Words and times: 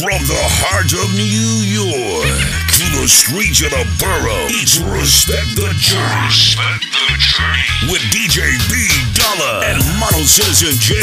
From 0.00 0.24
the 0.24 0.44
heart 0.64 0.96
of 0.96 1.12
New 1.12 1.60
York 1.60 2.24
to 2.24 2.84
the 2.96 3.04
streets 3.04 3.60
of 3.60 3.68
the 3.68 3.84
borough, 4.00 4.48
it's 4.48 4.80
Respect 4.80 5.44
the 5.60 5.68
Journey. 5.76 6.24
Respect 6.24 6.88
the 6.88 7.20
Journey. 7.20 7.92
With 7.92 8.00
DJ 8.08 8.56
B 8.72 8.88
Dollar 9.12 9.60
and 9.68 9.76
Model 10.00 10.24
Citizen 10.24 10.72
J 10.80 10.96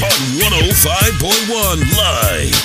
on 0.00 0.16
105.1 0.64 1.92
Live. 1.92 2.56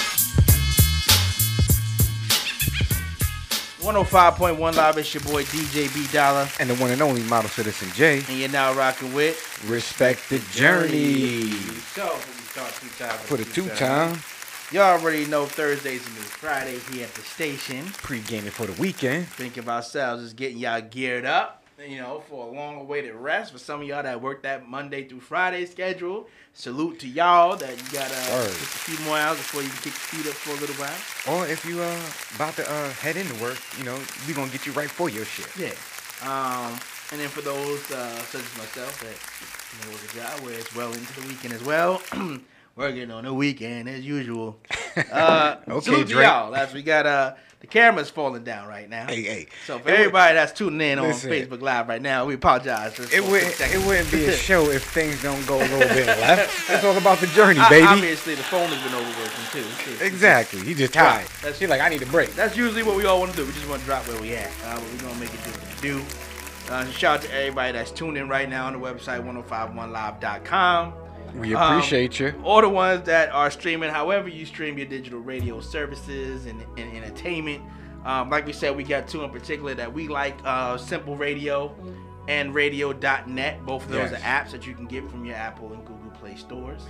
105.1 3.84 4.56
Live, 4.56 4.97
it's 4.97 5.13
your 5.13 5.24
boy 5.24 5.44
DJ 5.44 5.94
B 5.94 6.08
Dollar. 6.13 6.47
And 6.62 6.70
the 6.70 6.76
one 6.76 6.92
and 6.92 7.02
only 7.02 7.24
Model 7.24 7.50
Citizen 7.50 7.90
J. 7.94 8.24
And 8.29 8.40
you're 8.40 8.47
now 8.47 8.74
rocking 8.74 9.13
with 9.13 9.36
Respect 9.68 10.29
the 10.29 10.40
Journey. 10.56 11.52
So, 11.92 12.08
we 12.08 12.40
start 12.56 12.72
two 12.79 12.88
times. 13.04 13.20
For 13.28 13.36
the 13.36 13.44
two 13.44 13.68
time. 13.76 14.15
Y'all 14.74 14.99
already 14.99 15.24
know 15.26 15.46
Thursday's 15.46 16.03
a 16.08 16.09
new 16.09 16.16
Friday 16.16 16.80
here 16.91 17.03
at 17.03 17.13
the 17.13 17.22
station. 17.22 17.86
Pre-gaming 18.02 18.50
for 18.50 18.66
the 18.66 18.82
weekend. 18.82 19.27
Think 19.27 19.58
of 19.58 19.70
ourselves 19.70 20.23
as 20.23 20.34
getting 20.34 20.58
y'all 20.58 20.82
geared 20.82 21.26
up, 21.26 21.63
you 21.88 21.98
know, 21.98 22.23
for 22.27 22.48
a 22.48 22.52
long 22.52 22.82
awaited 22.82 23.13
rest. 23.13 23.52
For 23.52 23.59
some 23.59 23.82
of 23.82 23.88
y'all 23.88 24.02
that 24.02 24.20
work 24.20 24.41
that 24.41 24.68
Monday 24.68 25.08
through 25.08 25.20
Friday 25.20 25.68
schedule, 25.68 26.27
salute 26.54 26.98
to 27.02 27.08
y'all 27.08 27.55
that 27.55 27.70
you 27.70 27.99
Word. 27.99 28.48
just 28.48 28.63
a 28.63 28.80
few 28.80 29.05
more 29.05 29.16
hours 29.16 29.38
before 29.38 29.62
you 29.62 29.70
can 29.70 29.77
kick 29.77 29.94
your 29.94 30.23
feet 30.23 30.32
up 30.32 30.34
for 30.34 30.58
a 30.58 30.59
little 30.59 30.76
while. 30.77 31.38
Or 31.38 31.48
if 31.48 31.63
you 31.66 31.80
uh 31.80 32.02
about 32.34 32.55
to 32.55 32.68
uh 32.68 32.90
head 32.94 33.16
into 33.16 33.40
work, 33.44 33.60
you 33.77 33.84
know, 33.84 33.99
we 34.27 34.34
gonna 34.34 34.49
get 34.49 34.66
you 34.66 34.71
right 34.71 34.90
for 34.90 35.08
your 35.08 35.26
shit. 35.26 35.55
Yeah. 35.55 35.76
Um, 36.27 36.80
and 37.12 37.21
then 37.21 37.30
for 37.30 37.41
those 37.41 37.91
uh, 37.91 38.18
such 38.24 38.41
as 38.41 38.58
myself 38.58 38.99
that 39.05 39.13
you 39.70 39.85
know 39.85 39.94
work 39.94 40.12
a 40.12 40.18
job 40.18 40.44
where 40.44 40.58
it's 40.58 40.76
well 40.76 40.91
into 40.91 41.21
the 41.21 41.27
weekend 41.27 41.54
as 41.54 41.63
well, 41.63 42.02
working 42.76 43.12
on 43.12 43.23
the 43.26 43.34
weekend 43.34 43.88
as 43.90 44.05
usual. 44.05 44.59
Uh, 45.12 45.55
Okay, 45.68 45.80
salute 45.86 46.08
to 46.09 46.22
y'all. 46.22 46.54
As 46.55 46.72
we 46.72 46.84
got 46.84 47.08
uh 47.08 47.34
the 47.62 47.66
camera's 47.66 48.12
falling 48.12 48.44
down 48.44 48.68
right 48.68 48.88
now. 48.88 49.08
Hey, 49.08 49.24
hey. 49.24 49.48
So 49.66 49.79
for 49.79 49.90
It 49.90 49.91
would- 49.91 49.99
everybody 50.02 50.35
that's 50.35 50.52
tuning 50.52 50.82
in 50.88 51.01
Listen. 51.01 51.32
on 51.32 51.35
Facebook 51.35 51.62
Live 51.62 51.88
right 51.88 51.99
now, 52.01 52.26
we 52.26 52.35
apologize. 52.35 52.99
It 52.99 53.24
wouldn't 53.24 53.60
it 53.60 53.88
wouldn't 53.88 54.12
be 54.12 54.26
a 54.26 54.32
show 54.49 54.66
if 54.70 54.84
things 54.84 55.20
don't 55.24 55.44
go 55.48 55.55
a 55.57 55.66
little 55.66 55.79
bit 55.79 56.05
left. 56.05 56.70
It's 56.70 56.84
all 56.84 56.96
about 56.96 57.18
the 57.18 57.26
journey, 57.27 57.60
O- 57.60 57.70
baby. 57.70 57.88
Obviously, 57.88 58.35
the 58.35 58.44
phone 58.44 58.70
has 58.70 58.84
been 58.84 58.94
overworking 58.94 59.98
too. 59.98 60.05
Exactly. 60.05 60.60
He 60.63 60.76
just 60.76 60.94
tired. 60.94 61.26
That's- 61.41 61.57
He's 61.57 61.70
like, 61.70 61.82
I 61.82 61.90
need 61.90 62.04
a 62.04 62.05
break. 62.07 62.35
That's 62.35 62.55
usually 62.55 62.84
what 62.84 62.96
we 62.96 63.05
all 63.05 63.20
want 63.20 63.32
to 63.32 63.38
do. 63.38 63.46
We 63.48 63.54
just 63.54 63.68
want 63.68 63.79
to 63.82 63.88
drop 63.88 64.07
where 64.07 64.21
we 64.21 64.35
at. 64.35 64.51
Uh, 64.66 64.75
but 64.75 64.83
we're 64.91 64.97
going 64.99 65.13
to 65.16 65.19
make 65.19 65.33
it 65.33 65.44
do 65.44 65.49
what 65.49 65.63
it 65.63 65.81
do. 65.81 66.71
Uh, 66.71 66.85
shout 66.91 67.16
out 67.17 67.21
to 67.23 67.33
everybody 67.33 67.71
that's 67.71 67.89
tuned 67.89 68.17
in 68.17 68.29
right 68.29 68.47
now 68.47 68.67
on 68.67 68.73
the 68.73 68.79
website 68.79 69.25
1051live.com. 69.25 70.94
We 71.35 71.55
Um, 71.55 71.73
appreciate 71.77 72.19
you. 72.19 72.33
All 72.43 72.61
the 72.61 72.69
ones 72.69 73.05
that 73.05 73.31
are 73.31 73.49
streaming, 73.51 73.89
however 73.89 74.27
you 74.29 74.45
stream 74.45 74.77
your 74.77 74.87
digital 74.87 75.19
radio 75.19 75.59
services 75.59 76.45
and, 76.45 76.63
and 76.77 76.95
entertainment. 76.95 77.61
Um, 78.05 78.29
like 78.29 78.45
we 78.45 78.53
said, 78.53 78.75
we 78.75 78.83
got 78.83 79.07
two 79.07 79.23
in 79.23 79.29
particular 79.29 79.73
that 79.75 79.91
we 79.93 80.07
like 80.07 80.37
uh, 80.43 80.77
Simple 80.77 81.15
Radio 81.15 81.73
and 82.27 82.53
Radio.net. 82.53 83.65
Both 83.65 83.85
of 83.85 83.91
those 83.91 84.11
Yes. 84.11 84.21
are 84.21 84.23
apps 84.25 84.51
that 84.51 84.67
you 84.67 84.73
can 84.75 84.85
get 84.85 85.09
from 85.09 85.25
your 85.25 85.35
Apple 85.35 85.71
and 85.73 85.83
Google 85.85 86.11
Play 86.11 86.35
stores. 86.35 86.81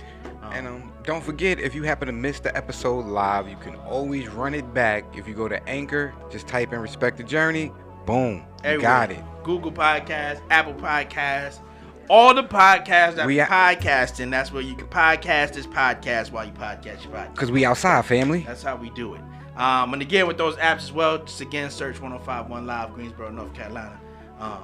Um, 0.42 0.52
And 0.52 0.66
um, 0.66 0.92
don't 1.04 1.22
forget, 1.22 1.58
if 1.60 1.74
you 1.74 1.82
happen 1.84 2.06
to 2.06 2.12
miss 2.12 2.40
the 2.40 2.54
episode 2.56 3.06
live, 3.06 3.48
you 3.48 3.56
can 3.56 3.76
always 3.76 4.28
run 4.28 4.54
it 4.54 4.74
back. 4.74 5.04
If 5.16 5.26
you 5.28 5.34
go 5.34 5.48
to 5.48 5.66
Anchor, 5.68 6.12
just 6.30 6.46
type 6.48 6.72
in 6.72 6.80
"Respect 6.80 7.16
the 7.16 7.24
Journey." 7.24 7.72
Boom, 8.06 8.44
everywhere. 8.64 8.80
got 8.82 9.10
it. 9.12 9.24
Google 9.44 9.72
Podcasts, 9.72 10.40
Apple 10.50 10.74
Podcasts, 10.74 11.60
all 12.08 12.34
the 12.34 12.42
podcasts 12.44 13.14
that 13.16 13.26
We 13.26 13.34
we 13.34 13.40
a- 13.40 13.46
podcasting. 13.46 14.30
That's 14.30 14.52
where 14.52 14.62
you 14.62 14.74
can 14.74 14.86
podcast 14.88 15.52
this 15.52 15.66
podcast 15.66 16.30
while 16.32 16.44
you 16.44 16.52
podcast 16.52 17.04
your 17.04 17.12
podcast. 17.12 17.36
Cause 17.36 17.50
we 17.50 17.64
outside, 17.64 18.04
family. 18.06 18.40
That's 18.46 18.62
how 18.62 18.76
we 18.76 18.90
do 18.90 19.14
it. 19.14 19.20
Um, 19.56 19.92
and 19.92 20.02
again, 20.02 20.26
with 20.26 20.36
those 20.36 20.56
apps 20.56 20.78
as 20.78 20.92
well, 20.92 21.18
just 21.18 21.40
again 21.40 21.70
search 21.70 22.00
1051 22.00 22.66
Live 22.66 22.92
Greensboro, 22.94 23.30
North 23.30 23.54
Carolina. 23.54 24.00
Um, 24.40 24.58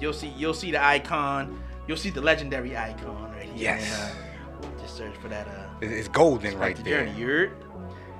you'll 0.00 0.12
see 0.12 0.28
you'll 0.36 0.54
see 0.54 0.70
the 0.70 0.82
icon. 0.84 1.60
You'll 1.88 1.96
see 1.96 2.10
the 2.10 2.20
legendary 2.20 2.76
icon 2.76 3.30
right 3.32 3.44
here. 3.44 3.52
Yes. 3.56 4.14
And, 4.60 4.64
uh, 4.64 4.80
just 4.80 4.96
search 4.96 5.14
for 5.16 5.28
that. 5.28 5.46
Uh, 5.48 5.66
It's 5.80 6.08
golden 6.08 6.58
right 6.58 6.76
the 6.76 6.82
there. 6.82 7.04
Journey, 7.06 7.18
you 7.18 7.26
heard? 7.26 7.50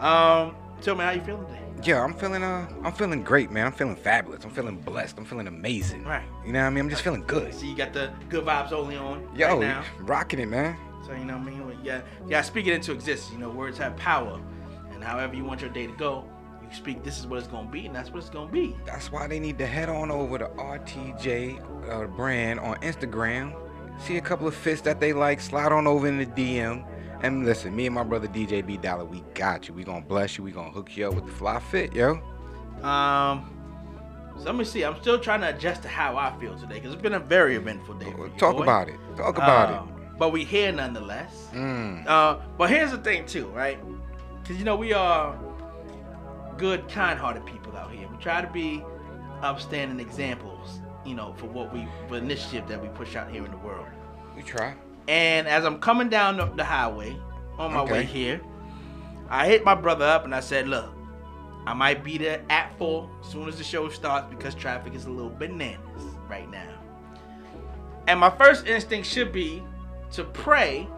Um, 0.01 0.55
tell 0.83 0.95
me 0.95 1.05
how 1.05 1.11
you 1.13 1.21
feeling 1.23 1.47
today. 1.47 1.61
Yeah, 1.83 2.03
I'm 2.03 2.15
feeling 2.15 2.43
uh, 2.43 2.69
I'm 2.83 2.93
feeling 2.93 3.23
great, 3.23 3.51
man. 3.51 3.67
I'm 3.67 3.73
feeling 3.73 3.97
fabulous. 3.97 4.45
I'm 4.45 4.51
feeling 4.51 4.77
blessed. 4.79 5.19
I'm 5.19 5.25
feeling 5.25 5.47
amazing. 5.47 6.05
Right. 6.05 6.25
You 6.45 6.53
know 6.53 6.61
what 6.61 6.67
I 6.67 6.71
mean? 6.71 6.85
I'm 6.85 6.91
just 6.91 7.03
feeling 7.03 7.25
good. 7.27 7.55
See, 7.55 7.69
you 7.71 7.77
got 7.77 7.93
the 7.93 8.13
good 8.29 8.45
vibes 8.45 8.73
only 8.73 8.97
on 8.97 9.29
Yo, 9.37 9.49
right 9.49 9.61
now. 9.61 9.85
rocking 10.01 10.41
it, 10.41 10.47
man. 10.47 10.77
So 11.07 11.13
you 11.13 11.25
know 11.25 11.37
what 11.37 11.47
I 11.47 11.51
mean? 11.51 11.79
Yeah, 11.85 12.01
yeah. 12.27 12.43
Speak 12.43 12.67
it 12.67 12.73
into 12.73 12.93
existence. 12.93 13.33
You 13.33 13.39
know, 13.39 13.51
words 13.51 13.79
have 13.79 13.97
power, 13.97 14.41
and 14.93 15.05
however 15.05 15.35
you 15.37 15.45
want 15.45 15.61
your 15.61 15.71
day 15.71 15.87
to 15.87 15.93
go, 15.93 16.25
you 16.63 16.69
speak. 16.75 17.05
This 17.05 17.19
is 17.19 17.27
what 17.27 17.39
it's 17.39 17.47
gonna 17.49 17.71
be, 17.71 17.87
and 17.87 17.95
that's 17.95 18.11
what 18.11 18.19
it's 18.21 18.31
gonna 18.31 18.51
be. 18.51 18.75
That's 18.85 19.13
why 19.13 19.29
they 19.29 19.39
need 19.39 19.59
to 19.59 19.67
head 19.67 19.89
on 19.89 20.11
over 20.11 20.39
to 20.39 20.47
RTJ 20.47 21.89
uh, 21.91 22.07
brand 22.09 22.59
on 22.59 22.77
Instagram. 22.77 23.55
See 24.01 24.17
a 24.17 24.21
couple 24.21 24.49
of 24.49 24.55
fits 24.55 24.81
that 24.83 24.99
they 24.99 25.13
like, 25.13 25.41
slide 25.41 25.73
on 25.73 25.87
over 25.87 26.07
in 26.09 26.19
the 26.19 26.27
DM. 26.27 26.85
And 27.23 27.45
listen, 27.47 27.75
me 27.75 27.87
and 27.87 27.95
my 27.95 28.03
brother 28.05 28.29
DJ 28.29 28.65
B 28.65 28.77
Dollar, 28.77 29.05
we 29.05 29.23
got 29.35 29.69
you. 29.69 29.75
We 29.75 29.85
gonna 29.85 30.05
bless 30.05 30.37
you. 30.37 30.45
We 30.45 30.51
gonna 30.53 30.71
hook 30.71 30.97
you 30.97 31.09
up 31.09 31.15
with 31.15 31.27
the 31.27 31.33
fly 31.33 31.59
fit, 31.61 31.95
yo. 31.95 32.21
Um, 32.83 33.53
so 34.37 34.45
let 34.45 34.55
me 34.55 34.65
see. 34.65 34.85
I'm 34.85 35.01
still 35.01 35.19
trying 35.19 35.41
to 35.41 35.49
adjust 35.55 35.83
to 35.83 35.89
how 35.89 36.17
I 36.17 36.39
feel 36.39 36.59
today 36.59 36.75
because 36.75 36.93
it's 36.93 37.03
been 37.03 37.15
a 37.15 37.19
very 37.21 37.57
eventful 37.57 37.95
day. 37.95 38.13
for 38.13 38.27
you, 38.29 38.33
Talk 38.37 38.57
boy. 38.57 38.63
about 38.65 38.89
it. 38.89 38.97
Talk 39.17 39.37
about 39.39 39.71
Uh, 39.71 39.83
But 40.19 40.31
we 40.33 40.45
here 40.45 40.73
nonetheless. 40.73 41.49
it. 41.53 41.57
Mm. 41.57 42.07
Uh, 42.07 42.39
but 42.59 42.69
here's 42.71 42.91
the 42.91 42.99
thing 42.99 43.25
too, 43.27 43.47
right? 43.49 43.79
Because 44.43 44.59
you 44.59 44.65
know 44.65 44.77
we 44.77 44.93
are 44.93 45.35
good, 46.59 46.89
kind-hearted 46.89 47.45
people 47.47 47.77
out 47.77 47.91
here. 47.93 48.07
We 48.11 48.17
try 48.19 48.41
to 48.43 48.51
be 48.51 48.85
upstanding 49.43 50.01
examples, 50.01 50.81
you 51.05 51.15
know, 51.15 51.35
for 51.39 51.47
what 51.47 51.73
we 51.73 51.87
for 52.09 52.17
initiative 52.19 52.69
that 52.69 52.81
we 52.81 52.89
push 52.89 53.17
out 53.17 53.31
here 53.31 53.45
in 53.45 53.51
the 53.51 53.57
world. 53.59 53.87
We 54.37 54.43
try. 54.43 54.75
And 55.09 55.47
as 55.47 55.65
I'm 55.65 55.79
coming 55.79 56.09
down 56.09 56.37
the, 56.37 56.47
the 56.47 56.65
highway 56.65 57.17
on 57.59 57.73
my 57.73 57.83
way 57.85 58.05
here, 58.05 58.41
I 59.29 59.47
hit 59.47 59.65
my 59.65 59.75
brother 59.75 60.05
up 60.05 60.25
and 60.25 60.35
I 60.35 60.41
said, 60.41 60.69
"Look, 60.69 60.93
I 61.67 61.75
might 61.75 62.03
be 62.03 62.19
there 62.19 62.45
at 62.51 62.77
full 62.79 63.11
as 63.21 63.31
soon 63.31 63.49
as 63.49 63.59
the 63.59 63.65
show 63.65 63.89
starts 63.89 64.29
because 64.31 64.55
traffic 64.55 64.95
is 64.95 65.07
a 65.07 65.11
little 65.11 65.31
bananas 65.31 66.03
right 66.29 66.51
now." 66.51 66.75
And 68.09 68.21
my 68.21 68.31
first 68.31 68.67
instinct 68.67 69.09
should 69.09 69.33
be 69.33 69.63
to 70.13 70.25
pray 70.25 70.89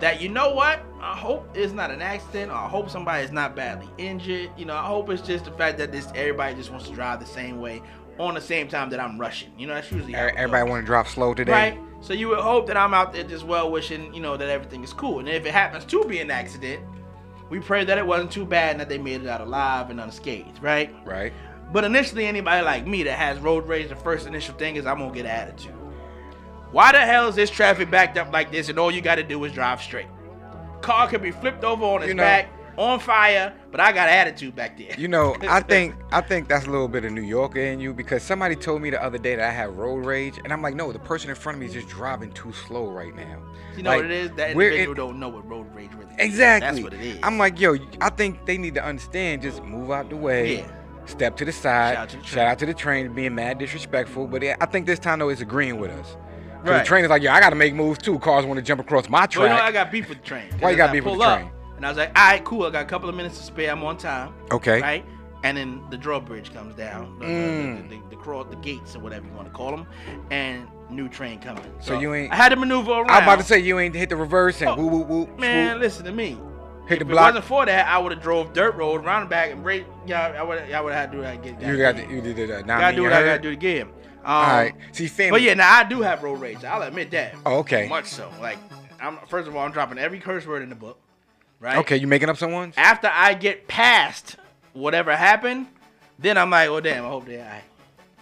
that 0.00 0.20
you 0.20 0.28
know 0.28 0.54
what? 0.54 0.80
I 1.00 1.16
hope 1.16 1.48
it's 1.54 1.72
not 1.72 1.90
an 1.90 2.02
accident. 2.02 2.52
I 2.52 2.68
hope 2.68 2.90
somebody 2.90 3.24
is 3.24 3.32
not 3.32 3.56
badly 3.56 3.88
injured. 3.98 4.50
You 4.56 4.64
know, 4.66 4.76
I 4.76 4.86
hope 4.86 5.10
it's 5.10 5.22
just 5.22 5.44
the 5.44 5.50
fact 5.52 5.78
that 5.78 5.92
this 5.92 6.06
everybody 6.14 6.54
just 6.54 6.70
wants 6.70 6.88
to 6.88 6.94
drive 6.94 7.20
the 7.20 7.26
same 7.26 7.60
way 7.60 7.82
on 8.18 8.34
the 8.34 8.40
same 8.40 8.68
time 8.68 8.90
that 8.90 9.00
I'm 9.00 9.18
rushing. 9.18 9.52
You 9.58 9.66
know, 9.66 9.74
that's 9.74 9.90
usually 9.90 10.12
how 10.12 10.26
Everybody 10.36 10.68
want 10.68 10.82
to 10.82 10.86
drop 10.86 11.08
slow 11.08 11.34
today. 11.34 11.52
Right. 11.52 11.78
So 12.00 12.12
you 12.12 12.28
would 12.28 12.38
hope 12.38 12.66
that 12.68 12.76
I'm 12.76 12.94
out 12.94 13.12
there 13.12 13.24
just 13.24 13.44
well 13.44 13.70
wishing, 13.70 14.14
you 14.14 14.20
know, 14.20 14.36
that 14.36 14.48
everything 14.48 14.84
is 14.84 14.92
cool. 14.92 15.18
And 15.18 15.28
if 15.28 15.44
it 15.44 15.52
happens 15.52 15.84
to 15.86 16.04
be 16.04 16.20
an 16.20 16.30
accident, 16.30 16.82
we 17.50 17.58
pray 17.60 17.84
that 17.84 17.98
it 17.98 18.06
wasn't 18.06 18.30
too 18.30 18.44
bad 18.44 18.72
and 18.72 18.80
that 18.80 18.88
they 18.88 18.98
made 18.98 19.22
it 19.22 19.26
out 19.26 19.40
alive 19.40 19.90
and 19.90 20.00
unscathed, 20.00 20.62
right? 20.62 20.94
Right. 21.04 21.32
But 21.72 21.84
initially, 21.84 22.26
anybody 22.26 22.64
like 22.64 22.86
me 22.86 23.02
that 23.02 23.18
has 23.18 23.38
road 23.40 23.66
rage, 23.66 23.88
the 23.88 23.96
first 23.96 24.26
initial 24.26 24.54
thing 24.54 24.76
is 24.76 24.86
I'm 24.86 24.98
gonna 24.98 25.12
get 25.12 25.26
an 25.26 25.32
attitude. 25.32 25.74
Why 26.70 26.92
the 26.92 27.00
hell 27.00 27.28
is 27.28 27.34
this 27.34 27.50
traffic 27.50 27.90
backed 27.90 28.16
up 28.18 28.32
like 28.32 28.50
this 28.52 28.68
and 28.68 28.78
all 28.78 28.90
you 28.90 29.00
gotta 29.00 29.22
do 29.22 29.42
is 29.44 29.52
drive 29.52 29.82
straight? 29.82 30.06
Car 30.82 31.08
could 31.08 31.22
be 31.22 31.30
flipped 31.30 31.64
over 31.64 31.84
on 31.84 32.02
its 32.02 32.08
You 32.08 32.14
know- 32.14 32.22
back, 32.22 32.48
on 32.78 33.00
fire, 33.00 33.52
but 33.72 33.80
I 33.80 33.92
got 33.92 34.08
attitude 34.08 34.54
back 34.54 34.78
there. 34.78 34.94
You 34.96 35.08
know, 35.08 35.36
I 35.48 35.60
think 35.60 35.94
I 36.12 36.20
think 36.20 36.48
that's 36.48 36.66
a 36.66 36.70
little 36.70 36.88
bit 36.88 37.04
of 37.04 37.12
New 37.12 37.22
Yorker 37.22 37.58
in 37.60 37.80
you 37.80 37.92
because 37.92 38.22
somebody 38.22 38.54
told 38.54 38.80
me 38.80 38.90
the 38.90 39.02
other 39.02 39.18
day 39.18 39.34
that 39.36 39.46
I 39.46 39.50
have 39.52 39.76
road 39.76 40.06
rage, 40.06 40.38
and 40.44 40.52
I'm 40.52 40.62
like, 40.62 40.74
no, 40.76 40.92
the 40.92 40.98
person 41.00 41.28
in 41.28 41.36
front 41.36 41.56
of 41.56 41.60
me 41.60 41.66
is 41.66 41.72
just 41.72 41.88
driving 41.88 42.30
too 42.32 42.52
slow 42.52 42.86
right 42.88 43.14
now. 43.14 43.42
You 43.76 43.82
know 43.82 43.90
Like, 43.90 43.98
what 44.02 44.04
it 44.06 44.10
is? 44.12 44.30
That 44.32 44.50
individual 44.52 44.90
in- 44.92 44.96
don't 44.96 45.20
know 45.20 45.28
what 45.28 45.48
road 45.48 45.66
rage 45.74 45.90
really 45.94 46.10
is. 46.12 46.18
Exactly. 46.18 46.70
That's 46.70 46.82
what 46.82 46.94
it 46.94 47.00
is. 47.00 47.18
I'm 47.22 47.36
like, 47.38 47.60
yo, 47.60 47.76
I 48.00 48.10
think 48.10 48.46
they 48.46 48.56
need 48.58 48.74
to 48.74 48.84
understand. 48.84 49.42
Just 49.42 49.62
move 49.62 49.90
out 49.90 50.08
the 50.10 50.16
way. 50.16 50.58
Yeah. 50.58 50.70
Step 51.06 51.36
to 51.38 51.44
the 51.44 51.52
side. 51.52 51.94
Shout 51.94 52.02
out 52.02 52.08
to 52.10 52.16
the 52.16 52.22
Shout 52.22 52.32
train. 52.32 52.46
out 52.48 52.58
to 52.60 52.66
the 52.66 52.74
train 52.74 53.14
being 53.14 53.34
mad 53.34 53.58
disrespectful. 53.58 54.26
But 54.26 54.42
yeah, 54.42 54.56
I 54.60 54.66
think 54.66 54.86
this 54.86 54.98
time 54.98 55.18
though 55.20 55.30
it's 55.30 55.40
agreeing 55.40 55.78
with 55.80 55.90
us. 55.90 56.16
Right. 56.62 56.78
The 56.80 56.84
train 56.84 57.04
is 57.04 57.10
like, 57.10 57.22
yo, 57.22 57.30
I 57.32 57.40
gotta 57.40 57.56
make 57.56 57.74
moves 57.74 57.98
too. 57.98 58.18
Cars 58.18 58.44
want 58.44 58.58
to 58.58 58.62
jump 58.62 58.80
across 58.80 59.08
my 59.08 59.26
train. 59.26 59.44
Well, 59.46 59.52
you 59.54 59.58
know, 59.60 59.64
I 59.64 59.72
got 59.72 59.90
beef 59.92 60.08
with 60.08 60.18
the 60.18 60.24
train. 60.24 60.50
Why 60.58 60.70
you 60.72 60.76
got 60.76 60.92
beef 60.92 61.04
with 61.04 61.16
the 61.18 61.24
up, 61.24 61.38
train? 61.40 61.50
And 61.78 61.86
I 61.86 61.88
was 61.90 61.96
like, 61.96 62.08
all 62.18 62.26
right, 62.28 62.44
cool. 62.44 62.64
I 62.64 62.70
got 62.70 62.82
a 62.82 62.88
couple 62.88 63.08
of 63.08 63.14
minutes 63.14 63.38
to 63.38 63.44
spare. 63.44 63.70
I'm 63.70 63.82
on 63.84 63.96
time. 63.96 64.34
okay. 64.50 64.80
Right? 64.82 65.04
And 65.44 65.56
then 65.56 65.80
the 65.90 65.96
drawbridge 65.96 66.52
comes 66.52 66.74
down, 66.74 67.16
the, 67.20 67.26
the- 67.26 67.32
Mm. 67.32 67.88
the, 67.88 67.94
the, 67.96 68.02
the, 68.10 68.16
cross, 68.16 68.46
the 68.50 68.56
gates 68.56 68.96
or 68.96 68.98
whatever 68.98 69.24
you 69.26 69.32
want 69.32 69.46
to 69.46 69.54
call 69.54 69.70
them, 69.70 69.86
and 70.32 70.66
new 70.90 71.08
train 71.08 71.38
coming. 71.38 71.62
So 71.80 71.96
you 71.98 72.12
ain't- 72.14 72.32
I 72.32 72.36
had 72.36 72.48
to 72.48 72.56
maneuver 72.56 72.90
around. 72.90 73.10
I'm 73.10 73.22
about 73.22 73.38
to 73.38 73.44
say 73.44 73.60
you 73.60 73.78
ain't 73.78 73.94
hit 73.94 74.08
the 74.08 74.16
reverse 74.16 74.60
and 74.60 74.70
Oh, 74.70 74.74
woo 74.76 74.88
woo 74.88 75.04
woo. 75.04 75.28
man, 75.38 75.78
listen 75.78 76.04
to 76.06 76.12
me. 76.12 76.36
Hit 76.88 76.94
if 77.02 77.06
the 77.06 77.12
it 77.12 77.14
block. 77.14 77.26
wasn't 77.34 77.44
for 77.44 77.64
that, 77.66 77.86
I 77.86 77.98
would 77.98 78.10
have 78.10 78.20
drove 78.22 78.52
dirt 78.52 78.74
road 78.74 79.04
around 79.04 79.24
the 79.24 79.28
back 79.28 79.52
and 79.52 79.62
break. 79.62 79.84
Yeah, 80.06 80.34
I 80.36 80.42
would. 80.42 80.58
I 80.72 80.80
would 80.80 80.92
have 80.92 81.10
had 81.10 81.12
to 81.12 81.16
do 81.18 81.22
that. 81.22 81.42
Get, 81.42 81.60
You 81.62 81.76
got 81.76 82.10
you 82.10 82.20
did 82.20 82.48
that. 82.50 82.66
Now 82.66 82.80
Gotta 82.80 82.96
do 82.96 83.02
what 83.04 83.12
I 83.12 83.22
gotta 83.24 83.42
do 83.42 83.50
again. 83.50 83.88
Um, 84.24 84.34
All 84.34 84.42
right. 84.42 84.74
See, 84.92 85.06
family. 85.06 85.30
But 85.32 85.42
yeah, 85.42 85.54
now 85.54 85.72
I 85.72 85.84
do 85.84 86.00
have 86.00 86.22
road 86.24 86.40
rage. 86.40 86.64
I'll 86.64 86.82
admit 86.82 87.10
that. 87.12 87.34
Oh, 87.46 87.58
okay. 87.58 87.86
Much 87.88 88.06
so. 88.06 88.30
Like, 88.40 88.58
I'm 89.00 89.18
first 89.28 89.46
of 89.46 89.54
all, 89.54 89.64
I'm 89.64 89.70
dropping 89.70 89.98
every 89.98 90.18
curse 90.18 90.46
word 90.46 90.62
in 90.62 90.68
the 90.70 90.74
book. 90.74 90.98
Right? 91.60 91.78
Okay, 91.78 91.96
you 91.96 92.06
making 92.06 92.28
up 92.28 92.36
some 92.36 92.52
ones? 92.52 92.74
After 92.76 93.10
I 93.12 93.34
get 93.34 93.68
past 93.68 94.36
whatever 94.72 95.14
happened, 95.16 95.66
then 96.18 96.36
I'm 96.38 96.50
like, 96.50 96.68
oh 96.68 96.80
damn, 96.80 97.04
I 97.04 97.08
hope 97.08 97.26
they 97.26 97.38
alright. 97.38 97.62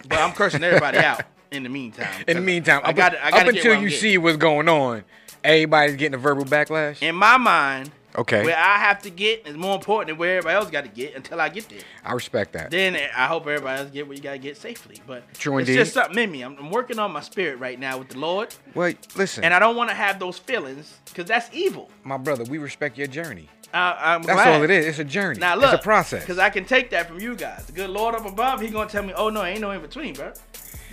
But 0.08 0.18
I'm 0.18 0.32
cursing 0.32 0.62
everybody 0.64 0.98
out 1.10 1.22
in 1.50 1.62
the 1.62 1.68
meantime. 1.68 2.24
In 2.28 2.36
the 2.36 2.42
meantime, 2.42 2.80
I 2.84 2.90
up, 2.90 2.96
got 2.96 3.16
I 3.16 3.30
gotta 3.30 3.52
get 3.52 3.56
until 3.64 3.74
you 3.74 3.88
getting. 3.88 4.00
see 4.00 4.18
what's 4.18 4.36
going 4.36 4.68
on, 4.68 5.04
everybody's 5.42 5.96
getting 5.96 6.14
a 6.14 6.18
verbal 6.18 6.44
backlash. 6.44 7.02
in 7.02 7.14
my 7.14 7.36
mind, 7.36 7.90
Okay, 8.16 8.44
where 8.44 8.56
I 8.56 8.78
have 8.78 9.02
to 9.02 9.10
get 9.10 9.46
is 9.46 9.56
more 9.56 9.74
important 9.74 10.08
than 10.08 10.18
where 10.18 10.38
everybody 10.38 10.56
else 10.56 10.70
got 10.70 10.84
to 10.84 10.90
get 10.90 11.14
until 11.14 11.40
I 11.40 11.48
get 11.50 11.68
there. 11.68 11.80
I 12.04 12.12
respect 12.12 12.52
that. 12.54 12.70
Then 12.70 12.96
I 12.96 13.26
hope 13.26 13.42
everybody 13.46 13.80
else 13.82 13.90
get 13.90 14.06
where 14.08 14.16
you 14.16 14.22
gotta 14.22 14.38
get 14.38 14.56
safely. 14.56 14.96
But 15.06 15.22
True 15.34 15.58
it's 15.58 15.68
indeed. 15.68 15.80
just 15.80 15.92
something 15.94 16.18
in 16.22 16.30
me. 16.30 16.42
I'm, 16.42 16.56
I'm 16.58 16.70
working 16.70 16.98
on 16.98 17.12
my 17.12 17.20
spirit 17.20 17.58
right 17.58 17.78
now 17.78 17.98
with 17.98 18.08
the 18.08 18.18
Lord, 18.18 18.54
Well, 18.74 18.92
listen, 19.16 19.44
and 19.44 19.52
I 19.52 19.58
don't 19.58 19.76
want 19.76 19.90
to 19.90 19.94
have 19.96 20.18
those 20.18 20.38
feelings 20.38 20.98
because 21.06 21.26
that's 21.26 21.48
evil. 21.54 21.90
my 22.04 22.16
brother, 22.16 22.44
we 22.44 22.58
respect 22.58 22.96
your 22.96 23.06
journey. 23.06 23.48
I, 23.74 24.14
I'm 24.14 24.22
That's 24.22 24.36
glad. 24.40 24.54
all 24.56 24.62
it 24.62 24.70
is. 24.70 24.86
It's 24.86 24.98
a 25.00 25.04
journey. 25.04 25.38
Now 25.40 25.54
look, 25.56 25.64
it's 25.74 25.80
a 25.82 25.84
process. 25.84 26.22
Because 26.22 26.38
I 26.38 26.48
can 26.50 26.64
take 26.64 26.88
that 26.90 27.08
from 27.08 27.18
you 27.20 27.34
guys. 27.36 27.66
The 27.66 27.72
good 27.72 27.90
Lord 27.90 28.14
up 28.14 28.24
above, 28.24 28.60
He 28.60 28.68
gonna 28.68 28.88
tell 28.88 29.02
me, 29.02 29.12
"Oh 29.14 29.28
no, 29.28 29.44
ain't 29.44 29.60
no 29.60 29.72
in 29.72 29.82
between, 29.82 30.14
bro. 30.14 30.32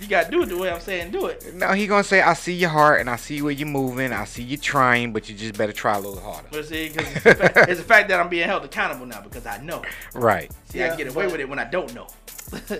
You 0.00 0.08
gotta 0.08 0.30
do 0.30 0.42
it 0.42 0.46
the 0.46 0.56
way 0.58 0.70
I'm 0.70 0.80
saying 0.80 1.12
do 1.12 1.26
it." 1.26 1.54
no, 1.54 1.72
he 1.72 1.86
gonna 1.86 2.04
say, 2.04 2.20
"I 2.20 2.34
see 2.34 2.52
your 2.54 2.70
heart 2.70 3.00
and 3.00 3.08
I 3.08 3.16
see 3.16 3.40
where 3.42 3.52
you're 3.52 3.68
moving. 3.68 4.12
I 4.12 4.24
see 4.24 4.42
you 4.42 4.56
trying, 4.56 5.12
but 5.12 5.28
you 5.28 5.34
just 5.34 5.56
better 5.56 5.72
try 5.72 5.94
a 5.96 6.00
little 6.00 6.20
harder." 6.20 6.48
But 6.50 6.66
see, 6.66 6.88
because 6.88 7.06
it's, 7.14 7.22
the 7.24 7.34
fact- 7.34 7.56
it's 7.70 7.80
the 7.80 7.86
fact 7.86 8.08
that 8.08 8.20
I'm 8.20 8.28
being 8.28 8.46
held 8.46 8.64
accountable 8.64 9.06
now 9.06 9.20
because 9.20 9.46
I 9.46 9.58
know. 9.62 9.82
Right. 10.14 10.50
See, 10.70 10.80
I 10.82 10.86
Yeah, 10.86 10.88
can 10.90 10.98
get 10.98 11.06
away 11.14 11.24
but- 11.26 11.32
with 11.32 11.40
it 11.42 11.48
when 11.48 11.58
I 11.58 11.64
don't 11.64 11.94
know. 11.94 12.08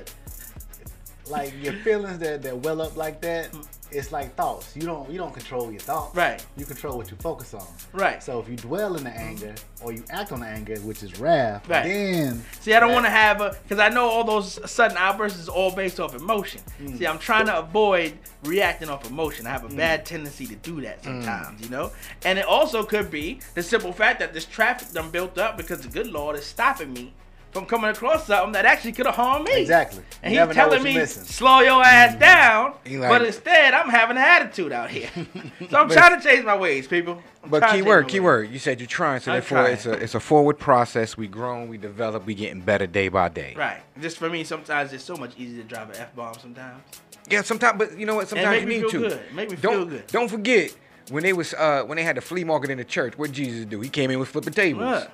like 1.29 1.53
your 1.63 1.73
feelings 1.75 2.19
that, 2.19 2.43
that 2.43 2.59
well 2.59 2.83
up 2.83 2.97
like 2.97 3.21
that, 3.23 3.47
hmm. 3.47 3.63
it's 3.91 4.13
like 4.13 4.35
thoughts. 4.35 4.75
You 4.77 4.83
don't 4.83 5.11
you 5.11 5.19
don't 5.19 5.33
control 5.33 5.71
your 5.71 5.81
thoughts. 5.81 6.15
Right. 6.17 6.45
You 6.57 6.65
control 6.65 6.97
what 6.97 7.11
you 7.11 7.17
focus 7.17 7.55
on. 7.55 7.67
Right. 7.93 8.23
So 8.23 8.41
if 8.41 8.49
you 8.49 8.57
dwell 8.57 8.97
in 8.97 9.05
the 9.05 9.11
anger 9.11 9.55
or 9.83 9.93
you 9.93 10.05
act 10.11 10.33
on 10.33 10.41
the 10.41 10.47
anger, 10.47 10.77
which 10.81 11.03
is 11.03 11.19
wrath, 11.19 11.69
Right. 11.69 11.85
then 11.85 12.45
See, 12.61 12.75
I 12.75 12.81
don't 12.81 12.93
want 12.93 13.07
to 13.07 13.11
have 13.11 13.41
a 13.41 13.57
because 13.63 13.79
I 13.79 13.89
know 13.89 14.07
all 14.07 14.25
those 14.25 14.59
sudden 14.71 14.97
outbursts 14.97 15.39
is 15.39 15.49
all 15.49 15.75
based 15.75 16.01
off 16.01 16.15
emotion. 16.15 16.61
Mm. 16.81 16.99
See, 16.99 17.07
I'm 17.07 17.19
trying 17.19 17.47
to 17.47 17.59
avoid 17.59 18.19
reacting 18.45 18.91
off 18.91 19.09
emotion. 19.09 19.47
I 19.47 19.51
have 19.51 19.65
a 19.65 19.69
hmm. 19.69 19.77
bad 19.77 20.05
tendency 20.05 20.47
to 20.47 20.57
do 20.57 20.81
that 20.83 20.99
hmm. 20.99 21.23
sometimes, 21.23 21.63
you 21.63 21.71
know. 21.71 21.91
And 22.25 22.39
it 22.39 22.45
also 22.45 22.85
could 22.85 23.11
be 23.11 23.41
the 23.55 23.63
simple 23.63 23.93
fact 23.93 24.19
that 24.21 24.35
this 24.35 24.45
traffic 24.45 24.93
done 24.93 25.11
built 25.11 25.39
up 25.39 25.57
because 25.57 25.81
the 25.81 25.89
good 25.89 26.09
Lord 26.09 26.37
is 26.37 26.45
stopping 26.45 26.93
me 26.93 27.13
from 27.55 27.67
coming 27.67 27.89
across 27.89 28.27
something 28.27 28.53
that 28.53 28.65
actually 28.67 28.93
could 28.93 29.07
have 29.07 29.15
harmed 29.15 29.47
me. 29.47 29.61
Exactly. 29.63 30.03
And 30.23 30.33
he's 30.33 30.39
never 30.39 30.53
know 30.53 30.61
what 30.65 30.71
telling 30.71 30.83
me 30.85 30.95
missing. 30.99 31.23
slow 31.23 31.61
your 31.61 31.83
ass 31.83 32.19
down, 32.19 32.75
like- 32.85 33.09
but 33.09 33.25
instead 33.25 33.73
I'm 33.73 33.89
having 33.89 34.17
an 34.17 34.23
attitude 34.25 34.73
out 34.73 34.91
here. 34.91 35.09
so 35.71 35.79
I'm 35.79 35.89
trying 35.89 36.21
to 36.21 36.27
change 36.29 36.45
my 36.45 36.57
ways, 36.57 36.87
people. 36.89 37.23
I'm 37.43 37.51
But 37.51 37.71
key 37.71 37.83
word, 37.83 38.09
key 38.09 38.21
word. 38.21 38.51
You 38.51 38.59
said 38.59 38.81
you're 38.81 38.87
trying, 38.89 39.21
so 39.21 39.31
I'm 39.31 39.37
therefore 39.37 39.59
trying. 39.59 39.73
it's 39.75 39.87
a 39.87 39.93
it's 39.93 40.15
a 40.15 40.21
forward 40.21 40.59
process. 40.59 41.17
We 41.17 41.29
grown, 41.29 41.69
we 41.69 41.79
develop, 41.79 42.27
we 42.27 42.35
getting 42.35 42.61
better 42.61 42.87
day 42.87 43.09
by 43.09 43.29
day. 43.29 43.55
Right. 43.57 43.81
Just 44.01 44.19
for 44.19 44.29
me, 44.29 44.43
sometimes 44.45 44.93
it's 44.93 45.05
so 45.05 45.17
much 45.17 45.39
easier 45.39 45.63
to 45.63 45.69
drive 45.69 45.91
an 45.91 45.97
f 45.97 46.15
bomb. 46.17 46.35
Sometimes. 46.41 46.83
Yeah, 47.31 47.43
sometimes, 47.43 47.79
but 47.79 47.97
you 47.99 48.05
know 48.05 48.17
what? 48.17 48.29
Sometimes 48.29 48.61
you 48.63 48.67
me 48.67 48.75
need 48.81 48.91
feel 48.91 48.91
to. 48.91 49.09
good. 49.09 49.21
Make 49.35 49.51
me 49.51 49.57
don't, 49.57 49.75
feel 49.75 49.85
good. 49.87 50.07
Don't 50.09 50.29
forget 50.29 50.75
when 51.11 51.23
they 51.23 51.33
was 51.33 51.55
uh 51.55 51.83
when 51.85 51.97
they 51.97 52.03
had 52.03 52.17
the 52.17 52.21
flea 52.21 52.45
market 52.45 52.71
in 52.71 52.79
the 52.79 52.85
church. 52.85 53.17
What 53.17 53.31
Jesus 53.33 53.65
do? 53.67 53.81
He 53.81 53.89
came 53.89 54.11
in 54.11 54.19
with 54.19 54.29
flipping 54.31 54.53
tables. 54.55 55.05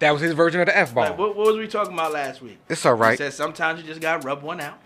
That 0.00 0.12
was 0.12 0.20
his 0.22 0.32
version 0.32 0.60
of 0.60 0.66
the 0.66 0.76
f 0.76 0.94
bomb. 0.94 1.04
Like, 1.10 1.18
what, 1.18 1.36
what 1.36 1.46
was 1.46 1.56
we 1.56 1.68
talking 1.68 1.92
about 1.94 2.12
last 2.12 2.42
week? 2.42 2.58
It's 2.68 2.84
all 2.84 2.96
He 2.96 3.00
right. 3.02 3.18
said 3.18 3.32
sometimes 3.32 3.80
you 3.80 3.86
just 3.86 4.00
gotta 4.00 4.26
rub 4.26 4.42
one 4.42 4.60
out. 4.60 4.78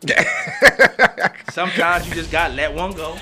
Sometimes 1.52 2.08
you 2.08 2.14
just 2.14 2.30
gotta 2.30 2.54
let 2.54 2.72
one 2.74 2.92
go. 2.92 3.16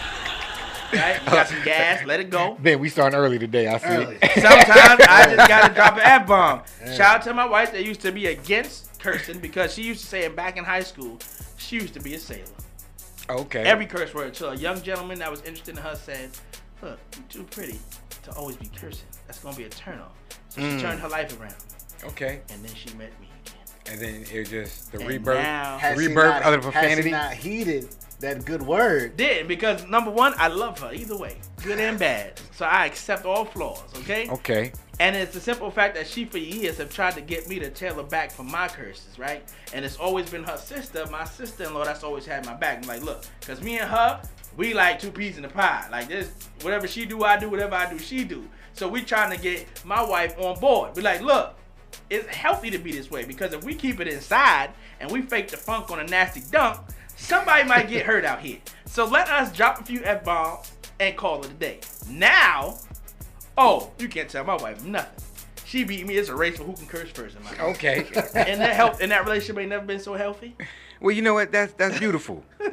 Right? 0.92 1.20
You 1.25 1.31
got 1.31 1.48
some 1.48 1.62
gas, 1.64 2.04
let 2.04 2.20
it 2.20 2.31
go. 2.31 2.56
Man, 2.60 2.78
we 2.81 2.88
starting 2.88 3.19
early 3.19 3.38
today. 3.38 3.69
I 3.69 3.78
see. 3.78 3.87
Early. 3.87 4.19
Sometimes 4.34 5.00
I 5.08 5.34
just 5.37 5.48
gotta 5.48 5.75
drop 5.75 5.94
an 5.94 6.02
F 6.04 6.26
bomb. 6.26 6.62
Shout 6.87 7.00
out 7.16 7.22
to 7.22 7.34
my 7.34 7.46
wife 7.46 7.72
that 7.72 7.84
used 7.84 8.00
to 8.02 8.12
be 8.12 8.26
against 8.26 8.98
cursing 9.00 9.38
because 9.38 9.72
she 9.72 9.82
used 9.82 10.00
to 10.02 10.06
say 10.06 10.22
it 10.25 10.36
back 10.36 10.56
in 10.58 10.64
high 10.64 10.82
school. 10.82 11.19
She 11.58 11.76
used 11.76 11.94
to 11.94 12.00
be 12.00 12.14
a 12.14 12.19
sailor. 12.19 12.44
okay. 13.31 13.62
Every 13.62 13.86
curse 13.86 14.12
word. 14.14 14.36
So 14.36 14.50
a 14.50 14.54
young 14.56 14.82
gentleman 14.82 15.19
that 15.20 15.31
was 15.31 15.40
interested 15.43 15.76
in 15.76 15.82
her 15.82 15.94
said, 15.96 16.31
"Look, 16.82 16.98
you're 17.16 17.25
too 17.28 17.44
pretty 17.44 17.78
to 18.25 18.32
always 18.32 18.56
be 18.56 18.69
cursing. 18.76 19.06
That's 19.26 19.38
gonna 19.40 19.56
be 19.56 19.64
a 19.64 19.69
turn 19.70 19.98
off." 20.50 20.55
So 20.55 20.61
she 20.61 20.67
Mm. 20.76 20.81
turned 20.81 21.00
her 21.00 21.08
life 21.08 21.41
around, 21.41 21.55
okay. 22.05 22.41
and 22.50 22.64
then 22.64 22.75
she 22.75 22.88
met 22.97 23.11
me 23.20 23.29
again. 23.44 23.55
And 23.87 24.00
then 24.00 24.25
it 24.32 24.38
was 24.41 24.49
just 24.50 24.93
the 24.93 24.99
And 25.00 25.08
rebirth. 25.08 25.43
now- 25.43 25.79
Has 25.79 25.99
Rebirth 25.99 26.17
not- 26.17 26.43
of 26.43 26.52
the 26.52 26.56
Has 26.58 26.62
profanity? 26.73 27.02
she 27.02 27.11
not 27.11 27.32
heeded 27.35 27.88
that 28.20 28.44
good 28.44 28.62
word? 28.62 29.17
Did 29.17 29.49
because 29.49 29.85
number 29.87 30.11
one, 30.11 30.35
I 30.37 30.49
love 30.49 30.79
her 30.81 30.93
either 30.93 31.17
way, 31.17 31.37
good 31.62 31.79
and 31.81 31.99
bad. 32.06 32.38
So 32.56 32.67
I 32.67 32.87
accept 32.87 33.25
all 33.25 33.44
flaws. 33.44 33.81
Okay. 34.00 34.29
Okay. 34.29 34.73
And 35.00 35.17
it's 35.17 35.32
the 35.32 35.41
simple 35.41 35.70
fact 35.70 35.94
that 35.94 36.06
she 36.06 36.26
for 36.26 36.37
years 36.37 36.76
have 36.76 36.93
tried 36.94 37.14
to 37.14 37.23
get 37.23 37.49
me 37.49 37.58
to 37.58 37.70
tailor 37.70 38.03
back 38.03 38.31
for 38.31 38.43
my 38.43 38.69
curses, 38.69 39.19
right? 39.19 39.43
And 39.73 39.82
it's 39.82 39.96
always 39.96 40.29
been 40.29 40.44
her 40.44 40.58
sister, 40.58 41.06
my 41.11 41.25
sister-in-law, 41.25 41.85
that's 41.85 42.05
always 42.05 42.26
had 42.26 42.44
my 42.44 42.53
back. 42.55 42.82
I'm 42.82 42.87
like, 42.88 43.03
look, 43.03 43.25
cause 43.46 43.62
me 43.62 43.79
and 43.79 43.88
her, 43.91 44.20
we 44.58 44.75
like 44.75 45.00
two 45.00 45.11
peas 45.11 45.38
in 45.38 45.44
a 45.46 45.49
pie. 45.49 45.87
Like 45.91 46.08
this, 46.08 46.29
whatever 46.61 46.87
she 46.87 47.06
do, 47.06 47.25
I 47.25 47.38
do. 47.38 47.49
Whatever 47.49 47.76
I 47.76 47.88
do, 47.91 47.99
she 47.99 48.25
do. 48.25 48.46
So 48.72 48.88
we 48.88 49.02
trying 49.02 49.37
to 49.37 49.43
get 49.43 49.67
my 49.84 50.02
wife 50.02 50.38
on 50.38 50.58
board. 50.61 50.94
Be 50.94 51.02
like, 51.02 51.20
look, 51.20 51.56
it's 52.08 52.26
healthy 52.28 52.70
to 52.70 52.78
be 52.78 52.93
this 52.93 53.11
way 53.11 53.25
because 53.25 53.52
if 53.52 53.64
we 53.64 53.75
keep 53.75 54.00
it 54.00 54.08
inside 54.08 54.70
and 55.00 55.11
we 55.11 55.22
fake 55.22 55.49
the 55.49 55.56
funk 55.56 55.90
on 55.90 56.00
a 56.00 56.05
nasty 56.05 56.43
dunk, 56.50 56.81
somebody 57.17 57.64
might 57.69 57.88
get 57.88 58.06
hurt 58.06 58.25
out 58.25 58.40
here. 58.40 58.58
So 58.87 59.05
let 59.05 59.28
us 59.28 59.52
drop 59.52 59.81
a 59.81 59.84
few 59.84 60.02
f 60.05 60.25
bombs 60.25 60.72
and 60.99 61.17
call 61.17 61.43
it 61.43 61.50
a 61.50 61.55
day. 61.55 61.81
Now. 62.08 62.78
Oh, 63.58 63.90
you 63.99 64.08
can't 64.08 64.28
tell 64.28 64.44
my 64.44 64.56
wife 64.56 64.84
nothing. 64.84 65.25
She 65.64 65.84
beat 65.84 66.06
me. 66.06 66.17
It's 66.17 66.28
a 66.28 66.34
race 66.34 66.56
for 66.56 66.64
who 66.64 66.72
can 66.72 66.87
curse 66.87 67.11
first 67.11 67.37
in 67.37 67.44
my 67.44 67.50
house. 67.50 67.76
Okay. 67.76 68.06
And 68.34 68.61
that 68.61 68.75
help 68.75 69.00
and 69.00 69.12
that 69.12 69.25
relationship 69.25 69.58
ain't 69.58 69.70
never 69.70 69.84
been 69.84 70.00
so 70.00 70.14
healthy. 70.14 70.56
well, 71.00 71.14
you 71.14 71.22
know 71.22 71.34
what? 71.34 71.52
That's 71.52 71.72
that's 71.75 71.99
beautiful. 71.99 72.43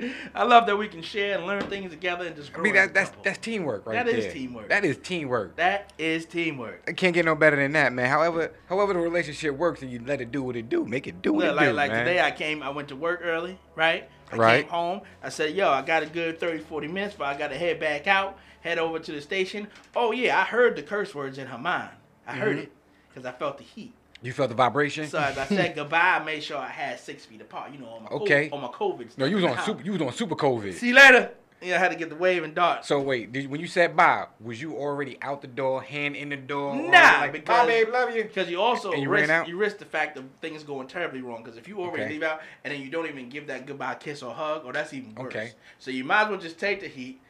I 0.34 0.42
love 0.44 0.66
that 0.66 0.76
we 0.76 0.88
can 0.88 1.02
share 1.02 1.36
and 1.38 1.46
learn 1.46 1.62
things 1.64 1.90
together 1.90 2.26
and 2.26 2.34
just 2.34 2.50
I 2.50 2.54
grow. 2.54 2.64
mean, 2.64 2.74
that, 2.74 2.94
that's 2.94 3.12
that's 3.22 3.38
teamwork 3.38 3.86
right 3.86 3.94
That 3.94 4.06
there. 4.06 4.16
is 4.16 4.32
teamwork. 4.32 4.68
That 4.68 4.84
is 4.84 4.96
teamwork. 4.98 5.56
that 5.56 5.92
is 5.98 6.26
teamwork. 6.26 6.82
It 6.88 6.96
can't 6.96 7.14
get 7.14 7.24
no 7.24 7.34
better 7.34 7.56
than 7.56 7.72
that, 7.72 7.92
man. 7.92 8.08
However, 8.08 8.52
however 8.68 8.92
the 8.92 8.98
relationship 8.98 9.56
works, 9.56 9.82
and 9.82 9.90
you 9.90 10.00
let 10.04 10.20
it 10.20 10.32
do 10.32 10.42
what 10.42 10.56
it 10.56 10.68
do, 10.68 10.84
make 10.84 11.06
it 11.06 11.22
do 11.22 11.32
what 11.32 11.44
Look, 11.44 11.52
it 11.52 11.56
like 11.56 11.68
do, 11.68 11.72
like 11.74 11.90
man. 11.92 12.04
today 12.04 12.20
I 12.20 12.30
came, 12.32 12.62
I 12.62 12.70
went 12.70 12.88
to 12.88 12.96
work 12.96 13.20
early, 13.22 13.58
right? 13.76 14.08
I 14.32 14.36
Right. 14.36 14.62
came 14.64 14.70
home. 14.70 15.00
I 15.22 15.28
said, 15.28 15.54
yo, 15.54 15.70
I 15.70 15.82
got 15.82 16.02
a 16.02 16.06
good 16.06 16.40
30, 16.40 16.58
40 16.60 16.88
minutes, 16.88 17.14
but 17.16 17.26
I 17.26 17.36
got 17.38 17.48
to 17.48 17.56
head 17.58 17.78
back 17.78 18.06
out, 18.08 18.36
head 18.62 18.78
over 18.78 18.98
to 18.98 19.12
the 19.12 19.20
station. 19.20 19.68
Oh, 19.94 20.10
yeah, 20.12 20.38
I 20.40 20.42
heard 20.44 20.74
the 20.76 20.82
curse 20.82 21.14
words 21.14 21.38
in 21.38 21.46
her 21.46 21.58
mind. 21.58 21.90
I 22.26 22.32
Mm-hmm. 22.32 22.40
heard 22.40 22.58
it 22.58 22.72
because 23.08 23.26
I 23.26 23.32
felt 23.32 23.58
the 23.58 23.64
heat. 23.64 23.94
You 24.24 24.32
felt 24.32 24.48
the 24.48 24.54
vibration. 24.54 25.06
So 25.06 25.18
as 25.18 25.36
I 25.38 25.46
said 25.46 25.74
goodbye, 25.74 26.18
I 26.20 26.24
made 26.24 26.42
sure 26.42 26.56
I 26.58 26.68
had 26.68 26.98
six 26.98 27.24
feet 27.24 27.40
apart. 27.40 27.72
You 27.72 27.78
know, 27.78 27.88
on 27.88 28.02
my 28.04 28.08
Okay. 28.10 28.48
COVID, 28.48 28.52
on 28.54 28.60
my 28.62 28.68
COVID. 28.68 29.18
no, 29.18 29.26
you 29.26 29.36
was 29.36 29.44
on 29.44 29.58
super. 29.64 29.82
You 29.82 29.92
was 29.92 30.02
on 30.02 30.12
super 30.12 30.34
COVID. 30.34 30.72
See 30.74 30.88
you 30.88 30.94
later. 30.94 31.30
Yeah, 31.62 31.76
I 31.76 31.78
had 31.78 31.92
to 31.92 31.96
get 31.96 32.10
the 32.10 32.16
wave 32.16 32.42
and 32.44 32.54
dart. 32.54 32.84
So 32.84 33.00
wait, 33.00 33.32
did, 33.32 33.48
when 33.48 33.58
you 33.58 33.66
said 33.66 33.96
bye, 33.96 34.26
was 34.38 34.60
you 34.60 34.74
already 34.76 35.16
out 35.22 35.40
the 35.40 35.46
door, 35.46 35.80
hand 35.80 36.14
in 36.14 36.28
the 36.28 36.36
door? 36.36 36.74
Nah, 36.76 37.20
like, 37.20 37.32
because- 37.32 37.56
bye, 37.60 37.66
babe, 37.66 37.88
love 37.90 38.14
you. 38.14 38.24
Because 38.24 38.50
you 38.50 38.60
also 38.60 38.92
And 38.92 39.00
you 39.02 39.08
risk, 39.08 39.30
ran 39.30 39.40
out? 39.42 39.48
you 39.48 39.56
risk 39.56 39.78
the 39.78 39.86
fact 39.86 40.18
of 40.18 40.24
things 40.42 40.62
going 40.62 40.88
terribly 40.88 41.22
wrong. 41.22 41.42
Because 41.42 41.56
if 41.56 41.66
you 41.66 41.80
already 41.80 42.02
Okay. 42.02 42.12
leave 42.12 42.22
out 42.22 42.42
and 42.64 42.74
then 42.74 42.82
you 42.82 42.90
don't 42.90 43.06
even 43.06 43.30
give 43.30 43.46
that 43.46 43.64
goodbye 43.66 43.94
kiss 43.94 44.22
or 44.22 44.34
hug, 44.34 44.66
or 44.66 44.74
that's 44.74 44.92
even 44.92 45.14
worse. 45.14 45.26
Okay. 45.34 45.52
So 45.78 45.90
you 45.90 46.04
might 46.04 46.24
as 46.24 46.28
well 46.30 46.38
just 46.40 46.58
take 46.58 46.80
the 46.80 46.88
heat, 46.88 47.22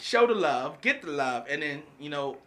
show 0.00 0.26
the 0.26 0.34
love, 0.34 0.80
get 0.80 1.02
the 1.02 1.10
love, 1.10 1.44
and 1.50 1.60
then 1.60 1.82
you 2.00 2.08
know 2.08 2.38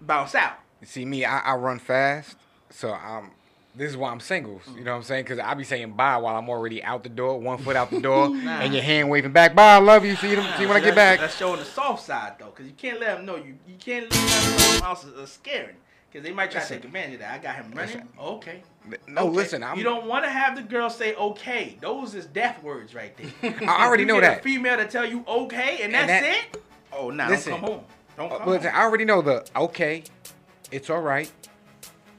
bounce 0.00 0.36
out. 0.36 0.58
See 0.84 1.04
me, 1.04 1.24
I, 1.24 1.40
I 1.40 1.54
run 1.56 1.78
fast, 1.80 2.36
so 2.70 2.92
I'm. 2.92 3.30
This 3.72 3.88
is 3.90 3.96
why 3.96 4.10
I'm 4.10 4.18
singles. 4.18 4.62
You 4.76 4.82
know 4.82 4.90
what 4.90 4.96
I'm 4.96 5.02
saying? 5.04 5.22
Because 5.24 5.38
I 5.38 5.54
be 5.54 5.62
saying 5.62 5.92
bye 5.92 6.16
while 6.16 6.34
I'm 6.36 6.48
already 6.48 6.82
out 6.82 7.04
the 7.04 7.08
door, 7.08 7.38
one 7.38 7.56
foot 7.58 7.76
out 7.76 7.88
the 7.90 8.00
door, 8.00 8.28
Nah. 8.34 8.60
and 8.62 8.74
your 8.74 8.82
hand 8.82 9.08
waving 9.08 9.30
back. 9.30 9.54
Bye, 9.54 9.74
I 9.74 9.78
love 9.78 10.04
you. 10.04 10.16
See 10.16 10.30
you. 10.30 10.42
See 10.56 10.62
you 10.62 10.68
when 10.68 10.76
I 10.76 10.80
get 10.80 10.96
back. 10.96 11.20
That's 11.20 11.36
showing 11.36 11.60
the 11.60 11.64
soft 11.64 12.04
side 12.04 12.34
though, 12.40 12.46
because 12.46 12.66
you 12.66 12.72
can't 12.72 12.98
let 12.98 13.16
them 13.16 13.26
know 13.26 13.36
you. 13.36 13.56
You 13.68 13.76
can't 13.78 14.10
let 14.10 14.12
them 14.12 14.50
know 14.52 14.72
them 14.74 14.82
else 14.84 15.04
is 15.04 15.12
is 15.18 15.30
scaring. 15.30 15.76
Because 16.10 16.26
they 16.26 16.32
might 16.32 16.50
try 16.50 16.60
to 16.60 16.64
Listen. 16.64 16.76
take 16.78 16.84
advantage 16.86 17.14
of 17.14 17.20
that. 17.20 17.34
I 17.34 17.38
got 17.38 17.54
him 17.54 17.70
running. 17.70 17.94
Listen. 17.94 18.08
Okay. 18.18 18.62
No, 19.06 19.20
Okay. 19.22 19.30
listen. 19.30 19.62
I'm, 19.62 19.78
you 19.78 19.84
don't 19.84 20.06
want 20.06 20.24
to 20.24 20.30
have 20.30 20.56
the 20.56 20.62
girl 20.62 20.90
say 20.90 21.14
okay. 21.14 21.76
Those 21.80 22.16
is 22.16 22.26
death 22.26 22.60
words 22.64 22.92
right 22.96 23.16
there. 23.16 23.54
I 23.68 23.86
already 23.86 24.02
You 24.02 24.08
know 24.08 24.14
get 24.20 24.22
that. 24.22 24.40
A 24.40 24.42
female 24.42 24.76
to 24.78 24.88
tell 24.88 25.04
you 25.08 25.24
okay, 25.28 25.78
and 25.82 25.94
that's 25.94 26.08
that- 26.08 26.24
it. 26.54 26.62
Oh, 26.92 27.10
nah, 27.10 27.28
Listen. 27.28 27.52
don't 27.52 27.60
come 27.60 27.70
home. 27.70 27.84
Don't 28.16 28.32
Uh, 28.32 28.38
come 28.38 28.48
listen, 28.48 28.70
home. 28.72 28.80
I 28.80 28.82
already 28.82 29.04
know 29.04 29.22
the 29.22 29.46
okay. 29.54 30.02
It's 30.72 30.90
all 30.90 31.00
right. 31.00 31.30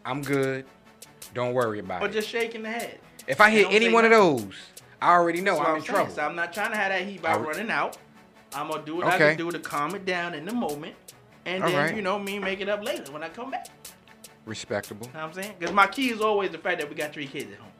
I'm 0.05 0.21
good. 0.21 0.65
Don't 1.33 1.53
worry 1.53 1.79
about 1.79 2.01
Or 2.01 2.05
it. 2.05 2.09
Or 2.09 2.13
just 2.13 2.27
shaking 2.29 2.63
the 2.63 2.69
head. 2.69 2.99
if 3.27 3.39
I 3.41 3.49
hit 3.49 3.67
any 3.71 3.89
one 3.91 4.05
of 4.05 4.11
those, 4.11 4.53
I 5.01 5.11
already 5.13 5.41
know 5.41 5.55
what 5.55 5.67
I'm 5.67 5.75
in 5.77 5.81
saying. 5.81 5.93
trouble. 5.95 6.13
So 6.13 6.21
I'm 6.21 6.35
not 6.35 6.53
trying 6.53 6.71
to 6.71 6.77
have 6.77 6.91
that 6.91 7.03
heat 7.03 7.21
by 7.21 7.33
I- 7.33 7.37
running 7.37 7.69
out. 7.71 7.97
I'm 8.53 8.67
gonna 8.69 8.83
do 8.83 8.97
what 8.97 9.07
I 9.07 9.17
can 9.17 9.37
do 9.37 9.49
to 9.51 9.59
calm 9.59 9.95
it 9.95 10.05
down 10.05 10.33
in 10.33 10.45
the 10.45 10.53
moment, 10.53 10.95
and 11.45 11.63
All 11.63 11.69
then 11.69 11.77
right. 11.77 11.95
you 11.95 12.01
know 12.01 12.19
me 12.19 12.37
make 12.37 12.59
it 12.59 12.67
up 12.67 12.83
later 12.83 13.09
when 13.13 13.23
I 13.23 13.29
come 13.29 13.49
back. 13.51 13.67
Respectable. 14.45 15.07
You 15.07 15.13
know 15.13 15.19
what 15.19 15.37
I'm 15.37 15.43
saying? 15.43 15.55
Because 15.57 15.73
my 15.73 15.87
key 15.87 16.09
is 16.09 16.19
always 16.19 16.49
the 16.51 16.57
fact 16.57 16.79
that 16.81 16.89
we 16.89 16.95
got 16.95 17.13
three 17.13 17.27
kids 17.27 17.51
at 17.53 17.59
home. 17.59 17.71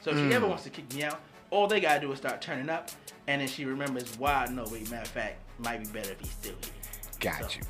So 0.00 0.10
if 0.12 0.16
she 0.16 0.22
Mm. 0.22 0.32
ever 0.32 0.46
wants 0.46 0.62
to 0.64 0.70
kick 0.70 0.92
me 0.94 1.02
out, 1.04 1.20
all 1.50 1.66
they 1.66 1.80
gotta 1.80 2.00
do 2.00 2.10
is 2.12 2.18
start 2.18 2.40
turning 2.40 2.70
up, 2.70 2.90
and 3.26 3.40
then 3.42 3.48
she 3.48 3.64
remembers, 3.66 4.16
why. 4.18 4.46
no, 4.50 4.64
wait, 4.70 4.88
matter 4.90 5.02
of 5.02 5.08
fact, 5.08 5.36
might 5.58 5.80
be 5.82 5.88
better 5.90 6.12
if 6.12 6.20
he's 6.20 6.30
still 6.30 6.54
here. 6.62 6.72
Got 7.20 7.50
So, 7.50 7.58
you. 7.58 7.64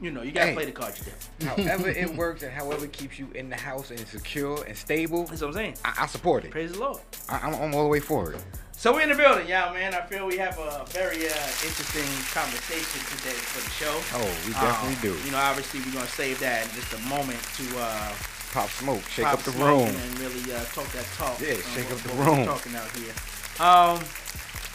You 0.00 0.10
know, 0.10 0.22
you 0.22 0.32
gotta 0.32 0.48
Hey. 0.48 0.54
play 0.54 0.64
the 0.66 0.72
cards 0.72 0.98
you 0.98 1.12
dealt. 1.46 1.58
However 1.60 1.88
it 1.88 2.14
works 2.16 2.42
and 2.42 2.52
however 2.52 2.84
it 2.84 2.92
keeps 2.92 3.18
you 3.18 3.28
in 3.34 3.48
the 3.48 3.56
house 3.56 3.90
and 3.90 4.00
secure 4.08 4.62
and 4.64 4.76
stable, 4.76 5.24
That's 5.24 5.40
what 5.42 5.48
I'm 5.48 5.54
saying. 5.54 5.74
I, 5.84 5.94
I 6.02 6.06
support 6.06 6.44
it. 6.44 6.50
Praise 6.50 6.72
the 6.72 6.78
Lord. 6.80 7.00
I, 7.28 7.38
I'm, 7.38 7.54
I'm 7.54 7.74
all 7.74 7.82
the 7.84 7.88
way 7.88 8.00
for 8.00 8.32
it. 8.32 8.44
So 8.78 8.92
we're 8.92 9.00
in 9.02 9.08
the 9.08 9.14
building, 9.14 9.48
yeah, 9.48 9.72
man. 9.72 9.94
I 9.94 10.02
feel 10.02 10.26
we 10.26 10.36
have 10.36 10.58
a 10.58 10.84
very 10.88 11.16
uh, 11.28 11.48
interesting 11.64 12.04
conversation 12.34 13.00
today 13.16 13.32
for 13.32 13.64
the 13.64 13.70
show. 13.72 13.94
Oh, 14.12 14.28
we 14.46 14.52
definitely 14.52 14.96
Um, 15.10 15.16
do. 15.16 15.24
You 15.24 15.32
know, 15.32 15.38
obviously 15.38 15.80
we're 15.80 15.92
gonna 15.94 16.06
save 16.08 16.38
that 16.40 16.64
in 16.68 16.70
just 16.76 16.92
a 16.92 16.98
moment 17.08 17.40
to 17.56 17.64
uh, 17.78 18.12
Pop 18.52 18.68
smoke, 18.70 19.02
shake 19.08 19.24
pop 19.24 19.34
up 19.38 19.44
the 19.44 19.50
room. 19.52 19.88
and 19.88 20.18
really 20.20 20.52
uh, 20.52 20.62
talk 20.72 20.86
that 20.92 21.04
talk. 21.16 21.40
Yeah, 21.40 21.54
um, 21.54 21.60
shake 21.74 21.90
up 21.90 21.98
the 21.98 22.14
room. 22.20 22.44
Talking 22.46 22.74
out 22.76 22.90
here. 22.96 23.12
Um, 23.60 24.00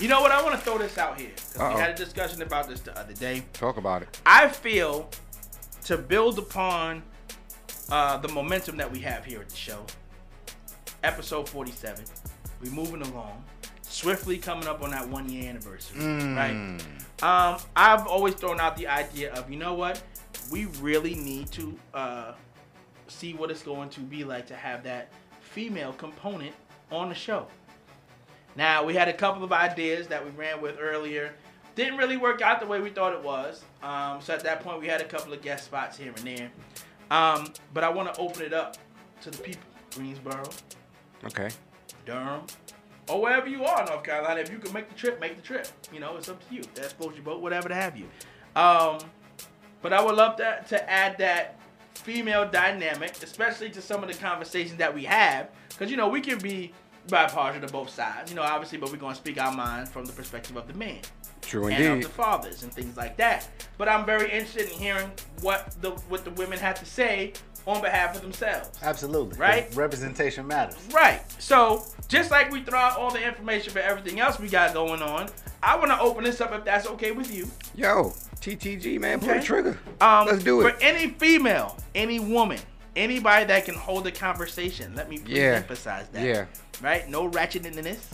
you 0.02 0.08
know 0.08 0.22
what? 0.22 0.32
I 0.32 0.42
want 0.42 0.56
to 0.56 0.62
throw 0.62 0.78
this 0.78 0.98
out 0.98 1.20
here 1.20 1.30
'cause 1.54 1.74
we 1.76 1.80
had 1.80 1.92
a 1.92 1.96
discussion 1.96 2.42
about 2.42 2.68
this 2.68 2.80
the 2.82 2.98
other 3.00 3.14
day. 3.14 3.44
Talk 3.54 3.78
about 3.78 4.02
it. 4.02 4.20
I 4.26 4.48
feel 4.50 5.10
to 5.86 5.98
build 5.98 6.38
upon 6.40 7.04
uh, 7.90 8.18
the 8.18 8.28
momentum 8.30 8.78
that 8.78 8.90
we 8.92 9.00
have 9.02 9.26
here 9.26 9.42
at 9.42 9.50
the 9.50 9.56
show, 9.56 9.86
episode 11.04 11.48
47, 11.50 12.06
we're 12.62 12.72
moving 12.72 13.02
along, 13.02 13.44
swiftly 13.82 14.38
coming 14.38 14.68
up 14.68 14.82
on 14.82 14.92
that 14.92 15.08
one 15.10 15.28
year 15.30 15.50
anniversary, 15.50 16.00
right? 16.00 16.54
Mm. 16.54 16.82
Um, 17.24 17.60
I've 17.76 18.08
always 18.08 18.36
thrown 18.36 18.60
out 18.62 18.78
the 18.78 18.88
idea 18.88 19.34
of, 19.34 19.50
you 19.52 19.58
know 19.58 19.74
what, 19.74 20.02
we 20.50 20.66
really 20.80 21.16
need 21.16 21.52
to 21.54 21.78
uh, 21.94 22.34
see 23.08 23.34
what 23.34 23.52
it's 23.52 23.62
going 23.64 23.90
to 23.90 24.00
be 24.00 24.24
like 24.24 24.48
to 24.48 24.56
have 24.56 24.84
that 24.84 25.10
female 25.42 25.92
component 25.94 26.54
on 26.92 27.10
the 27.10 27.16
show. 27.16 27.48
Now 28.56 28.84
we 28.84 28.94
had 28.94 29.08
a 29.08 29.14
couple 29.14 29.44
of 29.44 29.52
ideas 29.52 30.08
that 30.08 30.24
we 30.24 30.32
ran 30.32 30.62
with 30.62 30.78
earlier. 30.80 31.34
Didn't 31.76 31.98
really 31.98 32.18
work 32.18 32.42
out 32.42 32.60
the 32.60 32.66
way 32.66 32.82
we 32.82 32.90
thought 32.90 33.14
it 33.14 33.24
was. 33.24 33.64
Um, 33.82 34.20
so 34.22 34.34
at 34.34 34.44
that 34.44 34.62
point, 34.62 34.82
we 34.82 34.88
had 34.88 35.00
a 35.02 35.06
couple 35.06 35.32
of 35.32 35.42
guest 35.42 35.66
spots 35.66 35.98
here 35.98 36.14
and 36.16 36.28
there. 36.28 36.52
Um, 37.10 37.54
but 37.74 37.84
I 37.84 37.90
want 37.90 38.14
to 38.14 38.20
open 38.20 38.42
it 38.44 38.54
up 38.54 38.78
to 39.22 39.32
the 39.32 39.38
people, 39.38 39.62
Greensboro, 39.96 40.44
Okay. 41.24 41.50
Durham, 42.06 42.42
or 43.08 43.22
wherever 43.22 43.48
you 43.48 43.64
are 43.64 43.82
in 43.82 43.88
North 43.88 44.04
Carolina. 44.04 44.40
If 44.42 44.52
you 44.52 44.58
can 44.58 44.74
make 44.74 44.90
the 44.90 44.96
trip, 44.96 45.20
make 45.22 45.36
the 45.36 45.42
trip. 45.42 45.68
You 45.94 46.00
know, 46.00 46.18
it's 46.18 46.30
up 46.30 46.46
to 46.50 46.56
you. 46.56 46.62
That's 46.74 46.94
float 46.94 47.16
your 47.16 47.24
boat, 47.24 47.42
whatever 47.42 47.70
to 47.70 47.76
have 47.76 47.96
you. 47.98 48.06
Um, 48.56 49.00
but 49.82 49.94
I 49.94 50.04
would 50.04 50.16
love 50.16 50.36
to, 50.38 50.64
to 50.70 50.90
add 50.90 51.18
that 51.20 51.60
female 51.94 52.50
dynamic, 52.50 53.22
especially 53.22 53.70
to 53.72 53.82
some 53.82 54.04
of 54.04 54.10
the 54.10 54.16
conversations 54.16 54.78
that 54.78 54.94
we 54.94 55.04
have, 55.04 55.50
because 55.70 55.92
you 55.92 55.98
know 55.98 56.10
we 56.10 56.22
can 56.22 56.40
be 56.40 56.74
bipartisan 57.10 57.66
to 57.68 57.72
both 57.74 57.90
sides. 57.90 58.32
You 58.32 58.36
know, 58.36 58.44
obviously, 58.44 58.78
but 58.78 58.92
we're 58.92 58.98
gonna 58.98 59.16
speak 59.16 59.40
our 59.42 59.52
mind 59.52 59.90
from 59.90 60.06
the 60.06 60.14
perspective 60.14 60.56
of 60.56 60.68
the 60.68 60.74
man 60.74 61.00
True 61.42 61.68
and 61.68 62.04
of 62.04 62.04
the 62.04 62.10
fathers 62.10 62.64
and 62.64 62.74
things 62.74 62.96
like 62.98 63.18
that. 63.18 63.48
But 63.78 63.90
I'm 63.90 64.06
very 64.06 64.26
interested 64.32 64.72
in 64.72 64.78
hearing 64.80 65.12
what 65.42 65.76
the 65.82 65.92
what 66.10 66.24
the 66.24 66.32
women 66.32 66.60
have 66.60 66.80
to 66.80 66.86
say 66.86 67.34
on 67.68 67.82
behalf 67.82 68.16
of 68.16 68.22
themselves. 68.22 68.70
Absolutely. 68.82 69.38
Right? 69.38 69.74
Representation 69.76 70.48
matters. 70.48 70.78
Right. 70.94 71.22
So 71.40 71.86
just 72.08 72.32
like 72.32 72.52
we 72.52 72.62
throw 72.64 72.80
out 72.80 72.98
all 72.98 73.12
the 73.12 73.24
information 73.24 73.72
for 73.72 73.80
everything 73.80 74.20
else 74.20 74.40
we 74.40 74.50
got 74.50 74.74
going 74.74 75.02
on, 75.02 75.30
I 75.62 75.76
want 75.78 75.92
to 75.92 76.00
open 76.00 76.24
this 76.24 76.42
up 76.42 76.52
if 76.54 76.64
that's 76.66 76.88
okay 76.88 77.12
with 77.12 77.34
you. 77.34 77.48
Yo, 77.76 78.14
TTG 78.40 79.00
man, 79.00 79.20
pull 79.20 79.34
the 79.36 79.42
trigger. 79.42 79.78
Um, 80.00 80.28
Let's 80.28 80.44
do 80.44 80.62
it. 80.62 80.72
For 80.76 80.82
any 80.84 81.12
female, 81.12 81.78
any 81.94 82.20
woman, 82.20 82.60
anybody 82.96 83.46
that 83.46 83.66
can 83.66 83.76
hold 83.76 84.08
a 84.08 84.12
conversation, 84.12 84.96
let 84.96 85.10
me 85.10 85.20
please 85.20 85.38
Yeah. 85.38 85.56
emphasize 85.58 86.08
that. 86.10 86.26
Yeah. 86.26 86.46
Right. 86.82 87.08
No 87.10 87.30
ratcheting 87.30 87.78
in 87.78 87.84
this. 87.84 88.08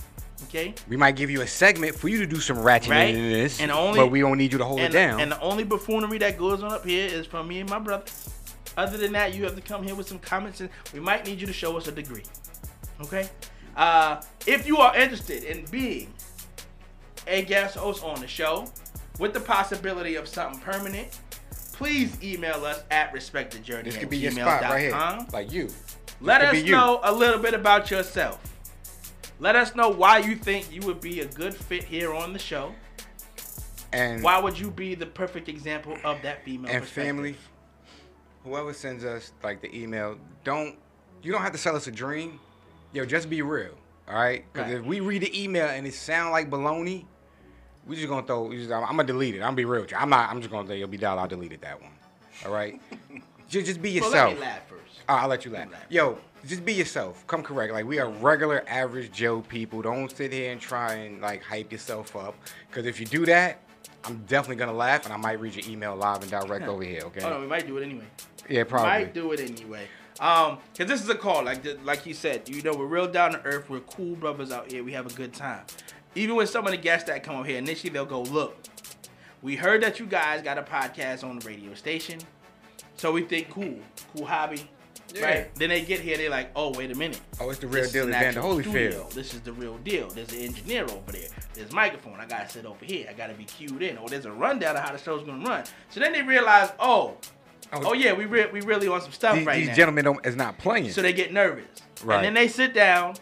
Okay. 0.45 0.75
We 0.87 0.97
might 0.97 1.15
give 1.15 1.29
you 1.29 1.41
a 1.41 1.47
segment 1.47 1.95
for 1.95 2.09
you 2.09 2.19
to 2.19 2.27
do 2.27 2.39
some 2.39 2.57
ratcheting 2.57 2.89
Right. 2.89 3.15
in 3.15 3.31
this, 3.31 3.59
And 3.59 3.71
only- 3.71 3.99
but 3.99 4.07
we 4.07 4.19
don't 4.21 4.37
need 4.37 4.51
you 4.51 4.59
to 4.59 4.65
hold 4.65 4.79
and, 4.79 4.93
it 4.93 4.97
down. 4.97 5.19
and 5.19 5.31
the 5.31 5.39
only 5.41 5.63
buffoonery 5.63 6.19
that 6.19 6.37
goes 6.37 6.61
on 6.61 6.71
up 6.71 6.85
here 6.85 7.07
is 7.07 7.25
from 7.25 7.47
me 7.47 7.59
and 7.59 7.69
my 7.69 7.79
brothers. 7.79 8.29
Other 8.77 8.97
than 8.97 9.13
that, 9.13 9.33
you 9.33 9.43
have 9.45 9.55
to 9.55 9.61
come 9.61 9.81
here 9.83 9.95
with 9.95 10.07
some 10.07 10.19
comments, 10.19 10.59
and 10.61 10.69
we 10.93 10.99
might 10.99 11.25
need 11.25 11.41
you 11.41 11.47
to 11.47 11.53
show 11.53 11.75
us 11.75 11.87
a 11.87 11.91
degree. 11.91 12.23
Okay? 13.01 13.29
Uh, 13.75 14.21
if 14.45 14.67
you 14.67 14.77
are 14.77 14.95
interested 14.95 15.43
in 15.43 15.65
being 15.65 16.13
a 17.25 17.41
guest 17.41 17.75
host 17.75 18.03
on 18.03 18.19
the 18.19 18.27
show 18.27 18.71
with 19.19 19.33
the 19.33 19.39
possibility 19.39 20.15
of 20.15 20.27
something 20.27 20.59
permanent, 20.59 21.19
please 21.73 22.15
email 22.23 22.63
us 22.65 22.83
at 22.91 23.13
respectthejourney 23.13 23.85
this 23.85 23.97
could 23.97 24.09
be 24.09 24.17
your 24.17 24.31
spot 24.31 24.61
right 24.61 24.81
here, 24.81 25.25
like 25.33 25.51
you. 25.51 25.69
Let 26.21 26.41
us 26.41 26.63
you. 26.63 26.71
know 26.71 26.99
a 27.03 27.11
little 27.11 27.39
bit 27.39 27.53
about 27.53 27.89
yourself. 27.91 28.39
Let 29.39 29.55
us 29.55 29.75
know 29.75 29.89
why 29.89 30.19
you 30.19 30.35
think 30.35 30.71
you 30.71 30.81
would 30.81 30.99
be 30.99 31.19
a 31.21 31.25
good 31.25 31.53
fit 31.55 31.83
here 31.83 32.13
on 32.13 32.33
the 32.33 32.39
show. 32.39 32.73
And 33.93 34.21
Why 34.21 34.39
would 34.39 34.59
you 34.59 34.69
be 34.71 34.95
the 34.95 35.05
perfect 35.05 35.47
example 35.47 35.97
of 36.03 36.21
that 36.23 36.43
female 36.43 36.71
and 36.71 36.85
family, 36.85 37.35
whoever 38.43 38.73
sends 38.73 39.05
us 39.05 39.31
like 39.43 39.61
the 39.61 39.73
email, 39.75 40.17
don't 40.43 40.77
you 41.23 41.31
don't 41.31 41.41
have 41.41 41.53
to 41.53 41.57
sell 41.57 41.75
us 41.75 41.87
a 41.87 41.91
dream. 41.91 42.39
Yo, 42.93 43.05
just 43.05 43.29
be 43.29 43.41
real, 43.41 43.71
all 44.07 44.15
right? 44.15 44.43
Because 44.51 44.67
Right. 44.71 44.79
if 44.79 44.85
we 44.85 44.99
read 44.99 45.21
the 45.21 45.41
email 45.43 45.67
and 45.67 45.85
it 45.87 45.93
sound 45.93 46.31
like 46.31 46.49
baloney, 46.49 47.05
we 47.85 47.95
just 47.95 48.07
gonna 48.07 48.25
throw. 48.25 48.51
just- 48.51 48.71
I'm, 48.71 48.83
I'm 48.83 48.89
gonna 48.91 49.03
delete 49.05 49.35
it. 49.35 49.39
I'm 49.39 49.43
gonna 49.47 49.55
be 49.55 49.65
real. 49.65 49.81
with 49.81 49.91
you. 49.91 49.97
I'm 49.97 50.09
not. 50.09 50.29
I'm 50.29 50.39
just 50.41 50.51
gonna 50.51 50.67
say, 50.67 50.79
yo, 50.79 50.87
be 50.87 50.97
down. 50.97 51.17
I'll 51.17 51.27
delete 51.27 51.53
it 51.53 51.61
that 51.61 51.81
one. 51.81 51.91
All 52.45 52.51
right. 52.51 52.79
just 53.47 53.65
just 53.67 53.81
be 53.81 53.99
Well, 53.99 54.09
yourself. 54.09 54.29
let 54.31 54.35
me 54.35 54.41
laugh 54.41 54.67
first. 54.67 54.99
All 55.07 55.15
right, 55.15 55.21
I'll 55.23 55.29
let 55.29 55.45
you 55.45 55.51
laugh. 55.51 55.71
laugh. 55.71 55.81
Yo, 55.89 56.17
just 56.47 56.65
be 56.65 56.73
yourself. 56.73 57.25
Come 57.27 57.43
correct. 57.43 57.73
Like 57.73 57.85
we 57.85 57.99
are 57.99 58.09
regular, 58.09 58.63
average 58.67 59.11
Joe 59.11 59.41
people. 59.41 59.81
Don't 59.81 60.09
sit 60.09 60.31
here 60.31 60.51
and 60.51 60.59
try 60.59 60.93
and 60.93 61.21
like 61.21 61.43
hype 61.43 61.71
yourself 61.71 62.15
up. 62.15 62.35
Because 62.69 62.85
if 62.85 62.99
you 62.99 63.05
do 63.05 63.25
that, 63.25 63.59
I'm 64.03 64.23
definitely 64.27 64.55
gonna 64.55 64.73
laugh, 64.73 65.05
and 65.05 65.13
I 65.13 65.17
might 65.17 65.39
read 65.39 65.55
your 65.55 65.69
email 65.69 65.95
live 65.95 66.21
and 66.21 66.31
direct 66.31 66.67
over 66.67 66.83
here. 66.83 67.01
Okay? 67.05 67.21
Oh 67.23 67.29
no, 67.29 67.39
we 67.41 67.47
might 67.47 67.67
do 67.67 67.77
it 67.77 67.83
anyway. 67.83 68.05
Yeah, 68.49 68.63
probably. 68.63 68.89
Might 68.89 69.13
do 69.13 69.31
it 69.33 69.39
anyway. 69.39 69.87
Um, 70.19 70.57
cause 70.75 70.87
this 70.87 71.03
is 71.03 71.09
a 71.09 71.15
call, 71.15 71.43
like 71.43 71.61
like 71.83 72.05
you 72.05 72.13
said, 72.13 72.49
you 72.49 72.61
know, 72.63 72.73
we're 72.73 72.85
real 72.85 73.07
down 73.07 73.33
to 73.33 73.43
earth. 73.43 73.69
We're 73.69 73.81
cool 73.81 74.15
brothers 74.15 74.51
out 74.51 74.71
here. 74.71 74.83
We 74.83 74.93
have 74.93 75.05
a 75.05 75.13
good 75.13 75.33
time. 75.33 75.63
Even 76.15 76.35
with 76.35 76.49
some 76.49 76.65
of 76.65 76.71
the 76.71 76.77
guests 76.77 77.07
that 77.07 77.21
come 77.21 77.35
up 77.35 77.45
here, 77.45 77.57
initially 77.57 77.91
they'll 77.91 78.05
go, 78.05 78.23
look, 78.23 78.57
we 79.43 79.55
heard 79.55 79.83
that 79.83 79.99
you 79.99 80.07
guys 80.07 80.41
got 80.41 80.57
a 80.57 80.63
podcast 80.63 81.23
on 81.23 81.37
the 81.37 81.47
radio 81.47 81.75
station, 81.75 82.19
so 82.95 83.11
we 83.11 83.21
think 83.21 83.51
cool, 83.51 83.77
cool 84.15 84.25
hobby, 84.25 84.67
Yeah. 85.15 85.25
right? 85.25 85.55
Then 85.55 85.69
they 85.69 85.81
get 85.81 85.99
here, 86.01 86.17
they're 86.17 86.29
like, 86.29 86.51
oh 86.55 86.71
wait 86.77 86.91
a 86.91 86.95
minute. 86.95 87.19
Oh, 87.39 87.49
it's 87.49 87.59
the 87.59 87.67
real 87.67 87.83
This 87.83 87.91
deal, 87.93 88.03
an 88.03 88.09
Evander 88.09 88.41
Holyfield. 88.41 88.61
studio. 88.69 89.09
This 89.13 89.33
is 89.33 89.41
the 89.41 89.53
real 89.53 89.77
deal. 89.79 90.09
There's 90.09 90.31
an 90.33 90.39
engineer 90.39 90.83
over 90.83 91.11
there. 91.11 91.29
There's 91.53 91.71
a 91.71 91.75
microphone. 91.75 92.19
I 92.19 92.25
gotta 92.25 92.49
sit 92.49 92.65
over 92.65 92.83
here. 92.83 93.07
I 93.09 93.13
gotta 93.13 93.33
be 93.33 93.45
cued 93.45 93.81
in. 93.81 93.97
Or 93.97 94.09
there's 94.09 94.25
a 94.25 94.31
rundown 94.31 94.75
of 94.75 94.83
how 94.83 94.91
the 94.91 94.97
show's 94.97 95.23
gonna 95.25 95.45
run. 95.45 95.63
So 95.89 95.99
then 95.99 96.11
they 96.13 96.21
realize, 96.21 96.71
oh, 96.79 97.17
Oh, 97.73 97.81
oh 97.87 97.93
yeah, 97.93 98.13
we 98.13 98.23
re- 98.25 98.49
we 98.51 98.61
really 98.61 98.87
on 98.87 99.01
some 99.01 99.11
stuff 99.11 99.35
These, 99.35 99.45
right 99.45 99.55
these 99.57 99.65
now. 99.65 99.71
These 99.71 99.77
gentlemen 99.77 100.05
don't, 100.05 100.25
is 100.25 100.37
not 100.37 100.57
playing. 100.57 100.89
So 100.91 101.01
they 101.01 101.11
get 101.11 101.33
nervous. 101.33 101.65
Right. 102.01 102.17
And 102.17 102.25
then 102.25 102.33
they 102.33 102.47
sit 102.47 102.73
down, 102.73 103.15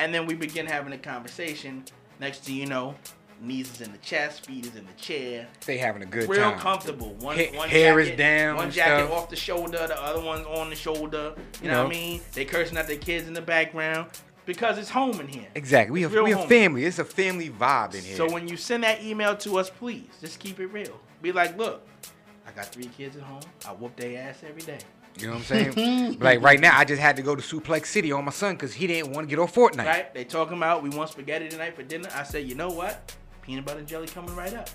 and 0.00 0.12
then 0.12 0.26
we 0.26 0.34
begin 0.34 0.66
having 0.66 0.92
a 0.92 0.98
conversation. 0.98 1.84
Next 2.18 2.42
thing 2.44 2.56
you 2.56 2.66
know, 2.66 2.96
knees 3.42 3.70
is 3.72 3.80
in 3.80 3.92
the 3.92 3.98
chest, 3.98 4.46
feet 4.46 4.66
is 4.66 4.76
in 4.76 4.86
the 4.86 4.92
chair. 4.94 5.46
they 5.66 5.78
having 5.78 6.02
a 6.02 6.06
good 6.06 6.28
Real 6.28 6.42
time. 6.50 6.58
comfortable. 6.58 7.14
One, 7.14 7.36
Ha- 7.36 7.56
one 7.56 7.68
hair 7.68 7.98
is 8.00 8.16
down 8.16 8.56
One 8.56 8.70
jacket 8.70 9.06
stuff. 9.06 9.12
off 9.18 9.28
the 9.30 9.36
shoulder, 9.36 9.86
the 9.86 10.00
other 10.00 10.22
one's 10.22 10.46
on 10.46 10.70
the 10.70 10.76
shoulder. 10.76 11.34
You 11.62 11.68
know, 11.68 11.74
know. 11.74 11.82
what 11.84 11.86
I 11.92 11.98
mean? 11.98 12.20
They 12.32 12.44
cursing 12.44 12.78
at 12.78 12.86
their 12.86 12.96
kids 12.98 13.26
in 13.28 13.34
the 13.34 13.42
background 13.42 14.08
because 14.46 14.78
it's 14.78 14.90
home 14.90 15.20
in 15.20 15.28
here. 15.28 15.48
Exactly. 15.54 15.92
We 15.92 16.06
real 16.06 16.24
we 16.24 16.32
a 16.32 16.38
family. 16.46 16.84
It's 16.84 16.98
a 16.98 17.04
family 17.04 17.50
vibe 17.50 17.94
in 17.94 18.02
here. 18.04 18.16
So 18.16 18.30
when 18.30 18.48
you 18.48 18.56
send 18.56 18.84
that 18.84 19.02
email 19.02 19.36
to 19.38 19.58
us, 19.58 19.70
please 19.70 20.08
just 20.20 20.38
keep 20.38 20.60
it 20.60 20.66
real. 20.66 20.98
Be 21.20 21.32
like, 21.32 21.56
look, 21.56 21.86
I 22.46 22.50
got 22.52 22.66
three 22.66 22.86
kids 22.86 23.16
at 23.16 23.22
home. 23.22 23.42
I 23.66 23.70
whoop 23.70 23.94
their 23.96 24.20
ass 24.22 24.42
every 24.48 24.62
day. 24.62 24.78
you 25.18 25.26
know 25.26 25.34
what 25.34 25.50
I'm 25.52 25.72
saying? 25.74 26.18
like 26.20 26.40
right 26.42 26.58
now, 26.58 26.76
I 26.76 26.84
just 26.84 27.00
had 27.00 27.16
to 27.16 27.22
go 27.22 27.36
to 27.36 27.42
Suplex 27.42 27.86
City 27.86 28.10
on 28.12 28.24
my 28.24 28.32
son 28.32 28.54
because 28.54 28.72
he 28.72 28.86
didn't 28.86 29.12
want 29.12 29.28
to 29.28 29.30
get 29.30 29.38
on 29.40 29.46
Fortnite. 29.48 29.84
Right? 29.86 30.12
They 30.14 30.24
talking 30.24 30.56
about 30.56 30.82
we 30.82 30.90
want 30.90 31.10
spaghetti 31.10 31.48
tonight 31.48 31.76
for 31.76 31.82
dinner. 31.82 32.08
I 32.14 32.22
said, 32.24 32.46
you 32.48 32.54
know 32.54 32.70
what? 32.70 33.14
Peanut 33.42 33.64
butter 33.64 33.80
and 33.80 33.88
jelly 33.88 34.06
coming 34.06 34.34
right 34.34 34.54
up. 34.54 34.70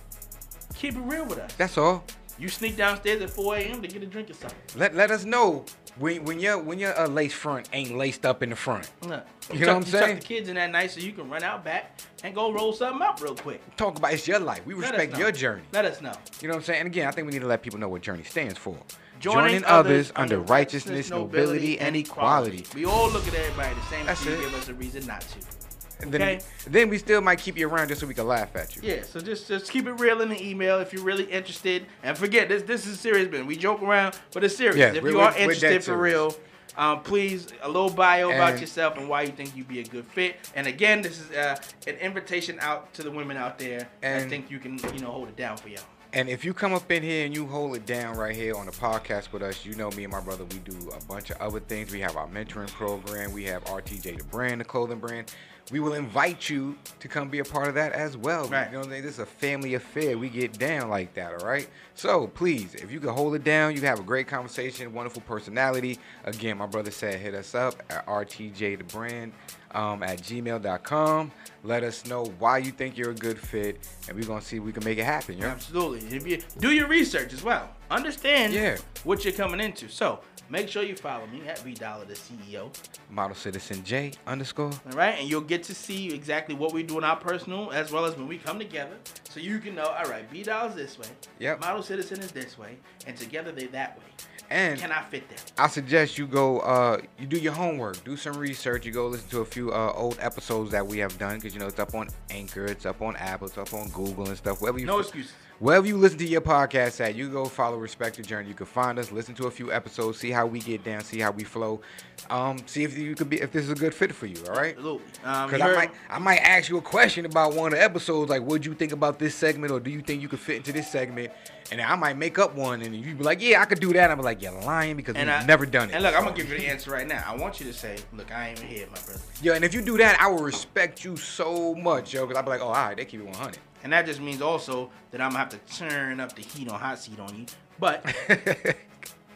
Keep 0.76 0.96
it 0.96 1.00
real 1.02 1.26
with 1.26 1.40
us. 1.40 1.54
That's 1.54 1.78
all. 1.78 2.04
You 2.40 2.50
sneak 2.50 2.78
downstairs 2.78 3.22
at 3.24 3.32
4 3.32 3.56
a.m. 3.58 3.82
to 3.82 3.88
get 3.88 4.04
a 4.04 4.06
drink 4.06 4.30
or 4.30 4.34
something. 4.34 4.60
Let 4.76 4.94
let 4.94 5.10
us 5.10 5.26
know 5.26 5.66
when 5.98 6.24
when 6.24 6.40
your 6.40 6.60
when 6.60 6.78
your 6.78 6.98
uh, 7.00 7.08
lace 7.08 7.34
front 7.34 7.68
ain't 7.74 7.98
laced 7.98 8.26
up 8.28 8.44
in 8.44 8.52
the 8.52 8.56
front. 8.56 8.92
Look, 9.02 9.26
You 9.52 9.62
know 9.66 9.74
what 9.74 9.76
I'm 9.78 9.92
tuck 9.92 10.02
saying? 10.02 10.16
the 10.18 10.22
kids 10.22 10.50
in 10.50 10.56
that 10.56 10.70
night 10.72 10.92
so 10.92 11.00
you 11.00 11.14
can 11.14 11.30
run 11.32 11.42
out 11.42 11.64
back 11.64 12.00
and 12.24 12.36
go 12.36 12.52
roll 12.52 12.74
something 12.74 13.02
up 13.02 13.20
real 13.22 13.34
quick. 13.34 13.62
Talk 13.76 13.98
about 13.98 14.14
it's 14.14 14.28
your 14.28 14.38
life. 14.40 14.64
We 14.68 14.76
respect 14.76 15.18
your 15.18 15.32
journey. 15.32 15.64
Let 15.74 15.86
us 15.86 16.00
know. 16.00 16.14
You 16.42 16.48
know 16.48 16.54
what 16.54 16.60
I'm 16.60 16.64
saying? 16.64 16.82
And 16.82 16.88
again, 16.88 17.08
I 17.08 17.12
think 17.12 17.26
we 17.26 17.34
need 17.34 17.42
to 17.42 17.48
let 17.48 17.64
people 17.64 17.80
know 17.80 17.90
what 17.90 18.04
journey 18.04 18.24
stands 18.24 18.58
for. 18.60 18.78
Joining, 19.20 19.66
others 19.66 20.12
under 20.16 20.40
righteousness, 20.40 21.10
nobility, 21.10 21.80
and 21.80 21.96
equality. 21.96 22.66
We 22.76 22.86
all 22.86 23.10
look 23.10 23.28
at 23.28 23.34
everybody 23.34 23.74
the 23.74 23.82
same. 23.88 24.06
That's 24.06 24.24
it. 24.28 24.40
give 24.40 24.54
us 24.54 24.68
a 24.68 24.76
reason 24.76 25.08
not 25.08 25.22
to. 25.22 25.67
And 26.00 26.12
then, 26.12 26.22
Okay. 26.22 26.40
then 26.68 26.90
we 26.90 26.98
still 27.00 27.22
might 27.22 27.40
keep 27.40 27.58
you 27.58 27.68
around 27.68 27.88
just 27.88 28.02
so 28.02 28.08
we 28.08 28.14
can 28.14 28.28
laugh 28.28 28.56
at 28.56 28.76
you. 28.76 28.82
Yeah, 28.84 29.02
so 29.04 29.20
just 29.20 29.48
just 29.48 29.72
keep 29.72 29.88
it 29.88 29.94
real 29.94 30.22
in 30.22 30.30
the 30.30 30.42
email 30.48 30.80
if 30.80 30.94
you're 30.94 31.04
really 31.04 31.24
interested. 31.26 31.86
And 32.04 32.18
forget 32.18 32.50
this 32.50 32.64
this 32.64 32.86
is 32.86 33.00
serious, 33.00 33.32
man. 33.32 33.48
We 33.48 33.56
joke 33.58 33.82
around, 33.82 34.18
but 34.32 34.44
it's 34.44 34.56
serious. 34.56 34.78
Yeah, 34.78 34.94
if 34.94 35.04
you 35.04 35.20
are 35.20 35.36
interested 35.38 35.84
for 35.84 35.98
real, 35.98 36.36
um, 36.78 37.02
please 37.02 37.48
a 37.64 37.68
little 37.68 37.90
bio 37.90 38.30
about 38.30 38.60
yourself 38.62 38.98
and 38.98 39.10
why 39.10 39.24
you 39.24 39.32
think 39.32 39.56
you'd 39.56 39.68
be 39.68 39.80
a 39.80 39.84
good 39.86 40.06
fit. 40.06 40.36
And 40.56 40.68
again, 40.68 41.02
this 41.02 41.20
is 41.20 41.32
uh, 41.32 41.58
an 41.88 41.96
invitation 41.96 42.60
out 42.62 42.94
to 42.94 43.02
the 43.04 43.10
women 43.10 43.36
out 43.38 43.58
there. 43.58 43.88
I 44.04 44.06
And- 44.08 44.30
think 44.30 44.52
you 44.52 44.60
can 44.60 44.78
you 44.94 45.00
know 45.00 45.10
hold 45.12 45.30
it 45.30 45.36
down 45.36 45.58
for 45.58 45.70
y'all. 45.70 45.82
And 46.14 46.30
if 46.30 46.46
you 46.46 46.54
come 46.54 46.74
up 46.74 46.90
in 46.90 47.04
here 47.04 47.26
and 47.26 47.36
you 47.36 47.46
hold 47.46 47.76
it 47.76 47.86
down 47.86 48.16
right 48.16 48.34
here 48.36 48.56
on 48.56 48.66
the 48.66 48.72
podcast 48.72 49.34
with 49.34 49.44
us, 49.44 49.66
you 49.66 49.76
know 49.76 49.92
me 49.92 50.06
and 50.06 50.12
my 50.12 50.22
brother, 50.22 50.46
we 50.46 50.58
do 50.60 50.90
a 50.92 51.04
bunch 51.06 51.32
of 51.32 51.38
other 51.42 51.60
things. 51.60 51.92
We 51.92 52.00
have 52.00 52.16
our 52.16 52.28
mentoring 52.28 52.72
program. 52.72 53.34
We 53.34 53.44
have 53.44 53.64
RTJ 53.66 54.18
the 54.18 54.24
brand, 54.24 54.62
the 54.62 54.66
clothing 54.66 55.00
brand. 55.00 55.32
We 55.72 55.80
will 55.82 55.94
invite 55.94 56.50
you 56.50 56.78
to 57.00 57.08
come 57.08 57.30
be 57.30 57.40
a 57.40 57.44
part 57.44 57.68
of 57.68 57.74
that 57.76 57.92
as 57.92 58.16
well. 58.16 58.48
Right. 58.48 58.68
You 58.68 58.74
know, 58.74 58.80
what 58.80 58.90
saying? 58.90 59.04
this 59.04 59.14
is 59.16 59.20
a 59.20 59.26
family 59.26 59.74
affair. 59.74 60.18
We 60.18 60.30
get 60.30 60.58
down 60.58 60.90
like 60.90 61.14
that, 61.16 61.34
all 61.34 61.48
right? 61.48 61.68
So 61.94 62.28
please, 62.28 62.74
if 62.76 62.90
you 62.92 63.00
can 63.02 63.10
hold 63.10 63.36
it 63.36 63.44
down, 63.44 63.74
you 63.74 63.80
can 63.80 63.88
have 63.90 64.00
a 64.00 64.04
great 64.04 64.28
conversation, 64.28 64.94
wonderful 64.94 65.22
personality. 65.24 66.00
Again, 66.24 66.58
my 66.58 66.68
brother 66.68 66.92
said 66.92 67.20
hit 67.20 67.34
us 67.34 67.54
up 67.54 67.84
at 67.90 68.06
RTJ 68.06 68.78
the 68.78 68.84
brand 68.86 69.34
um, 69.72 70.04
at 70.04 70.22
gmail.com. 70.22 71.32
Let 71.64 71.84
us 71.84 72.06
know 72.06 72.24
why 72.40 72.60
you 72.60 72.72
think 72.72 72.98
you're 72.98 73.12
a 73.12 73.16
good 73.16 73.38
fit, 73.38 73.88
and 74.08 74.18
we're 74.18 74.26
gonna 74.26 74.42
see 74.42 74.58
if 74.58 74.64
we 74.64 74.72
can 74.72 74.86
make 74.86 74.98
it 75.00 75.04
happen. 75.04 75.36
You 75.36 75.42
know? 75.42 75.50
Absolutely. 75.50 76.42
Do 76.60 76.72
your 76.72 76.88
research 76.88 77.34
as 77.34 77.44
well, 77.44 77.70
understand 77.92 78.54
Yeah. 78.54 78.78
what 79.04 79.26
you're 79.26 79.34
coming 79.34 79.60
into. 79.60 79.90
So 79.90 80.22
make 80.50 80.68
sure 80.70 80.84
you 80.84 80.96
follow 80.96 81.28
me 81.28 81.48
at 81.48 81.64
B 81.64 81.74
Dollar 81.74 82.06
the 82.06 82.14
CEO. 82.14 82.70
Model 83.10 83.36
Citizen 83.36 83.84
J 83.84 84.12
underscore. 84.26 84.72
All 84.72 84.98
right, 84.98 85.20
and 85.20 85.30
you'll 85.30 85.42
get 85.42 85.64
to 85.64 85.76
see 85.76 86.14
exactly 86.14 86.56
what 86.56 86.74
we 86.74 86.84
do 86.84 86.98
in 86.98 87.04
our 87.04 87.18
personal 87.18 87.72
as 87.72 87.92
well 87.92 88.06
as 88.06 88.16
when 88.16 88.28
we 88.28 88.38
come 88.38 88.60
together, 88.60 88.98
so 89.30 89.40
you 89.40 89.60
can 89.60 89.76
know. 89.76 89.86
All 89.86 90.10
right, 90.10 90.30
B 90.32 90.44
Dollar's 90.44 90.76
this 90.76 90.98
way. 90.98 91.08
Yep. 91.40 91.62
Model 91.62 91.84
Citizen 91.84 92.20
is 92.20 92.32
this 92.32 92.58
way, 92.58 92.78
and 93.06 93.16
together 93.18 93.52
they 93.52 93.68
that 93.68 93.98
way. 93.98 94.06
And 94.50 94.80
Can 94.80 94.92
I 94.92 95.04
fit 95.04 95.28
that? 95.30 95.52
I 95.58 95.68
suggest 95.68 96.18
you 96.18 96.26
go, 96.26 96.60
uh, 96.60 97.02
you 97.20 97.28
do 97.28 97.38
your 97.38 97.52
homework, 97.52 98.02
do 98.06 98.16
some 98.16 98.38
research. 98.38 98.86
You 98.86 98.94
go 98.94 99.08
listen 99.08 99.28
to 99.30 99.42
a 99.42 99.46
few 99.46 99.74
uh, 99.74 99.92
old 99.94 100.18
episodes 100.22 100.72
that 100.72 100.88
we 100.88 101.00
have 101.00 101.18
done 101.18 101.36
because 101.36 101.54
you 101.54 101.60
know 101.60 101.68
it's 101.68 101.80
up 101.80 101.94
on 101.94 102.08
Anchor, 102.30 102.66
it's 102.66 102.86
up 102.86 103.02
on 103.02 103.18
Apple, 103.18 103.48
it's 103.48 103.58
up 103.58 103.74
on 103.74 103.90
Google 103.90 104.28
and 104.28 104.38
stuff. 104.38 104.62
Wherever 104.62 104.80
you 104.80 104.86
No 104.86 105.00
excuses. 105.00 105.34
Wherever 105.60 105.88
you 105.88 105.98
listen 105.98 106.20
to 106.20 106.26
your 106.28 106.42
podcast 106.42 107.02
at, 107.02 107.16
you 107.16 107.30
go 107.30 107.46
follow 107.46 107.78
Respect 107.78 108.18
the 108.18 108.22
Journey. 108.22 108.48
You 108.48 108.54
can 108.54 108.68
find 108.68 109.00
us, 109.00 109.12
listen 109.12 109.34
to 109.36 109.48
a 109.48 109.52
few 109.52 109.72
episodes, 109.72 110.20
see 110.20 110.30
how 110.30 110.46
we 110.46 110.60
get 110.60 110.84
down, 110.84 111.02
see 111.04 111.20
how 111.20 111.32
we 111.32 111.44
flow, 111.44 111.82
um, 112.30 112.60
see 112.68 112.84
if 112.84 112.96
you 112.96 113.16
could 113.16 113.28
be 113.28 113.42
if 113.42 113.52
this 113.52 113.64
is 113.64 113.72
a 113.72 113.76
good 113.76 113.96
fit 113.96 114.14
for 114.14 114.28
you. 114.28 114.38
All 114.48 114.54
right. 114.54 114.76
Absolutely. 114.76 115.02
Um, 115.24 115.50
Because 115.50 115.62
I 115.62 115.74
might, 115.76 115.92
I 116.12 116.20
might 116.20 116.38
ask 116.42 116.70
you 116.70 116.78
a 116.78 116.82
question 116.82 117.26
about 117.26 117.56
one 117.56 117.74
of 117.74 117.80
the 117.80 117.84
episodes, 117.84 118.30
like, 118.30 118.44
what 118.44 118.62
do 118.62 118.70
you 118.70 118.76
think 118.76 118.92
about 118.92 119.18
this 119.18 119.34
segment, 119.34 119.72
or 119.72 119.80
do 119.80 119.90
you 119.90 120.02
think 120.02 120.22
you 120.22 120.28
could 120.30 120.40
fit 120.40 120.58
into 120.58 120.72
this 120.72 120.92
segment? 120.92 121.32
And 121.72 121.82
I 121.82 121.96
might 121.96 122.18
make 122.18 122.38
up 122.38 122.54
one, 122.54 122.84
and 122.84 122.96
you'd 122.96 123.18
be 123.18 123.24
like, 123.24 123.42
yeah, 123.42 123.60
I 123.60 123.66
could 123.66 123.80
do 123.80 123.92
that. 123.94 124.12
I'm 124.12 124.20
like, 124.22 124.44
you're 124.44 124.52
lying 124.62 124.96
because 124.96 125.16
and 125.16 125.28
we've 125.28 125.40
I- 125.42 125.46
never 125.46 125.66
done 125.66 125.90
it. 125.90 125.96
And 125.96 126.04
look, 126.04 126.16
I'm 126.16 126.24
gonna 126.24 126.36
give 126.38 126.52
you 126.52 126.58
the 126.60 126.68
answer 126.68 126.92
right 126.92 127.08
now. 127.08 127.24
I 127.26 127.36
want 127.36 127.60
you 127.60 127.66
to 127.66 127.74
say, 127.74 127.98
"Look, 128.14 128.32
I 128.32 128.50
ain't 128.50 128.60
even 128.60 128.70
here, 128.70 128.86
my 128.94 129.00
brother," 129.02 129.20
Yo, 129.42 129.54
and 129.54 129.66
if 129.66 129.74
you 129.74 129.82
do 129.82 129.98
that, 129.98 130.22
I 130.22 130.28
will 130.28 130.44
respect 130.44 131.04
you 131.04 131.18
so 131.18 131.74
much, 131.74 132.14
yo, 132.14 132.26
because 132.28 132.38
I'll 132.38 132.44
be 132.44 132.52
like, 132.52 132.62
oh, 132.62 132.68
all 132.68 132.74
right, 132.74 132.96
they 132.96 133.06
keep 133.06 133.20
it 133.22 133.26
100. 133.26 133.58
And 133.88 133.94
that 133.94 134.06
just 134.06 134.20
means 134.20 134.42
also 134.42 134.90
that 135.12 135.22
I'm 135.22 135.30
gonna 135.30 135.40
have 135.40 135.48
to 135.48 135.78
turn 135.78 136.20
up 136.20 136.36
the 136.36 136.42
heat 136.42 136.68
on 136.68 136.78
hot 136.78 137.00
seat 137.00 137.22
on 137.22 137.34
you. 137.38 137.46
But 137.80 138.04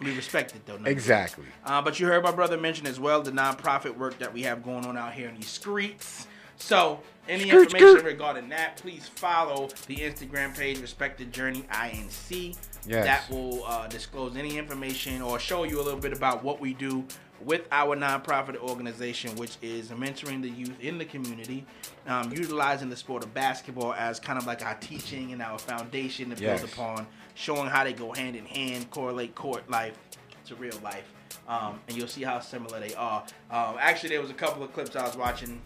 we 0.02 0.14
respect 0.14 0.54
it 0.58 0.66
though. 0.66 0.74
nonetheless. 0.74 0.92
exactly. 0.92 1.46
Uh, 1.64 1.82
but 1.82 2.02
you 2.02 2.08
heard 2.08 2.22
my 2.22 2.34
brother 2.34 2.58
mention 2.58 2.86
as 2.86 3.00
well 3.00 3.22
the 3.22 3.32
nonprofit 3.32 3.96
work 3.98 4.20
that 4.20 4.34
we 4.34 4.42
have 4.42 4.62
going 4.62 4.86
on 4.86 4.98
out 4.98 5.14
here 5.14 5.30
in 5.30 5.36
these 5.36 5.48
streets. 5.48 6.28
So, 6.58 7.00
any 7.30 7.48
Skirt, 7.48 7.64
information 7.64 8.00
skirt. 8.00 8.04
regarding 8.06 8.50
that, 8.50 8.76
please 8.76 9.08
follow 9.08 9.70
the 9.88 9.96
Instagram 9.96 10.54
page 10.54 10.82
Respect 10.82 11.18
the 11.20 11.26
Journey 11.26 11.64
INC. 11.72 12.58
Yes. 12.86 13.06
That 13.06 13.30
will 13.34 13.64
uh, 13.66 13.88
disclose 13.88 14.36
any 14.36 14.58
information 14.58 15.22
or 15.22 15.40
show 15.40 15.64
you 15.64 15.80
a 15.80 15.84
little 15.84 16.00
bit 16.00 16.12
about 16.12 16.44
what 16.44 16.60
we 16.60 16.74
do 16.74 17.06
with 17.46 17.68
our 17.72 17.96
nonprofit 17.96 18.56
organization, 18.58 19.36
which 19.36 19.58
is 19.62 19.90
mentoring 19.90 20.42
the 20.42 20.50
youth 20.50 20.80
in 20.80 20.98
the 20.98 21.06
community, 21.06 21.66
um, 22.08 22.32
utilizing 22.32 22.90
the 22.90 22.96
sport 22.96 23.24
of 23.24 23.34
basketball 23.34 23.94
as 23.94 24.20
kind 24.20 24.38
of 24.38 24.46
like 24.46 24.66
our 24.66 24.76
teaching 24.76 25.32
and 25.34 25.42
our 25.42 25.58
foundation 25.58 26.26
to 26.30 26.36
build 26.36 26.62
Yes. 26.62 26.64
upon, 26.74 27.08
showing 27.36 27.68
how 27.70 27.84
they 27.84 27.94
go 27.94 28.12
hand 28.14 28.36
in 28.36 28.46
hand, 28.46 28.90
correlate 28.92 29.36
court 29.36 29.70
life 29.70 29.98
to 30.46 30.56
real 30.56 30.78
life. 30.84 31.12
Um, 31.48 31.80
and 31.88 31.98
you'll 31.98 32.08
see 32.08 32.24
how 32.24 32.40
similar 32.40 32.80
they 32.80 32.94
are. 32.96 33.24
Um, 33.50 33.76
actually, 33.80 34.10
there 34.10 34.22
was 34.22 34.30
a 34.30 34.34
couple 34.36 34.64
of 34.64 34.72
clips 34.74 34.96
I 34.96 35.04
was 35.06 35.18
watching 35.18 35.62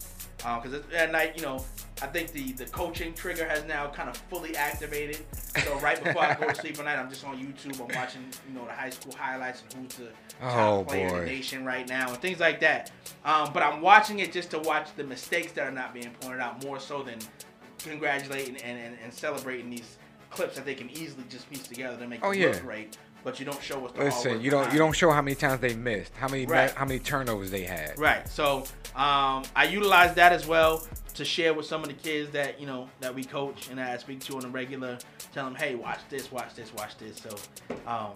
because 0.54 0.80
at 0.94 1.10
night, 1.10 1.32
you 1.36 1.42
know, 1.42 1.64
I 2.02 2.06
think 2.06 2.30
the 2.32 2.52
the 2.52 2.66
coaching 2.66 3.12
trigger 3.14 3.46
has 3.48 3.64
now 3.64 3.88
kind 3.88 4.08
of 4.08 4.16
fully 4.30 4.54
activated. 4.56 5.18
So 5.64 5.78
right 5.80 6.02
before 6.02 6.22
I 6.22 6.34
go 6.34 6.46
to 6.48 6.54
sleep 6.54 6.78
at 6.78 6.84
night, 6.84 6.98
I'm 6.98 7.08
just 7.10 7.24
on 7.24 7.36
YouTube. 7.38 7.80
I'm 7.80 7.94
watching, 7.96 8.22
you 8.48 8.54
know, 8.54 8.64
the 8.66 8.72
high 8.72 8.90
school 8.90 9.14
highlights 9.16 9.62
and 9.74 9.82
who's 9.84 9.94
the 9.96 10.08
Oh, 10.42 10.48
top 10.84 10.88
player 10.88 11.08
in 11.08 11.14
the 11.14 11.24
nation 11.24 11.64
right 11.64 11.88
now 11.88 12.08
and 12.10 12.18
things 12.20 12.38
like 12.40 12.60
that. 12.60 12.90
Um, 13.24 13.52
but 13.54 13.62
I'm 13.62 13.80
watching 13.80 14.18
it 14.18 14.32
just 14.32 14.50
to 14.50 14.58
watch 14.58 14.88
the 14.94 15.04
mistakes 15.04 15.52
that 15.52 15.66
are 15.66 15.70
not 15.70 15.94
being 15.94 16.10
pointed 16.20 16.40
out 16.40 16.62
more 16.62 16.78
so 16.78 17.02
than 17.02 17.18
congratulating 17.78 18.56
and, 18.56 18.78
and, 18.78 18.96
and 19.02 19.12
celebrating 19.12 19.70
these 19.70 19.96
clips 20.30 20.56
that 20.56 20.64
they 20.64 20.74
can 20.74 20.90
easily 20.90 21.24
just 21.28 21.48
piece 21.50 21.66
together 21.66 21.96
to 21.96 22.06
make 22.06 22.20
Oh, 22.24 22.30
it 22.32 22.38
yeah. 22.38 22.46
look 22.48 22.60
great. 22.62 22.98
But 23.26 23.40
you 23.40 23.44
don't 23.44 23.60
show 23.60 23.84
us 23.84 23.90
Listen, 23.98 24.40
you 24.40 24.52
don't 24.52 24.60
behind 24.60 24.72
you 24.74 24.78
don't 24.78 24.92
show 24.94 25.10
how 25.10 25.20
many 25.20 25.34
times 25.34 25.60
they 25.60 25.74
missed, 25.74 26.14
how 26.14 26.28
many 26.28 26.46
Right. 26.46 26.70
how 26.70 26.84
many 26.84 27.00
turnovers 27.00 27.50
they 27.50 27.64
had. 27.64 27.98
Right. 27.98 28.26
So 28.28 28.58
um, 28.94 29.42
I 29.56 29.68
utilize 29.68 30.14
that 30.14 30.32
as 30.32 30.46
well 30.46 30.86
to 31.14 31.24
share 31.24 31.52
with 31.52 31.66
some 31.66 31.82
of 31.82 31.88
the 31.88 31.94
kids 31.94 32.30
that 32.30 32.60
you 32.60 32.68
know 32.68 32.88
that 33.00 33.12
we 33.12 33.24
coach 33.24 33.68
and 33.68 33.80
that 33.80 33.90
I 33.90 33.96
speak 33.96 34.20
to 34.20 34.36
on 34.36 34.44
a 34.44 34.48
regular. 34.48 34.98
Tell 35.34 35.44
them, 35.44 35.56
hey, 35.56 35.74
watch 35.74 35.98
this, 36.08 36.30
watch 36.30 36.54
this, 36.54 36.72
watch 36.74 36.96
this. 36.98 37.16
So 37.20 37.36
um, 37.84 38.14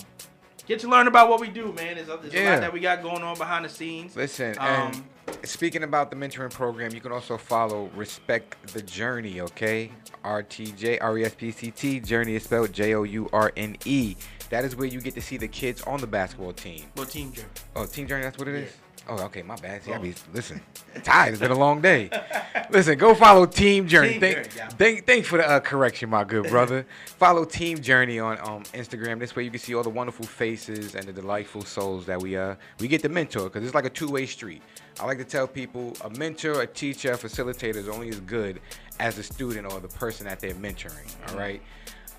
get 0.68 0.78
to 0.78 0.88
learn 0.88 1.08
about 1.08 1.28
what 1.28 1.40
we 1.40 1.48
do, 1.48 1.72
man. 1.72 1.96
There's, 1.96 2.08
a, 2.08 2.16
there's 2.22 2.32
a 2.32 2.48
lot 2.48 2.60
that 2.60 2.72
we 2.72 2.78
got 2.78 3.02
going 3.02 3.22
on 3.24 3.36
behind 3.36 3.64
the 3.64 3.68
scenes. 3.68 4.14
Listen, 4.14 4.56
Um, 4.60 4.68
and 4.68 5.04
speaking 5.42 5.82
about 5.82 6.10
the 6.10 6.16
mentoring 6.16 6.52
program, 6.52 6.94
you 6.94 7.00
can 7.00 7.10
also 7.10 7.36
follow 7.36 7.90
Respect 7.96 8.72
the 8.74 8.82
Journey, 8.82 9.40
okay? 9.40 9.90
RTJ, 10.24 10.98
R 11.00 11.18
E 11.18 11.24
S 11.24 11.34
P 11.34 11.50
C 11.50 11.72
T, 11.72 11.98
Journey 11.98 12.36
is 12.36 12.44
spelled 12.44 12.72
J 12.72 12.94
O 12.94 13.02
U 13.02 13.28
R 13.32 13.52
N 13.56 13.76
E. 13.84 14.14
That 14.50 14.64
is 14.64 14.76
where 14.76 14.86
you 14.86 15.00
get 15.00 15.14
to 15.14 15.22
see 15.22 15.36
the 15.36 15.48
kids 15.48 15.82
on 15.82 16.00
the 16.00 16.06
basketball 16.06 16.52
team. 16.52 16.84
Well, 16.96 17.06
team 17.06 17.32
journey. 17.32 17.48
Oh, 17.76 17.86
Team 17.86 18.06
Journey, 18.06 18.24
that's 18.24 18.36
what 18.38 18.48
it 18.48 18.54
is? 18.56 18.70
Yeah. 18.70 18.76
Oh, 19.08 19.24
okay, 19.24 19.42
my 19.42 19.56
bad. 19.56 19.82
See, 19.82 19.92
I 19.92 19.96
Oh. 19.96 20.00
be, 20.00 20.14
listen, 20.32 20.60
tired. 21.02 21.32
It's 21.32 21.40
been 21.40 21.50
a 21.50 21.58
long 21.58 21.80
day. 21.80 22.10
Listen, 22.70 22.96
go 22.98 23.14
follow 23.14 23.46
Team 23.46 23.88
Journey. 23.88 24.10
Team 24.10 24.20
thank, 24.20 24.36
Journey, 24.36 24.48
yeah. 24.56 24.68
thank, 24.68 25.06
thanks 25.06 25.26
for 25.26 25.38
the 25.38 25.48
uh, 25.48 25.58
correction, 25.58 26.10
my 26.10 26.22
good 26.22 26.48
brother. 26.48 26.86
follow 27.06 27.44
Team 27.44 27.80
Journey 27.80 28.20
on 28.20 28.38
um, 28.40 28.62
Instagram. 28.74 29.18
This 29.18 29.34
way 29.34 29.42
you 29.42 29.50
can 29.50 29.58
see 29.58 29.74
all 29.74 29.82
the 29.82 29.88
wonderful 29.90 30.26
faces 30.26 30.94
and 30.94 31.04
the 31.06 31.12
delightful 31.12 31.62
souls 31.64 32.06
that 32.06 32.20
we 32.20 32.36
uh 32.36 32.54
we 32.78 32.86
get 32.86 33.02
to 33.02 33.08
mentor 33.08 33.44
because 33.44 33.64
it's 33.64 33.74
like 33.74 33.86
a 33.86 33.90
two-way 33.90 34.26
street. 34.26 34.62
I 35.00 35.06
like 35.06 35.18
to 35.18 35.24
tell 35.24 35.48
people 35.48 35.96
a 36.04 36.10
mentor, 36.10 36.60
a 36.60 36.66
teacher, 36.66 37.12
a 37.12 37.16
facilitator 37.18 37.76
is 37.76 37.88
only 37.88 38.10
as 38.10 38.20
good 38.20 38.60
as 39.00 39.16
the 39.16 39.22
student 39.24 39.72
or 39.72 39.80
the 39.80 39.88
person 39.88 40.26
that 40.26 40.38
they're 40.38 40.54
mentoring. 40.54 41.10
All 41.30 41.38
right. 41.38 41.60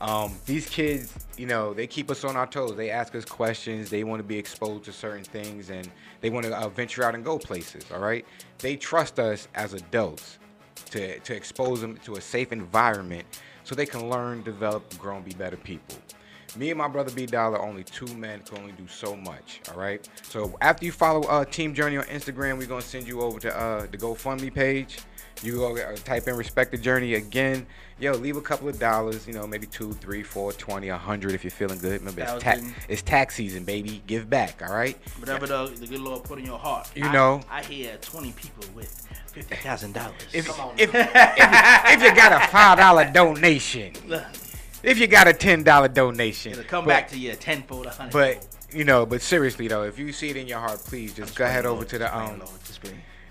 Um, 0.02 0.34
these 0.48 0.68
kids, 0.68 1.14
you 1.38 1.46
know, 1.46 1.76
they 1.76 1.86
keep 1.86 2.10
us 2.10 2.24
on 2.24 2.36
our 2.36 2.48
toes. 2.48 2.76
They 2.76 2.90
ask 2.90 3.14
us 3.14 3.24
questions. 3.24 3.90
They 3.92 4.04
want 4.04 4.20
to 4.20 4.24
be 4.24 4.38
exposed 4.38 4.84
to 4.86 4.92
certain 4.92 5.24
things, 5.24 5.70
and 5.70 5.88
they 6.22 6.32
want 6.32 6.48
to 6.48 6.58
uh, 6.58 6.70
venture 6.70 7.04
out 7.04 7.14
and 7.14 7.24
go 7.24 7.38
places. 7.38 7.86
All 7.94 8.00
right, 8.00 8.26
they 8.58 8.76
trust 8.76 9.20
us 9.20 9.48
as 9.54 9.76
adults 9.76 10.40
to 10.90 11.20
to 11.20 11.36
expose 11.36 11.82
them 11.82 11.98
to 11.98 12.16
a 12.16 12.22
safe 12.22 12.52
environment 12.52 13.28
so 13.64 13.76
they 13.76 13.86
can 13.86 14.10
learn, 14.10 14.42
develop, 14.42 14.98
grow, 14.98 15.18
and 15.18 15.26
be 15.26 15.34
better 15.34 15.58
people. 15.58 15.98
Me 16.58 16.70
and 16.70 16.78
my 16.78 16.88
brother 16.88 17.12
B 17.12 17.28
Dollar, 17.28 17.62
only 17.62 17.84
two 17.84 18.08
men, 18.16 18.42
can 18.42 18.58
only 18.58 18.74
do 18.74 18.88
so 18.88 19.16
much. 19.16 19.62
All 19.72 19.80
right. 19.80 20.10
So 20.24 20.58
after 20.62 20.84
you 20.84 20.92
follow 20.92 21.22
uh, 21.30 21.46
Team 21.46 21.76
Journey 21.76 21.98
on 21.98 22.06
Instagram, 22.06 22.58
we're 22.58 22.68
gonna 22.68 22.82
send 22.82 23.08
you 23.08 23.22
over 23.22 23.40
to 23.40 23.56
uh, 23.56 23.86
the 23.90 23.98
GoFundMe 23.98 24.54
page. 24.54 24.98
You 25.44 25.56
go 25.58 25.76
uh, 25.78 25.96
type 25.98 26.28
in 26.28 26.36
Respect 26.36 26.72
the 26.72 26.78
Journey 26.78 27.16
again. 27.16 27.66
Yo, 28.00 28.14
leave 28.14 28.38
a 28.38 28.42
couple 28.42 28.68
of 28.68 28.80
dollars. 28.80 29.28
You 29.28 29.34
know, 29.34 29.46
maybe 29.48 29.66
two, 29.68 29.94
three, 29.94 30.24
four, 30.24 30.54
twenty, 30.54 30.90
a 30.90 30.98
hundred 30.98 31.34
if 31.34 31.44
you're 31.44 31.52
feeling 31.52 31.80
good. 31.80 32.00
Remember, 32.02 32.22
it's 32.22 32.44
tax, 32.44 32.62
it's 32.88 33.02
tax 33.02 33.36
season, 33.36 33.64
baby. 33.64 34.02
Give 34.08 34.30
back. 34.30 34.62
All 34.68 34.74
right. 34.76 34.98
Whatever 35.20 35.48
the, 35.48 35.68
the 35.80 35.88
good 35.88 36.00
Lord 36.00 36.24
put 36.24 36.40
in 36.40 36.46
your 36.46 36.58
heart. 36.60 36.90
You 36.96 37.06
I- 37.06 37.14
know. 37.14 37.42
I 37.50 37.64
hear 37.64 37.98
20 38.02 38.32
people 38.34 38.66
with 38.76 38.90
fifty 39.28 39.56
thousand 39.56 39.94
dollars. 39.94 40.14
If, 40.34 40.48
if, 40.50 40.94
if, 40.94 40.94
if 40.94 42.04
you 42.04 42.16
got 42.16 42.32
a 42.44 42.48
five 42.48 42.78
dollar 42.78 43.12
donation, 43.12 43.94
if 44.84 45.00
you 45.00 45.08
got 45.08 45.28
a 45.28 45.34
ten 45.34 45.64
dollar 45.64 45.88
donation, 45.88 46.54
it'll 46.54 46.64
come 46.66 46.86
but- 46.86 46.90
back 46.92 47.10
to 47.10 47.18
you 47.18 47.34
tenfold, 47.34 47.88
a 47.88 47.90
hundred. 47.92 48.12
But 48.14 48.48
you 48.74 48.84
know, 48.84 49.06
but 49.06 49.22
seriously 49.22 49.68
though, 49.68 49.84
if 49.84 50.00
you 50.00 50.12
see 50.14 50.30
it 50.30 50.38
in 50.38 50.48
your 50.48 50.60
heart, 50.60 50.80
please 50.80 51.14
just 51.14 51.36
go 51.36 51.46
ahead 51.46 51.66
over 51.66 51.84
to 51.86 51.98
the 51.98 52.16
um, 52.18 52.42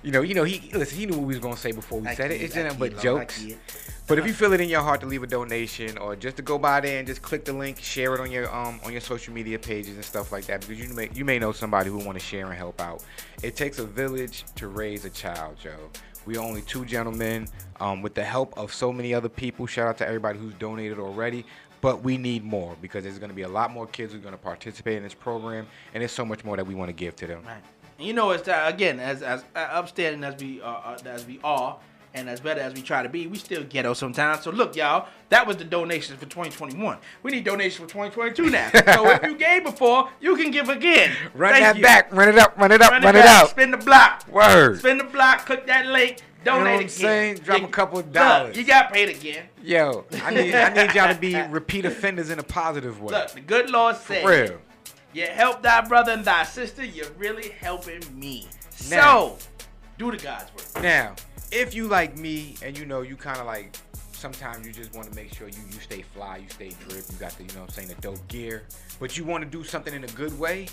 you 0.02 0.12
know, 0.12 0.22
you 0.22 0.34
know, 0.34 0.44
he 0.44 0.70
listen, 0.72 0.98
he 0.98 1.06
knew 1.06 1.14
what 1.14 1.26
we 1.26 1.34
was 1.34 1.38
gonna 1.38 1.56
say 1.56 1.72
before 1.72 2.00
we 2.00 2.08
I 2.08 2.14
said 2.14 2.30
it. 2.30 2.40
It's 2.40 2.56
nothing 2.56 2.78
but 2.78 2.96
kid, 2.96 3.04
Lord, 3.04 3.22
I 3.22 3.24
jokes. 3.24 3.46
But 4.06 4.18
if 4.18 4.26
you 4.26 4.32
feel 4.32 4.52
it 4.52 4.60
in 4.60 4.68
your 4.68 4.80
heart 4.80 5.00
to 5.02 5.06
leave 5.06 5.22
a 5.22 5.26
donation 5.26 5.96
or 5.96 6.16
just 6.16 6.36
to 6.38 6.42
go 6.42 6.58
by 6.58 6.80
there 6.80 6.98
and 6.98 7.06
just 7.06 7.22
click 7.22 7.44
the 7.44 7.52
link, 7.52 7.78
share 7.78 8.14
it 8.14 8.20
on 8.20 8.30
your 8.30 8.52
um 8.52 8.80
on 8.84 8.92
your 8.92 9.00
social 9.00 9.32
media 9.32 9.58
pages 9.58 9.94
and 9.94 10.04
stuff 10.04 10.32
like 10.32 10.46
that, 10.46 10.60
because 10.60 10.80
you 10.80 10.92
may 10.94 11.08
you 11.14 11.24
may 11.24 11.38
know 11.38 11.52
somebody 11.52 11.90
who 11.90 11.98
want 11.98 12.18
to 12.18 12.24
share 12.24 12.46
and 12.46 12.54
help 12.54 12.80
out. 12.80 13.04
It 13.42 13.56
takes 13.56 13.78
a 13.78 13.84
village 13.84 14.44
to 14.56 14.68
raise 14.68 15.04
a 15.04 15.10
child, 15.10 15.58
Joe. 15.62 15.90
We 16.26 16.36
are 16.36 16.44
only 16.44 16.62
two 16.62 16.84
gentlemen. 16.84 17.48
Um, 17.78 18.02
with 18.02 18.14
the 18.14 18.24
help 18.24 18.56
of 18.58 18.74
so 18.74 18.92
many 18.92 19.14
other 19.14 19.28
people, 19.28 19.66
shout 19.66 19.88
out 19.88 19.96
to 19.98 20.06
everybody 20.06 20.38
who's 20.38 20.54
donated 20.54 20.98
already. 20.98 21.46
But 21.80 22.02
we 22.02 22.18
need 22.18 22.44
more 22.44 22.76
because 22.82 23.04
there's 23.04 23.18
going 23.18 23.30
to 23.30 23.34
be 23.34 23.42
a 23.42 23.48
lot 23.48 23.70
more 23.70 23.86
kids 23.86 24.12
who 24.12 24.18
are 24.18 24.22
going 24.22 24.34
to 24.34 24.38
participate 24.38 24.98
in 24.98 25.02
this 25.02 25.14
program, 25.14 25.66
and 25.94 26.02
there's 26.02 26.12
so 26.12 26.26
much 26.26 26.44
more 26.44 26.56
that 26.56 26.66
we 26.66 26.74
want 26.74 26.90
to 26.90 26.92
give 26.92 27.16
to 27.16 27.26
them. 27.26 27.42
Right. 27.46 27.62
And 28.00 28.06
you 28.06 28.14
know, 28.14 28.30
it's 28.30 28.48
uh, 28.48 28.64
again 28.66 28.98
as 28.98 29.22
as 29.22 29.44
uh, 29.54 29.58
upstanding 29.58 30.24
as 30.24 30.40
we 30.40 30.62
are, 30.62 30.96
uh, 30.96 31.08
as 31.08 31.26
we 31.26 31.38
are, 31.44 31.76
And 32.14 32.30
as 32.30 32.40
better 32.40 32.62
as 32.62 32.72
we 32.72 32.80
try 32.80 33.02
to 33.02 33.10
be, 33.10 33.26
we 33.26 33.36
still 33.36 33.62
ghetto 33.62 33.92
sometimes. 33.92 34.42
So 34.42 34.50
look, 34.50 34.74
y'all, 34.74 35.06
that 35.28 35.46
was 35.46 35.58
the 35.58 35.64
donations 35.64 36.18
for 36.18 36.24
2021. 36.24 36.96
We 37.22 37.30
need 37.30 37.44
donations 37.44 37.76
for 37.76 37.86
2022 38.08 38.48
now. 38.48 38.70
so 38.94 39.10
if 39.10 39.22
you 39.22 39.36
gave 39.36 39.64
before, 39.64 40.08
you 40.18 40.34
can 40.34 40.50
give 40.50 40.70
again. 40.70 41.14
Run 41.34 41.52
Thank 41.52 41.62
that 41.64 41.76
you. 41.76 41.82
back, 41.82 42.10
run 42.10 42.30
it 42.30 42.38
up, 42.38 42.56
run 42.56 42.72
it 42.72 42.80
up, 42.80 42.90
Run, 42.90 43.02
run, 43.02 43.16
it, 43.16 43.18
it 43.18 43.26
out. 43.26 43.50
Spin 43.50 43.70
the 43.70 43.76
block. 43.76 44.26
Word. 44.28 44.78
Spin 44.78 44.96
the 44.96 45.04
block. 45.04 45.44
Click 45.44 45.66
that 45.66 45.84
link. 45.84 46.20
know 46.46 46.52
Donate 46.52 46.64
what 46.64 46.70
I'm 46.70 46.76
again. 46.78 46.88
saying? 46.88 47.34
Drop 47.44 47.62
a 47.62 47.68
couple 47.68 47.98
of 47.98 48.06
look, 48.06 48.14
dollars. 48.14 48.56
you 48.56 48.64
got 48.64 48.94
paid 48.94 49.10
again. 49.10 49.44
Yo, 49.62 50.06
I 50.24 50.30
need 50.34 50.54
I 50.54 50.72
need 50.72 50.94
y'all 50.94 51.12
to 51.12 51.20
be 51.20 51.34
repeat 51.50 51.84
offenders 51.84 52.30
in 52.30 52.38
a 52.38 52.42
positive 52.42 52.98
way. 53.02 53.12
Look, 53.12 53.32
the 53.32 53.40
good 53.42 53.68
Lord 53.68 53.96
said, 53.96 54.22
For 54.22 54.30
real. 54.30 54.60
You 55.12 55.26
help 55.26 55.62
thy 55.62 55.86
brother 55.86 56.12
and 56.12 56.24
thy 56.24 56.44
sister, 56.44 56.84
you're 56.84 57.10
really 57.18 57.50
helping 57.60 58.00
me. 58.18 58.48
Now- 58.88 59.00
so, 59.00 59.36
do 59.98 60.10
the 60.10 60.16
God's 60.16 60.50
work. 60.54 60.82
Now, 60.82 61.14
if 61.52 61.74
you 61.74 61.88
like 61.88 62.16
me 62.16 62.54
and 62.62 62.78
you 62.78 62.86
know 62.86 63.02
you 63.02 63.16
kind 63.16 63.38
of 63.38 63.44
like 63.46 63.76
sometimes 64.12 64.66
you 64.66 64.72
just 64.72 64.94
want 64.94 65.08
to 65.08 65.14
make 65.14 65.34
sure 65.34 65.48
you 65.48 65.58
you 65.66 65.80
stay 65.80 66.02
fly, 66.02 66.36
you 66.36 66.48
stay 66.48 66.70
drip, 66.88 67.04
you 67.10 67.16
got 67.18 67.32
the 67.32 67.42
you 67.42 67.48
know 67.54 67.60
what 67.60 67.70
I'm 67.70 67.74
saying 67.74 67.88
the 67.88 67.94
dope 67.96 68.26
gear, 68.28 68.62
but 68.98 69.16
you 69.18 69.24
want 69.24 69.44
to 69.44 69.50
do 69.50 69.62
something 69.64 69.92
in 69.92 70.04
a 70.04 70.08
good 70.08 70.38
way, 70.38 70.68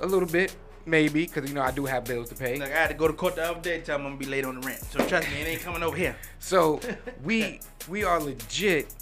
a 0.00 0.06
little 0.06 0.28
bit, 0.28 0.54
maybe, 0.86 1.26
because 1.26 1.48
you 1.48 1.54
know 1.54 1.62
I 1.62 1.70
do 1.72 1.84
have 1.86 2.04
bills 2.04 2.28
to 2.30 2.34
pay. 2.34 2.58
Like 2.58 2.72
I 2.72 2.76
had 2.76 2.88
to 2.88 2.94
go 2.94 3.06
to 3.06 3.14
court 3.14 3.36
the 3.36 3.44
other 3.50 3.60
day 3.60 3.76
and 3.76 3.84
tell 3.84 3.98
them 3.98 4.06
I'm 4.06 4.12
gonna 4.14 4.24
be 4.24 4.30
late 4.30 4.44
on 4.44 4.60
the 4.60 4.66
rent. 4.66 4.80
So 4.90 5.04
trust 5.06 5.28
me, 5.28 5.40
it 5.40 5.46
ain't 5.48 5.60
coming 5.62 5.82
over 5.84 5.96
here. 5.96 6.16
So 6.40 6.80
we 7.24 7.60
we 7.88 8.02
are 8.04 8.20
legit 8.20 8.94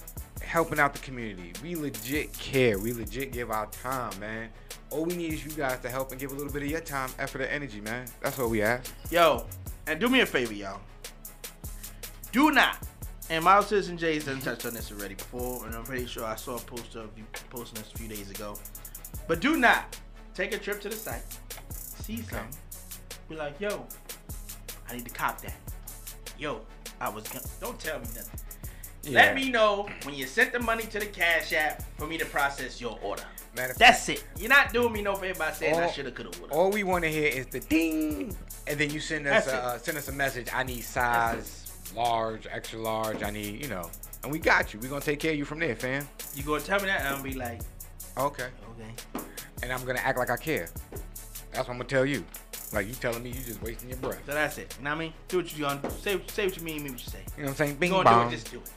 helping 0.42 0.78
out 0.78 0.92
the 0.92 1.00
community. 1.00 1.52
We 1.62 1.74
legit 1.74 2.32
care. 2.32 2.78
We 2.78 2.92
legit 2.92 3.32
give 3.32 3.50
our 3.50 3.66
time, 3.66 4.18
man. 4.20 4.50
All 4.90 5.04
we 5.04 5.16
need 5.16 5.32
is 5.32 5.44
you 5.44 5.50
guys 5.52 5.80
to 5.80 5.88
help 5.88 6.12
and 6.12 6.20
give 6.20 6.30
a 6.32 6.34
little 6.34 6.52
bit 6.52 6.62
of 6.62 6.70
your 6.70 6.80
time, 6.80 7.10
effort, 7.18 7.42
and 7.42 7.50
energy, 7.50 7.80
man. 7.80 8.06
That's 8.20 8.38
all 8.38 8.48
we 8.48 8.62
ask. 8.62 8.92
Yo, 9.10 9.46
and 9.86 9.98
do 10.00 10.08
me 10.08 10.20
a 10.20 10.26
favor, 10.26 10.54
y'all. 10.54 10.80
Do 12.32 12.52
not. 12.52 12.78
And 13.28 13.42
Model 13.42 13.64
Citizen 13.64 13.98
J's 13.98 14.26
done 14.26 14.40
touched 14.40 14.66
on 14.66 14.74
this 14.74 14.92
already 14.92 15.14
before, 15.14 15.66
and 15.66 15.74
I'm 15.74 15.82
pretty 15.82 16.06
sure 16.06 16.24
I 16.24 16.36
saw 16.36 16.56
a 16.56 16.60
poster 16.60 17.00
of 17.00 17.10
you 17.18 17.24
posting 17.50 17.82
this 17.82 17.92
a 17.92 17.98
few 17.98 18.08
days 18.08 18.30
ago. 18.30 18.56
But 19.26 19.40
do 19.40 19.56
not 19.56 19.98
take 20.34 20.54
a 20.54 20.58
trip 20.58 20.80
to 20.82 20.88
the 20.88 20.94
site, 20.94 21.22
see 21.70 22.18
something, 22.18 22.56
be 23.28 23.34
like, 23.34 23.60
yo, 23.60 23.84
I 24.88 24.94
need 24.94 25.04
to 25.06 25.10
cop 25.10 25.40
that. 25.42 25.56
Yo, 26.38 26.60
I 27.00 27.08
was 27.08 27.26
gonna. 27.26 27.44
Don't 27.60 27.78
tell 27.80 27.98
me 27.98 28.06
nothing. 28.14 28.45
Let 29.08 29.34
me 29.34 29.50
know 29.50 29.88
when 30.04 30.14
you 30.14 30.26
sent 30.26 30.52
the 30.52 30.58
money 30.60 30.84
to 30.84 30.98
the 30.98 31.06
Cash 31.06 31.52
App 31.52 31.82
for 31.98 32.06
me 32.06 32.18
to 32.18 32.24
process 32.26 32.80
your 32.80 32.98
order. 33.02 33.22
That's 33.54 34.08
it. 34.10 34.24
You're 34.38 34.48
not 34.50 34.72
doing 34.72 34.92
me 34.92 35.00
no 35.02 35.14
favor 35.14 35.38
by 35.38 35.52
saying 35.52 35.76
I 35.76 35.84
All- 35.84 35.90
shoulda, 35.92 36.10
coulda, 36.10 36.38
woulda. 36.38 36.54
All 36.54 36.70
we 36.70 36.82
want 36.82 37.04
to 37.04 37.10
hear 37.10 37.28
is 37.28 37.46
the 37.46 37.60
ding, 37.60 38.36
and 38.66 38.78
then 38.78 38.90
you 38.90 39.00
send 39.00 39.26
us 39.26 39.46
a, 39.46 39.54
uh, 39.56 39.78
send 39.78 39.96
us 39.96 40.08
a 40.08 40.12
message. 40.12 40.48
I 40.52 40.62
need 40.62 40.82
size 40.82 41.72
large, 41.94 42.46
extra 42.50 42.78
large. 42.80 43.22
I 43.22 43.30
need 43.30 43.62
you 43.62 43.68
know, 43.68 43.90
and 44.22 44.30
we 44.32 44.38
got 44.38 44.74
you. 44.74 44.80
We 44.80 44.88
gonna 44.88 45.00
take 45.00 45.20
care 45.20 45.32
of 45.32 45.38
you 45.38 45.46
from 45.46 45.58
there, 45.60 45.74
fam. 45.74 46.06
You 46.34 46.42
gonna 46.42 46.60
tell 46.60 46.80
me 46.80 46.86
that, 46.86 47.00
and 47.00 47.08
I'm 47.08 47.14
gonna 47.22 47.30
be 47.30 47.34
like, 47.38 47.60
Okay. 48.18 48.44
okay. 48.72 49.22
And 49.62 49.72
I'm 49.72 49.84
gonna 49.86 50.00
act 50.00 50.18
like 50.18 50.28
I 50.30 50.36
care. 50.36 50.68
That's 51.52 51.66
what 51.66 51.70
I'm 51.70 51.78
gonna 51.78 51.84
tell 51.84 52.04
you. 52.04 52.24
Like 52.72 52.88
you 52.88 52.94
telling 52.94 53.22
me 53.22 53.30
you 53.30 53.40
just 53.42 53.62
wasting 53.62 53.88
your 53.88 53.98
breath. 53.98 54.20
So 54.26 54.32
that's 54.34 54.58
it. 54.58 54.74
You 54.78 54.84
know 54.84 54.90
what 54.90 54.96
I 54.96 54.98
mean? 54.98 55.12
Do 55.28 55.36
what 55.38 55.56
you 55.56 55.64
gonna 55.64 55.90
say. 55.92 56.20
Say 56.26 56.46
what 56.46 56.56
you 56.58 56.62
mean. 56.62 56.82
Mean 56.82 56.92
what 56.92 57.02
you 57.04 57.10
say. 57.10 57.20
You 57.36 57.44
know 57.44 57.44
what 57.44 57.50
I'm 57.52 57.56
saying? 57.56 57.70
You 57.70 57.76
Bing 57.78 57.90
gonna 57.92 58.04
bong. 58.04 58.28
do 58.28 58.34
it? 58.34 58.38
Just 58.38 58.50
do 58.50 58.58
it. 58.58 58.70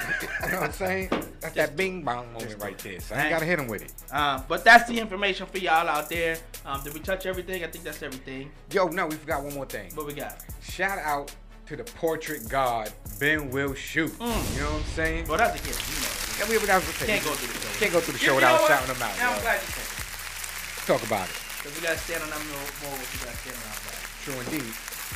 you 0.44 0.52
know 0.52 0.60
what 0.60 0.66
I'm 0.66 0.72
saying? 0.72 1.08
That's 1.40 1.54
that 1.54 1.76
bing 1.76 2.02
bong 2.02 2.32
moment 2.32 2.62
right 2.62 2.78
there. 2.78 3.00
So 3.00 3.14
I 3.14 3.22
ain't 3.22 3.30
gotta 3.30 3.44
hit 3.44 3.58
him 3.58 3.68
with 3.68 3.82
it. 3.82 3.92
Um, 4.14 4.44
but 4.48 4.64
that's 4.64 4.88
the 4.88 4.98
information 4.98 5.46
for 5.46 5.58
y'all 5.58 5.88
out 5.88 6.08
there. 6.08 6.38
Um, 6.64 6.82
did 6.82 6.94
we 6.94 7.00
touch 7.00 7.26
everything? 7.26 7.64
I 7.64 7.66
think 7.66 7.84
that's 7.84 8.02
everything. 8.02 8.50
Yo, 8.70 8.88
no, 8.88 9.06
we 9.06 9.16
forgot 9.16 9.42
one 9.42 9.54
more 9.54 9.66
thing. 9.66 9.90
What 9.94 10.06
we 10.06 10.14
got? 10.14 10.44
Shout 10.62 10.98
out 10.98 11.34
to 11.66 11.76
the 11.76 11.84
portrait 11.84 12.48
god 12.48 12.92
Ben 13.18 13.50
Will 13.50 13.74
Shoot. 13.74 14.12
Mm. 14.18 14.54
You 14.54 14.60
know 14.60 14.66
what 14.66 14.74
I'm 14.76 14.84
saying? 14.94 15.28
Well, 15.28 15.38
that's 15.38 15.60
a 15.60 15.64
gift. 15.64 15.80
You 15.88 16.02
know. 16.02 16.22
Yeah, 16.38 16.48
we, 16.48 16.58
was 16.58 16.66
gonna 16.66 17.06
Can't 17.06 17.24
go 17.24 17.30
through 17.32 17.52
the 17.52 17.58
show. 17.60 17.78
Can't 17.78 17.92
go 17.92 18.00
through 18.00 18.12
the 18.14 18.18
show 18.18 18.34
without 18.34 18.60
shouting 18.66 18.92
them 18.92 19.02
out. 19.02 19.16
Now 19.18 19.32
I'm 19.32 19.40
glad 19.42 19.60
you 19.60 19.68
said 19.68 19.84
it. 19.84 20.86
Talk 20.86 21.02
about 21.06 21.28
it. 21.28 21.36
Cause 21.62 21.70
we 21.76 21.86
gotta 21.86 21.98
stand 21.98 22.22
on 22.24 22.30
more 22.30 22.66
what 22.82 22.98
we 22.98 23.18
gotta 23.22 23.36
stand 23.38 23.54
on 23.54 23.68
our 23.70 23.82
back. 23.86 24.02
True 24.26 24.38
indeed. 24.42 24.74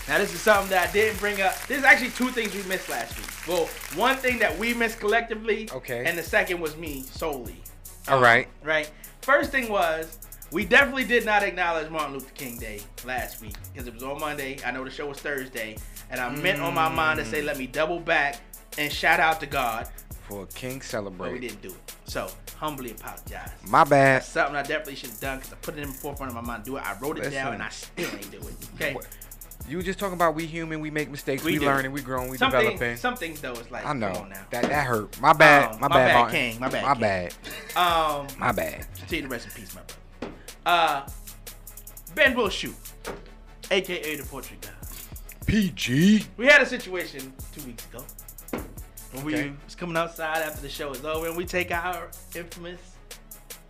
Now 0.08 0.18
this 0.18 0.32
is 0.32 0.40
something 0.40 0.70
that 0.70 0.88
I 0.88 0.92
didn't 0.92 1.18
bring 1.18 1.40
up. 1.40 1.58
There's 1.66 1.84
actually 1.84 2.10
two 2.10 2.28
things 2.28 2.54
we 2.54 2.62
missed 2.64 2.88
last 2.88 3.16
week. 3.16 3.48
Well, 3.48 3.66
one 3.94 4.16
thing 4.16 4.38
that 4.38 4.56
we 4.56 4.72
missed 4.72 5.00
collectively. 5.00 5.68
Okay. 5.72 6.04
And 6.06 6.16
the 6.16 6.22
second 6.22 6.60
was 6.60 6.76
me 6.76 7.02
solely. 7.02 7.56
All 8.08 8.20
right. 8.20 8.48
Right. 8.62 8.90
First 9.22 9.50
thing 9.50 9.68
was 9.68 10.18
we 10.52 10.64
definitely 10.64 11.04
did 11.04 11.24
not 11.24 11.42
acknowledge 11.42 11.90
Martin 11.90 12.14
Luther 12.14 12.32
King 12.34 12.58
Day 12.58 12.80
last 13.04 13.40
week 13.40 13.56
because 13.72 13.88
it 13.88 13.94
was 13.94 14.04
on 14.04 14.20
Monday. 14.20 14.58
I 14.64 14.70
know 14.70 14.84
the 14.84 14.90
show 14.90 15.08
was 15.08 15.18
Thursday, 15.18 15.76
and 16.10 16.20
I 16.20 16.30
meant 16.30 16.60
on 16.60 16.74
my 16.74 16.88
mind 16.88 17.18
to 17.18 17.24
say 17.24 17.42
mm. 17.42 17.46
let 17.46 17.58
me 17.58 17.66
double 17.66 17.98
back 17.98 18.40
and 18.78 18.92
shout 18.92 19.20
out 19.20 19.40
to 19.40 19.46
God, 19.46 19.88
For 20.28 20.44
a 20.44 20.46
king 20.46 20.82
but 20.92 21.32
we 21.32 21.40
didn't 21.40 21.62
do 21.62 21.68
it. 21.68 21.94
So 22.04 22.28
humbly 22.56 22.92
apologize. 22.92 23.50
My 23.66 23.84
bad. 23.84 24.20
That's 24.20 24.28
something 24.28 24.56
I 24.56 24.62
definitely 24.62 24.96
should 24.96 25.10
have 25.10 25.20
done 25.20 25.38
because 25.38 25.52
I 25.52 25.56
put 25.56 25.76
it 25.76 25.82
in 25.82 25.88
the 25.88 25.94
forefront 25.94 26.30
of 26.30 26.36
my 26.36 26.42
mind. 26.42 26.64
to 26.64 26.70
Do 26.70 26.76
it. 26.76 26.84
I 26.86 26.96
wrote 27.00 27.18
it 27.18 27.30
down 27.30 27.54
and 27.54 27.62
I 27.62 27.68
still 27.70 28.08
ain't 28.12 28.30
do 28.30 28.38
it. 28.38 28.54
Okay. 28.74 28.96
You 29.68 29.78
were 29.78 29.82
just 29.82 29.98
talking 29.98 30.14
about 30.14 30.34
we 30.34 30.46
human, 30.46 30.80
we 30.80 30.90
make 30.90 31.10
mistakes, 31.10 31.42
we, 31.42 31.52
We 31.54 31.58
do. 31.58 31.66
learning, 31.66 31.90
we 31.92 32.00
growing, 32.00 32.30
we 32.30 32.36
Some 32.36 32.50
developing. 32.50 32.78
things, 32.78 33.00
some 33.00 33.16
things 33.16 33.40
though 33.40 33.52
is 33.52 33.68
like 33.70 33.84
I 33.84 33.92
know 33.92 34.24
now. 34.24 34.36
that 34.50 34.62
that 34.62 34.86
hurt. 34.86 35.20
My 35.20 35.32
bad. 35.32 35.72
Um, 35.74 35.80
my, 35.80 35.88
my 35.88 35.94
bad. 35.96 36.12
bad. 36.14 36.30
King. 36.30 36.60
My 36.60 36.68
bad, 36.68 36.84
My 36.84 36.94
bad. 36.94 37.34
Um, 37.76 38.26
My 38.38 38.52
bad. 38.52 38.86
continue 38.98 39.22
to 39.24 39.28
rest 39.28 39.46
in 39.46 39.52
peace, 39.52 39.74
my 39.74 39.80
brother. 40.20 40.34
Uh, 40.64 41.08
Ben 42.14 42.34
will 42.36 42.48
shoot, 42.48 42.74
aka 43.70 44.16
the 44.16 44.22
portrait 44.24 44.60
guy. 44.60 44.70
PG. 45.46 46.26
We 46.36 46.46
had 46.46 46.62
a 46.62 46.66
situation 46.66 47.32
two 47.54 47.64
weeks 47.66 47.84
ago 47.86 48.04
when 49.12 49.24
Okay. 49.26 49.48
we 49.50 49.56
was 49.64 49.74
coming 49.74 49.96
outside 49.96 50.38
after 50.42 50.60
the 50.62 50.68
show 50.68 50.90
is 50.92 51.04
over, 51.04 51.26
and 51.28 51.36
we 51.36 51.44
take 51.44 51.70
our 51.72 52.08
infamous 52.34 52.80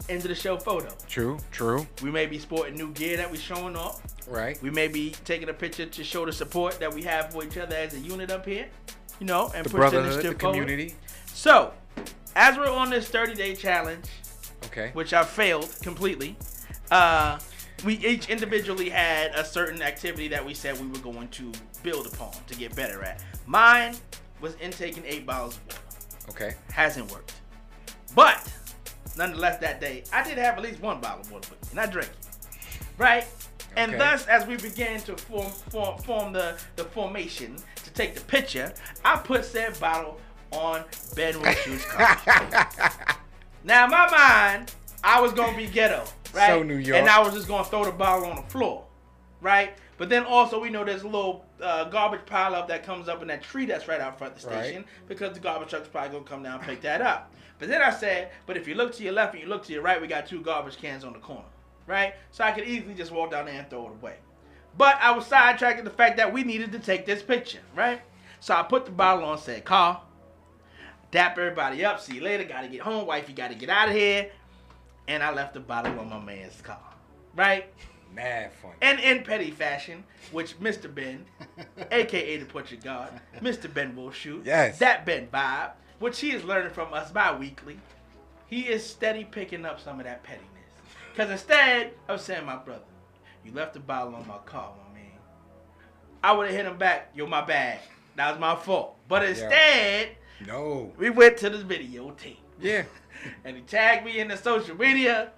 into 0.08 0.28
the 0.28 0.34
show 0.34 0.56
photo. 0.56 0.88
True. 1.08 1.38
True. 1.50 1.86
We 2.02 2.10
may 2.10 2.26
be 2.26 2.38
sporting 2.38 2.74
new 2.76 2.90
gear 2.92 3.16
that 3.16 3.30
we 3.30 3.38
showing 3.38 3.76
off. 3.76 4.00
Right. 4.28 4.60
We 4.62 4.70
may 4.70 4.88
be 4.88 5.10
taking 5.24 5.48
a 5.48 5.54
picture 5.54 5.86
to 5.86 6.04
show 6.04 6.24
the 6.26 6.32
support 6.32 6.78
that 6.80 6.92
we 6.92 7.02
have 7.02 7.32
for 7.32 7.44
each 7.44 7.56
other 7.58 7.76
as 7.76 7.94
a 7.94 7.98
unit 7.98 8.30
up 8.30 8.44
here. 8.46 8.66
You 9.20 9.26
know, 9.26 9.50
and 9.54 9.64
The 9.64 9.70
put 9.70 9.76
brotherhood, 9.78 10.12
the 10.18 10.22
forward. 10.22 10.38
community. 10.38 10.94
So, 11.32 11.72
as 12.34 12.56
we're 12.56 12.70
on 12.70 12.90
this 12.90 13.08
30 13.08 13.34
day 13.34 13.54
challenge, 13.54 14.04
Okay. 14.66 14.90
which 14.92 15.12
I 15.14 15.24
failed 15.24 15.74
completely. 15.82 16.36
Uh, 16.90 17.38
we 17.84 17.94
each 17.98 18.28
individually 18.28 18.88
had 18.90 19.32
a 19.34 19.44
certain 19.44 19.80
activity 19.82 20.28
that 20.28 20.44
we 20.44 20.54
said 20.54 20.78
we 20.80 20.86
were 20.86 20.98
going 20.98 21.28
to 21.28 21.52
build 21.82 22.06
upon 22.06 22.32
to 22.46 22.54
get 22.56 22.74
better 22.74 23.02
at. 23.02 23.22
Mine 23.46 23.96
was 24.40 24.54
intaking 24.60 25.02
eight 25.06 25.24
bottles 25.26 25.56
of 25.56 25.66
water. 25.66 25.80
Okay. 26.30 26.54
Hasn't 26.72 27.10
worked. 27.12 27.32
But 28.14 28.50
nonetheless, 29.16 29.58
that 29.58 29.80
day 29.80 30.04
I 30.12 30.22
did 30.22 30.38
have 30.38 30.56
at 30.56 30.62
least 30.62 30.80
one 30.80 31.00
bottle 31.00 31.20
of 31.22 31.30
water 31.32 31.48
with 31.50 31.62
me, 31.62 31.68
and 31.72 31.80
I 31.80 31.86
drank 31.86 32.08
it. 32.08 32.26
Right? 32.98 33.26
And 33.76 33.90
Okay. 33.92 33.98
thus, 33.98 34.26
as 34.26 34.46
we 34.46 34.56
began 34.56 35.00
to 35.00 35.16
form 35.16 35.50
form, 35.70 35.98
form 35.98 36.32
the, 36.32 36.56
the 36.76 36.84
formation 36.84 37.56
to 37.84 37.90
take 37.90 38.14
the 38.14 38.22
picture, 38.22 38.72
I 39.04 39.16
put 39.16 39.44
said 39.44 39.78
bottle 39.78 40.18
on 40.52 40.84
Wishu's 41.16 41.84
car. 41.90 42.16
Now, 43.64 43.84
in 43.84 43.90
my 43.90 44.10
mind, 44.10 44.72
I 45.04 45.20
was 45.20 45.32
gonna 45.32 45.56
be 45.56 45.66
ghetto, 45.66 46.04
right? 46.32 46.46
So 46.46 46.62
New 46.62 46.76
York. 46.76 47.00
And 47.00 47.08
I 47.08 47.20
was 47.20 47.34
just 47.34 47.48
gonna 47.48 47.64
throw 47.64 47.84
the 47.84 47.90
bottle 47.92 48.30
on 48.30 48.36
the 48.36 48.42
floor, 48.42 48.84
right? 49.40 49.74
But 49.98 50.08
then 50.08 50.24
also 50.24 50.60
we 50.60 50.70
know 50.70 50.84
there's 50.84 51.02
a 51.02 51.08
little 51.08 51.44
uh, 51.60 51.84
garbage 51.84 52.24
pile 52.26 52.54
up 52.54 52.68
that 52.68 52.84
comes 52.84 53.08
up 53.08 53.22
in 53.22 53.28
that 53.28 53.42
tree 53.42 53.66
that's 53.66 53.88
right 53.88 54.00
out 54.00 54.18
front 54.18 54.36
of 54.36 54.42
the 54.42 54.48
Right. 54.48 54.64
station 54.64 54.84
because 55.08 55.32
the 55.32 55.40
garbage 55.40 55.70
truck's 55.70 55.88
probably 55.88 56.10
gonna 56.10 56.24
come 56.24 56.42
down 56.42 56.58
and 56.58 56.62
pick 56.68 56.80
that 56.82 57.00
up. 57.02 57.32
But 57.58 57.68
then 57.68 57.82
I 57.82 57.90
said, 57.90 58.30
but 58.44 58.56
if 58.56 58.68
you 58.68 58.74
look 58.74 58.94
to 58.94 59.02
your 59.02 59.12
left 59.12 59.34
and 59.34 59.42
you 59.42 59.48
look 59.48 59.64
to 59.64 59.72
your 59.72 59.82
right, 59.82 60.00
we 60.00 60.06
got 60.06 60.26
two 60.26 60.40
garbage 60.40 60.76
cans 60.76 61.04
on 61.04 61.12
the 61.12 61.18
corner, 61.18 61.44
right? 61.86 62.14
So 62.30 62.44
I 62.44 62.52
could 62.52 62.64
easily 62.64 62.94
just 62.94 63.10
walk 63.10 63.30
down 63.30 63.46
there 63.46 63.58
and 63.58 63.68
throw 63.70 63.86
it 63.86 63.92
away. 63.92 64.16
But 64.76 64.98
I 65.00 65.12
was 65.12 65.26
sidetracked 65.26 65.82
the 65.84 65.90
fact 65.90 66.18
that 66.18 66.32
we 66.32 66.44
needed 66.44 66.72
to 66.72 66.78
take 66.78 67.06
this 67.06 67.22
picture, 67.22 67.60
right? 67.74 68.02
So 68.40 68.54
I 68.54 68.62
put 68.62 68.84
the 68.84 68.92
bottle 68.92 69.24
on, 69.24 69.38
said, 69.38 69.64
"Call, 69.64 70.04
dap 71.10 71.38
everybody 71.38 71.84
up. 71.84 72.00
See 72.00 72.16
you 72.16 72.20
later. 72.20 72.44
Got 72.44 72.62
to 72.62 72.68
get 72.68 72.82
home. 72.82 73.06
wife, 73.06 73.28
you 73.28 73.34
got 73.34 73.48
to 73.48 73.54
get 73.54 73.70
out 73.70 73.88
of 73.88 73.94
here." 73.94 74.30
And 75.08 75.22
I 75.22 75.32
left 75.32 75.54
the 75.54 75.60
bottle 75.60 75.98
on 75.98 76.10
my 76.10 76.20
man's 76.20 76.60
car, 76.60 76.80
right? 77.34 77.72
Mad 78.14 78.52
funny. 78.52 78.74
And 78.82 79.00
in 79.00 79.22
petty 79.24 79.50
fashion, 79.50 80.04
which 80.32 80.58
Mr. 80.60 80.92
Ben, 80.92 81.24
aka 81.90 82.36
the 82.36 82.44
Butcher 82.44 82.76
God, 82.82 83.20
Mr. 83.40 83.72
Ben 83.72 83.94
will 83.96 84.10
shoot. 84.10 84.42
Yes. 84.44 84.78
That 84.78 85.06
Ben 85.06 85.28
vibe, 85.28 85.72
which 85.98 86.20
he 86.20 86.30
is 86.32 86.44
learning 86.44 86.72
from 86.72 86.92
us 86.92 87.10
bi-weekly. 87.10 87.78
He 88.46 88.62
is 88.62 88.84
steady 88.84 89.24
picking 89.24 89.64
up 89.64 89.80
some 89.80 89.98
of 89.98 90.06
that 90.06 90.22
pettiness. 90.22 90.46
Cause 91.16 91.30
instead 91.30 91.92
of 92.08 92.20
saying, 92.20 92.44
my 92.44 92.56
brother, 92.56 92.82
you 93.44 93.52
left 93.52 93.74
the 93.74 93.80
bottle 93.80 94.14
on 94.14 94.26
my 94.28 94.38
car, 94.44 94.72
my 94.88 94.94
man. 94.98 95.10
I 96.22 96.32
would 96.32 96.46
have 96.48 96.56
hit 96.56 96.66
him 96.66 96.78
back, 96.78 97.10
yo, 97.14 97.26
my 97.26 97.40
bad. 97.44 97.78
That 98.16 98.30
was 98.32 98.40
my 98.40 98.54
fault. 98.56 98.96
But 99.08 99.24
instead, 99.24 100.10
No. 100.46 100.92
we 100.98 101.10
went 101.10 101.36
to 101.38 101.50
this 101.50 101.62
video 101.62 102.10
team. 102.12 102.36
Yeah. 102.60 102.84
And 103.44 103.56
he 103.56 103.62
tagged 103.62 104.04
me 104.04 104.20
in 104.20 104.28
the 104.28 104.36
social 104.36 104.76
media 104.76 105.32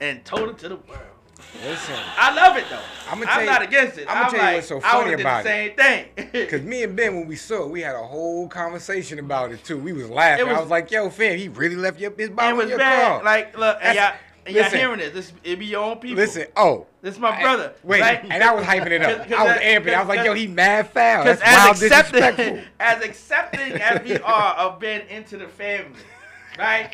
and 0.00 0.22
told 0.24 0.50
it 0.50 0.58
to 0.58 0.68
the 0.68 0.76
world. 0.76 1.00
Listen. 1.64 1.94
I 2.16 2.34
love 2.34 2.56
it 2.56 2.64
though. 2.70 2.80
I'ma 3.10 3.22
I'm 3.22 3.26
tell 3.26 3.40
you- 3.40 3.46
not 3.50 3.62
against 3.62 3.98
it. 3.98 4.08
I'ma 4.08 4.20
I'm 4.26 4.30
tell 4.30 4.48
you 4.50 4.54
what's 4.56 4.68
so 4.68 4.80
funny 4.80 5.04
would've 5.10 5.20
about 5.20 5.44
the 5.44 5.48
same 5.50 5.76
thing. 5.76 6.48
Cause 6.48 6.62
me 6.62 6.82
and 6.84 6.96
Ben, 6.96 7.14
when 7.16 7.26
we 7.26 7.36
saw 7.36 7.64
it, 7.64 7.70
we 7.70 7.80
had 7.82 7.94
a 7.96 8.02
whole 8.06 8.48
conversation 8.48 9.18
about 9.18 9.52
it 9.52 9.64
too. 9.64 9.78
We 9.78 9.92
was 9.92 10.08
laughing. 10.10 10.46
Was- 10.48 10.56
I 10.56 10.60
was 10.60 10.70
like, 10.70 10.90
"Yo, 10.90 11.10
fam, 11.10 11.38
he 11.38 11.48
really 11.48 11.76
left 11.76 12.00
your 12.00 12.12
his 12.16 12.28
it 12.30 12.34
was 12.36 12.64
in 12.64 12.68
your 12.70 12.78
bad. 12.78 13.08
car." 13.08 13.24
Like, 13.24 13.56
look, 13.58 13.78
and 13.82 13.94
y'all, 13.96 14.04
That's- 14.04 14.18
and 14.46 14.56
y'all 14.56 14.70
hearing 14.70 14.98
this? 14.98 15.12
This 15.12 15.32
it 15.44 15.58
be 15.58 15.66
your 15.66 15.84
own 15.84 15.98
people. 15.98 16.16
Listen, 16.16 16.46
oh, 16.56 16.86
this 17.02 17.14
is 17.14 17.20
my 17.20 17.30
I- 17.30 17.42
brother. 17.42 17.72
Wait, 17.82 18.00
right? 18.00 18.24
and 18.30 18.42
I 18.42 18.54
was 18.54 18.64
hyping 18.64 18.90
it 18.90 19.02
up. 19.02 19.18
'cause 19.28 19.32
I 19.32 19.44
was 19.44 19.60
amping. 19.62 19.94
I 19.94 19.98
was 20.00 20.08
like, 20.08 20.24
"Yo, 20.24 20.34
he 20.34 20.46
mad 20.46 20.88
foul. 20.90 21.24
Because 21.24 21.40
That's 21.40 21.56
wild 21.56 21.74
as 21.76 21.82
accepting, 21.82 22.20
disrespectful." 22.20 22.64
as 22.80 23.02
accepting 23.04 23.72
as 23.80 24.02
we 24.04 24.16
are 24.18 24.54
of 24.54 24.78
being 24.80 25.02
into 25.08 25.36
the 25.36 25.48
family, 25.48 25.98
right? 26.58 26.92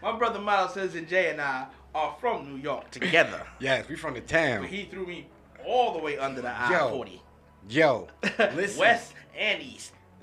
My 0.00 0.16
brother 0.16 0.38
Miles 0.38 0.74
says 0.74 0.94
and 0.94 1.08
Jay 1.08 1.30
and 1.30 1.40
I 1.40 1.66
are 1.98 2.16
from 2.20 2.48
New 2.48 2.60
York 2.60 2.90
together. 2.90 3.42
Yes, 3.60 3.88
we 3.88 3.96
from 3.96 4.14
the 4.14 4.20
But 4.20 4.28
town. 4.28 4.64
he 4.64 4.84
threw 4.84 5.06
me 5.06 5.26
all 5.66 5.92
the 5.92 5.98
way 5.98 6.16
under 6.16 6.40
the 6.40 6.48
I 6.50 6.70
Yo, 6.70 6.90
forty, 6.90 7.20
Yo, 7.68 8.08
listen, 8.54 8.78
west 8.78 9.12
and 9.36 9.60
east. 9.60 9.92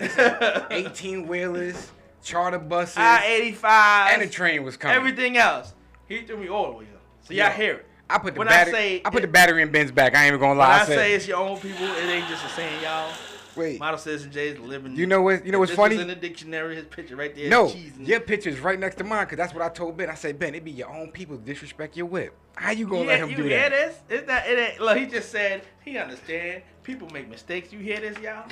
eighteen 0.70 1.26
wheelers, 1.26 1.90
charter 2.22 2.58
buses, 2.58 2.96
I 2.96 3.26
eighty 3.26 3.52
five 3.52 4.12
and 4.14 4.22
the 4.22 4.26
train 4.32 4.62
was 4.64 4.76
coming. 4.76 4.96
Everything 4.96 5.36
else, 5.36 5.74
he 6.08 6.22
threw 6.22 6.38
me 6.38 6.48
all 6.48 6.66
the 6.72 6.78
way 6.78 6.84
up. 6.84 7.00
So 7.22 7.34
y'all 7.34 7.50
hear 7.50 7.74
it. 7.74 7.86
I 8.08 8.18
put 8.18 8.34
the 8.34 8.38
when 8.38 8.48
battery. 8.48 8.72
I 8.72 8.76
say 8.76 9.02
I 9.04 9.10
put 9.10 9.22
the 9.22 9.28
battery 9.28 9.62
in 9.62 9.70
Ben's 9.70 9.90
back. 9.92 10.14
I 10.14 10.20
ain't 10.24 10.28
even 10.28 10.40
gonna 10.40 10.58
lie. 10.58 10.78
I, 10.78 10.82
I 10.82 10.84
say 10.86 11.12
it's 11.14 11.26
your 11.28 11.38
own 11.38 11.58
people, 11.58 11.86
it 11.86 12.04
ain't 12.08 12.28
just 12.28 12.44
a 12.44 12.48
saying 12.50 12.82
y'all. 12.82 13.10
Wait. 13.56 13.80
Model 13.80 13.98
Citizen 13.98 14.30
J's 14.30 14.58
living. 14.58 14.94
You 14.96 15.06
know 15.06 15.22
what? 15.22 15.44
You 15.44 15.52
know 15.52 15.58
what's 15.58 15.72
funny? 15.72 15.98
In 16.00 16.08
the 16.08 16.14
dictionary, 16.14 16.76
his 16.76 16.84
picture 16.86 17.16
right 17.16 17.34
there. 17.34 17.48
No, 17.48 17.72
your 17.98 18.20
picture's 18.20 18.60
right 18.60 18.78
next 18.78 18.96
to 18.96 19.04
mine 19.04 19.24
because 19.24 19.38
that's 19.38 19.54
what 19.54 19.62
I 19.62 19.68
told 19.68 19.96
Ben. 19.96 20.10
I 20.10 20.14
said, 20.14 20.38
Ben, 20.38 20.54
it 20.54 20.64
be 20.64 20.70
your 20.70 20.90
own 20.90 21.10
people 21.10 21.36
disrespect 21.36 21.96
your 21.96 22.06
whip. 22.06 22.34
How 22.56 22.70
you 22.70 22.86
gonna 22.86 23.00
You, 23.02 23.06
let 23.06 23.20
him 23.20 23.30
you 23.30 23.36
do 23.36 23.42
hear 23.44 23.68
that? 23.68 23.70
this? 23.70 23.98
It's 24.08 24.28
not. 24.28 24.46
It 24.46 24.58
ain't. 24.58 24.80
Look, 24.80 24.96
he 24.98 25.06
just 25.06 25.30
said 25.30 25.62
he 25.84 25.98
understand. 25.98 26.62
People 26.82 27.08
make 27.10 27.28
mistakes. 27.28 27.72
You 27.72 27.78
hear 27.80 28.00
this, 28.00 28.18
y'all? 28.18 28.48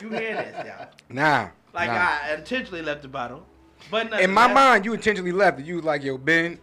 You 0.00 0.08
hear 0.10 0.34
this, 0.36 0.66
y'all? 0.66 0.88
Nah. 1.08 1.48
Like 1.72 1.88
nah. 1.88 2.18
I 2.24 2.34
intentionally 2.34 2.82
left 2.82 3.02
the 3.02 3.08
bottle, 3.08 3.46
but 3.90 4.12
In 4.20 4.32
my 4.32 4.52
mind, 4.52 4.84
you 4.84 4.92
intentionally 4.92 5.32
left 5.32 5.60
it. 5.60 5.66
You 5.66 5.76
was 5.76 5.84
like, 5.84 6.02
yo, 6.02 6.18
Ben, 6.18 6.58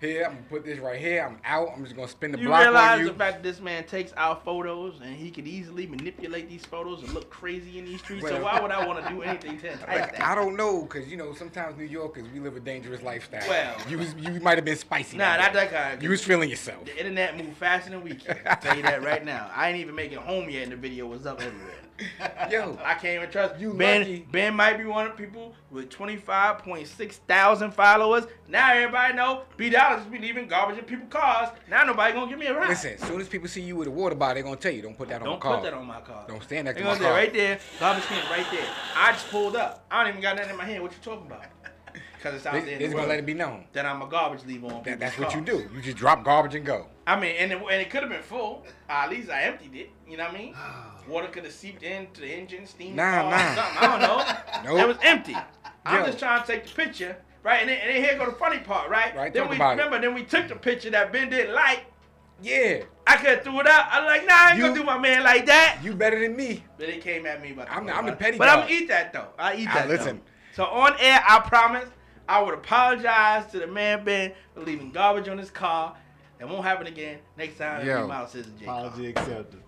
here, 0.00 0.24
I'm 0.24 0.32
gonna 0.34 0.46
put 0.48 0.64
this 0.64 0.78
right 0.78 0.98
here. 0.98 1.24
I'm 1.24 1.38
out. 1.44 1.68
I'm 1.76 1.84
just 1.84 1.94
gonna 1.96 2.08
spin 2.08 2.32
the 2.32 2.38
You 2.38 2.46
block 2.48 2.60
realize 2.62 2.98
on 2.98 3.00
you. 3.00 3.12
the 3.12 3.18
fact 3.18 3.36
that 3.36 3.42
this 3.42 3.60
man 3.60 3.84
takes 3.84 4.12
our 4.14 4.40
photos 4.44 5.00
and 5.02 5.14
he 5.14 5.30
could 5.30 5.46
easily 5.46 5.86
manipulate 5.86 6.48
these 6.48 6.64
photos 6.64 7.02
and 7.02 7.12
look 7.12 7.28
crazy 7.30 7.78
in 7.78 7.84
these 7.84 8.00
streets. 8.00 8.26
so 8.26 8.42
why 8.42 8.60
would 8.60 8.70
I 8.70 8.86
want 8.86 9.04
to 9.04 9.08
do 9.12 9.22
anything 9.22 9.58
to 9.58 9.70
entice 9.72 9.80
Like, 9.88 10.16
that? 10.16 10.22
I 10.22 10.34
don't 10.34 10.56
know, 10.56 10.84
cause 10.86 11.06
you 11.08 11.16
know 11.16 11.34
sometimes 11.34 11.76
New 11.76 11.84
Yorkers 11.84 12.26
we 12.32 12.40
live 12.40 12.56
a 12.56 12.60
dangerous 12.60 13.02
lifestyle. 13.02 13.46
Well- 13.48 13.76
you 13.88 13.98
was 13.98 14.14
you 14.14 14.40
might 14.40 14.56
have 14.58 14.64
been 14.64 14.76
spicy. 14.76 15.16
Nah, 15.16 15.36
that 15.36 15.40
not 15.40 15.52
that 15.54 15.70
kind. 15.72 16.02
You 16.02 16.10
was 16.10 16.22
feeling 16.24 16.48
yourself. 16.48 16.84
The 16.84 16.96
internet 16.98 17.36
moved 17.36 17.56
faster 17.56 17.90
than 17.90 18.02
we 18.02 18.14
can. 18.14 18.38
I'll 18.46 18.56
tell 18.56 18.76
you 18.76 18.82
that 18.82 19.02
right 19.02 19.24
now. 19.24 19.50
I 19.54 19.68
ain't 19.68 19.78
even 19.78 19.94
making 19.94 20.18
home 20.18 20.48
yet, 20.48 20.64
and 20.64 20.72
the 20.72 20.76
video 20.76 21.06
was 21.06 21.26
up 21.26 21.40
everywhere. 21.42 21.74
Yo, 22.50 22.78
I 22.84 22.94
can't 22.94 23.16
even 23.22 23.30
trust 23.30 23.60
You 23.60 23.74
Ben. 23.74 24.00
lucky. 24.00 24.26
Ben 24.30 24.54
might 24.54 24.78
be 24.78 24.84
one 24.84 25.06
of 25.06 25.16
the 25.16 25.22
people 25.22 25.54
with 25.70 25.88
25.6 25.90 27.12
thousand 27.28 27.72
followers. 27.72 28.26
Now 28.48 28.72
everybody 28.72 29.14
know 29.14 29.42
B 29.56 29.70
Dollars 29.70 30.04
be 30.06 30.18
leaving 30.18 30.48
garbage 30.48 30.78
in 30.78 30.84
people's 30.84 31.12
cars. 31.12 31.48
Now 31.68 31.84
nobody 31.84 32.12
gonna 32.14 32.28
give 32.28 32.38
me 32.38 32.46
a 32.46 32.54
ride. 32.56 32.68
listen. 32.70 32.94
As 32.94 33.00
soon 33.02 33.20
as 33.20 33.28
people 33.28 33.48
see 33.48 33.62
you 33.62 33.76
with 33.76 33.88
a 33.88 33.90
water 33.90 34.14
bottle, 34.14 34.34
they 34.36 34.42
gonna 34.42 34.56
tell 34.56 34.72
you, 34.72 34.82
don't 34.82 34.96
put 34.96 35.08
that 35.08 35.20
on 35.22 35.26
Don't 35.26 35.38
the 35.38 35.42
car. 35.42 35.54
put 35.56 35.64
that 35.64 35.74
on 35.74 35.86
my 35.86 36.00
car. 36.00 36.24
Don't 36.28 36.42
stand 36.42 36.64
next 36.66 36.76
They 36.78 36.82
to 36.84 36.90
my 36.90 36.98
car. 36.98 37.12
right 37.12 37.32
there, 37.32 37.58
garbage 37.78 38.04
can 38.04 38.30
right 38.30 38.46
there. 38.50 38.66
I 38.96 39.12
just 39.12 39.28
pulled 39.30 39.56
up. 39.56 39.84
I 39.90 40.02
don't 40.02 40.10
even 40.10 40.22
got 40.22 40.36
nothing 40.36 40.50
in 40.50 40.56
my 40.56 40.64
hand. 40.64 40.82
What 40.82 40.92
you 40.92 40.98
talking 41.02 41.26
about? 41.26 41.42
Because 42.16 42.34
it's 42.36 42.44
out 42.46 42.52
They, 42.52 42.60
there. 42.60 42.68
they 42.72 42.74
the 42.78 42.84
just 42.84 42.96
gonna 42.96 43.08
let 43.08 43.18
it 43.18 43.24
be 43.24 43.32
known. 43.32 43.64
that 43.72 43.86
I'm 43.86 44.02
a 44.02 44.06
garbage 44.06 44.44
leaver 44.46 44.66
on 44.66 44.82
That, 44.82 45.00
that's 45.00 45.18
what 45.18 45.34
you 45.34 45.40
do. 45.40 45.66
You 45.74 45.80
just 45.80 45.96
drop 45.96 46.22
garbage 46.22 46.54
and 46.54 46.66
go. 46.66 46.86
I 47.10 47.18
mean, 47.20 47.34
and 47.38 47.52
it, 47.52 47.58
and 47.58 47.80
it 47.82 47.90
could 47.90 48.02
have 48.02 48.10
been 48.10 48.22
full. 48.22 48.64
Uh, 48.88 48.92
at 48.92 49.10
least 49.10 49.30
I 49.30 49.42
emptied 49.42 49.74
it. 49.74 49.90
You 50.08 50.16
know 50.16 50.24
what 50.24 50.34
I 50.34 50.38
mean? 50.38 50.54
Water 51.08 51.26
could 51.28 51.44
have 51.44 51.52
seeped 51.52 51.82
into 51.82 52.20
the 52.20 52.28
engine, 52.28 52.66
steam. 52.66 52.94
Nah, 52.96 53.22
car, 53.22 53.30
nah. 53.30 53.54
Something. 53.54 53.78
I 53.78 53.86
don't 53.86 54.00
know. 54.00 54.70
Nope. 54.72 54.80
It 54.82 54.86
was 54.88 54.96
empty. 55.02 55.36
I'm 55.86 56.00
Yo. 56.00 56.06
just 56.06 56.18
trying 56.18 56.40
to 56.42 56.46
take 56.46 56.66
the 56.66 56.72
picture, 56.74 57.16
right? 57.42 57.60
And 57.60 57.68
then, 57.70 57.78
and 57.82 57.90
then 57.94 58.02
here 58.04 58.16
go 58.18 58.26
the 58.26 58.36
funny 58.36 58.58
part, 58.58 58.90
right? 58.90 59.16
Right, 59.16 59.32
Then 59.32 59.48
we 59.48 59.56
about 59.56 59.72
it. 59.78 59.82
remember. 59.82 60.06
Then 60.06 60.14
we 60.14 60.22
took 60.24 60.48
the 60.48 60.54
picture 60.56 60.90
that 60.90 61.12
Ben 61.12 61.30
didn't 61.30 61.54
like. 61.54 61.84
Yeah, 62.42 62.82
I 63.06 63.16
could 63.16 63.28
have 63.30 63.42
threw 63.42 63.60
it 63.60 63.66
out. 63.66 63.86
I'm 63.90 64.04
like, 64.06 64.26
nah, 64.26 64.34
I 64.34 64.48
ain't 64.50 64.58
You- 64.58 64.64
gonna 64.68 64.74
do 64.74 64.84
my 64.84 64.98
man 64.98 65.22
like 65.24 65.46
that. 65.46 65.78
you 65.82 65.94
better 65.94 66.18
than 66.20 66.36
me. 66.36 66.62
But 66.78 66.86
they 66.86 66.98
came 66.98 67.26
at 67.26 67.42
me 67.42 67.52
But 67.52 67.70
I'm 67.70 67.86
the- 67.86 67.94
I'm 67.96 68.06
the 68.06 68.12
petty 68.12 68.38
But 68.38 68.48
I'm 68.48 68.60
dog. 68.60 68.68
gonna 68.68 68.80
eat 68.80 68.88
that 68.88 69.12
though. 69.12 69.28
I 69.38 69.56
eat 69.56 69.66
that. 69.66 69.88
listen. 69.88 70.20
Though. 70.56 70.64
So 70.64 70.70
on 70.70 70.94
air, 71.00 71.22
I 71.26 71.40
promise, 71.40 71.88
I 72.28 72.40
would 72.42 72.54
apologize 72.54 73.50
to 73.52 73.58
the 73.58 73.66
man 73.66 74.04
Ben 74.04 74.32
for 74.54 74.60
leaving 74.60 74.90
garbage 74.92 75.28
on 75.28 75.38
his 75.38 75.50
car. 75.50 75.96
It 76.40 76.48
won't 76.48 76.64
happen 76.64 76.86
again. 76.86 77.18
Next 77.36 77.58
time, 77.58 77.84
Yo. 77.86 77.92
it'll 77.92 78.02
be 78.04 78.08
Model 78.08 78.28
Citizen 78.28 78.54
J 78.58 78.64
car. 78.64 78.78
Apology 78.86 79.06
accepted. 79.10 79.62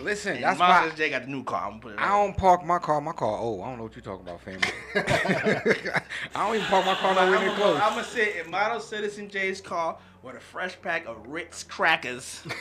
Listen, 0.00 0.34
And 0.34 0.44
that's 0.44 0.58
Miles 0.58 0.70
why 0.70 0.80
Citizen 0.90 0.96
J 0.98 1.10
got 1.10 1.22
the 1.22 1.28
new 1.28 1.42
car. 1.44 1.62
I'm 1.64 1.70
gonna 1.70 1.80
put 1.82 1.92
it. 1.94 1.98
I 1.98 2.10
on. 2.10 2.26
don't 2.26 2.36
park 2.36 2.64
my 2.66 2.78
car. 2.78 3.00
My 3.00 3.12
car. 3.12 3.38
Oh, 3.40 3.62
I 3.62 3.68
don't 3.70 3.78
know 3.78 3.84
what 3.84 3.96
you're 3.96 4.02
talking 4.02 4.26
about, 4.26 4.42
family. 4.42 4.60
I 6.34 6.46
don't 6.46 6.54
even 6.56 6.66
park 6.66 6.84
my 6.84 6.94
car 6.94 7.14
nowhere 7.14 7.40
near 7.40 7.48
I'm 7.50 7.56
close. 7.56 7.78
gonna 7.80 8.04
sit 8.04 8.36
in 8.44 8.50
Model 8.50 8.80
Citizen 8.80 9.30
J's 9.30 9.62
car 9.62 9.96
with 10.22 10.34
a 10.36 10.40
fresh 10.40 10.78
pack 10.82 11.06
of 11.06 11.16
Ritz 11.26 11.62
crackers. 11.62 12.42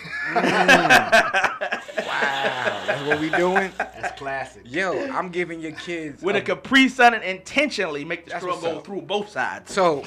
Wow, 2.07 2.83
that's 2.85 3.01
what 3.07 3.19
we 3.19 3.29
doing. 3.31 3.71
That's 3.77 4.17
classic. 4.17 4.61
Yo, 4.65 5.07
I'm 5.11 5.29
giving 5.29 5.59
your 5.59 5.71
kids 5.73 6.21
with 6.23 6.35
a 6.35 6.41
Capri 6.41 6.87
Sun 6.87 7.13
and 7.13 7.23
intentionally 7.23 8.05
make 8.05 8.25
the 8.25 8.31
That's 8.31 8.43
straw 8.43 8.59
go 8.59 8.77
up. 8.77 8.85
through 8.85 9.01
both 9.01 9.29
sides. 9.29 9.73
So, 9.73 10.03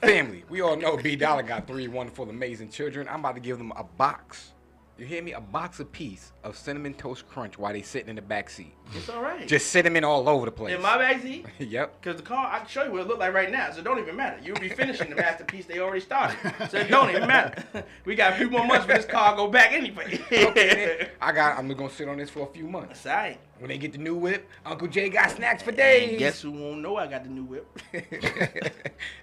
family, 0.00 0.44
we 0.48 0.60
all 0.60 0.76
know 0.76 0.96
B 0.96 1.16
Dollar 1.16 1.42
got 1.42 1.66
three 1.66 1.88
wonderful, 1.88 2.28
amazing 2.28 2.70
children. 2.70 3.06
I'm 3.08 3.20
about 3.20 3.34
to 3.34 3.40
give 3.40 3.58
them 3.58 3.72
a 3.76 3.84
box. 3.84 4.52
You 5.00 5.06
hear 5.06 5.22
me? 5.22 5.32
A 5.32 5.40
box 5.40 5.80
a 5.80 5.86
piece 5.86 6.30
of 6.44 6.58
cinnamon 6.58 6.92
toast 6.92 7.26
crunch 7.26 7.58
while 7.58 7.72
they 7.72 7.80
sitting 7.80 8.10
in 8.10 8.16
the 8.16 8.22
back 8.22 8.50
seat. 8.50 8.74
It's 8.94 9.08
all 9.08 9.22
right. 9.22 9.48
Just 9.48 9.70
cinnamon 9.70 10.04
all 10.04 10.28
over 10.28 10.44
the 10.44 10.52
place. 10.52 10.74
in 10.74 10.82
my 10.82 10.98
backseat. 10.98 11.46
yep. 11.58 11.98
Because 11.98 12.18
the 12.18 12.22
car, 12.22 12.50
I 12.52 12.58
can 12.58 12.68
show 12.68 12.84
you 12.84 12.92
what 12.92 13.00
it 13.00 13.06
look 13.06 13.18
like 13.18 13.32
right 13.32 13.50
now, 13.50 13.70
so 13.70 13.78
it 13.78 13.84
don't 13.84 13.98
even 13.98 14.14
matter. 14.14 14.38
You'll 14.44 14.58
be 14.60 14.68
finishing 14.68 15.08
the 15.08 15.16
masterpiece 15.16 15.64
they 15.64 15.78
already 15.78 16.00
started, 16.02 16.36
so 16.68 16.80
it 16.80 16.88
don't 16.88 17.08
even 17.08 17.26
matter. 17.26 17.64
We 18.04 18.14
got 18.14 18.34
a 18.34 18.36
few 18.36 18.50
more 18.50 18.66
months 18.66 18.84
for 18.84 18.92
this 18.92 19.06
car 19.06 19.34
go 19.36 19.48
back 19.48 19.72
anyway. 19.72 20.20
Okay. 20.30 21.08
I 21.20 21.32
got. 21.32 21.58
I'm 21.58 21.68
gonna 21.68 21.88
sit 21.88 22.06
on 22.06 22.18
this 22.18 22.28
for 22.28 22.46
a 22.46 22.52
few 22.52 22.66
months. 22.66 23.02
That's 23.02 23.06
all 23.06 23.12
right. 23.14 23.40
When 23.58 23.68
they 23.68 23.78
get 23.78 23.92
the 23.92 23.98
new 23.98 24.16
whip, 24.16 24.48
Uncle 24.66 24.88
Jay 24.88 25.08
got 25.08 25.30
snacks 25.30 25.62
for 25.62 25.72
days. 25.72 26.10
And 26.10 26.18
guess 26.18 26.42
who 26.42 26.50
won't 26.50 26.80
know 26.82 26.96
I 26.96 27.06
got 27.06 27.24
the 27.24 27.30
new 27.30 27.44
whip? 27.44 27.66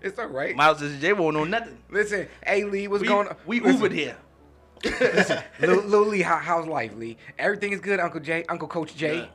it's 0.01 0.17
all 0.17 0.27
right. 0.27 0.55
Miles 0.55 0.81
and 0.81 0.99
Jay 0.99 1.13
won't 1.13 1.35
know 1.35 1.43
nothing. 1.43 1.77
Listen, 1.91 2.27
hey 2.43 2.63
Lee, 2.63 2.87
what's 2.87 3.01
We, 3.01 3.07
going 3.07 3.27
on? 3.27 3.35
we 3.45 3.59
Ubered 3.59 3.91
here. 3.91 4.17
Lil, 5.59 5.81
Lil 5.83 6.05
Lee, 6.07 6.21
how, 6.21 6.37
how's 6.37 6.67
life, 6.67 6.95
Lee? 6.95 7.17
Everything 7.39 7.71
is 7.73 7.79
good, 7.79 7.99
Uncle 7.99 8.19
Jay, 8.19 8.43
Uncle 8.49 8.67
Coach 8.67 8.95
Jay. 8.95 9.29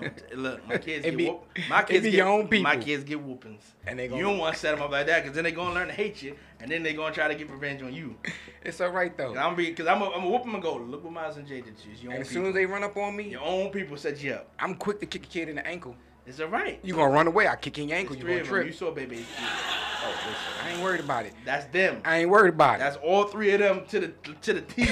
Look, 0.00 0.12
Look, 0.34 0.68
my 0.68 0.76
kids 0.78 1.06
It 1.06 1.16
get 1.16 1.16
be- 1.16 1.34
my 1.70 1.82
kids 1.82 2.04
be 2.04 2.10
get, 2.10 2.18
your 2.18 2.28
own 2.28 2.46
people. 2.48 2.62
My 2.64 2.76
kids 2.76 3.04
get 3.04 3.20
whoopings, 3.22 3.62
And 3.86 3.98
they 3.98 4.04
you 4.04 4.20
don't 4.22 4.36
want 4.38 4.54
to 4.54 4.60
set 4.60 4.72
them 4.74 4.82
up 4.84 4.90
like 4.90 5.06
that, 5.06 5.24
cause 5.24 5.34
then 5.34 5.44
they 5.44 5.52
gonna 5.52 5.74
learn 5.74 5.88
to 5.88 5.94
hate 5.94 6.20
you, 6.22 6.36
and 6.60 6.70
then 6.70 6.82
they 6.82 6.92
gonna 6.92 7.14
try 7.14 7.26
to 7.26 7.34
get 7.34 7.50
revenge 7.50 7.82
on 7.82 7.92
you. 7.92 8.16
It's 8.60 8.80
all 8.82 8.90
right 8.90 9.16
though. 9.16 9.30
And 9.30 9.38
I'm 9.38 9.54
be, 9.54 9.72
cause 9.72 9.86
I'm 9.86 10.02
a, 10.02 10.10
I'm 10.10 10.24
a 10.24 10.28
whoop 10.28 10.42
them 10.42 10.52
and 10.54 10.62
go. 10.62 10.76
Look 10.76 11.02
what 11.04 11.12
Miles 11.12 11.36
and 11.38 11.46
Jay 11.46 11.62
did 11.62 11.78
to 11.78 11.86
you. 11.86 11.92
It's 11.94 12.02
your 12.02 12.10
own 12.12 12.16
And 12.16 12.22
as 12.22 12.28
people. 12.28 12.42
soon 12.42 12.48
as 12.50 12.54
they 12.54 12.66
run 12.66 12.84
up 12.84 12.96
on 12.98 13.16
me, 13.16 13.30
your 13.30 13.40
own 13.40 13.70
people 13.70 13.96
set 13.96 14.22
you 14.22 14.32
up. 14.34 14.50
I'm 14.58 14.74
quick 14.74 15.00
to 15.00 15.06
kick 15.06 15.24
a 15.24 15.28
kid 15.28 15.48
in 15.48 15.56
the 15.56 15.66
ankle. 15.66 15.96
It's 16.28 16.40
all 16.40 16.48
right. 16.48 16.78
You 16.82 16.94
gonna 16.94 17.12
run 17.12 17.26
away? 17.26 17.48
I 17.48 17.56
kick 17.56 17.78
in 17.78 17.88
your 17.88 17.96
ankle. 17.96 18.14
It's 18.14 18.22
You 18.22 18.28
gonna 18.28 18.44
them. 18.44 18.66
You 18.66 18.72
saw 18.72 18.90
baby. 18.90 19.24
Oh, 19.40 20.08
listen, 20.10 20.36
I 20.62 20.70
ain't 20.72 20.82
worried 20.82 21.00
about 21.00 21.24
it. 21.24 21.32
That's 21.44 21.64
them. 21.66 22.02
I 22.04 22.18
ain't 22.18 22.30
worried 22.30 22.52
about 22.52 22.76
it. 22.76 22.78
That's 22.80 22.96
all 22.98 23.24
three 23.24 23.52
of 23.52 23.60
them 23.60 23.86
to 23.86 24.00
the 24.00 24.08
to 24.42 24.52
the 24.52 24.60
T. 24.60 24.86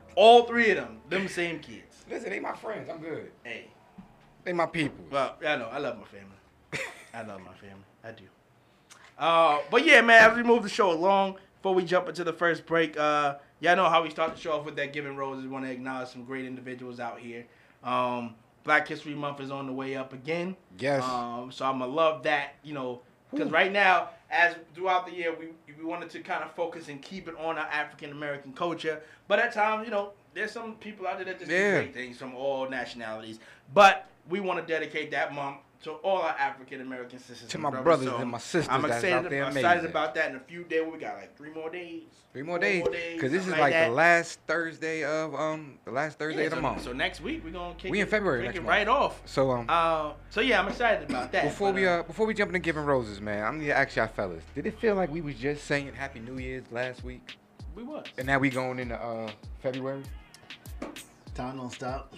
All 0.16 0.44
three 0.44 0.70
of 0.70 0.76
them, 0.76 0.98
them 1.08 1.26
same 1.26 1.58
kids. 1.58 2.04
Listen, 2.08 2.30
they 2.30 2.38
my 2.38 2.54
friends. 2.54 2.88
I'm 2.88 2.98
good. 2.98 3.32
Hey, 3.42 3.66
They 4.44 4.52
my 4.52 4.66
people. 4.66 5.04
well, 5.10 5.34
I 5.44 5.56
know 5.56 5.66
I 5.72 5.78
love 5.78 5.98
my 5.98 6.04
family. 6.04 6.86
I 7.12 7.22
love 7.22 7.40
my 7.40 7.52
family. 7.54 7.84
I 8.04 8.12
do. 8.12 8.24
Uh, 9.18 9.58
but 9.72 9.84
yeah, 9.84 10.00
man, 10.02 10.30
as 10.30 10.36
we 10.36 10.44
move 10.44 10.62
the 10.62 10.68
show 10.68 10.92
along, 10.92 11.38
before 11.56 11.74
we 11.74 11.84
jump 11.84 12.08
into 12.08 12.22
the 12.22 12.32
first 12.32 12.64
break, 12.64 12.96
uh, 12.96 13.38
y'all 13.58 13.74
know 13.74 13.88
how 13.88 14.04
we 14.04 14.10
start 14.10 14.36
the 14.36 14.40
show 14.40 14.52
off 14.52 14.64
with 14.66 14.76
that 14.76 14.92
giving 14.92 15.16
roses. 15.16 15.42
We 15.42 15.50
want 15.50 15.64
to 15.64 15.70
acknowledge 15.72 16.10
some 16.10 16.24
great 16.24 16.44
individuals 16.44 17.00
out 17.00 17.18
here. 17.18 17.46
Um, 17.82 18.36
Black 18.64 18.88
History 18.88 19.14
Month 19.14 19.40
is 19.40 19.50
on 19.50 19.66
the 19.66 19.72
way 19.72 19.94
up 19.94 20.12
again. 20.12 20.56
Yes. 20.78 21.04
Um, 21.04 21.52
so 21.52 21.66
I'm 21.66 21.78
gonna 21.78 21.92
love 21.92 22.22
that, 22.24 22.54
you 22.62 22.72
know, 22.72 23.00
because 23.30 23.50
right 23.50 23.70
now, 23.70 24.10
as 24.30 24.56
throughout 24.74 25.06
the 25.06 25.12
year, 25.12 25.34
we 25.38 25.48
we 25.78 25.84
wanted 25.84 26.10
to 26.10 26.20
kind 26.20 26.42
of 26.42 26.52
focus 26.52 26.88
and 26.88 27.00
keep 27.02 27.28
it 27.28 27.34
on 27.38 27.58
our 27.58 27.66
African 27.66 28.10
American 28.10 28.52
culture. 28.52 29.02
But 29.28 29.38
at 29.38 29.52
times, 29.52 29.84
you 29.84 29.90
know, 29.90 30.12
there's 30.32 30.50
some 30.50 30.74
people 30.76 31.06
out 31.06 31.18
there 31.18 31.26
that 31.26 31.38
just 31.38 31.50
do 31.50 31.70
great 31.70 31.94
things 31.94 32.16
from 32.16 32.34
all 32.34 32.68
nationalities. 32.68 33.38
But 33.72 34.08
we 34.28 34.40
want 34.40 34.66
to 34.66 34.72
dedicate 34.72 35.10
that 35.10 35.34
month 35.34 35.58
to 35.84 35.92
all 35.92 36.18
our 36.22 36.30
African 36.38 36.80
American 36.80 37.18
sisters 37.18 37.48
To 37.48 37.56
and 37.56 37.62
my 37.62 37.70
brothers. 37.70 37.84
brothers 38.04 38.20
and 38.20 38.30
my 38.30 38.38
sisters 38.38 38.68
I'm 38.70 38.82
that's 38.82 38.94
excited, 39.04 39.14
out 39.26 39.30
there 39.30 39.44
I'm 39.44 39.56
excited 39.56 39.80
amazing. 39.80 39.90
about 39.90 40.14
that 40.16 40.30
in 40.30 40.36
a 40.36 40.40
few 40.40 40.64
days. 40.64 40.82
We 40.92 40.98
got 40.98 41.16
like 41.16 41.36
three 41.36 41.50
more 41.50 41.70
days. 41.70 42.02
Three 42.32 42.42
more 42.42 42.58
days. 42.58 42.84
Because 43.14 43.30
this 43.30 43.46
is 43.46 43.52
like 43.52 43.72
that. 43.72 43.88
the 43.88 43.94
last 43.94 44.40
Thursday 44.46 45.04
of 45.04 45.34
um 45.34 45.78
the 45.84 45.90
last 45.92 46.18
Thursday 46.18 46.40
Yeah, 46.40 46.46
of 46.46 46.50
the 46.52 46.56
so, 46.56 46.62
month. 46.62 46.82
So 46.82 46.92
next 46.92 47.20
week 47.20 47.42
we're 47.44 47.50
gonna 47.52 47.74
kick 47.74 47.90
We 47.90 48.00
in 48.00 48.06
it- 48.06 48.10
February 48.10 48.40
kick 48.40 48.46
next 48.48 48.58
it 48.58 48.62
month. 48.62 48.68
right 48.70 48.88
off. 48.88 49.22
so 49.24 49.50
um 49.52 49.66
Uh, 49.68 50.12
so 50.30 50.40
yeah, 50.40 50.60
I'm 50.60 50.68
excited 50.68 51.08
about 51.08 51.30
that. 51.32 51.44
before 51.44 51.68
but, 51.68 51.74
we 51.76 51.86
uh 51.86 52.02
before 52.02 52.26
we 52.26 52.34
jump 52.34 52.48
into 52.48 52.58
giving 52.58 52.84
roses, 52.84 53.20
man, 53.20 53.44
I'm 53.44 53.60
gonna 53.60 53.72
ask 53.72 53.94
y'all 53.96 54.08
fellas. 54.08 54.42
Did 54.54 54.66
it 54.66 54.78
feel 54.80 54.94
like 54.96 55.10
we 55.10 55.20
was 55.20 55.34
just 55.36 55.64
saying 55.64 55.92
Happy 55.94 56.18
New 56.20 56.38
Year's 56.38 56.64
last 56.72 57.04
week, 57.04 57.36
we 57.76 57.82
was. 57.82 58.06
and 58.18 58.26
now 58.26 58.38
we 58.38 58.50
going 58.50 58.78
into 58.78 58.96
uh 58.96 59.30
February? 59.62 60.02
Time 61.34 61.56
don't 61.56 61.70
stop. 61.72 62.14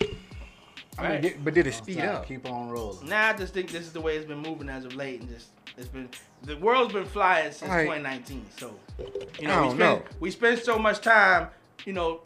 I 0.99 1.09
mean, 1.13 1.21
did- 1.21 1.45
but 1.45 1.55
did 1.55 1.67
it 1.67 1.71
Don't 1.73 1.83
speed 1.83 1.99
stop. 1.99 2.15
up? 2.17 2.27
Keep 2.29 2.51
on 2.51 2.69
rolling. 2.71 3.09
Nah, 3.09 3.29
I 3.29 3.33
just 3.35 3.53
think 3.55 3.71
this 3.71 3.83
is 3.83 3.93
the 3.93 4.01
way 4.01 4.17
it's 4.17 4.27
been 4.27 4.39
moving 4.39 4.69
as 4.69 4.85
of 4.85 4.95
late, 4.95 5.21
and 5.21 5.29
just 5.31 5.49
it's 5.77 5.89
been 5.89 6.09
the 6.43 6.57
world's 6.57 6.93
been 6.93 7.05
flying 7.05 7.53
since 7.53 7.71
Right. 7.71 7.85
2019. 7.85 8.47
So 8.59 8.75
you 8.99 9.05
know, 9.05 9.15
we 9.39 9.47
don't 9.47 9.71
spend 9.71 9.79
know. 9.79 10.03
we 10.21 10.31
spend 10.31 10.59
so 10.61 10.79
much 10.79 11.01
time, 11.01 11.49
you 11.85 11.93
know, 11.93 12.21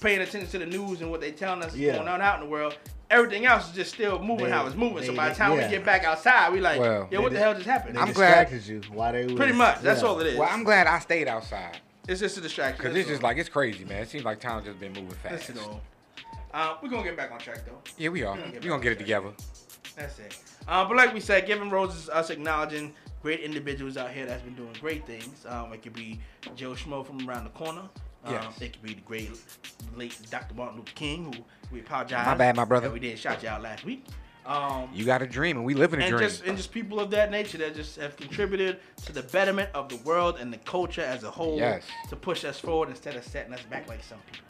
paying 0.00 0.20
attention 0.20 0.50
to 0.50 0.58
the 0.58 0.66
news 0.66 1.00
and 1.00 1.10
what 1.10 1.20
they 1.20 1.32
telling 1.32 1.62
us 1.62 1.72
is 1.74 1.80
Yeah. 1.80 1.96
going 1.96 2.08
on 2.08 2.20
out 2.20 2.40
in 2.40 2.44
the 2.44 2.50
world. 2.50 2.76
Everything 3.10 3.44
else 3.44 3.68
is 3.70 3.74
just 3.74 3.92
still 3.94 4.18
moving 4.20 4.46
They- 4.46 4.52
how 4.52 4.66
it's 4.66 4.76
moving. 4.76 5.02
so 5.04 5.14
by 5.14 5.30
the 5.30 5.34
time 5.34 5.56
yeah. 5.58 5.64
we 5.66 5.70
get 5.70 5.84
back 5.84 6.04
outside, 6.04 6.52
we 6.52 6.60
like, 6.60 6.78
Well, 6.78 7.08
yeah, 7.10 7.18
what 7.18 7.30
they 7.32 7.38
the 7.38 7.42
hell 7.42 7.54
just 7.54 7.66
happened? 7.66 7.96
They 7.96 8.00
I'm 8.00 8.12
glad- 8.12 8.50
you 8.52 8.82
while 8.92 9.12
they 9.12 9.24
was, 9.24 9.32
Pretty 9.34 9.52
much. 9.52 9.80
That's 9.80 10.02
all 10.02 10.20
it 10.20 10.26
is. 10.28 10.38
Well, 10.38 10.48
I'm 10.50 10.62
glad 10.62 10.86
I 10.86 10.98
stayed 11.00 11.26
outside 11.26 11.78
it's 12.06 12.20
just 12.20 12.36
a 12.38 12.40
distraction. 12.40 12.76
because 12.78 12.94
that's 12.94 13.00
it's 13.02 13.10
just 13.10 13.22
like 13.22 13.36
it's 13.38 13.48
crazy, 13.48 13.84
man. 13.84 14.02
It 14.02 14.08
seems 14.10 14.24
like 14.24 14.40
time's 14.40 14.66
just 14.66 14.78
been 14.78 14.92
moving 14.92 15.08
fast. 15.10 15.30
That's 15.30 15.46
fast. 15.46 15.58
it 15.58 15.62
all. 15.62 15.80
Uh, 16.52 16.76
we're 16.82 16.88
gonna 16.88 17.04
get 17.04 17.16
back 17.16 17.30
on 17.32 17.38
track 17.38 17.64
though. 17.66 17.78
Yeah, 17.96 18.08
we 18.10 18.22
are. 18.24 18.34
We're 18.34 18.40
gonna 18.40 18.52
We 18.54 18.58
get 18.60 18.68
gonna 18.68 18.82
get 18.82 18.92
it 18.92 18.98
together. 18.98 19.30
That's 19.96 20.18
it. 20.18 20.38
Uh, 20.68 20.84
but 20.86 20.96
like 20.96 21.12
we 21.14 21.20
said, 21.20 21.46
giving 21.46 21.70
roses, 21.70 22.04
is 22.04 22.08
us 22.10 22.30
acknowledging 22.30 22.92
great 23.22 23.40
individuals 23.40 23.96
out 23.96 24.10
here 24.10 24.26
that's 24.26 24.42
been 24.42 24.54
doing 24.54 24.74
great 24.80 25.06
things. 25.06 25.44
Um, 25.46 25.72
it 25.72 25.82
could 25.82 25.92
be 25.92 26.20
Joe 26.56 26.72
Schmo 26.72 27.04
from 27.04 27.28
around 27.28 27.44
the 27.44 27.50
corner. 27.50 27.82
Um, 28.24 28.34
Yes. 28.34 28.60
It 28.60 28.72
could 28.74 28.82
be 28.82 28.94
the 28.94 29.00
great 29.02 29.30
late 29.96 30.16
Dr. 30.30 30.54
Martin 30.54 30.78
Luther 30.78 30.92
King, 30.94 31.32
who 31.32 31.42
we 31.74 31.80
apologize. 31.80 32.26
My 32.26 32.34
bad, 32.34 32.56
my 32.56 32.64
brother. 32.64 32.88
that 32.88 32.92
We 32.92 33.00
did 33.00 33.18
shout 33.18 33.42
you 33.42 33.48
out 33.48 33.62
last 33.62 33.84
week. 33.84 34.04
Um, 34.46 34.88
You 34.92 35.04
got 35.04 35.22
a 35.22 35.26
dream, 35.26 35.56
and 35.58 35.66
we 35.66 35.74
live 35.74 35.92
in 35.94 36.00
a 36.00 36.04
and 36.04 36.16
dream. 36.16 36.28
just 36.28 36.44
and 36.44 36.56
just 36.56 36.72
people 36.72 36.98
of 36.98 37.10
that 37.12 37.30
nature 37.30 37.58
that 37.58 37.74
just 37.74 37.96
have 37.96 38.16
contributed 38.16 38.80
to 39.04 39.12
the 39.12 39.22
betterment 39.22 39.70
of 39.74 39.88
the 39.88 39.96
world 39.98 40.38
and 40.40 40.52
the 40.52 40.58
culture 40.58 41.02
as 41.02 41.22
a 41.24 41.30
whole 41.30 41.56
Yes. 41.58 41.84
to 42.08 42.16
push 42.16 42.44
us 42.44 42.58
forward 42.58 42.88
instead 42.88 43.16
of 43.16 43.24
setting 43.24 43.52
us 43.52 43.62
back 43.70 43.86
like 43.88 44.02
some 44.02 44.18
people. 44.30 44.46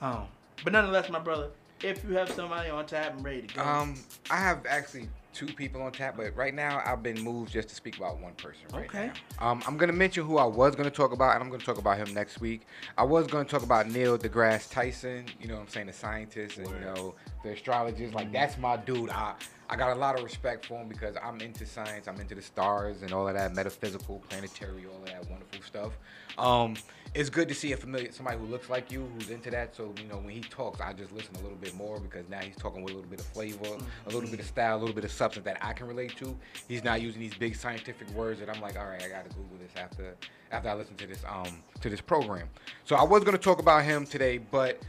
Um, 0.00 0.26
but 0.64 0.72
nonetheless, 0.72 1.08
my 1.10 1.18
brother, 1.18 1.48
if 1.82 2.04
you 2.04 2.14
have 2.14 2.30
somebody 2.30 2.70
on 2.70 2.86
tap 2.86 3.12
and 3.14 3.24
ready 3.24 3.42
to 3.42 3.54
go, 3.54 3.62
Um, 3.62 3.94
I 4.30 4.36
have 4.36 4.64
actually 4.66 5.08
two 5.32 5.46
people 5.46 5.80
on 5.82 5.90
tap, 5.90 6.14
but 6.16 6.36
right 6.36 6.54
now 6.54 6.82
I've 6.84 7.02
been 7.02 7.18
moved 7.20 7.52
just 7.52 7.70
to 7.70 7.74
speak 7.74 7.96
about 7.96 8.18
one 8.18 8.34
person 8.34 8.60
right 8.72 8.84
Okay. 8.84 9.10
now. 9.40 9.48
Um, 9.50 9.62
I'm 9.66 9.78
gonna 9.78 9.92
mention 9.94 10.24
who 10.24 10.36
I 10.38 10.44
was 10.44 10.76
gonna 10.76 10.90
talk 10.90 11.12
about, 11.12 11.34
and 11.34 11.42
I'm 11.42 11.50
gonna 11.50 11.62
talk 11.64 11.78
about 11.78 11.96
him 11.96 12.12
next 12.14 12.40
week. 12.40 12.66
I 12.98 13.02
was 13.02 13.26
gonna 13.26 13.46
talk 13.48 13.62
about 13.62 13.88
Neil 13.90 14.18
deGrasse 14.18 14.70
Tyson. 14.70 15.24
You 15.40 15.48
know, 15.48 15.54
what 15.54 15.62
I'm 15.62 15.68
saying 15.68 15.86
the 15.86 15.92
scientist 15.94 16.58
and 16.58 16.68
you 16.68 16.80
know 16.80 17.14
the 17.42 17.52
astrologist. 17.52 18.14
Like 18.14 18.30
that's 18.30 18.58
my 18.58 18.76
dude. 18.76 19.08
I 19.10 19.34
I 19.70 19.76
got 19.76 19.96
a 19.96 19.98
lot 19.98 20.16
of 20.18 20.22
respect 20.22 20.66
for 20.66 20.74
him 20.78 20.86
because 20.88 21.16
I'm 21.22 21.40
into 21.40 21.64
science. 21.64 22.06
I'm 22.06 22.20
into 22.20 22.34
the 22.34 22.42
stars 22.42 23.00
and 23.00 23.10
all 23.12 23.26
of 23.26 23.32
that 23.34 23.54
metaphysical, 23.54 24.22
planetary, 24.28 24.84
all 24.84 25.02
of 25.02 25.06
that 25.06 25.26
wonderful 25.30 25.62
stuff. 25.66 25.92
Um, 26.36 26.74
it's 27.14 27.28
good 27.28 27.46
to 27.48 27.54
see 27.54 27.72
a 27.72 27.76
familiar 27.76 28.10
somebody 28.10 28.38
who 28.38 28.46
looks 28.46 28.70
like 28.70 28.90
you 28.90 29.06
who's 29.14 29.28
into 29.28 29.50
that. 29.50 29.76
So 29.76 29.92
you 29.98 30.08
know 30.08 30.16
when 30.16 30.30
he 30.30 30.40
talks, 30.40 30.80
I 30.80 30.92
just 30.94 31.12
listen 31.12 31.36
a 31.36 31.40
little 31.40 31.58
bit 31.58 31.74
more 31.74 32.00
because 32.00 32.26
now 32.28 32.40
he's 32.40 32.56
talking 32.56 32.82
with 32.82 32.92
a 32.92 32.96
little 32.96 33.10
bit 33.10 33.20
of 33.20 33.26
flavor, 33.26 33.76
a 34.06 34.10
little 34.10 34.30
bit 34.30 34.40
of 34.40 34.46
style, 34.46 34.76
a 34.76 34.80
little 34.80 34.94
bit 34.94 35.04
of 35.04 35.12
substance 35.12 35.44
that 35.44 35.58
I 35.60 35.74
can 35.74 35.86
relate 35.86 36.16
to. 36.16 36.34
He's 36.68 36.82
not 36.82 37.02
using 37.02 37.20
these 37.20 37.34
big 37.34 37.54
scientific 37.54 38.08
words 38.10 38.40
that 38.40 38.48
I'm 38.48 38.62
like, 38.62 38.78
all 38.78 38.86
right, 38.86 39.02
I 39.02 39.08
got 39.08 39.28
to 39.28 39.36
Google 39.36 39.58
this 39.60 39.72
after 39.76 40.16
after 40.50 40.68
I 40.70 40.74
listen 40.74 40.96
to 40.96 41.06
this 41.06 41.22
um 41.28 41.62
to 41.80 41.90
this 41.90 42.00
program. 42.00 42.48
So 42.84 42.96
I 42.96 43.02
was 43.02 43.24
gonna 43.24 43.38
talk 43.38 43.60
about 43.60 43.84
him 43.84 44.06
today, 44.06 44.38
but 44.38 44.80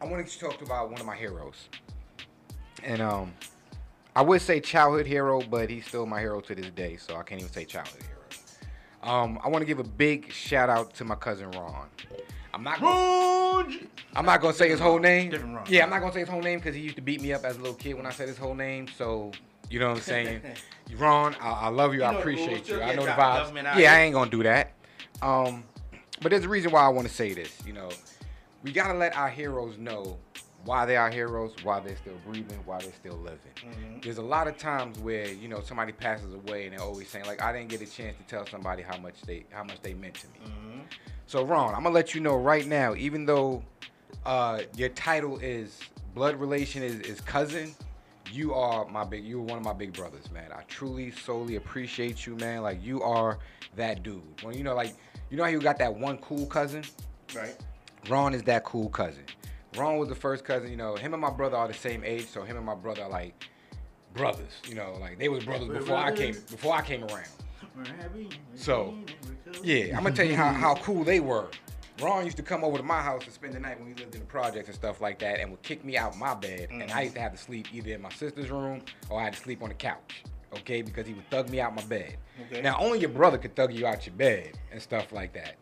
I 0.00 0.06
wanted 0.06 0.28
to 0.28 0.38
talk 0.38 0.62
about 0.62 0.90
one 0.90 1.00
of 1.00 1.06
my 1.06 1.16
heroes, 1.16 1.68
and 2.82 3.02
um. 3.02 3.32
I 4.16 4.22
would 4.22 4.40
say 4.40 4.60
childhood 4.60 5.08
hero, 5.08 5.40
but 5.40 5.68
he's 5.68 5.88
still 5.88 6.06
my 6.06 6.20
hero 6.20 6.40
to 6.40 6.54
this 6.54 6.70
day, 6.70 6.96
so 6.96 7.16
I 7.16 7.24
can't 7.24 7.40
even 7.40 7.52
say 7.52 7.64
childhood 7.64 8.04
hero. 8.04 8.13
Um, 9.04 9.38
I 9.44 9.48
want 9.48 9.60
to 9.60 9.66
give 9.66 9.78
a 9.78 9.84
big 9.84 10.32
shout 10.32 10.70
out 10.70 10.94
to 10.94 11.04
my 11.04 11.14
cousin 11.14 11.50
Ron. 11.50 11.88
I'm 12.54 12.62
not 12.62 12.80
gonna, 12.80 13.64
Rouge! 13.64 13.76
I'm 14.16 14.24
not 14.24 14.40
gonna 14.40 14.54
say 14.54 14.70
his 14.70 14.80
whole 14.80 14.98
name. 14.98 15.30
Different 15.30 15.54
Ron. 15.54 15.66
Yeah, 15.68 15.84
I'm 15.84 15.90
not 15.90 16.00
gonna 16.00 16.12
say 16.12 16.20
his 16.20 16.28
whole 16.28 16.40
name 16.40 16.58
because 16.58 16.74
he 16.74 16.80
used 16.80 16.96
to 16.96 17.02
beat 17.02 17.20
me 17.20 17.32
up 17.32 17.44
as 17.44 17.56
a 17.56 17.60
little 17.60 17.74
kid 17.74 17.94
when 17.94 18.06
I 18.06 18.10
said 18.10 18.28
his 18.28 18.38
whole 18.38 18.54
name. 18.54 18.86
So 18.96 19.32
you 19.68 19.78
know 19.78 19.88
what 19.88 19.96
I'm 19.98 20.02
saying. 20.02 20.40
Ron, 20.96 21.36
I, 21.40 21.50
I 21.50 21.68
love 21.68 21.92
you. 21.92 22.00
You 22.00 22.06
I 22.06 22.12
know 22.12 22.20
the 22.20 22.26
rules, 22.26 22.40
appreciate 22.40 22.68
you. 22.68 22.80
I 22.80 22.94
know 22.94 23.04
the 23.04 23.10
vibes. 23.10 23.78
Yeah, 23.78 23.92
I 23.92 24.00
ain't 24.00 24.14
gonna 24.14 24.30
do 24.30 24.42
that. 24.44 24.72
Um, 25.20 25.64
but 26.22 26.30
there's 26.30 26.44
a 26.44 26.48
reason 26.48 26.70
why 26.72 26.82
I 26.82 26.88
want 26.88 27.06
to 27.06 27.12
say 27.12 27.34
this. 27.34 27.52
You 27.66 27.74
know, 27.74 27.90
we 28.62 28.72
gotta 28.72 28.96
let 28.96 29.16
our 29.16 29.28
heroes 29.28 29.76
know 29.76 30.16
why 30.64 30.86
they 30.86 30.96
are 30.96 31.10
heroes, 31.10 31.54
why 31.62 31.80
they're 31.80 31.96
still 31.96 32.16
breathing, 32.26 32.58
why 32.64 32.78
they're 32.80 32.92
still 32.92 33.16
living. 33.16 33.38
Mm-hmm. 33.56 34.00
There's 34.02 34.18
a 34.18 34.22
lot 34.22 34.48
of 34.48 34.56
times 34.56 34.98
where 34.98 35.28
you 35.28 35.48
know 35.48 35.60
somebody 35.60 35.92
passes 35.92 36.32
away 36.34 36.66
and 36.66 36.72
they're 36.72 36.84
always 36.84 37.08
saying 37.08 37.26
like, 37.26 37.42
I 37.42 37.52
didn't 37.52 37.68
get 37.68 37.80
a 37.82 37.86
chance 37.86 38.16
to 38.16 38.22
tell 38.24 38.46
somebody 38.46 38.82
how 38.82 38.96
much 38.98 39.20
they 39.22 39.44
how 39.50 39.64
much 39.64 39.80
they 39.82 39.94
meant 39.94 40.14
to 40.14 40.26
me. 40.28 40.34
Mm-hmm. 40.44 40.80
So 41.26 41.44
Ron, 41.44 41.74
I'm 41.74 41.82
gonna 41.82 41.94
let 41.94 42.14
you 42.14 42.20
know 42.20 42.36
right 42.36 42.66
now, 42.66 42.94
even 42.94 43.26
though 43.26 43.62
uh, 44.24 44.60
your 44.76 44.90
title 44.90 45.38
is 45.38 45.80
blood 46.14 46.36
relation 46.36 46.82
is, 46.82 47.00
is 47.00 47.20
cousin, 47.20 47.74
you 48.32 48.54
are 48.54 48.86
my 48.86 49.04
big 49.04 49.24
you 49.24 49.40
are 49.40 49.42
one 49.42 49.58
of 49.58 49.64
my 49.64 49.72
big 49.72 49.92
brothers, 49.92 50.30
man. 50.30 50.50
I 50.52 50.62
truly 50.62 51.10
solely 51.10 51.56
appreciate 51.56 52.26
you, 52.26 52.36
man. 52.36 52.62
Like 52.62 52.82
you 52.82 53.02
are 53.02 53.38
that 53.76 54.02
dude. 54.02 54.22
When 54.42 54.56
you 54.56 54.64
know 54.64 54.74
like 54.74 54.94
you 55.30 55.36
know 55.36 55.44
how 55.44 55.50
you 55.50 55.60
got 55.60 55.78
that 55.78 55.94
one 55.94 56.18
cool 56.18 56.46
cousin? 56.46 56.84
Right. 57.34 57.56
Ron 58.08 58.34
is 58.34 58.42
that 58.44 58.64
cool 58.64 58.88
cousin. 58.90 59.24
Ron 59.76 59.98
was 59.98 60.08
the 60.08 60.14
first 60.14 60.44
cousin, 60.44 60.70
you 60.70 60.76
know, 60.76 60.96
him 60.96 61.14
and 61.14 61.20
my 61.20 61.30
brother 61.30 61.56
are 61.56 61.68
the 61.68 61.74
same 61.74 62.04
age, 62.04 62.26
so 62.26 62.42
him 62.42 62.56
and 62.56 62.66
my 62.66 62.74
brother 62.74 63.02
are 63.02 63.08
like 63.08 63.48
brothers, 64.14 64.52
you 64.68 64.74
know, 64.74 64.96
like 65.00 65.18
they 65.18 65.28
was 65.28 65.44
brothers 65.44 65.68
before 65.68 65.96
I 65.96 66.12
came 66.12 66.34
before 66.34 66.74
I 66.74 66.82
came 66.82 67.04
around. 67.04 67.28
So, 68.54 68.94
Yeah, 69.62 69.96
I'm 69.96 70.04
gonna 70.04 70.14
tell 70.14 70.26
you 70.26 70.36
how, 70.36 70.52
how 70.52 70.74
cool 70.76 71.04
they 71.04 71.20
were. 71.20 71.48
Ron 72.00 72.24
used 72.24 72.36
to 72.36 72.42
come 72.42 72.64
over 72.64 72.76
to 72.76 72.82
my 72.82 73.00
house 73.00 73.24
to 73.24 73.30
spend 73.30 73.54
the 73.54 73.60
night 73.60 73.78
when 73.78 73.88
we 73.88 73.94
lived 73.94 74.14
in 74.14 74.20
the 74.20 74.26
projects 74.26 74.68
and 74.68 74.74
stuff 74.74 75.00
like 75.00 75.18
that, 75.20 75.40
and 75.40 75.50
would 75.50 75.62
kick 75.62 75.84
me 75.84 75.96
out 75.96 76.16
my 76.16 76.34
bed, 76.34 76.68
and 76.70 76.82
I 76.84 76.86
mm. 76.86 77.02
used 77.04 77.14
to 77.14 77.20
have 77.20 77.32
to 77.32 77.38
sleep 77.38 77.68
either 77.72 77.92
in 77.92 78.02
my 78.02 78.10
sister's 78.10 78.50
room 78.50 78.82
or 79.10 79.20
I 79.20 79.24
had 79.24 79.32
to 79.34 79.38
sleep 79.38 79.62
on 79.62 79.68
the 79.68 79.74
couch. 79.74 80.24
Okay, 80.58 80.82
because 80.82 81.06
he 81.06 81.14
would 81.14 81.28
thug 81.30 81.48
me 81.50 81.60
out 81.60 81.74
my 81.74 81.82
bed. 81.84 82.16
Okay. 82.46 82.62
Now 82.62 82.78
only 82.78 83.00
your 83.00 83.08
brother 83.10 83.38
could 83.38 83.56
thug 83.56 83.72
you 83.72 83.86
out 83.86 84.06
your 84.06 84.14
bed 84.14 84.52
and 84.70 84.80
stuff 84.80 85.12
like 85.12 85.32
that. 85.34 85.56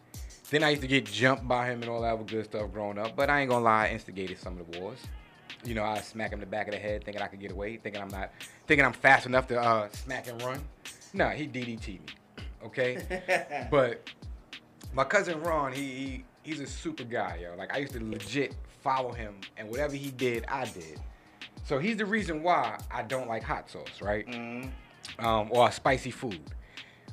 Then 0.53 0.63
I 0.63 0.69
used 0.69 0.83
to 0.83 0.89
get 0.89 1.07
jumped 1.07 1.49
by 1.49 1.71
him 1.71 1.81
and 1.81 1.91
all 1.91 2.03
that 2.03 2.27
good 2.27 2.45
stuff 2.45 2.71
growing 2.73 2.99
up. 2.99 3.17
But 3.17 3.31
I 3.31 3.41
ain't 3.41 3.49
gonna 3.49 3.65
lie, 3.65 3.87
I 3.87 3.93
instigated 3.93 4.39
some 4.39 4.61
of 4.61 4.71
the 4.71 4.79
wars. 4.79 4.99
You 5.65 5.75
know, 5.75 5.83
I 5.83 5.99
smack 6.03 6.31
him 6.31 6.35
in 6.35 6.41
the 6.41 6.47
back 6.47 6.69
of 6.69 6.75
the 6.75 6.79
head, 6.79 7.05
thinking 7.05 7.23
I 7.23 7.27
could 7.27 7.41
get 7.41 7.53
away, 7.53 7.79
thinking 7.79 8.03
I'm 8.03 8.09
not, 8.09 8.33
thinking 8.67 8.85
I'm 8.85 8.93
fast 8.93 9.25
enough 9.25 9.47
to 9.49 9.59
uh, 9.59 9.89
smack 9.93 10.29
and 10.29 10.43
run. 10.43 10.61
Nah, 11.15 11.31
he 11.31 11.47
DDT 11.47 11.87
me. 11.87 12.01
Okay, 12.67 13.67
but 13.71 14.11
my 14.93 15.05
cousin 15.05 15.41
Ron, 15.41 15.73
he, 15.73 15.81
he 15.81 16.25
he's 16.43 16.61
a 16.61 16.67
super 16.67 17.05
guy, 17.05 17.39
yo. 17.43 17.55
Like 17.57 17.73
I 17.75 17.79
used 17.79 17.95
to 17.95 18.05
legit 18.05 18.55
follow 18.83 19.13
him, 19.13 19.37
and 19.57 19.71
whatever 19.71 19.97
he 19.97 20.11
did, 20.11 20.45
I 20.49 20.67
did. 20.67 21.01
So 21.65 21.79
he's 21.79 21.97
the 21.97 22.07
reason 22.07 22.43
why 22.43 22.79
I 22.91 23.03
don't 23.05 23.27
like 23.27 23.43
hot 23.43 23.71
sauce, 23.71 24.03
right? 24.03 24.29
Um, 25.19 25.49
or 25.51 25.73
spicy 25.73 26.11
food. 26.11 26.43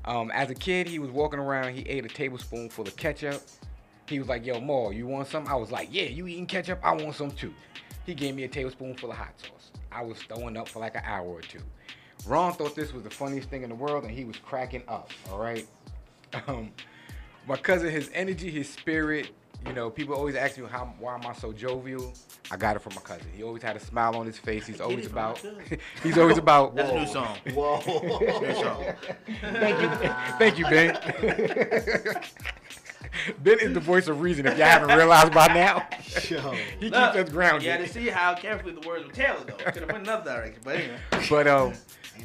Um, 0.06 0.32
as 0.32 0.50
a 0.50 0.56
kid, 0.56 0.88
he 0.88 1.00
was 1.00 1.12
walking 1.12 1.40
around. 1.40 1.74
He 1.74 1.82
ate 1.82 2.06
a 2.06 2.10
tablespoon 2.10 2.70
full 2.70 2.88
of 2.88 2.96
ketchup. 2.96 3.42
He 4.08 4.20
was 4.20 4.28
like, 4.28 4.46
"Yo, 4.46 4.60
Ma, 4.60 4.90
you 4.90 5.06
want 5.08 5.28
some?" 5.28 5.48
I 5.48 5.56
was 5.56 5.72
like, 5.72 5.90
"Yeah, 5.92 6.04
you 6.04 6.28
eating 6.28 6.46
ketchup? 6.48 6.80
I 6.84 6.94
want 6.94 7.16
some 7.16 7.32
too." 7.32 7.54
He 8.06 8.14
gave 8.14 8.36
me 8.36 8.44
a 8.44 8.48
tablespoon 8.48 8.96
full 8.96 9.12
of 9.12 9.18
hot 9.18 9.40
sauce. 9.40 9.72
I 9.92 10.02
was 10.04 10.18
throwing 10.24 10.58
up 10.58 10.68
for 10.68 10.80
like 10.80 10.96
an 10.96 11.04
hour 11.06 11.28
or 11.28 11.42
two. 11.42 11.62
Ron 12.26 12.54
thought 12.54 12.76
this 12.76 12.94
was 12.94 13.04
the 13.04 13.10
funniest 13.10 13.50
thing 13.50 13.64
in 13.64 13.70
the 13.70 13.76
world, 13.76 14.04
and 14.04 14.12
he 14.12 14.26
was 14.26 14.38
cracking 14.38 14.84
up. 14.88 15.12
All 15.32 15.40
right. 15.40 15.68
Um, 16.48 16.72
my 17.48 17.58
cousin, 17.58 17.90
his 17.90 18.12
energy, 18.14 18.52
his 18.52 18.70
spirit, 18.70 19.30
You 19.66 19.74
know, 19.74 19.90
people 19.90 20.16
always 20.16 20.36
ask 20.36 20.58
me 20.58 20.66
how 20.68 20.94
why 21.00 21.16
am 21.16 21.26
I 21.28 21.34
so 21.34 21.52
jovial? 21.52 22.14
I 22.50 22.58
got 22.58 22.76
it 22.76 22.80
from 22.80 22.96
my 22.96 23.02
cousin. 23.02 23.28
He 23.36 23.44
always 23.44 23.62
had 23.62 23.76
a 23.76 23.80
smile 23.80 24.16
on 24.16 24.26
his 24.26 24.38
face. 24.38 24.66
He's 24.66 24.82
always 24.82 25.06
it 25.06 25.12
from 25.12 25.16
my 25.16 25.32
about. 25.32 25.80
he's 26.04 26.18
always 26.18 26.38
about. 26.38 26.76
That's 26.76 26.92
a 26.92 27.00
new 27.00 27.08
song. 27.08 27.38
Whoa. 27.54 28.20
New 28.40 28.54
song. 28.56 28.86
Thank 29.42 29.82
you, 29.82 29.90
thank 30.40 30.60
you, 30.60 30.66
Ben. 30.66 30.98
ben 33.44 33.60
is 33.60 33.74
the 33.74 33.80
voice 33.80 34.08
of 34.08 34.22
reason. 34.22 34.46
If 34.46 34.58
y'all 34.58 34.68
haven't 34.68 34.96
realized 34.96 35.34
by 35.34 35.48
now, 35.48 35.88
Yo. 36.30 36.52
he 36.52 36.90
keeps 36.90 36.96
Look, 36.96 37.16
us 37.16 37.30
grounded. 37.30 37.64
Yeah, 37.64 37.78
to 37.78 37.88
see 37.88 38.08
how 38.08 38.36
carefully 38.36 38.74
the 38.74 38.88
words 38.88 39.06
were 39.06 39.14
tailored, 39.14 39.48
though. 39.48 39.72
Could 39.72 39.82
have 39.82 39.92
went 39.92 40.04
another 40.04 40.32
direction, 40.32 40.62
but 40.64 40.76
anyway. 40.78 40.98
But 41.30 41.48
um, 41.48 41.74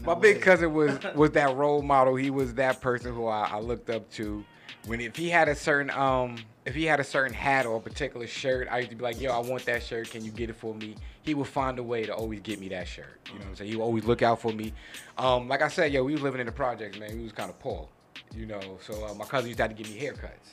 my 0.03 0.15
no 0.15 0.21
big 0.21 0.41
cousin 0.41 0.73
was 0.73 0.99
was 1.15 1.31
that 1.33 1.55
role 1.57 1.83
model. 1.83 2.15
He 2.17 2.31
was 2.31 2.55
that 2.55 2.81
person 2.81 3.15
who 3.15 3.27
I, 3.27 3.49
I 3.53 3.61
looked 3.61 3.91
up 3.91 4.11
to. 4.13 4.45
When 4.87 5.01
if 5.01 5.17
he 5.17 5.31
had 5.31 5.49
a 5.49 5.55
certain 5.55 5.91
um, 5.91 6.37
if 6.65 6.75
he 6.75 6.85
had 6.85 7.01
a 7.01 7.05
certain 7.05 7.35
hat 7.35 7.67
or 7.67 7.77
a 7.77 7.81
particular 7.81 8.27
shirt, 8.27 8.69
I 8.71 8.79
used 8.79 8.91
to 8.91 8.97
be 8.97 9.03
like, 9.03 9.21
"Yo, 9.21 9.33
I 9.33 9.39
want 9.39 9.65
that 9.67 9.83
shirt. 9.83 10.11
Can 10.11 10.25
you 10.25 10.31
get 10.31 10.51
it 10.51 10.57
for 10.57 10.75
me?" 10.75 10.95
He 11.23 11.35
would 11.35 11.47
find 11.49 11.79
a 11.79 11.83
way 11.83 12.05
to 12.05 12.15
always 12.15 12.41
get 12.41 12.61
me 12.61 12.69
that 12.69 12.87
shirt. 12.87 13.21
You 13.27 13.35
know 13.35 13.41
what 13.41 13.49
I'm 13.49 13.57
saying? 13.57 13.71
He 13.71 13.77
would 13.77 13.85
always 13.85 14.05
look 14.05 14.23
out 14.23 14.41
for 14.41 14.53
me. 14.53 14.73
Um, 15.17 15.49
like 15.49 15.63
I 15.63 15.69
said, 15.69 15.93
yo, 15.93 16.05
we 16.05 16.13
was 16.13 16.23
living 16.23 16.41
in 16.41 16.47
the 16.47 16.53
projects, 16.53 16.99
man. 16.99 17.17
We 17.17 17.25
was 17.25 17.33
kind 17.33 17.49
of 17.49 17.59
poor, 17.59 17.89
you 18.35 18.47
know. 18.47 18.61
So 18.83 19.07
uh, 19.07 19.15
my 19.15 19.25
cousin 19.25 19.49
used 19.49 19.59
to 19.59 19.65
have 19.65 19.75
to 19.75 19.83
give 19.83 19.91
me 19.93 19.99
haircuts. 19.99 20.53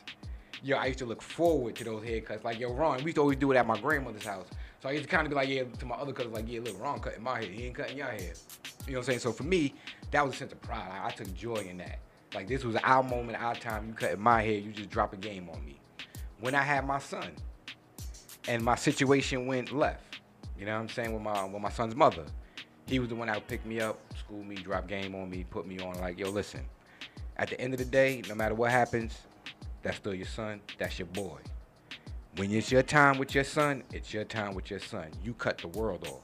Yo, 0.64 0.78
I 0.78 0.86
used 0.86 1.00
to 1.00 1.06
look 1.06 1.22
forward 1.22 1.76
to 1.76 1.84
those 1.84 2.04
haircuts. 2.04 2.44
Like, 2.44 2.60
yo, 2.60 2.74
Ron, 2.74 2.98
we 2.98 3.06
used 3.06 3.16
to 3.16 3.22
always 3.22 3.38
do 3.38 3.52
it 3.52 3.58
at 3.58 3.66
my 3.66 3.80
grandmother's 3.80 4.26
house. 4.26 4.46
So 4.82 4.90
I 4.90 4.94
used 4.94 5.04
to 5.04 5.10
kind 5.10 5.26
of 5.26 5.30
be 5.30 5.36
like, 5.36 5.50
yeah, 5.50 5.64
to 5.64 5.86
my 5.86 5.96
other 5.96 6.14
cousins, 6.14 6.34
like, 6.34 6.46
yeah, 6.48 6.60
look, 6.60 6.80
Ron 6.82 7.00
cutting 7.00 7.24
my 7.24 7.40
hair. 7.40 7.50
He 7.50 7.66
ain't 7.66 7.76
cutting 7.76 7.98
your 7.98 8.08
hair. 8.08 8.20
You 8.20 8.94
know 8.94 8.98
what 8.98 8.98
I'm 8.98 9.04
saying? 9.04 9.20
So 9.20 9.32
for 9.32 9.44
me, 9.44 9.74
that 10.12 10.26
was 10.26 10.36
a 10.36 10.38
sense 10.38 10.52
of 10.52 10.62
pride. 10.62 10.90
I, 10.92 11.08
I 11.08 11.12
took 11.12 11.34
joy 11.36 11.56
in 11.56 11.78
that. 11.78 12.00
Like, 12.34 12.48
this 12.48 12.64
was 12.64 12.76
our 12.78 13.04
moment, 13.04 13.42
our 13.42 13.56
time. 13.56 13.88
You 13.88 13.94
cutting 13.94 14.20
my 14.20 14.42
hair, 14.42 14.54
you 14.54 14.72
just 14.72 14.90
drop 14.90 15.14
a 15.14 15.18
game 15.18 15.50
on 15.50 15.64
me. 15.66 15.80
When 16.40 16.56
I 16.56 16.62
had 16.62 16.86
my 16.86 17.00
son, 17.00 17.32
and 18.48 18.64
my 18.64 18.76
situation 18.76 19.46
went 19.46 19.72
left, 19.72 20.20
you 20.58 20.66
know 20.66 20.74
what 20.74 20.82
I'm 20.82 20.90
saying, 20.90 21.14
with 21.14 21.22
my 21.22 21.46
with 21.46 21.62
my 21.62 21.70
son's 21.70 21.96
mother, 21.96 22.26
he 22.88 23.00
was 23.00 23.10
the 23.10 23.16
one 23.16 23.28
that 23.28 23.36
would 23.36 23.48
pick 23.48 23.66
me 23.66 23.80
up, 23.80 24.00
school 24.18 24.44
me, 24.44 24.56
drop 24.56 24.88
game 24.88 25.14
on 25.16 25.30
me, 25.30 25.46
put 25.50 25.68
me 25.68 25.80
on, 25.80 26.00
like, 26.00 26.18
yo, 26.18 26.30
listen, 26.30 26.62
at 27.38 27.50
the 27.50 27.60
end 27.60 27.74
of 27.74 27.80
the 27.80 27.86
day, 27.86 28.22
no 28.28 28.36
matter 28.36 28.56
what 28.56 28.72
happens, 28.72 29.22
that's 29.82 29.98
still 29.98 30.14
your 30.14 30.28
son. 30.28 30.62
That's 30.78 31.00
your 31.00 31.08
boy. 31.08 31.40
When 32.38 32.52
it's 32.52 32.72
your 32.72 32.84
time 32.84 33.18
with 33.18 33.36
your 33.36 33.44
son, 33.44 33.84
it's 33.92 34.14
your 34.14 34.24
time 34.24 34.54
with 34.54 34.70
your 34.70 34.80
son. 34.80 35.08
You 35.24 35.34
cut 35.34 35.58
the 35.58 35.68
world 35.70 36.08
off. 36.08 36.22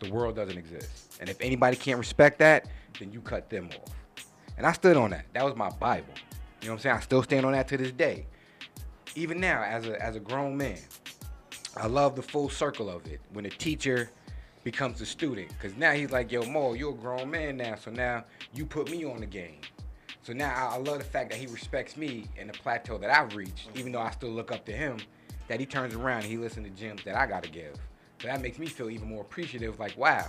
The 0.00 0.10
world 0.10 0.36
doesn't 0.36 0.58
exist. 0.58 1.16
And 1.20 1.28
if 1.28 1.40
anybody 1.40 1.76
can't 1.76 1.98
respect 1.98 2.38
that, 2.40 2.66
then 2.98 3.12
you 3.12 3.20
cut 3.20 3.50
them 3.50 3.68
off. 3.70 3.94
And 4.56 4.66
I 4.66 4.72
stood 4.72 4.96
on 4.96 5.10
that. 5.10 5.26
That 5.32 5.44
was 5.44 5.56
my 5.56 5.70
Bible. 5.70 6.14
You 6.60 6.68
know 6.68 6.74
what 6.74 6.78
I'm 6.78 6.78
saying? 6.80 6.96
I 6.96 7.00
still 7.00 7.22
stand 7.22 7.44
on 7.44 7.52
that 7.52 7.68
to 7.68 7.76
this 7.76 7.92
day. 7.92 8.26
Even 9.14 9.40
now, 9.40 9.62
as 9.62 9.86
a 9.86 10.02
as 10.02 10.16
a 10.16 10.20
grown 10.20 10.56
man, 10.56 10.78
I 11.76 11.86
love 11.86 12.16
the 12.16 12.22
full 12.22 12.48
circle 12.48 12.88
of 12.88 13.06
it. 13.06 13.20
When 13.32 13.46
a 13.46 13.50
teacher 13.50 14.10
becomes 14.64 15.00
a 15.02 15.06
student. 15.06 15.50
Cause 15.60 15.74
now 15.76 15.92
he's 15.92 16.10
like, 16.10 16.32
yo, 16.32 16.42
Mo, 16.42 16.72
you're 16.72 16.94
a 16.94 16.96
grown 16.96 17.30
man 17.30 17.58
now. 17.58 17.76
So 17.76 17.90
now 17.90 18.24
you 18.54 18.64
put 18.64 18.90
me 18.90 19.04
on 19.04 19.20
the 19.20 19.26
game. 19.26 19.60
So 20.22 20.32
now 20.32 20.70
I, 20.70 20.78
love 20.78 20.98
the 20.98 21.04
fact 21.04 21.30
that 21.30 21.38
he 21.38 21.46
respects 21.46 21.98
me 21.98 22.24
and 22.38 22.48
the 22.48 22.54
plateau 22.54 22.96
that 22.96 23.10
I've 23.10 23.36
reached, 23.36 23.68
even 23.74 23.92
though 23.92 24.00
I 24.00 24.10
still 24.10 24.30
look 24.30 24.50
up 24.50 24.64
to 24.64 24.72
him, 24.72 24.96
that 25.48 25.60
he 25.60 25.66
turns 25.66 25.94
around 25.94 26.22
and 26.22 26.28
he 26.28 26.38
listens 26.38 26.66
to 26.66 26.74
gems 26.74 27.04
that 27.04 27.14
I 27.14 27.26
gotta 27.26 27.50
give. 27.50 27.74
So 28.20 28.28
that 28.28 28.40
makes 28.40 28.58
me 28.58 28.66
feel 28.66 28.90
even 28.90 29.08
more 29.08 29.22
appreciative, 29.22 29.78
like, 29.78 29.96
wow, 29.98 30.26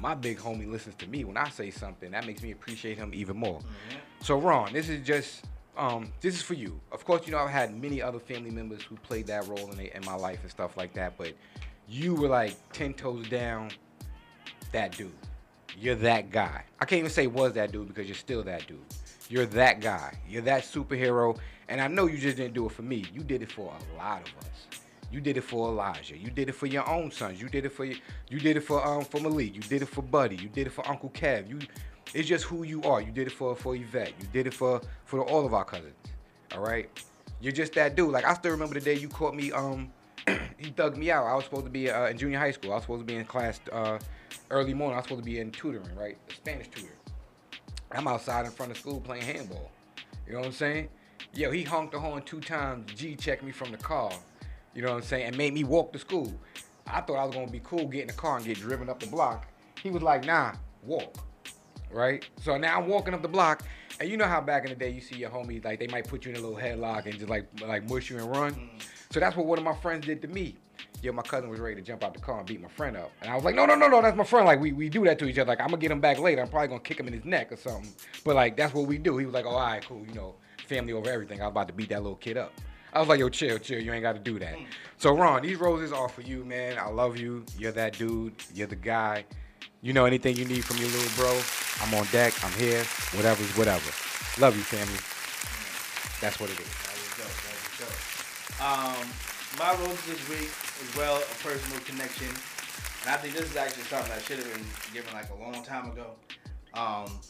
my 0.00 0.14
big 0.14 0.38
homie 0.38 0.70
listens 0.70 0.94
to 0.96 1.06
me 1.06 1.24
when 1.24 1.36
I 1.36 1.48
say 1.48 1.70
something. 1.70 2.10
That 2.10 2.26
makes 2.26 2.42
me 2.42 2.52
appreciate 2.52 2.96
him 2.96 3.10
even 3.14 3.36
more. 3.36 3.60
So 4.20 4.38
Ron, 4.38 4.72
this 4.72 4.88
is 4.88 5.06
just 5.06 5.44
um, 5.76 6.12
this 6.20 6.34
is 6.34 6.42
for 6.42 6.54
you. 6.54 6.80
Of 6.92 7.04
course, 7.04 7.26
you 7.26 7.32
know 7.32 7.38
I've 7.38 7.50
had 7.50 7.80
many 7.80 8.00
other 8.00 8.18
family 8.18 8.50
members 8.50 8.82
who 8.82 8.96
played 8.96 9.26
that 9.26 9.46
role 9.46 9.70
in, 9.72 9.80
in 9.80 10.04
my 10.04 10.14
life 10.14 10.38
and 10.42 10.50
stuff 10.50 10.76
like 10.76 10.94
that, 10.94 11.18
but 11.18 11.32
you 11.88 12.14
were 12.14 12.28
like 12.28 12.54
ten 12.72 12.94
toes 12.94 13.28
down 13.28 13.70
that 14.72 14.92
dude. 14.96 15.12
You're 15.78 15.94
that 15.96 16.30
guy. 16.30 16.64
I 16.80 16.84
can't 16.86 17.00
even 17.00 17.10
say 17.10 17.26
was 17.26 17.52
that 17.54 17.72
dude 17.72 17.88
because 17.88 18.06
you're 18.06 18.14
still 18.14 18.42
that 18.44 18.66
dude. 18.66 18.78
You're 19.28 19.46
that 19.46 19.80
guy. 19.80 20.16
You're 20.28 20.42
that 20.42 20.62
superhero. 20.62 21.36
And 21.68 21.80
I 21.80 21.88
know 21.88 22.06
you 22.06 22.16
just 22.16 22.36
didn't 22.36 22.54
do 22.54 22.66
it 22.66 22.72
for 22.72 22.82
me. 22.82 23.04
You 23.12 23.22
did 23.22 23.42
it 23.42 23.52
for 23.52 23.74
a 23.74 23.98
lot 23.98 24.22
of 24.22 24.28
us. 24.38 24.80
You 25.16 25.22
did 25.22 25.38
it 25.38 25.44
for 25.44 25.70
Elijah. 25.70 26.14
You 26.14 26.28
did 26.28 26.50
it 26.50 26.54
for 26.54 26.66
your 26.66 26.86
own 26.86 27.10
sons. 27.10 27.40
You 27.40 27.48
did 27.48 27.64
it 27.64 27.72
for 27.72 27.86
you. 27.86 27.96
You 28.28 28.38
did 28.38 28.58
it 28.58 28.60
for 28.60 28.86
um 28.86 29.02
for 29.02 29.18
Malik. 29.18 29.54
You 29.54 29.62
did 29.62 29.80
it 29.80 29.88
for 29.88 30.02
Buddy. 30.02 30.36
You 30.36 30.50
did 30.50 30.66
it 30.66 30.74
for 30.74 30.86
Uncle 30.86 31.08
Kev. 31.08 31.48
You, 31.48 31.58
it's 32.12 32.28
just 32.28 32.44
who 32.44 32.64
you 32.64 32.82
are. 32.82 33.00
You 33.00 33.12
did 33.12 33.26
it 33.26 33.32
for 33.32 33.56
for 33.56 33.74
Yvette. 33.74 34.12
You 34.20 34.26
did 34.30 34.46
it 34.46 34.52
for 34.52 34.82
for 35.06 35.22
all 35.22 35.46
of 35.46 35.54
our 35.54 35.64
cousins. 35.64 35.94
All 36.52 36.60
right. 36.60 36.90
You're 37.40 37.54
just 37.54 37.72
that 37.72 37.96
dude. 37.96 38.10
Like 38.10 38.26
I 38.26 38.34
still 38.34 38.50
remember 38.50 38.74
the 38.74 38.82
day 38.82 38.92
you 38.92 39.08
caught 39.08 39.34
me. 39.34 39.52
Um, 39.52 39.90
he 40.58 40.70
thugged 40.70 40.98
me 40.98 41.10
out. 41.10 41.24
I 41.24 41.34
was 41.34 41.44
supposed 41.44 41.64
to 41.64 41.70
be 41.70 41.90
uh, 41.90 42.08
in 42.08 42.18
junior 42.18 42.38
high 42.38 42.50
school. 42.50 42.72
I 42.72 42.74
was 42.74 42.82
supposed 42.82 43.00
to 43.00 43.06
be 43.06 43.18
in 43.18 43.24
class 43.24 43.58
uh, 43.72 43.98
early 44.50 44.74
morning. 44.74 44.96
I 44.96 44.98
was 44.98 45.06
supposed 45.06 45.24
to 45.24 45.30
be 45.30 45.40
in 45.40 45.50
tutoring, 45.50 45.96
right? 45.96 46.18
Spanish 46.28 46.68
tutor. 46.68 46.92
I'm 47.90 48.06
outside 48.06 48.44
in 48.44 48.50
front 48.50 48.70
of 48.70 48.76
school 48.76 49.00
playing 49.00 49.22
handball. 49.22 49.70
You 50.26 50.34
know 50.34 50.40
what 50.40 50.48
I'm 50.48 50.52
saying? 50.52 50.90
Yo, 51.32 51.50
he 51.50 51.62
honked 51.62 51.92
the 51.92 52.00
horn 52.00 52.22
two 52.22 52.40
times. 52.40 52.92
G 52.94 53.16
checked 53.16 53.42
me 53.42 53.52
from 53.52 53.70
the 53.70 53.78
car. 53.78 54.12
You 54.76 54.82
know 54.82 54.90
what 54.90 54.98
I'm 54.98 55.02
saying? 55.04 55.28
And 55.28 55.38
made 55.38 55.54
me 55.54 55.64
walk 55.64 55.94
to 55.94 55.98
school. 55.98 56.32
I 56.86 57.00
thought 57.00 57.16
I 57.16 57.24
was 57.24 57.34
gonna 57.34 57.50
be 57.50 57.62
cool, 57.64 57.86
get 57.86 58.02
in 58.02 58.08
the 58.08 58.12
car 58.12 58.36
and 58.36 58.44
get 58.44 58.58
driven 58.58 58.90
up 58.90 59.00
the 59.00 59.06
block. 59.06 59.48
He 59.82 59.90
was 59.90 60.02
like, 60.02 60.26
nah, 60.26 60.52
walk. 60.84 61.16
Right? 61.90 62.28
So 62.42 62.58
now 62.58 62.78
I'm 62.78 62.86
walking 62.86 63.14
up 63.14 63.22
the 63.22 63.28
block, 63.28 63.62
and 63.98 64.08
you 64.08 64.18
know 64.18 64.26
how 64.26 64.40
back 64.42 64.64
in 64.64 64.68
the 64.68 64.76
day 64.76 64.90
you 64.90 65.00
see 65.00 65.16
your 65.16 65.30
homies 65.30 65.64
like 65.64 65.80
they 65.80 65.86
might 65.86 66.06
put 66.06 66.26
you 66.26 66.32
in 66.32 66.36
a 66.36 66.40
little 66.40 66.58
headlock 66.58 67.06
and 67.06 67.14
just 67.14 67.30
like 67.30 67.48
like 67.66 67.88
mush 67.88 68.10
you 68.10 68.18
and 68.18 68.30
run. 68.30 68.52
Mm. 68.52 68.86
So 69.10 69.18
that's 69.18 69.34
what 69.34 69.46
one 69.46 69.56
of 69.56 69.64
my 69.64 69.74
friends 69.76 70.04
did 70.04 70.20
to 70.20 70.28
me. 70.28 70.56
Yo, 71.00 71.10
my 71.12 71.22
cousin 71.22 71.48
was 71.48 71.58
ready 71.58 71.76
to 71.76 71.82
jump 71.82 72.04
out 72.04 72.12
the 72.12 72.20
car 72.20 72.38
and 72.38 72.46
beat 72.46 72.60
my 72.60 72.68
friend 72.68 72.98
up. 72.98 73.10
And 73.22 73.30
I 73.30 73.34
was 73.34 73.44
like, 73.44 73.54
no, 73.54 73.64
no, 73.64 73.74
no, 73.76 73.88
no, 73.88 74.02
that's 74.02 74.16
my 74.16 74.24
friend. 74.24 74.46
Like, 74.46 74.60
we, 74.60 74.72
we 74.72 74.88
do 74.88 75.04
that 75.04 75.18
to 75.20 75.26
each 75.26 75.38
other. 75.38 75.48
Like, 75.48 75.60
I'm 75.60 75.68
gonna 75.68 75.78
get 75.78 75.90
him 75.90 76.00
back 76.00 76.18
later. 76.18 76.42
I'm 76.42 76.48
probably 76.48 76.68
gonna 76.68 76.80
kick 76.80 77.00
him 77.00 77.06
in 77.06 77.14
his 77.14 77.24
neck 77.24 77.52
or 77.52 77.56
something. 77.56 77.92
But 78.24 78.34
like, 78.34 78.56
that's 78.56 78.74
what 78.74 78.86
we 78.86 78.98
do. 78.98 79.16
He 79.16 79.24
was 79.24 79.34
like, 79.34 79.46
oh, 79.46 79.50
all 79.50 79.60
right, 79.60 79.86
cool, 79.86 80.04
you 80.06 80.14
know, 80.14 80.34
family 80.66 80.92
over 80.92 81.08
everything. 81.08 81.40
I 81.40 81.44
was 81.44 81.52
about 81.52 81.68
to 81.68 81.74
beat 81.74 81.90
that 81.90 82.02
little 82.02 82.16
kid 82.16 82.36
up. 82.36 82.52
I 82.92 83.00
was 83.00 83.08
like, 83.08 83.20
yo, 83.20 83.28
chill, 83.28 83.58
chill. 83.58 83.80
You 83.80 83.92
ain't 83.92 84.02
gotta 84.02 84.18
do 84.18 84.38
that. 84.38 84.56
So 84.98 85.14
Ron, 85.14 85.42
these 85.42 85.58
roses 85.58 85.92
are 85.92 86.08
for 86.08 86.22
you, 86.22 86.44
man. 86.44 86.78
I 86.78 86.88
love 86.88 87.18
you. 87.18 87.44
You're 87.58 87.72
that 87.72 87.98
dude. 87.98 88.34
You're 88.54 88.66
the 88.66 88.76
guy. 88.76 89.24
You 89.82 89.92
know 89.92 90.06
anything 90.06 90.36
you 90.36 90.46
need 90.46 90.64
from 90.64 90.78
your 90.78 90.88
little 90.88 91.10
bro, 91.16 91.40
I'm 91.82 91.94
on 91.94 92.06
deck. 92.10 92.32
I'm 92.42 92.52
here. 92.58 92.82
Whatever's 93.14 93.56
whatever. 93.56 93.90
Love 94.40 94.56
you, 94.56 94.62
family. 94.62 94.98
That's 96.20 96.40
what 96.40 96.50
it 96.50 96.58
is. 96.58 96.66
That 96.66 97.18
dope. 97.20 97.36
That 97.46 97.86
dope. 97.86 98.16
Um, 98.58 99.06
my 99.58 99.72
roses 99.84 100.06
this 100.06 100.28
week 100.28 100.50
is 100.82 100.96
well 100.96 101.16
a 101.16 101.34
personal 101.44 101.78
connection, 101.84 102.28
and 102.28 103.14
I 103.14 103.16
think 103.16 103.34
this 103.34 103.50
is 103.50 103.56
actually 103.56 103.84
something 103.84 104.10
I 104.10 104.18
should 104.18 104.38
have 104.38 104.52
been 104.52 104.64
given 104.92 105.12
like 105.12 105.30
a 105.30 105.34
long 105.34 105.62
time 105.62 105.90
ago. 105.90 106.16
Um, 106.74 107.20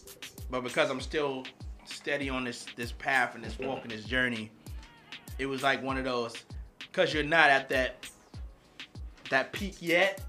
but 0.50 0.62
because 0.62 0.88
I'm 0.88 1.00
still 1.00 1.44
steady 1.84 2.28
on 2.30 2.44
this 2.44 2.66
this 2.76 2.92
path 2.92 3.34
and 3.34 3.44
this 3.44 3.58
walk 3.58 3.82
and 3.82 3.90
this 3.90 4.04
journey, 4.04 4.50
it 5.38 5.46
was 5.46 5.62
like 5.62 5.82
one 5.82 5.98
of 5.98 6.04
those. 6.04 6.34
Because 6.78 7.12
you're 7.12 7.22
not 7.22 7.50
at 7.50 7.68
that 7.68 8.06
that 9.30 9.52
peak 9.52 9.76
yet. 9.80 10.22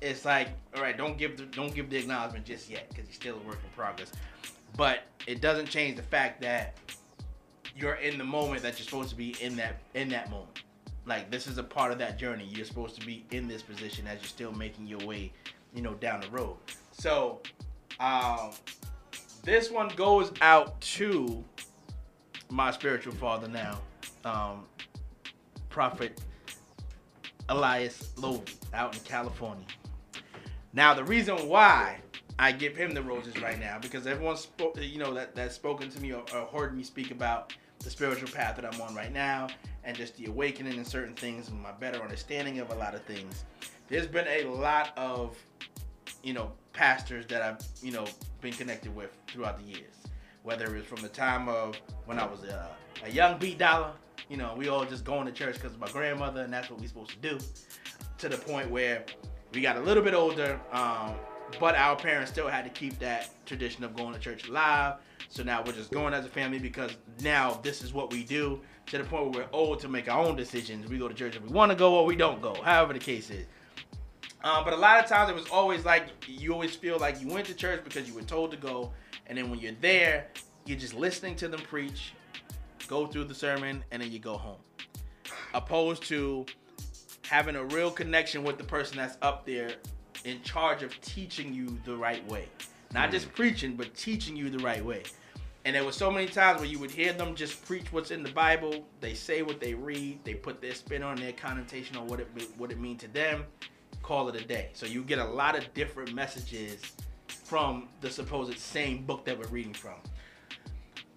It's 0.00 0.24
like, 0.24 0.48
all 0.74 0.82
right, 0.82 0.96
don't 0.96 1.16
give 1.16 1.36
the 1.36 1.44
don't 1.44 1.74
give 1.74 1.90
the 1.90 1.96
acknowledgement 1.96 2.44
just 2.44 2.68
yet 2.68 2.88
because 2.88 3.04
you're 3.06 3.14
still 3.14 3.36
a 3.36 3.46
work 3.46 3.58
in 3.62 3.70
progress. 3.76 4.12
But 4.76 5.04
it 5.26 5.40
doesn't 5.40 5.66
change 5.66 5.96
the 5.96 6.02
fact 6.02 6.40
that 6.42 6.76
you're 7.76 7.94
in 7.94 8.18
the 8.18 8.24
moment 8.24 8.62
that 8.62 8.78
you're 8.78 8.84
supposed 8.84 9.10
to 9.10 9.16
be 9.16 9.36
in 9.40 9.56
that 9.56 9.80
in 9.94 10.08
that 10.08 10.30
moment. 10.30 10.62
Like 11.06 11.30
this 11.30 11.46
is 11.46 11.58
a 11.58 11.62
part 11.62 11.92
of 11.92 11.98
that 11.98 12.18
journey. 12.18 12.48
You're 12.50 12.66
supposed 12.66 12.98
to 13.00 13.06
be 13.06 13.24
in 13.30 13.48
this 13.48 13.62
position 13.62 14.06
as 14.06 14.20
you're 14.20 14.28
still 14.28 14.52
making 14.52 14.86
your 14.86 15.04
way, 15.06 15.32
you 15.74 15.82
know, 15.82 15.94
down 15.94 16.20
the 16.20 16.30
road. 16.30 16.56
So, 16.92 17.40
um, 18.00 18.50
this 19.42 19.70
one 19.70 19.88
goes 19.96 20.32
out 20.40 20.80
to 20.80 21.42
my 22.50 22.70
spiritual 22.70 23.14
father 23.14 23.48
now, 23.48 23.80
um, 24.24 24.64
Prophet 25.68 26.20
Elias 27.48 28.12
Lovy 28.16 28.52
out 28.74 28.94
in 28.94 29.00
California. 29.02 29.66
Now, 30.72 30.94
the 30.94 31.04
reason 31.04 31.48
why 31.48 31.98
I 32.38 32.52
give 32.52 32.76
him 32.76 32.94
the 32.94 33.02
roses 33.02 33.40
right 33.42 33.60
now 33.60 33.78
because 33.80 34.06
everyone 34.06 34.36
spoke, 34.36 34.78
you 34.80 34.98
know, 34.98 35.12
that 35.14 35.34
that's 35.34 35.54
spoken 35.54 35.90
to 35.90 36.00
me 36.00 36.12
or, 36.12 36.24
or 36.34 36.46
heard 36.46 36.76
me 36.76 36.82
speak 36.82 37.10
about 37.10 37.54
the 37.80 37.90
spiritual 37.90 38.28
path 38.28 38.56
that 38.56 38.64
I'm 38.64 38.80
on 38.80 38.94
right 38.94 39.12
now 39.12 39.48
and 39.84 39.96
just 39.96 40.16
the 40.16 40.26
awakening 40.26 40.74
and 40.74 40.86
certain 40.86 41.14
things 41.14 41.48
and 41.48 41.60
my 41.60 41.72
better 41.72 42.00
understanding 42.00 42.60
of 42.60 42.70
a 42.70 42.74
lot 42.74 42.94
of 42.94 43.02
things. 43.04 43.44
There's 43.88 44.06
been 44.06 44.26
a 44.28 44.44
lot 44.44 44.92
of, 44.96 45.36
you 46.22 46.32
know, 46.32 46.52
pastors 46.72 47.26
that 47.26 47.42
I've, 47.42 47.58
you 47.82 47.92
know, 47.92 48.06
been 48.40 48.52
connected 48.52 48.94
with 48.94 49.10
throughout 49.28 49.58
the 49.58 49.64
years. 49.64 49.94
Whether 50.42 50.74
it 50.74 50.78
was 50.78 50.86
from 50.86 51.02
the 51.02 51.08
time 51.08 51.48
of 51.48 51.76
when 52.06 52.18
I 52.18 52.26
was 52.26 52.44
a, 52.44 52.70
a 53.04 53.10
young 53.10 53.38
B 53.38 53.54
Dollar, 53.54 53.92
you 54.32 54.38
know, 54.38 54.54
we 54.56 54.68
all 54.68 54.86
just 54.86 55.04
going 55.04 55.26
to 55.26 55.32
church 55.32 55.56
because 55.56 55.74
of 55.74 55.78
my 55.78 55.90
grandmother 55.90 56.40
and 56.40 56.50
that's 56.50 56.70
what 56.70 56.80
we 56.80 56.86
supposed 56.86 57.10
to 57.10 57.18
do, 57.18 57.38
to 58.16 58.30
the 58.30 58.38
point 58.38 58.70
where 58.70 59.04
we 59.52 59.60
got 59.60 59.76
a 59.76 59.80
little 59.80 60.02
bit 60.02 60.14
older. 60.14 60.58
Um, 60.72 61.16
but 61.60 61.74
our 61.74 61.94
parents 61.96 62.30
still 62.30 62.48
had 62.48 62.64
to 62.64 62.70
keep 62.70 62.98
that 63.00 63.28
tradition 63.44 63.84
of 63.84 63.94
going 63.94 64.14
to 64.14 64.18
church 64.18 64.48
alive. 64.48 64.94
So 65.28 65.42
now 65.42 65.62
we're 65.62 65.72
just 65.72 65.90
going 65.90 66.14
as 66.14 66.24
a 66.24 66.30
family 66.30 66.58
because 66.58 66.96
now 67.20 67.60
this 67.62 67.82
is 67.82 67.92
what 67.92 68.10
we 68.10 68.24
do 68.24 68.58
to 68.86 68.96
the 68.96 69.04
point 69.04 69.24
where 69.24 69.44
we're 69.44 69.48
old 69.52 69.80
to 69.80 69.88
make 69.88 70.10
our 70.10 70.24
own 70.24 70.34
decisions. 70.34 70.88
We 70.88 70.96
go 70.96 71.08
to 71.08 71.14
church 71.14 71.36
if 71.36 71.42
we 71.42 71.50
want 71.50 71.70
to 71.70 71.76
go 71.76 71.96
or 71.96 72.06
we 72.06 72.16
don't 72.16 72.40
go, 72.40 72.54
however 72.54 72.94
the 72.94 73.00
case 73.00 73.28
is. 73.28 73.44
Um, 74.44 74.64
but 74.64 74.72
a 74.72 74.76
lot 74.76 75.04
of 75.04 75.10
times 75.10 75.28
it 75.28 75.34
was 75.34 75.48
always 75.50 75.84
like 75.84 76.06
you 76.26 76.54
always 76.54 76.74
feel 76.74 76.98
like 76.98 77.20
you 77.20 77.28
went 77.28 77.46
to 77.48 77.54
church 77.54 77.84
because 77.84 78.08
you 78.08 78.14
were 78.14 78.22
told 78.22 78.50
to 78.52 78.56
go, 78.56 78.92
and 79.26 79.36
then 79.36 79.50
when 79.50 79.58
you're 79.58 79.74
there, 79.82 80.28
you're 80.64 80.78
just 80.78 80.94
listening 80.94 81.36
to 81.36 81.48
them 81.48 81.60
preach, 81.60 82.14
go 82.88 83.06
through 83.06 83.24
the 83.24 83.34
sermon, 83.34 83.84
and 83.90 84.02
then 84.02 84.10
you 84.12 84.18
go 84.18 84.36
home. 84.36 84.60
Opposed 85.54 86.02
to 86.04 86.46
having 87.22 87.56
a 87.56 87.64
real 87.64 87.90
connection 87.90 88.44
with 88.44 88.58
the 88.58 88.64
person 88.64 88.96
that's 88.96 89.16
up 89.22 89.46
there 89.46 89.76
in 90.24 90.42
charge 90.42 90.82
of 90.82 90.98
teaching 91.00 91.52
you 91.52 91.78
the 91.84 91.96
right 91.96 92.26
way. 92.28 92.46
Not 92.92 93.10
just 93.10 93.28
mm. 93.28 93.34
preaching, 93.34 93.74
but 93.76 93.94
teaching 93.94 94.36
you 94.36 94.50
the 94.50 94.58
right 94.58 94.84
way. 94.84 95.02
And 95.64 95.76
there 95.76 95.84
were 95.84 95.92
so 95.92 96.10
many 96.10 96.26
times 96.26 96.60
where 96.60 96.68
you 96.68 96.78
would 96.80 96.90
hear 96.90 97.12
them 97.12 97.34
just 97.34 97.64
preach 97.64 97.92
what's 97.92 98.10
in 98.10 98.22
the 98.22 98.32
Bible. 98.32 98.84
They 99.00 99.14
say 99.14 99.42
what 99.42 99.60
they 99.60 99.74
read. 99.74 100.18
They 100.24 100.34
put 100.34 100.60
their 100.60 100.74
spin 100.74 101.02
on 101.02 101.16
their 101.16 101.32
connotation 101.32 101.96
on 101.96 102.08
what 102.08 102.20
it 102.20 102.28
what 102.58 102.72
it 102.72 102.80
mean 102.80 102.98
to 102.98 103.08
them. 103.08 103.44
Call 104.02 104.28
it 104.28 104.34
a 104.34 104.44
day. 104.44 104.70
So 104.72 104.86
you 104.86 105.04
get 105.04 105.20
a 105.20 105.24
lot 105.24 105.56
of 105.56 105.72
different 105.72 106.12
messages 106.12 106.82
from 107.28 107.88
the 108.00 108.10
supposed 108.10 108.58
same 108.58 109.04
book 109.04 109.24
that 109.24 109.38
we're 109.38 109.46
reading 109.46 109.72
from. 109.72 109.94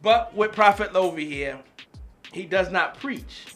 But 0.05 0.35
with 0.35 0.51
Prophet 0.51 0.93
Lovy 0.93 1.27
here, 1.27 1.57
he 2.31 2.45
does 2.45 2.69
not 2.69 2.99
preach. 2.99 3.47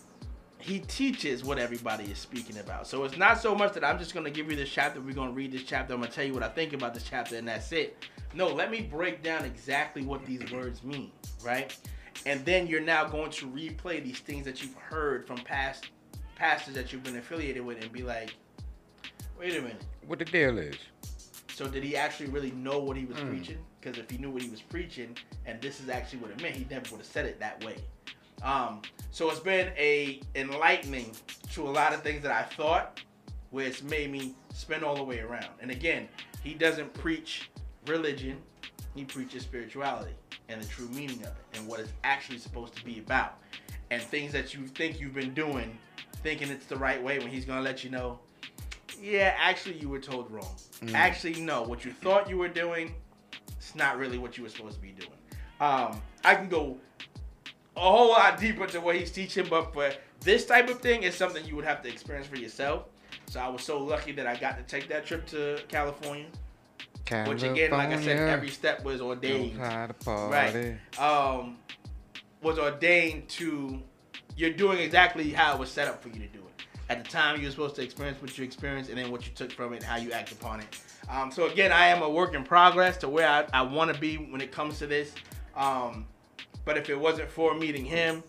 He 0.57 0.79
teaches 0.79 1.43
what 1.43 1.59
everybody 1.59 2.05
is 2.05 2.17
speaking 2.17 2.57
about. 2.57 2.87
So 2.87 3.03
it's 3.03 3.17
not 3.17 3.39
so 3.39 3.53
much 3.53 3.73
that 3.73 3.83
I'm 3.83 3.99
just 3.99 4.15
going 4.15 4.23
to 4.23 4.31
give 4.31 4.49
you 4.49 4.57
this 4.57 4.67
chapter. 4.67 4.99
We're 4.99 5.13
going 5.13 5.27
to 5.29 5.35
read 5.35 5.51
this 5.51 5.61
chapter. 5.61 5.93
I'm 5.93 5.99
going 5.99 6.09
to 6.09 6.15
tell 6.15 6.25
you 6.25 6.33
what 6.33 6.41
I 6.41 6.49
think 6.49 6.73
about 6.73 6.95
this 6.95 7.03
chapter, 7.07 7.35
and 7.35 7.47
that's 7.47 7.71
it. 7.71 8.03
No, 8.33 8.47
let 8.47 8.71
me 8.71 8.81
break 8.81 9.21
down 9.21 9.45
exactly 9.45 10.01
what 10.01 10.25
these 10.25 10.51
words 10.51 10.83
mean, 10.83 11.11
right? 11.43 11.77
And 12.25 12.43
then 12.45 12.65
you're 12.65 12.81
now 12.81 13.05
going 13.05 13.29
to 13.29 13.45
replay 13.45 14.03
these 14.03 14.17
things 14.17 14.43
that 14.45 14.63
you've 14.63 14.73
heard 14.73 15.27
from 15.27 15.37
past 15.37 15.91
pastors 16.35 16.73
that 16.73 16.91
you've 16.91 17.03
been 17.03 17.17
affiliated 17.17 17.63
with 17.63 17.79
and 17.79 17.91
be 17.91 18.01
like, 18.01 18.33
wait 19.39 19.55
a 19.55 19.61
minute. 19.61 19.85
What 20.07 20.17
the 20.17 20.25
deal 20.25 20.57
is? 20.57 20.77
So 21.53 21.67
did 21.67 21.83
he 21.83 21.95
actually 21.95 22.31
really 22.31 22.51
know 22.53 22.79
what 22.79 22.97
he 22.97 23.05
was 23.05 23.17
Mm. 23.17 23.29
preaching? 23.29 23.59
Because 23.79 23.97
if 23.97 24.09
he 24.09 24.17
knew 24.17 24.29
what 24.29 24.41
he 24.41 24.49
was 24.49 24.61
preaching, 24.61 25.15
and 25.45 25.61
this 25.61 25.79
is 25.79 25.89
actually 25.89 26.19
what 26.19 26.31
it 26.31 26.41
meant, 26.41 26.55
he 26.55 26.65
never 26.69 26.89
would 26.91 26.99
have 26.99 27.05
said 27.05 27.25
it 27.25 27.39
that 27.39 27.63
way. 27.63 27.77
Um, 28.43 28.81
so 29.11 29.29
it's 29.29 29.39
been 29.39 29.71
a 29.77 30.21
enlightening 30.35 31.11
to 31.53 31.67
a 31.67 31.71
lot 31.71 31.93
of 31.93 32.01
things 32.01 32.23
that 32.23 32.31
I 32.31 32.43
thought, 32.43 33.01
where 33.51 33.65
it's 33.65 33.81
made 33.81 34.11
me 34.11 34.35
spin 34.53 34.83
all 34.83 34.95
the 34.95 35.03
way 35.03 35.19
around. 35.19 35.49
And 35.61 35.71
again, 35.71 36.07
he 36.43 36.53
doesn't 36.53 36.93
preach 36.93 37.49
religion; 37.87 38.37
he 38.95 39.05
preaches 39.05 39.43
spirituality 39.43 40.13
and 40.49 40.61
the 40.61 40.67
true 40.67 40.87
meaning 40.89 41.19
of 41.19 41.27
it, 41.27 41.57
and 41.57 41.67
what 41.67 41.79
it's 41.79 41.91
actually 42.03 42.39
supposed 42.39 42.75
to 42.75 42.83
be 42.83 42.99
about. 42.99 43.37
And 43.91 44.01
things 44.01 44.31
that 44.33 44.53
you 44.53 44.67
think 44.67 44.99
you've 44.99 45.13
been 45.13 45.33
doing, 45.33 45.77
thinking 46.23 46.49
it's 46.49 46.65
the 46.65 46.75
right 46.75 47.01
way, 47.01 47.19
when 47.19 47.29
he's 47.29 47.45
gonna 47.45 47.61
let 47.61 47.83
you 47.83 47.89
know, 47.89 48.19
yeah, 49.01 49.35
actually 49.37 49.77
you 49.77 49.89
were 49.89 49.99
told 49.99 50.29
wrong. 50.31 50.55
Actually, 50.93 51.39
no, 51.41 51.63
what 51.63 51.85
you 51.85 51.91
thought 51.91 52.29
you 52.29 52.37
were 52.37 52.47
doing, 52.49 52.93
it's 53.69 53.75
not 53.75 53.99
really 53.99 54.17
what 54.17 54.35
you 54.35 54.43
were 54.43 54.49
supposed 54.49 54.75
to 54.75 54.81
be 54.81 54.91
doing. 54.91 55.11
Um, 55.61 56.01
I 56.25 56.33
can 56.33 56.49
go 56.49 56.77
a 57.77 57.79
whole 57.79 58.09
lot 58.09 58.39
deeper 58.39 58.65
to 58.65 58.81
what 58.81 58.95
he's 58.95 59.11
teaching, 59.11 59.45
but 59.47 59.71
for 59.73 59.91
this 60.21 60.47
type 60.47 60.69
of 60.69 60.79
thing, 60.79 61.03
it's 61.03 61.15
something 61.15 61.45
you 61.45 61.55
would 61.55 61.65
have 61.65 61.83
to 61.83 61.89
experience 61.89 62.25
for 62.25 62.37
yourself. 62.37 62.85
So 63.27 63.39
I 63.39 63.47
was 63.47 63.61
so 63.61 63.77
lucky 63.83 64.11
that 64.13 64.25
I 64.25 64.35
got 64.35 64.57
to 64.57 64.63
take 64.63 64.89
that 64.89 65.05
trip 65.05 65.27
to 65.27 65.61
California, 65.67 66.25
which 67.27 67.43
again, 67.43 67.69
like 67.71 67.89
I 67.89 68.01
said, 68.01 68.17
every 68.29 68.49
step 68.49 68.83
was 68.83 69.01
ordained. 69.01 69.59
Right. 70.31 70.51
Um, 70.97 71.57
was 72.41 72.57
ordained 72.57 73.29
to 73.29 73.79
you're 74.35 74.53
doing 74.53 74.79
exactly 74.79 75.29
how 75.31 75.53
it 75.53 75.59
was 75.59 75.69
set 75.69 75.87
up 75.87 76.01
for 76.01 76.07
you 76.09 76.15
to 76.15 76.27
do 76.27 76.39
it. 76.39 76.63
At 76.89 77.03
the 77.03 77.09
time 77.09 77.39
you 77.39 77.45
were 77.45 77.51
supposed 77.51 77.75
to 77.75 77.83
experience 77.83 78.19
what 78.19 78.35
you 78.35 78.43
experienced 78.43 78.89
and 78.89 78.97
then 78.97 79.11
what 79.11 79.27
you 79.27 79.33
took 79.35 79.51
from 79.51 79.73
it 79.73 79.83
how 79.83 79.97
you 79.97 80.11
act 80.11 80.31
upon 80.31 80.61
it 80.61 80.81
um, 81.09 81.31
so 81.31 81.47
again 81.47 81.71
i 81.71 81.87
am 81.87 82.01
a 82.01 82.09
work 82.09 82.33
in 82.33 82.43
progress 82.43 82.97
to 82.97 83.09
where 83.09 83.27
i, 83.27 83.45
I 83.53 83.61
want 83.61 83.93
to 83.93 83.99
be 83.99 84.15
when 84.15 84.41
it 84.41 84.51
comes 84.51 84.79
to 84.79 84.87
this 84.87 85.13
um, 85.55 86.05
but 86.65 86.77
if 86.77 86.89
it 86.89 86.99
wasn't 86.99 87.29
for 87.29 87.53
meeting 87.55 87.85
him 87.85 88.23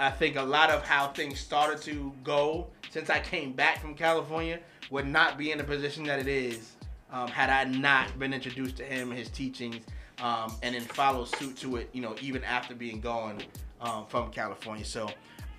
i 0.00 0.10
think 0.10 0.36
a 0.36 0.42
lot 0.42 0.70
of 0.70 0.82
how 0.84 1.08
things 1.08 1.38
started 1.38 1.80
to 1.82 2.12
go 2.24 2.68
since 2.90 3.10
i 3.10 3.20
came 3.20 3.52
back 3.52 3.80
from 3.80 3.94
california 3.94 4.60
would 4.90 5.06
not 5.06 5.36
be 5.36 5.52
in 5.52 5.58
the 5.58 5.64
position 5.64 6.04
that 6.04 6.18
it 6.18 6.28
is 6.28 6.76
um, 7.10 7.28
had 7.28 7.50
I 7.50 7.64
not 7.64 8.18
been 8.18 8.32
introduced 8.32 8.76
to 8.78 8.84
him 8.84 9.10
his 9.10 9.28
teachings, 9.30 9.84
um, 10.20 10.52
and 10.62 10.74
then 10.74 10.82
follow 10.82 11.24
suit 11.24 11.56
to 11.58 11.76
it, 11.76 11.88
you 11.92 12.02
know, 12.02 12.14
even 12.20 12.42
after 12.44 12.74
being 12.74 13.00
gone 13.00 13.38
um, 13.80 14.06
from 14.06 14.30
California. 14.30 14.84
So 14.84 15.08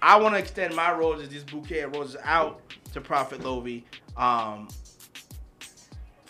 I 0.02 0.18
want 0.18 0.36
to 0.36 0.40
extend 0.40 0.76
my 0.76 0.92
roses, 0.92 1.30
this 1.30 1.44
bouquet 1.44 1.82
of 1.82 1.96
roses, 1.96 2.18
out 2.24 2.62
to 2.94 3.02
Prophet 3.02 3.44
Lovy 3.44 3.86
um, 4.18 4.68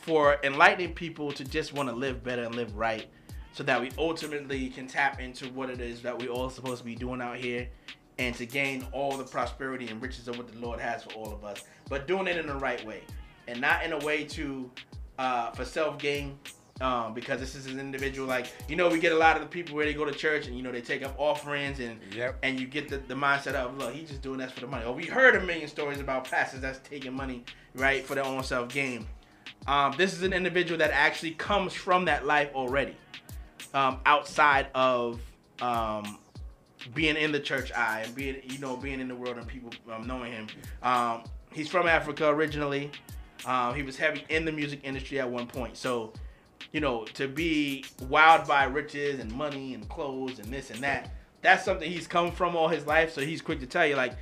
for 0.01 0.37
enlightening 0.43 0.93
people 0.93 1.31
to 1.33 1.43
just 1.43 1.73
want 1.73 1.89
to 1.89 1.95
live 1.95 2.23
better 2.23 2.43
and 2.43 2.55
live 2.55 2.75
right, 2.75 3.07
so 3.53 3.63
that 3.63 3.79
we 3.81 3.91
ultimately 3.97 4.69
can 4.69 4.87
tap 4.87 5.19
into 5.19 5.45
what 5.49 5.69
it 5.69 5.81
is 5.81 6.01
that 6.01 6.17
we 6.17 6.27
all 6.27 6.49
supposed 6.49 6.79
to 6.79 6.85
be 6.85 6.95
doing 6.95 7.21
out 7.21 7.37
here. 7.37 7.67
And 8.17 8.35
to 8.35 8.45
gain 8.45 8.85
all 8.91 9.15
the 9.15 9.23
prosperity 9.23 9.87
and 9.87 10.01
riches 10.01 10.27
of 10.27 10.37
what 10.37 10.51
the 10.51 10.59
Lord 10.59 10.81
has 10.81 11.03
for 11.05 11.13
all 11.13 11.31
of 11.31 11.45
us, 11.45 11.63
but 11.87 12.05
doing 12.05 12.27
it 12.27 12.35
in 12.35 12.47
the 12.47 12.53
right 12.55 12.85
way, 12.85 13.03
and 13.47 13.61
not 13.61 13.85
in 13.85 13.93
a 13.93 13.99
way 13.99 14.25
to 14.25 14.69
uh, 15.17 15.51
for 15.51 15.63
self 15.63 15.97
gain. 15.99 16.37
Um, 16.81 17.13
because 17.13 17.41
this 17.41 17.55
is 17.55 17.65
an 17.67 17.77
individual 17.77 18.25
like 18.25 18.53
you 18.69 18.77
know 18.77 18.87
we 18.87 18.99
get 18.99 19.11
a 19.11 19.17
lot 19.17 19.35
of 19.35 19.41
the 19.41 19.49
people 19.49 19.75
where 19.75 19.85
they 19.85 19.93
go 19.93 20.05
to 20.05 20.13
church 20.13 20.47
and 20.47 20.55
you 20.55 20.63
know 20.63 20.71
they 20.71 20.79
take 20.79 21.03
up 21.03 21.13
offerings 21.17 21.81
and 21.81 21.99
Yep. 22.15 22.37
and 22.41 22.57
you 22.57 22.67
get 22.67 22.87
the, 22.87 22.99
the 22.99 23.13
mindset 23.13 23.53
of 23.53 23.77
look 23.77 23.93
he's 23.93 24.07
just 24.07 24.21
doing 24.21 24.37
that 24.39 24.51
for 24.53 24.61
the 24.61 24.67
money. 24.67 24.85
Or 24.85 24.93
we 24.93 25.05
heard 25.05 25.35
a 25.35 25.41
million 25.41 25.67
stories 25.67 25.99
about 25.99 26.23
pastors 26.29 26.61
that's 26.61 26.79
taking 26.87 27.13
money 27.13 27.43
right 27.75 28.05
for 28.05 28.15
their 28.15 28.23
own 28.23 28.43
self 28.45 28.69
gain. 28.69 29.05
Um, 29.67 29.93
this 29.97 30.13
is 30.13 30.23
an 30.23 30.33
individual 30.33 30.77
that 30.79 30.91
actually 30.91 31.31
comes 31.31 31.73
from 31.73 32.05
that 32.05 32.25
life 32.25 32.49
already, 32.55 32.95
um, 33.73 33.99
outside 34.05 34.67
of 34.73 35.19
um, 35.61 36.17
being 36.93 37.15
in 37.15 37.31
the 37.31 37.39
church 37.39 37.71
eye 37.73 38.01
and 38.05 38.15
being 38.15 38.41
you 38.43 38.57
know 38.59 38.77
being 38.77 38.99
in 38.99 39.07
the 39.07 39.15
world 39.15 39.37
and 39.37 39.47
people 39.47 39.71
um, 39.91 40.07
knowing 40.07 40.31
him. 40.31 40.47
Um, 40.81 41.23
he's 41.51 41.69
from 41.69 41.87
Africa 41.87 42.27
originally. 42.27 42.91
Um, 43.45 43.73
he 43.75 43.83
was 43.83 43.97
heavy 43.97 44.25
in 44.29 44.45
the 44.45 44.51
music 44.51 44.81
industry 44.83 45.19
at 45.19 45.29
one 45.29 45.47
point. 45.47 45.77
So, 45.77 46.13
you 46.71 46.81
know, 46.81 47.05
to 47.13 47.27
be 47.27 47.85
wowed 48.03 48.47
by 48.47 48.65
riches 48.65 49.19
and 49.19 49.31
money 49.31 49.73
and 49.73 49.87
clothes 49.87 50.39
and 50.39 50.51
this 50.51 50.71
and 50.71 50.81
that, 50.81 51.11
that's 51.41 51.63
something 51.63 51.89
he's 51.89 52.07
come 52.07 52.31
from 52.31 52.55
all 52.55 52.67
his 52.67 52.85
life. 52.85 53.13
So 53.13 53.21
he's 53.21 53.41
quick 53.41 53.59
to 53.61 53.65
tell 53.65 53.85
you, 53.85 53.95
like, 53.95 54.13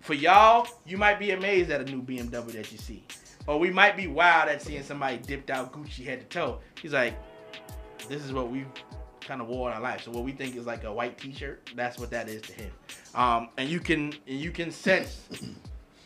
for 0.00 0.14
y'all, 0.14 0.66
you 0.86 0.96
might 0.96 1.18
be 1.18 1.32
amazed 1.32 1.70
at 1.70 1.82
a 1.82 1.84
new 1.84 2.02
BMW 2.02 2.52
that 2.52 2.72
you 2.72 2.78
see. 2.78 3.04
Or 3.46 3.58
we 3.58 3.70
might 3.70 3.96
be 3.96 4.06
wild 4.06 4.48
at 4.48 4.62
seeing 4.62 4.82
somebody 4.82 5.16
dipped 5.18 5.50
out 5.50 5.72
Gucci 5.72 6.04
head 6.04 6.20
to 6.20 6.26
toe. 6.26 6.58
He's 6.80 6.92
like, 6.92 7.14
this 8.08 8.24
is 8.24 8.32
what 8.32 8.50
we 8.50 8.64
kind 9.20 9.40
of 9.40 9.48
wore 9.48 9.70
in 9.70 9.76
our 9.76 9.82
life. 9.82 10.02
So 10.04 10.10
what 10.10 10.24
we 10.24 10.32
think 10.32 10.56
is 10.56 10.66
like 10.66 10.84
a 10.84 10.92
white 10.92 11.18
T-shirt, 11.18 11.70
that's 11.74 11.98
what 11.98 12.10
that 12.10 12.28
is 12.28 12.42
to 12.42 12.52
him. 12.52 12.70
Um, 13.14 13.48
and 13.58 13.68
you 13.68 13.80
can 13.80 14.12
and 14.26 14.38
you 14.38 14.50
can 14.50 14.70
sense 14.70 15.26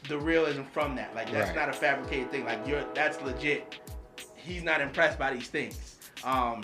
the 0.09 0.19
realism 0.19 0.63
from 0.73 0.95
that. 0.97 1.15
Like 1.15 1.31
that's 1.31 1.49
Right. 1.49 1.57
not 1.57 1.69
a 1.69 1.73
fabricated 1.73 2.31
thing. 2.31 2.45
Like 2.45 2.67
you're 2.67 2.85
that's 2.95 3.21
legit. 3.23 3.79
He's 4.37 4.63
not 4.63 4.81
impressed 4.81 5.19
by 5.19 5.33
these 5.35 5.49
things. 5.49 5.97
Um, 6.23 6.63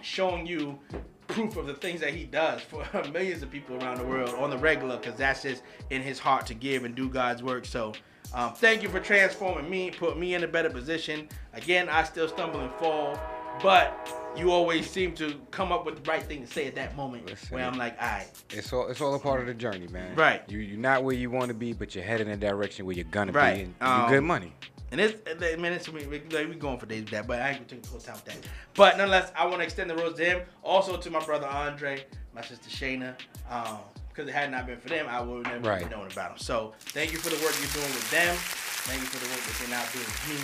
showing 0.00 0.46
you 0.46 0.78
proof 1.26 1.56
of 1.56 1.66
the 1.66 1.74
things 1.74 2.00
that 2.00 2.14
he 2.14 2.24
does 2.24 2.62
for 2.62 2.84
millions 3.12 3.42
of 3.42 3.50
people 3.50 3.76
around 3.82 3.98
the 3.98 4.04
world 4.04 4.30
on 4.38 4.50
the 4.50 4.58
regular, 4.58 4.96
because 4.96 5.16
that's 5.16 5.42
just 5.42 5.62
in 5.90 6.00
his 6.02 6.18
heart 6.18 6.46
to 6.46 6.54
give 6.54 6.84
and 6.84 6.94
do 6.94 7.08
God's 7.08 7.42
work. 7.42 7.64
So. 7.66 7.92
Um, 8.34 8.52
thank 8.54 8.82
you 8.82 8.88
for 8.88 9.00
transforming 9.00 9.68
me, 9.70 9.90
put 9.90 10.18
me 10.18 10.34
in 10.34 10.44
a 10.44 10.48
better 10.48 10.70
position. 10.70 11.28
Again, 11.54 11.88
I 11.88 12.02
still 12.04 12.28
stumble 12.28 12.60
and 12.60 12.72
fall, 12.74 13.18
but 13.62 14.12
you 14.36 14.50
always 14.52 14.88
seem 14.88 15.14
to 15.14 15.34
come 15.50 15.72
up 15.72 15.86
with 15.86 16.02
the 16.04 16.10
right 16.10 16.22
thing 16.22 16.44
to 16.44 16.52
say 16.52 16.66
at 16.66 16.74
that 16.74 16.94
moment 16.94 17.26
Listen. 17.26 17.54
where 17.54 17.64
I'm 17.64 17.78
like, 17.78 17.96
all 18.00 18.06
right, 18.08 18.28
It's 18.50 18.72
all 18.72 18.88
it's 18.88 19.00
all 19.00 19.14
a 19.14 19.18
part 19.18 19.40
of 19.40 19.46
the 19.46 19.54
journey, 19.54 19.88
man. 19.88 20.14
Right. 20.14 20.42
You 20.48 20.58
you're 20.58 20.78
not 20.78 21.04
where 21.04 21.14
you 21.14 21.30
want 21.30 21.48
to 21.48 21.54
be, 21.54 21.72
but 21.72 21.94
you're 21.94 22.04
headed 22.04 22.28
in 22.28 22.38
the 22.38 22.46
direction 22.46 22.84
where 22.86 22.94
you're 22.94 23.04
gonna 23.06 23.32
Right. 23.32 23.56
be, 23.56 23.62
and 23.62 23.74
Um, 23.80 24.02
you 24.04 24.16
good 24.16 24.24
money. 24.24 24.52
And 24.90 25.00
it's, 25.02 25.18
I 25.30 25.56
mean, 25.56 25.72
it's, 25.72 25.86
we, 25.88 26.06
we, 26.06 26.18
we 26.46 26.54
going 26.54 26.78
for 26.78 26.86
days 26.86 27.02
with 27.02 27.10
that, 27.10 27.26
but 27.26 27.42
I 27.42 27.48
ain't 27.50 27.58
gonna 27.58 27.68
take 27.68 27.82
the 27.82 27.90
whole 27.90 28.00
time 28.00 28.14
with 28.14 28.24
that. 28.26 28.36
But 28.74 28.96
nonetheless, 28.96 29.30
I 29.36 29.44
want 29.44 29.58
to 29.58 29.64
extend 29.64 29.90
the 29.90 29.96
rose 29.96 30.16
to 30.16 30.24
him. 30.24 30.40
Also 30.62 30.96
to 30.96 31.10
my 31.10 31.22
brother 31.24 31.46
Andre, 31.46 32.06
my 32.34 32.40
sister 32.42 32.70
Shayna. 32.70 33.14
Um, 33.50 33.78
because 34.18 34.28
it 34.28 34.34
had 34.34 34.50
not 34.50 34.66
been 34.66 34.80
for 34.80 34.88
them, 34.88 35.06
I 35.08 35.20
would 35.20 35.46
have 35.46 35.62
never 35.62 35.68
Right. 35.68 35.82
even 35.86 35.92
known 35.92 36.10
about 36.10 36.30
them. 36.30 36.38
So 36.38 36.74
thank 36.90 37.12
you 37.12 37.18
for 37.18 37.30
the 37.30 37.36
work 37.36 37.54
you're 37.62 37.70
doing 37.70 37.94
with 37.94 38.10
them. 38.10 38.34
Thank 38.34 39.00
you 39.00 39.06
for 39.06 39.22
the 39.22 39.30
work 39.30 39.38
that 39.46 39.54
you're 39.60 39.70
now 39.70 39.84
doing 39.94 40.10
with 40.10 40.26
me. 40.26 40.38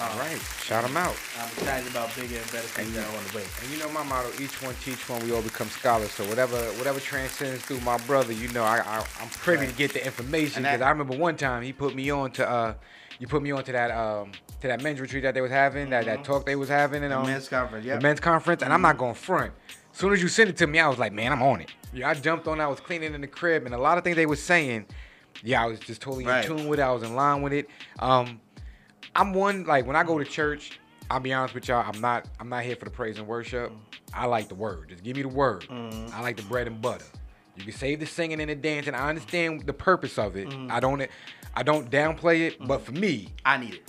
Um, 0.00 0.08
All 0.08 0.18
right, 0.24 0.40
shout 0.64 0.84
them 0.86 0.96
out. 0.96 1.16
I'm 1.36 1.48
excited 1.52 1.90
about 1.90 2.14
bigger 2.16 2.36
and 2.40 2.46
better 2.52 2.70
things 2.72 2.94
that 2.94 3.04
are 3.04 3.16
on 3.18 3.24
the 3.28 3.36
way. 3.36 3.44
And 3.60 3.68
you 3.70 3.76
know 3.78 3.90
my 3.90 4.04
motto: 4.04 4.30
each 4.40 4.62
one 4.62 4.74
teach 4.76 5.08
one. 5.10 5.20
We 5.26 5.32
all 5.32 5.42
become 5.42 5.68
scholars. 5.68 6.12
So 6.12 6.24
whatever 6.24 6.56
whatever 6.78 7.00
transcends 7.00 7.64
through 7.64 7.80
my 7.80 7.98
brother, 8.06 8.32
you 8.32 8.48
know, 8.48 8.62
I, 8.62 8.78
I 8.78 9.04
I'm 9.20 9.28
privy 9.28 9.66
Right. 9.66 9.70
to 9.72 9.76
get 9.76 9.92
the 9.92 10.06
information 10.06 10.62
because 10.62 10.80
I 10.80 10.88
remember 10.88 11.16
one 11.16 11.36
time 11.36 11.62
he 11.62 11.72
put 11.72 11.94
me 11.94 12.08
on 12.10 12.30
to 12.32 12.48
uh 12.48 12.74
you 13.18 13.26
put 13.26 13.42
me 13.42 13.50
onto 13.50 13.72
that 13.72 13.90
um 13.90 14.30
to 14.60 14.68
that 14.68 14.80
men's 14.80 15.00
retreat 15.00 15.24
that 15.24 15.34
they 15.34 15.40
was 15.42 15.50
having, 15.50 15.90
that 15.90 16.06
that 16.06 16.24
talk 16.24 16.46
they 16.46 16.56
was 16.56 16.68
having, 16.68 17.02
and 17.02 17.12
The 17.12 17.18
um, 17.18 17.26
men's 17.26 17.48
conference, 17.48 17.84
yeah. 17.84 17.96
the 17.96 18.00
men's 18.00 18.20
conference, 18.20 18.62
and 18.62 18.72
I'm 18.72 18.82
not 18.82 18.96
going 18.96 19.14
front. 19.14 19.52
As 19.92 19.98
soon 19.98 20.12
as 20.12 20.22
you 20.22 20.28
sent 20.28 20.48
it 20.50 20.56
to 20.58 20.66
me, 20.68 20.78
I 20.78 20.88
was 20.88 20.98
like, 20.98 21.12
man, 21.12 21.32
I'm 21.32 21.42
on 21.42 21.60
it. 21.60 21.70
Yeah, 21.92 22.10
I 22.10 22.14
jumped 22.14 22.46
on. 22.48 22.60
I 22.60 22.66
was 22.66 22.80
cleaning 22.80 23.14
in 23.14 23.20
the 23.20 23.26
crib, 23.26 23.64
and 23.66 23.74
a 23.74 23.78
lot 23.78 23.98
of 23.98 24.04
things 24.04 24.16
they 24.16 24.26
was 24.26 24.42
saying, 24.42 24.86
yeah, 25.42 25.62
I 25.62 25.66
was 25.66 25.78
just 25.80 26.00
totally 26.02 26.24
Right. 26.26 26.44
in 26.44 26.56
tune 26.56 26.68
with 26.68 26.78
it. 26.80 26.82
I 26.82 26.90
was 26.92 27.02
in 27.02 27.14
line 27.14 27.42
with 27.42 27.52
it. 27.52 27.68
Um, 27.98 28.40
I'm 29.14 29.32
one 29.32 29.64
like 29.64 29.86
when 29.86 29.96
I 29.96 30.04
go 30.04 30.18
to 30.18 30.24
church. 30.24 30.78
I'll 31.10 31.20
be 31.20 31.32
honest 31.32 31.54
with 31.54 31.66
y'all. 31.68 31.82
I'm 31.90 32.00
not. 32.02 32.26
I'm 32.38 32.50
not 32.50 32.64
here 32.64 32.76
for 32.76 32.84
the 32.84 32.90
praise 32.90 33.16
and 33.18 33.26
worship. 33.26 33.72
I 34.12 34.26
like 34.26 34.48
the 34.48 34.54
word. 34.54 34.90
Just 34.90 35.02
give 35.02 35.16
me 35.16 35.22
the 35.22 35.28
word. 35.28 35.62
Mm-hmm. 35.62 36.14
I 36.14 36.20
like 36.20 36.36
the 36.36 36.42
bread 36.42 36.66
and 36.66 36.82
butter. 36.82 37.06
You 37.56 37.64
can 37.64 37.72
save 37.72 38.00
the 38.00 38.06
singing 38.06 38.40
and 38.42 38.50
the 38.50 38.54
dancing. 38.54 38.94
I 38.94 39.08
understand 39.08 39.62
the 39.66 39.72
purpose 39.72 40.18
of 40.18 40.36
it. 40.36 40.48
Mm-hmm. 40.50 40.70
I 40.70 40.80
don't. 40.80 41.08
I 41.54 41.62
don't 41.62 41.90
downplay 41.90 42.40
it. 42.48 42.58
But 42.68 42.82
for 42.82 42.92
me, 42.92 43.28
I 43.42 43.56
need 43.56 43.74
it. 43.74 43.82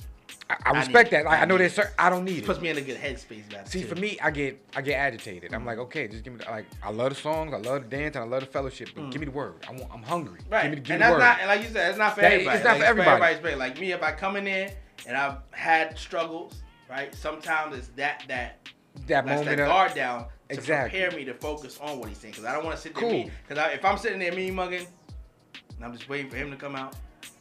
I, 0.50 0.58
I 0.66 0.80
respect 0.80 1.12
that. 1.12 1.26
Like, 1.26 1.40
I 1.40 1.42
I 1.44 1.46
know 1.46 1.58
there's 1.58 1.74
certain. 1.74 1.94
I 2.00 2.10
don't 2.10 2.26
need 2.26 2.40
it. 2.40 2.46
Puts 2.46 2.60
me 2.60 2.70
in 2.70 2.78
a 2.78 2.82
good 2.82 2.98
headspace 2.98 3.48
about. 3.52 3.68
See, 3.68 3.82
too. 3.82 3.88
for 3.88 3.96
me, 3.96 4.18
I 4.22 4.32
get 4.32 4.60
I 4.76 4.82
get 4.82 4.96
agitated. 4.96 5.54
I'm 5.54 5.64
mm. 5.64 5.68
like, 5.68 5.78
okay, 5.78 6.08
just 6.08 6.24
give 6.24 6.34
me 6.34 6.40
the, 6.44 6.50
like 6.50 6.66
I 6.82 6.90
love 6.90 7.10
the 7.10 7.16
songs, 7.16 7.54
I 7.54 7.58
love 7.58 7.84
the 7.84 7.96
dance, 7.96 8.16
and 8.16 8.26
I 8.26 8.28
love 8.28 8.42
the 8.42 8.48
fellowship. 8.48 8.90
But 8.96 9.12
give 9.12 9.18
mm. 9.18 9.20
me 9.20 9.26
the 9.26 9.32
word. 9.32 9.56
I 9.68 9.72
want, 9.74 9.86
I'm 9.94 10.02
hungry. 10.02 10.40
Right. 10.50 10.64
Give 10.64 10.72
me, 10.72 10.76
the- 10.76 10.82
give 10.82 10.92
and 10.92 11.02
me 11.02 11.06
the 11.06 11.12
that's 11.12 11.14
word. 11.14 11.20
not, 11.20 11.40
and 11.40 11.48
like 11.48 11.62
you 11.62 11.74
said, 11.74 11.90
it's 11.90 12.00
not 12.00 12.16
for 12.16 12.22
That- 12.22 12.32
everybody. 12.32 12.58
it's 12.58 12.66
not 12.66 12.72
Like, 12.72 12.80
for 12.80 12.86
everybody. 12.86 13.24
everybody's. 13.34 13.60
Like 13.60 13.80
me, 13.80 13.92
if 13.92 14.02
I 14.02 14.12
come 14.12 14.36
in 14.38 14.46
there 14.46 14.72
and 15.08 15.16
I've 15.16 15.38
had 15.52 15.98
struggles, 15.98 16.62
right? 16.90 17.14
Sometimes 17.14 17.78
it's 17.78 17.88
that 17.90 18.24
that 18.28 18.70
that 19.08 19.26
lets 19.26 19.40
moment 19.40 19.58
that 19.58 19.64
of 19.64 19.70
guard 19.70 19.94
down 19.94 20.26
to 20.26 20.30
Exactly. 20.50 21.00
prepare 21.00 21.18
me 21.18 21.26
to 21.26 21.34
focus 21.36 21.80
on 21.80 22.00
what 22.00 22.10
he's 22.10 22.18
saying. 22.18 22.32
Because 22.32 22.46
I 22.46 22.54
don't 22.54 22.66
want 22.66 22.76
to 22.76 22.82
sit 22.82 22.96
there 22.96 23.08
Cool. 23.08 23.30
because 23.48 23.74
if 23.74 23.86
I'm 23.86 23.98
sitting 23.98 24.20
there 24.20 24.34
mean 24.34 24.56
mugging, 24.56 24.88
and 25.76 25.86
I'm 25.86 25.96
just 25.96 26.10
waiting 26.10 26.30
for 26.30 26.38
him 26.38 26.50
to 26.50 26.58
come 26.58 26.76
out, 26.76 26.96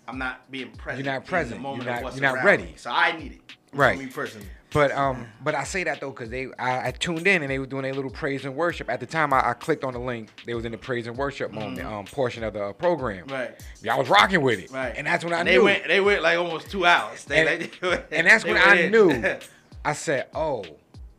I'm 0.08 0.18
not 0.18 0.50
being 0.50 0.70
present. 0.72 1.04
You're 1.04 1.12
not 1.14 1.22
in 1.22 1.28
present. 1.28 1.56
The 1.58 1.62
moment 1.62 1.84
You're 1.84 2.00
not- 2.00 2.14
you're 2.14 2.22
not 2.22 2.44
ready. 2.44 2.62
me. 2.64 2.74
So 2.76 2.90
I 2.90 3.16
need 3.16 3.32
it. 3.32 3.40
Right. 3.72 3.98
For 3.98 4.04
me 4.04 4.10
personally. 4.10 4.46
But 4.70 4.92
um, 4.92 5.26
but 5.42 5.54
I 5.54 5.64
say 5.64 5.82
that 5.84 6.00
though 6.00 6.10
because 6.10 6.28
they 6.28 6.46
I, 6.58 6.88
I 6.88 6.90
tuned 6.90 7.26
in 7.26 7.42
and 7.42 7.50
they 7.50 7.58
were 7.58 7.64
doing 7.66 7.86
a 7.86 7.92
little 7.92 8.10
praise 8.10 8.44
and 8.44 8.54
worship. 8.54 8.90
At 8.90 9.00
the 9.00 9.06
time, 9.06 9.32
I, 9.32 9.50
I 9.50 9.52
clicked 9.54 9.82
on 9.82 9.94
the 9.94 9.98
link. 9.98 10.28
They 10.44 10.52
was 10.54 10.66
in 10.66 10.72
the 10.72 10.78
praise 10.78 11.06
and 11.06 11.16
worship 11.16 11.52
moment 11.52 11.82
um 11.86 12.04
portion 12.06 12.42
of 12.44 12.52
the 12.54 12.64
uh, 12.64 12.72
program. 12.74 13.26
Mm-hmm. 13.26 13.32
Right. 13.34 13.64
Yeah, 13.82 13.94
I 13.94 13.98
was 13.98 14.08
rocking 14.10 14.42
with 14.42 14.58
it. 14.58 14.70
Right. 14.70 14.92
And 14.96 15.06
that's 15.06 15.24
when 15.24 15.32
I 15.32 15.42
they 15.42 15.52
knew. 15.56 15.64
went. 15.64 15.86
They 15.88 16.00
went 16.00 16.22
like 16.22 16.36
almost 16.38 16.70
two 16.70 16.84
hours. 16.84 17.24
They, 17.24 17.46
And- 17.46 18.02
and 18.10 18.26
that's 18.26 18.44
they 18.44 18.52
when 18.52 18.60
I 18.60 18.74
in. 18.82 18.92
knew. 18.92 19.36
I 19.86 19.92
said, 19.94 20.26
oh, 20.34 20.64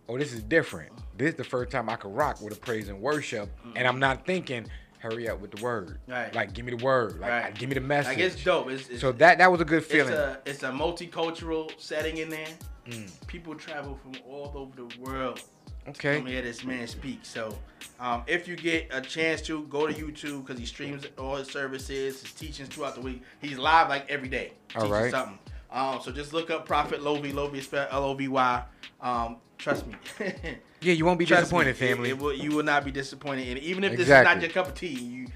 oh, 0.07 0.17
this 0.17 0.31
is 0.33 0.43
different. 0.43 0.91
This 1.17 1.29
is 1.31 1.35
the 1.35 1.43
first 1.43 1.71
time 1.71 1.89
I 1.89 1.95
could 1.95 2.13
rock 2.13 2.41
with 2.41 2.55
a 2.55 2.59
praise 2.59 2.87
and 2.89 3.01
worship, 3.01 3.49
and 3.75 3.87
I'm 3.87 3.99
not 3.99 4.25
thinking, 4.27 4.67
hurry 4.99 5.27
up 5.29 5.39
with 5.39 5.51
the 5.51 5.63
word. 5.63 5.99
Right. 6.07 6.33
Like, 6.33 6.53
give 6.53 6.65
me 6.65 6.75
the 6.75 6.83
word. 6.83 7.19
Like, 7.19 7.29
Right. 7.31 7.55
give 7.55 7.69
me 7.69 7.75
the 7.75 7.81
message. 7.81 8.17
Like 8.17 8.19
it's 8.19 8.43
dope. 8.43 8.69
It's, 8.69 8.89
it's, 8.89 9.01
So 9.01 9.11
that 9.13 9.37
that 9.39 9.51
was 9.51 9.61
a 9.61 9.65
good 9.65 9.83
it's 9.83 9.91
feeling. 9.91 10.13
a 10.13 10.37
it's 10.45 10.63
a 10.63 10.69
multicultural 10.69 11.71
setting 11.79 12.17
in 12.17 12.29
there. 12.29 12.47
Mm. 12.87 13.27
People 13.27 13.55
travel 13.55 13.97
from 14.01 14.13
all 14.27 14.51
over 14.55 14.75
the 14.75 14.99
world 14.99 15.41
okay. 15.89 16.17
come 16.17 16.25
hear 16.25 16.41
this 16.41 16.63
man 16.63 16.87
speak. 16.87 17.19
So, 17.23 17.57
um, 17.99 18.23
if 18.27 18.47
you 18.47 18.55
get 18.55 18.87
a 18.91 19.01
chance 19.01 19.41
to 19.43 19.63
go 19.63 19.87
to 19.87 19.93
YouTube 19.93 20.45
because 20.45 20.59
he 20.59 20.65
streams 20.65 21.05
all 21.17 21.35
his 21.35 21.49
services, 21.49 22.21
his 22.21 22.33
teachings 22.33 22.69
throughout 22.69 22.95
the 22.95 23.01
week. 23.01 23.23
He's 23.41 23.57
live 23.57 23.89
like 23.89 24.09
every 24.09 24.29
day, 24.29 24.53
All 24.75 24.81
teaching 24.83 24.91
right. 24.93 25.11
something. 25.11 25.39
Um, 25.71 25.99
so 26.01 26.11
just 26.11 26.33
look 26.33 26.49
up 26.49 26.65
Prophet. 26.65 27.03
Lovy 27.03 27.29
is 27.57 27.65
spelled 27.65 27.89
L 27.91 28.03
O 28.05 28.13
V 28.15 28.27
Y. 28.27 28.63
Um, 29.01 29.37
trust 29.59 29.85
me. 29.85 29.95
Yeah, 30.81 30.93
you 30.93 31.03
won't 31.03 31.19
be 31.19 31.25
Trust 31.25 31.41
disappointed, 31.43 31.77
me, 31.81 31.87
family. 31.87 32.09
It, 32.11 32.17
will, 32.17 32.33
you 32.33 32.51
will 32.55 32.63
not 32.63 32.85
be 32.85 32.91
disappointed. 32.91 33.49
And 33.49 33.57
even 33.57 33.83
if 33.83 33.91
this 33.97 34.03
is 34.07 34.07
not 34.23 34.39
your 34.39 34.49
cup 34.49 34.69
of 34.69 34.75
tea, 34.75 34.87
you 34.97 35.27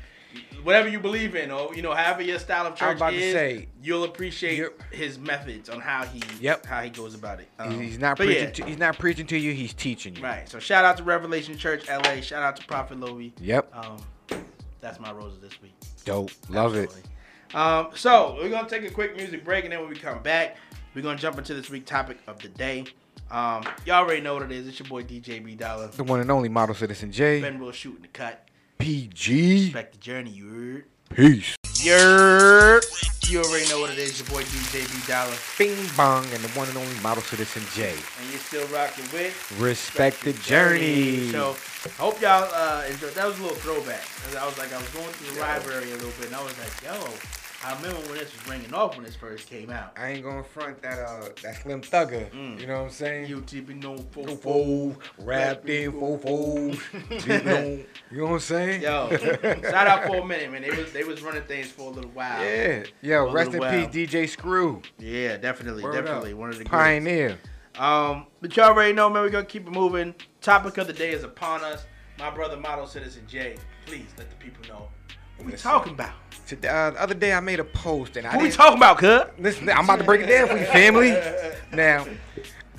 whatever 0.63 0.88
you 0.88 1.01
believe 1.01 1.36
in, 1.36 1.51
or 1.51 1.76
you 1.76 1.82
know, 1.82 1.93
however 1.93 2.21
your 2.21 2.39
style 2.39 2.65
of 2.65 2.76
church 2.78 2.95
about 2.95 3.09
to 3.09 3.17
is, 3.17 3.34
say, 3.34 3.67
you'll 3.82 4.05
appreciate 4.05 4.63
his 4.89 5.19
methods 5.19 5.67
on 5.69 5.82
how 5.82 6.05
he 6.05 6.21
Yep. 6.39 6.65
how 6.65 6.82
he 6.82 6.89
goes 6.89 7.13
about 7.13 7.41
it. 7.41 7.49
He's- 7.57 7.74
Um, 7.74 7.82
he's 7.82 7.99
not 7.99 8.15
preaching. 8.15 8.43
yeah, 8.45 8.49
To, 8.51 8.65
he's 8.65 8.78
not 8.78 8.97
preaching 8.97 9.28
to 9.28 9.38
you. 9.38 9.51
He's 9.51 9.74
teaching 9.74 10.15
you. 10.15 10.24
right. 10.24 10.47
So 10.47 10.59
shout 10.59 10.86
out 10.86 10.95
to 10.95 11.03
Revelation 11.03 11.57
Church 11.57 11.89
LA. 11.89 12.21
Shout 12.21 12.41
out 12.41 12.55
to 12.55 12.65
Prophet 12.65 13.01
Lovy. 13.01 13.34
Yep. 13.41 13.69
Um, 13.76 13.97
that's 14.80 14.97
my 15.01 15.11
roses 15.11 15.39
this 15.41 15.61
week. 15.61 15.74
Dope. 16.05 16.32
Love 16.47 16.76
it. 16.78 16.89
Um, 17.53 17.89
so 17.95 18.38
we're 18.41 18.49
gonna 18.49 18.69
take 18.69 18.86
a 18.86 18.89
quick 18.91 19.17
music 19.17 19.43
break, 19.43 19.65
and 19.65 19.74
then 19.74 19.82
when 19.82 19.89
we 19.89 19.97
come 19.97 20.24
back, 20.24 20.55
we're 20.95 21.01
gonna 21.01 21.17
jump 21.19 21.38
into 21.38 21.53
this 21.53 21.69
week 21.69 21.86
topic 21.86 22.17
of 22.28 22.39
the 22.41 22.47
day. 22.47 22.86
Um, 23.34 23.63
y'all 23.88 23.95
already 23.95 24.21
know 24.21 24.36
what 24.36 24.43
it 24.43 24.51
is. 24.51 24.67
It's 24.67 24.79
your 24.79 24.88
boy 24.88 25.01
DJ 25.01 25.43
B 25.43 25.55
Dollar. 25.55 25.88
The 25.88 26.03
one 26.03 26.19
and 26.19 26.29
only 26.29 26.49
model 26.49 26.75
citizen 26.75 27.11
J. 27.11 27.41
Ben 27.41 27.59
will 27.59 27.71
shooting 27.71 28.03
the 28.03 28.07
cut. 28.09 28.47
PG. 28.77 29.63
Respect 29.65 29.93
the 29.93 29.97
journey, 29.97 30.29
you 30.29 30.49
heard? 30.49 30.86
Peace. 31.15 31.55
Yer. 31.81 32.79
You 33.27 33.41
already 33.41 33.67
know 33.69 33.81
what 33.81 33.89
it 33.89 33.97
is. 33.97 34.19
Your 34.19 34.29
boy 34.29 34.43
DJ 34.43 34.86
B 34.86 35.11
Dollar, 35.11 35.34
Bing 35.57 35.75
bong 35.97 36.25
and 36.25 36.43
the 36.43 36.49
one 36.49 36.67
and 36.69 36.77
only 36.77 36.93
model 36.99 37.23
citizen 37.23 37.63
J. 37.73 37.89
and 37.89 38.29
you're 38.29 38.38
still 38.38 38.67
rocking 38.67 39.05
with 39.11 39.34
Respect 39.59 40.23
the 40.23 40.34
journey. 40.34 41.31
So, 41.31 41.55
I 41.86 41.89
hope 42.01 42.21
y'all 42.21 42.47
uh, 42.53 42.84
enjoyed. 42.88 43.15
That 43.15 43.25
was 43.25 43.39
a 43.39 43.41
little 43.41 43.57
throwback. 43.57 44.05
I 44.39 44.45
was 44.45 44.59
like, 44.59 44.71
I 44.71 44.77
was 44.77 44.89
going 44.89 45.09
through 45.09 45.34
the 45.34 45.41
library 45.41 45.89
a 45.89 45.95
little 45.95 46.13
bit, 46.19 46.27
and 46.27 46.36
I 46.36 46.43
was 46.43 46.53
like, 46.59 46.84
yo, 46.84 47.01
I 47.66 47.76
remember 47.76 47.97
when 48.09 48.18
this 48.18 48.34
was 48.34 48.47
ringing 48.49 48.74
off 48.74 48.95
when 48.95 49.05
this 49.05 49.16
first 49.16 49.49
came 49.49 49.70
out. 49.70 49.93
I 49.97 50.09
ain't 50.11 50.24
gonna 50.24 50.43
front 50.43 50.82
that 50.82 50.99
uh 50.99 51.30
that 51.43 51.55
Slim 51.61 51.82
Thugga. 51.82 52.30
Mm. 52.32 52.59
You 52.59 52.68
know 52.68 52.76
what 52.80 52.84
I'm 52.84 52.89
saying? 52.89 53.28
You 53.30 53.41
tipping 53.41 53.80
no 53.80 53.95
Fofo, 53.95 54.38
fofo. 54.38 54.97
wrapped 55.20 55.70
in 55.70 55.93
fofo. 55.93 56.72
On- 56.74 57.86
you 58.11 58.18
know 58.18 58.24
what 58.26 58.32
I'm 58.34 58.39
saying? 58.39 58.82
Yo, 58.82 59.09
shout 59.18 59.88
out 59.88 60.05
for 60.05 60.18
a 60.18 60.26
minute, 60.26 60.51
man. 60.51 60.61
They 60.61 60.72
was 60.72 60.91
they 60.91 61.03
was 61.05 61.22
running 61.22 61.43
things 61.43 61.68
for 61.72 61.84
a 61.89 61.93
little 61.93 62.11
while. 62.11 62.43
Yeah. 62.43 62.84
Yo, 63.01 63.32
rest 63.32 63.53
in 63.53 63.59
little 63.61 63.88
peace, 63.88 64.09
DJ 64.09 64.28
Screw. 64.28 64.82
Yeah, 64.99 65.38
definitely, 65.38 65.84
Word 65.84 65.93
definitely 65.93 66.34
up. 66.34 66.38
one 66.39 66.49
of 66.49 66.57
the. 66.57 66.66
Pioneer. 66.66 67.38
Um, 67.80 68.28
but 68.41 68.55
y'all 68.57 68.68
already 68.68 68.93
know, 68.93 69.09
man. 69.09 69.24
We're 69.24 69.30
gonna 69.30 69.45
keep 69.45 69.66
it 69.68 69.72
moving. 69.72 70.14
Topic 70.41 70.78
of 70.78 70.88
the 70.88 70.93
day 70.93 71.11
is 71.11 71.24
upon 71.24 71.64
us. 71.64 71.86
My 72.20 72.30
brother, 72.30 72.57
Model 72.57 72.86
Citizen 72.86 73.24
J. 73.28 73.55
Please 73.86 74.05
let 74.18 74.30
the 74.30 74.36
people 74.36 74.64
know 74.68 74.89
what 75.38 75.45
we 75.51 75.53
talking 75.53 75.93
about. 75.93 76.13
Today, 76.47 76.67
uh, 76.67 76.91
the 76.91 77.01
other 77.01 77.13
day 77.13 77.34
I 77.34 77.39
made 77.39 77.59
a 77.59 77.63
post 77.63 78.17
and 78.17 78.27
I 78.27 78.36
What 78.36 78.43
we 78.43 78.51
talking 78.51 78.77
about, 78.77 78.97
cuz? 78.97 79.23
Listen, 79.39 79.69
I'm 79.69 79.86
about 79.86 79.99
to 79.99 80.03
break 80.03 80.21
it 80.21 80.27
down 80.27 80.47
for 80.47 80.57
you, 80.57 80.65
family. 80.65 81.17
Now, 81.73 82.05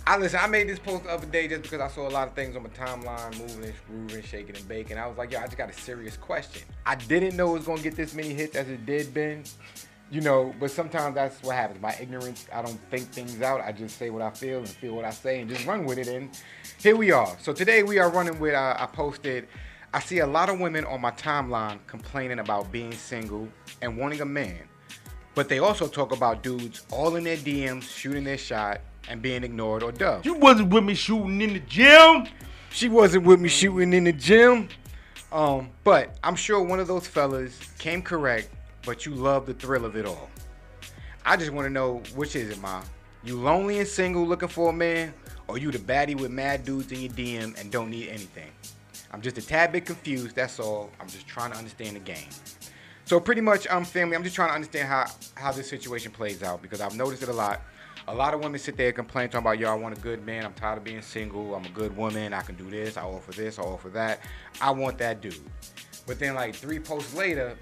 I 0.07 0.17
listen. 0.19 0.39
I 0.41 0.47
made 0.47 0.69
this 0.69 0.79
post 0.79 1.03
the 1.03 1.11
other 1.11 1.27
day 1.27 1.49
just 1.49 1.63
because 1.63 1.81
I 1.81 1.89
saw 1.89 2.07
a 2.07 2.11
lot 2.11 2.29
of 2.29 2.35
things 2.35 2.55
on 2.55 2.63
my 2.63 2.69
timeline, 2.69 3.37
moving 3.39 3.65
and 3.65 3.75
grooving, 3.89 4.23
shaking 4.23 4.55
and 4.55 4.69
baking. 4.69 4.99
I 4.99 5.07
was 5.09 5.19
like, 5.19 5.33
yo, 5.33 5.41
I 5.41 5.47
just 5.47 5.57
got 5.57 5.69
a 5.69 5.73
serious 5.73 6.17
question. 6.17 6.63
I 6.87 6.95
didn't 6.95 7.37
know 7.37 7.51
it 7.51 7.59
was 7.59 7.67
gonna 7.67 7.83
get 7.83 7.97
this 7.97 8.15
many 8.15 8.33
hits 8.35 8.55
as 8.55 8.69
it 8.69 8.87
did, 8.87 9.13
Ben. 9.13 9.43
You 10.13 10.21
know, 10.21 10.55
but 10.61 10.71
sometimes 10.71 11.17
that's 11.17 11.43
what 11.43 11.57
happens. 11.57 11.81
My 11.81 11.97
ignorance, 12.01 12.47
I 12.53 12.63
don't 12.63 12.79
think 12.89 13.09
things 13.09 13.41
out. 13.43 13.63
I 13.63 13.73
just 13.73 13.99
say 13.99 14.11
what 14.11 14.23
I 14.23 14.31
feel 14.31 14.59
and 14.59 14.69
feel 14.69 14.95
what 14.95 15.05
I 15.05 15.11
say 15.11 15.41
and 15.41 15.51
just 15.51 15.67
run 15.67 15.87
with 15.87 15.99
it. 15.99 16.07
And 16.07 16.31
here 16.79 16.95
we 16.95 17.11
are. 17.11 17.35
So 17.41 17.53
today 17.53 17.83
we 17.83 17.99
are 17.99 18.11
running 18.11 18.39
with. 18.39 18.55
Uh, 18.55 18.77
I 18.79 18.87
posted. 18.87 19.49
I 19.95 20.01
see 20.01 20.19
a 20.19 20.27
lot 20.27 20.49
of 20.49 20.59
women 20.59 20.85
on 20.87 21.01
my 21.01 21.13
timeline 21.13 21.79
complaining 21.87 22.41
about 22.41 22.73
being 22.73 22.91
single 22.91 23.49
and 23.81 23.97
wanting 23.97 24.23
a 24.23 24.25
man. 24.25 24.59
But 25.37 25.49
they 25.49 25.61
also 25.61 25.87
talk 25.87 26.11
about 26.11 26.43
dudes 26.43 26.85
all 26.91 27.15
in 27.15 27.23
their 27.23 27.37
DMs 27.37 27.85
shooting 27.85 28.25
their 28.25 28.37
shot 28.37 28.81
and 29.09 29.23
being 29.23 29.45
ignored 29.45 29.85
or 29.85 29.93
dubbed. 29.93 30.27
You 30.27 30.35
wasn't 30.35 30.75
with 30.75 30.83
me 30.83 30.95
shooting 30.95 31.41
in 31.41 31.53
the 31.53 31.61
gym. 31.61 32.27
She 32.71 32.89
wasn't 32.89 33.25
with 33.25 33.39
me 33.39 33.49
shooting 33.49 33.93
in 33.93 34.03
the 34.03 34.13
gym. 34.13 34.69
Um, 35.31 35.71
but 35.85 36.19
I'm 36.25 36.35
sure 36.35 36.61
one 36.61 36.81
of 36.81 36.89
those 36.89 37.07
fellas 37.07 37.57
came 37.79 38.03
correct, 38.03 38.49
but 38.85 39.07
you 39.07 39.15
love 39.15 39.47
the 39.47 39.55
thrill 39.55 39.85
of 39.85 39.95
it 39.95 40.07
all. 40.07 40.29
I 41.25 41.37
just 41.37 41.53
want 41.53 41.67
to 41.67 41.71
know 41.73 42.03
which 42.17 42.35
is 42.35 42.51
it, 42.51 42.61
Ma? 42.61 42.83
You 43.23 43.41
lonely 43.41 43.79
and 43.79 43.87
single 43.87 44.27
looking 44.27 44.49
for 44.49 44.71
a 44.71 44.73
man, 44.73 45.15
or 45.47 45.57
you 45.57 45.71
the 45.71 45.79
baddie 45.79 46.19
with 46.19 46.33
mad 46.33 46.65
dudes 46.65 46.91
in 46.91 47.01
your 47.01 47.13
DM 47.13 47.61
and 47.61 47.71
don't 47.71 47.91
need 47.91 48.09
anything? 48.09 48.51
I'm 49.15 49.23
just 49.23 49.39
a 49.39 49.43
tad 49.43 49.71
bit 49.71 49.87
confused, 49.87 50.35
that's 50.35 50.59
all. 50.59 50.91
I'm 51.01 51.09
just 51.09 51.29
trying 51.29 51.53
to 51.53 51.57
understand 51.57 51.95
the 51.95 52.01
game. 52.01 52.29
So 53.05 53.21
pretty 53.21 53.41
much, 53.41 53.69
um, 53.69 53.85
family, 53.85 54.17
I'm 54.17 54.25
just 54.25 54.35
trying 54.35 54.49
to 54.49 54.55
understand 54.57 54.89
how 54.89 55.07
how 55.37 55.53
this 55.53 55.71
situation 55.71 56.11
plays 56.11 56.43
out 56.43 56.61
because 56.61 56.81
I've 56.81 56.97
noticed 56.97 57.23
it 57.23 57.29
a 57.29 57.33
lot. 57.33 57.63
A 58.09 58.15
lot 58.15 58.35
of 58.35 58.43
women 58.43 58.59
sit 58.59 58.77
there 58.77 58.89
and 58.89 58.97
complain 58.97 59.29
talking 59.29 59.47
about, 59.47 59.61
yo, 59.61 59.71
I 59.71 59.75
want 59.75 59.97
a 59.97 60.01
good 60.01 60.27
man. 60.27 60.45
I'm 60.45 60.53
tired 60.53 60.79
of 60.79 60.85
being 60.85 61.01
single. 61.01 61.55
I'm 61.55 61.65
a 61.65 61.69
good 61.69 61.97
woman. 61.97 62.35
I 62.35 62.43
can 62.43 62.57
do 62.57 62.69
this. 62.69 62.97
I 62.97 63.03
offer 63.03 63.31
this. 63.31 63.59
I 63.59 63.63
offer 63.63 63.89
that. 63.91 64.19
I 64.61 64.73
want 64.73 64.99
that 64.99 65.21
dude. 65.21 65.39
But 66.09 66.19
then 66.19 66.35
like 66.35 66.57
three 66.57 66.81
posts 66.81 67.15
later, 67.15 67.57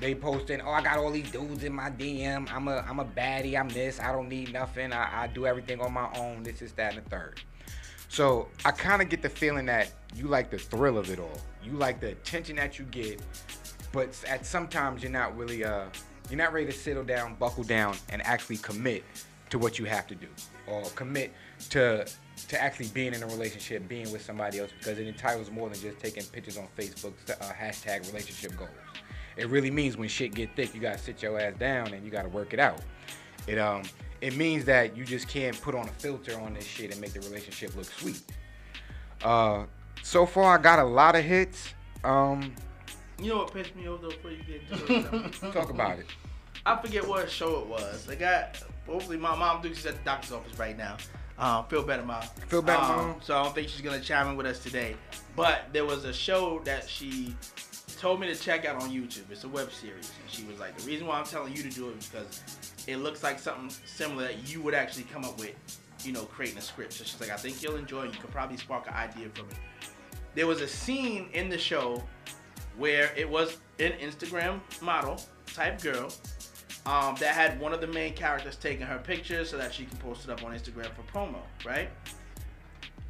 they 0.00 0.14
posting, 0.14 0.60
oh, 0.60 0.70
I 0.70 0.80
got 0.80 0.98
all 0.98 1.10
these 1.10 1.30
dudes 1.30 1.64
in 1.64 1.72
my 1.72 1.90
DM. 1.90 2.48
I'm 2.52 2.68
a 2.68 2.84
I'm 2.88 3.00
a 3.00 3.04
baddie. 3.04 3.58
I'm 3.58 3.68
this. 3.68 3.98
I 3.98 4.12
don't 4.12 4.28
need 4.28 4.52
nothing. 4.52 4.92
I, 4.92 5.24
I 5.24 5.26
do 5.26 5.44
everything 5.44 5.80
on 5.80 5.92
my 5.92 6.08
own. 6.16 6.44
This 6.44 6.62
is 6.62 6.72
that 6.74 6.94
and 6.94 7.04
the 7.04 7.10
third. 7.10 7.40
So 8.14 8.46
I 8.64 8.70
kind 8.70 9.02
of 9.02 9.08
get 9.08 9.22
the 9.22 9.28
feeling 9.28 9.66
that 9.66 9.90
you 10.14 10.28
like 10.28 10.48
the 10.48 10.56
thrill 10.56 10.98
of 10.98 11.10
it 11.10 11.18
all. 11.18 11.40
You 11.64 11.72
like 11.72 11.98
the 11.98 12.10
attention 12.12 12.54
that 12.54 12.78
you 12.78 12.84
get, 12.84 13.20
but 13.90 14.08
at 14.28 14.46
sometimes 14.46 15.02
you're 15.02 15.10
not 15.10 15.36
really 15.36 15.64
uh 15.64 15.86
you're 16.30 16.38
not 16.38 16.52
ready 16.52 16.66
to 16.66 16.72
settle 16.72 17.02
down, 17.02 17.34
buckle 17.34 17.64
down, 17.64 17.96
and 18.10 18.22
actually 18.22 18.58
commit 18.58 19.02
to 19.50 19.58
what 19.58 19.80
you 19.80 19.84
have 19.86 20.06
to 20.06 20.14
do, 20.14 20.28
or 20.68 20.82
commit 20.90 21.32
to 21.70 22.06
to 22.46 22.62
actually 22.62 22.86
being 22.94 23.14
in 23.14 23.22
a 23.24 23.26
relationship, 23.26 23.88
being 23.88 24.12
with 24.12 24.22
somebody 24.22 24.60
else, 24.60 24.70
because 24.78 24.96
it 25.00 25.08
entitles 25.08 25.50
more 25.50 25.68
than 25.68 25.80
just 25.80 25.98
taking 25.98 26.22
pictures 26.22 26.56
on 26.56 26.68
Facebook, 26.78 27.14
uh, 27.28 27.52
hashtag 27.52 28.06
relationship 28.06 28.56
goals. 28.56 28.70
It 29.36 29.48
really 29.48 29.72
means 29.72 29.96
when 29.96 30.08
shit 30.08 30.34
get 30.36 30.54
thick, 30.54 30.72
you 30.72 30.80
gotta 30.80 30.98
sit 30.98 31.20
your 31.20 31.40
ass 31.40 31.54
down 31.58 31.92
and 31.92 32.04
you 32.04 32.12
gotta 32.12 32.28
work 32.28 32.52
it 32.52 32.60
out. 32.60 32.80
It 33.48 33.58
um 33.58 33.82
it 34.24 34.36
means 34.36 34.64
that 34.64 34.96
you 34.96 35.04
just 35.04 35.28
can't 35.28 35.60
put 35.60 35.74
on 35.74 35.86
a 35.88 35.92
filter 35.92 36.38
on 36.40 36.54
this 36.54 36.64
shit 36.64 36.90
and 36.92 37.00
make 37.00 37.12
the 37.12 37.20
relationship 37.20 37.76
look 37.76 37.84
sweet. 37.84 38.22
Uh, 39.22 39.64
so 40.02 40.24
far 40.26 40.58
I 40.58 40.62
got 40.62 40.78
a 40.78 40.84
lot 40.84 41.14
of 41.14 41.24
hits. 41.24 41.74
Um, 42.02 42.54
You 43.18 43.30
know 43.30 43.36
what 43.38 43.52
pissed 43.52 43.74
me 43.76 43.88
off 43.88 44.00
though 44.00 44.08
before 44.08 44.30
you 44.30 44.42
get 44.44 44.62
into 44.70 45.26
it? 45.26 45.32
talk 45.52 45.70
about 45.70 45.98
it. 45.98 46.06
I 46.66 46.80
forget 46.80 47.06
what 47.06 47.30
show 47.30 47.60
it 47.60 47.66
was. 47.66 48.06
They 48.06 48.16
got 48.16 48.58
hopefully 48.86 49.18
my 49.18 49.36
mom 49.36 49.62
she's 49.62 49.84
at 49.86 49.96
the 49.98 50.04
doctor's 50.04 50.32
office 50.32 50.58
right 50.58 50.76
now. 50.76 50.96
Um, 51.38 51.66
feel 51.66 51.82
better, 51.82 52.04
mom. 52.04 52.22
Feel 52.48 52.62
better, 52.62 52.80
Um, 52.82 52.96
Mom? 53.08 53.16
So 53.20 53.36
I 53.36 53.42
don't 53.42 53.54
think 53.54 53.68
she's 53.68 53.80
gonna 53.82 54.00
chime 54.00 54.28
in 54.28 54.36
with 54.36 54.46
us 54.46 54.58
today. 54.60 54.96
But 55.36 55.68
there 55.72 55.84
was 55.84 56.04
a 56.04 56.12
show 56.12 56.60
that 56.64 56.88
she 56.88 57.34
told 57.98 58.20
me 58.20 58.26
to 58.28 58.36
check 58.36 58.64
out 58.64 58.80
on 58.80 58.90
YouTube. 58.90 59.30
It's 59.30 59.44
a 59.44 59.48
web 59.48 59.70
series, 59.72 60.12
and 60.22 60.30
she 60.30 60.44
was 60.44 60.58
like, 60.60 60.76
"The 60.78 60.86
reason 60.86 61.06
why 61.08 61.18
I'm 61.18 61.24
telling 61.24 61.54
you 61.54 61.62
to 61.64 61.70
do 61.70 61.88
it 61.90 61.98
is 61.98 62.06
because 62.08 62.42
it 62.86 62.98
looks 62.98 63.22
like 63.22 63.38
something 63.38 63.70
similar 63.86 64.24
that 64.24 64.48
you 64.48 64.60
would 64.62 64.74
actually 64.74 65.04
come 65.04 65.24
up 65.24 65.38
with, 65.38 65.54
you 66.04 66.12
know, 66.12 66.24
creating 66.24 66.58
a 66.58 66.62
script." 66.62 66.92
So 66.92 67.04
she's 67.04 67.20
like, 67.20 67.30
"I 67.30 67.36
think 67.36 67.62
you'll 67.62 67.76
enjoy 67.76 68.04
it. 68.04 68.14
You 68.14 68.20
could 68.20 68.30
probably 68.30 68.56
spark 68.56 68.86
an 68.86 68.94
idea 68.94 69.28
from 69.30 69.48
it." 69.48 69.56
There 70.34 70.46
was 70.46 70.60
a 70.60 70.68
scene 70.68 71.28
in 71.32 71.48
the 71.48 71.58
show 71.58 72.02
where 72.76 73.12
it 73.16 73.28
was 73.28 73.58
an 73.78 73.92
Instagram 73.92 74.60
model 74.82 75.20
type 75.46 75.80
girl 75.80 76.12
um, 76.86 77.14
that 77.20 77.34
had 77.34 77.60
one 77.60 77.72
of 77.72 77.80
the 77.80 77.86
main 77.86 78.14
characters 78.14 78.56
taking 78.56 78.84
her 78.86 78.98
picture 78.98 79.44
so 79.44 79.56
that 79.56 79.72
she 79.72 79.84
can 79.86 79.96
post 79.98 80.24
it 80.24 80.30
up 80.30 80.44
on 80.44 80.52
Instagram 80.52 80.90
for 80.94 81.02
promo, 81.12 81.38
right? 81.64 81.88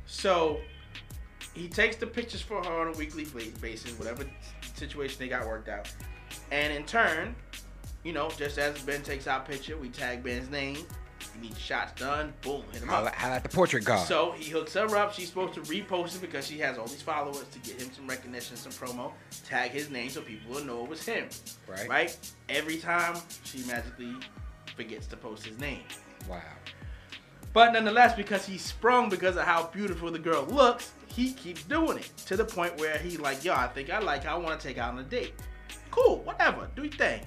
So 0.06 0.60
he 1.54 1.68
takes 1.68 1.96
the 1.96 2.06
pictures 2.06 2.40
for 2.40 2.62
her 2.62 2.72
on 2.72 2.94
a 2.94 2.98
weekly 2.98 3.24
basis, 3.60 3.98
whatever 3.98 4.24
situation 4.74 5.16
they 5.18 5.28
got 5.28 5.46
worked 5.46 5.68
out. 5.68 5.90
And 6.50 6.72
in 6.72 6.84
turn, 6.84 7.34
you 8.04 8.12
know, 8.12 8.30
just 8.36 8.58
as 8.58 8.80
Ben 8.82 9.02
takes 9.02 9.26
our 9.26 9.40
picture, 9.40 9.76
we 9.76 9.88
tag 9.88 10.22
Ben's 10.22 10.50
name. 10.50 10.76
You 11.34 11.40
need 11.40 11.56
shots 11.56 11.98
done, 11.98 12.34
boom, 12.42 12.62
hit 12.70 12.82
him 12.82 12.88
Holla, 12.88 13.06
up. 13.08 13.14
holla 13.14 13.34
at 13.36 13.42
the 13.42 13.48
portrait 13.48 13.84
god. 13.84 14.06
So 14.06 14.32
he 14.32 14.50
hooks 14.50 14.74
her 14.74 14.94
up. 14.96 15.14
She's 15.14 15.28
supposed 15.28 15.54
to 15.54 15.60
repost 15.62 16.16
it 16.16 16.20
because 16.20 16.46
she 16.46 16.58
has 16.58 16.76
all 16.76 16.86
these 16.86 17.00
followers 17.02 17.44
to 17.50 17.58
get 17.60 17.80
him 17.80 17.90
some 17.92 18.06
recognition, 18.06 18.56
some 18.56 18.72
promo. 18.72 19.12
Tag 19.48 19.70
his 19.70 19.90
name 19.90 20.10
so 20.10 20.20
people 20.20 20.54
will 20.54 20.64
know 20.64 20.84
it 20.84 20.90
was 20.90 21.04
him. 21.04 21.26
Right. 21.66 21.88
Right? 21.88 22.18
Every 22.50 22.76
time 22.76 23.16
she 23.44 23.58
magically 23.64 24.14
forgets 24.76 25.06
to 25.08 25.16
post 25.16 25.46
his 25.46 25.58
name. 25.58 25.80
wow. 26.28 26.40
But 27.54 27.72
nonetheless, 27.72 28.16
because 28.16 28.44
he's 28.44 28.62
sprung 28.62 29.08
because 29.08 29.36
of 29.36 29.44
how 29.44 29.68
beautiful 29.68 30.10
the 30.10 30.18
girl 30.18 30.44
looks, 30.44 30.90
he 31.06 31.32
keeps 31.32 31.62
doing 31.62 31.98
it 31.98 32.10
to 32.26 32.36
the 32.36 32.44
point 32.44 32.76
where 32.80 32.98
he 32.98 33.16
like, 33.16 33.44
yo, 33.44 33.54
I 33.54 33.68
think 33.68 33.90
I 33.90 34.00
like 34.00 34.24
her. 34.24 34.30
I 34.30 34.34
want 34.34 34.58
to 34.60 34.66
take 34.68 34.76
out 34.76 34.92
on 34.92 34.98
a 34.98 35.04
date. 35.04 35.34
Cool, 35.92 36.18
whatever. 36.24 36.68
Do 36.74 36.82
your 36.82 36.92
thing. 36.92 37.20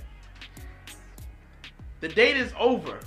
The 1.99 2.07
date 2.09 2.37
is 2.37 2.53
over. 2.59 2.99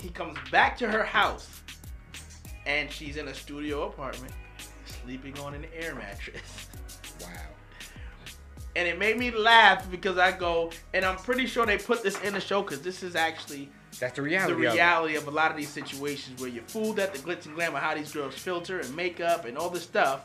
He 0.00 0.08
comes 0.10 0.36
back 0.50 0.76
to 0.78 0.90
her 0.90 1.02
house, 1.04 1.62
and 2.66 2.90
she's 2.90 3.16
in 3.16 3.28
a 3.28 3.34
studio 3.34 3.84
apartment, 3.88 4.32
sleeping 4.84 5.38
on 5.38 5.54
an 5.54 5.64
air 5.74 5.94
mattress. 5.94 6.68
Wow. 7.20 7.28
and 8.76 8.88
it 8.88 8.98
made 8.98 9.16
me 9.16 9.30
laugh 9.30 9.88
because 9.90 10.18
I 10.18 10.32
go, 10.32 10.70
and 10.92 11.04
I'm 11.04 11.16
pretty 11.16 11.46
sure 11.46 11.64
they 11.64 11.78
put 11.78 12.02
this 12.02 12.20
in 12.22 12.34
the 12.34 12.40
show 12.40 12.60
because 12.60 12.82
this 12.82 13.02
is 13.04 13.14
actually 13.14 13.70
That's 14.00 14.14
the 14.16 14.22
the 14.22 14.54
reality. 14.54 15.14
of 15.14 15.22
of 15.22 15.28
a 15.28 15.30
lot 15.30 15.52
of 15.52 15.56
these 15.56 15.68
situations 15.68 16.40
where 16.40 16.50
you're 16.50 16.64
fooled 16.64 16.98
at 16.98 17.14
the 17.14 17.20
glitz 17.20 17.46
and 17.46 17.54
glamour, 17.54 17.78
how 17.78 17.94
these 17.94 18.12
girls 18.12 18.34
filter 18.34 18.80
and 18.80 18.94
makeup 18.96 19.44
and 19.44 19.56
all 19.56 19.70
this 19.70 19.84
stuff, 19.84 20.24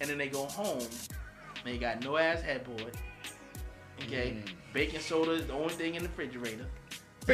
and 0.00 0.10
then 0.10 0.18
they 0.18 0.28
go 0.28 0.44
home 0.44 0.78
and 0.78 1.64
they 1.64 1.78
got 1.78 2.04
no 2.04 2.16
ass 2.18 2.42
headboard. 2.42 2.92
Okay, 4.04 4.36
Mm. 4.44 4.48
baking 4.74 5.00
soda 5.00 5.32
is 5.32 5.46
the 5.46 5.52
only 5.54 5.72
thing 5.74 5.94
in 5.94 6.02
the 6.02 6.08
refrigerator. 6.10 6.66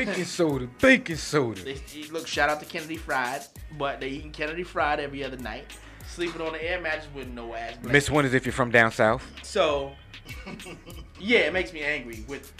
Baking 0.05 0.25
soda, 0.25 0.69
baking 0.81 1.17
soda. 1.17 1.63
They 1.63 1.79
look 2.11 2.27
shout 2.27 2.51
out 2.51 2.61
to 2.61 2.67
Kennedy 2.67 2.97
Fried, 2.97 3.43
but 3.79 3.99
they 4.01 4.09
eating 4.09 4.31
Kennedy 4.31 4.63
Fried 4.63 5.01
every 5.01 5.25
other 5.25 5.39
night, 5.39 5.65
sleeping 6.07 6.43
on 6.43 6.53
the 6.53 6.63
air 6.63 6.81
mattress 6.81 7.09
with 7.15 7.29
no 7.29 7.55
ass. 7.55 7.73
blanket. 7.73 7.93
Miss 7.93 8.11
one 8.11 8.25
is 8.27 8.35
if 8.35 8.45
you're 8.45 8.53
from 8.53 8.71
down 8.71 8.91
south. 8.93 9.25
So, 9.43 9.93
yeah, 11.19 11.41
it 11.41 11.53
makes 11.53 11.73
me 11.73 11.83
angry. 11.83 12.25
With 12.29 12.53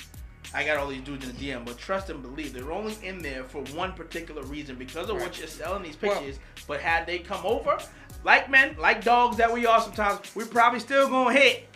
I 0.55 0.65
got 0.65 0.79
all 0.79 0.87
these 0.89 1.03
dudes 1.03 1.29
in 1.29 1.37
the 1.37 1.51
DM, 1.51 1.67
but 1.67 1.77
trust 1.77 2.09
and 2.09 2.23
believe 2.23 2.55
they're 2.55 2.73
only 2.73 2.97
in 3.03 3.19
there 3.19 3.45
for 3.45 3.63
one 3.75 3.93
particular 3.93 4.43
reason 4.45 4.77
because 4.77 5.11
of 5.11 5.17
what 5.17 5.39
you're 5.39 5.49
selling 5.49 5.83
these 5.83 6.01
Well- 6.01 6.15
pictures. 6.15 6.39
but 6.67 6.81
had 6.81 7.07
they 7.07 7.19
come 7.19 7.45
over, 7.45 7.79
like 8.25 8.49
men, 8.49 8.77
like 8.79 9.05
dogs 9.05 9.37
that 9.37 9.53
we 9.53 9.67
are 9.67 9.81
sometimes, 9.83 10.21
we're 10.35 10.47
probably 10.47 10.81
still 10.81 11.09
gonna 11.09 11.39
hit. 11.39 11.69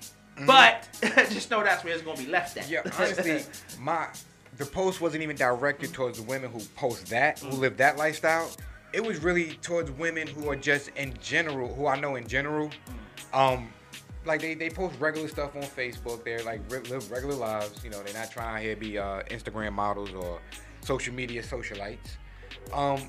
But 0.46 0.88
just 1.30 1.50
know 1.50 1.62
that's 1.62 1.84
where 1.84 1.92
it's 1.92 2.02
gonna 2.02 2.16
be 2.16 2.26
left 2.26 2.56
at. 2.56 2.64
Mm-hmm. 2.64 2.72
Yeah, 2.72 2.92
honestly, 2.98 3.42
my 3.78 4.06
the 4.60 4.66
post 4.66 5.00
wasn't 5.00 5.22
even 5.22 5.34
directed 5.36 5.92
towards 5.92 6.18
the 6.18 6.24
women 6.24 6.50
who 6.52 6.60
post 6.76 7.06
that, 7.06 7.38
who 7.40 7.48
Mm. 7.48 7.58
live 7.58 7.76
that 7.78 7.96
lifestyle. 7.96 8.50
It 8.92 9.02
was 9.04 9.18
really 9.22 9.54
towards 9.62 9.90
women 9.92 10.26
who 10.28 10.50
are 10.50 10.56
just 10.56 10.90
in 10.96 11.14
general, 11.22 11.74
who 11.74 11.86
I 11.86 11.98
know 11.98 12.16
in 12.16 12.26
general, 12.28 12.68
Mm. 13.32 13.38
um, 13.38 13.72
like 14.26 14.42
they, 14.42 14.52
they 14.54 14.68
post 14.68 15.00
regular 15.00 15.28
stuff 15.28 15.56
on 15.56 15.62
Facebook. 15.62 16.24
They're 16.24 16.42
like 16.42 16.60
re- 16.68 16.80
live 16.90 17.10
regular 17.10 17.34
lives. 17.34 17.82
You 17.82 17.88
know, 17.90 18.02
they're 18.02 18.12
not 18.12 18.30
trying 18.30 18.56
to 18.56 18.60
here 18.62 18.76
be 18.76 18.98
uh, 18.98 19.22
Instagram 19.30 19.72
models 19.72 20.12
or 20.12 20.38
social 20.82 21.14
media 21.14 21.42
socialites. 21.42 22.18
Um, 22.74 23.08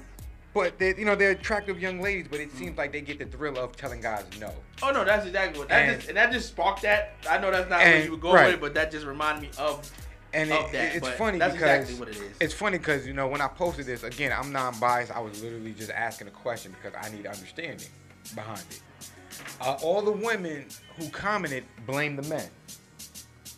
but 0.54 0.78
they, 0.80 0.96
you 0.96 1.04
know, 1.06 1.16
they're 1.16 1.32
attractive 1.32 1.82
young 1.82 2.00
ladies. 2.02 2.28
But 2.30 2.40
it 2.40 2.52
seems 2.54 2.78
like 2.78 2.94
they 2.94 3.02
get 3.02 3.20
the 3.20 3.26
thrill 3.26 3.58
of 3.58 3.76
telling 3.76 4.00
guys 4.00 4.24
no. 4.40 4.54
oh 4.84 4.92
no, 4.92 5.04
that's 5.04 5.26
exactly 5.26 5.60
what 5.60 5.68
that 5.68 5.82
And- 5.90 5.96
just 5.98 6.08
and 6.08 6.18
that 6.18 6.32
just 6.32 6.48
sparked 6.48 6.84
that. 6.84 7.16
I 7.30 7.38
know 7.40 7.52
that's 7.52 7.70
not 7.70 7.80
where 7.80 7.96
And- 7.96 8.06
you 8.06 8.12
would 8.12 8.22
go 8.22 8.32
right. 8.34 8.46
with 8.46 8.56
it, 8.56 8.62
but 8.62 8.74
that 8.76 8.90
just 8.92 9.06
reminded 9.06 9.42
me 9.42 9.50
of 9.58 9.92
And 10.34 10.50
it, 10.50 10.72
that, 10.72 10.96
it's 10.96 11.10
funny 11.10 11.40
that's 11.40 11.54
because 11.54 11.90
exactly 11.90 12.00
what 12.00 12.08
it 12.10 12.18
is. 12.18 12.38
it's 12.40 12.54
funny 12.54 12.78
because 12.78 13.06
you 13.06 13.14
know 13.14 13.28
when 13.28 13.42
I 13.42 13.48
posted 13.48 13.86
this 13.86 14.04
again, 14.04 14.32
I'm 14.38 14.52
non-biased. 14.52 15.12
I 15.12 15.20
was 15.20 15.42
literally 15.44 15.74
just 15.74 15.92
asking 15.92 16.28
a 16.28 16.32
question 16.32 16.74
because 16.82 16.98
I 17.06 17.14
need 17.14 17.26
understanding 17.26 17.88
behind 18.34 18.62
it. 18.70 18.82
Uh, 19.60 19.78
all 19.84 20.02
the 20.02 20.12
women 20.12 20.66
who 20.98 21.10
commented 21.10 21.66
blame 21.86 22.16
the 22.16 22.24
men. 22.24 22.50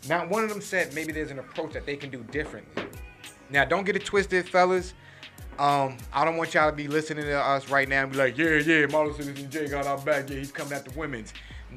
Not 0.10 0.30
one 0.30 0.44
of 0.44 0.50
them 0.50 0.62
said 0.62 0.94
maybe 0.94 1.12
there's 1.14 1.32
an 1.32 1.40
approach 1.40 1.74
that 1.74 1.86
they 1.86 1.96
can 1.96 2.10
do 2.10 2.24
differently. 2.32 2.86
Now, 3.50 3.66
don't 3.66 3.86
get 3.86 3.96
it 3.96 4.04
twisted, 4.06 4.50
fellas. 4.50 4.94
Um, 5.60 5.98
I 6.12 6.26
don't 6.26 6.38
want 6.38 6.54
y'all 6.56 6.70
to 6.72 6.76
be 6.76 6.88
listening 6.88 7.26
to 7.26 7.40
us 7.40 7.70
right 7.70 7.88
now 7.88 8.04
and 8.04 8.12
be 8.12 8.18
like, 8.18 8.38
yeah, 8.38 8.56
yeah, 8.56 8.88
Model 8.88 9.14
Citizen 9.14 9.50
J 9.52 9.68
got 9.68 9.86
our 9.86 10.00
back. 10.00 10.30
Yeah, 10.30 10.38
he's 10.38 10.52
coming 10.52 10.74
at 10.74 10.84
the 10.86 10.98
women's. 11.00 11.32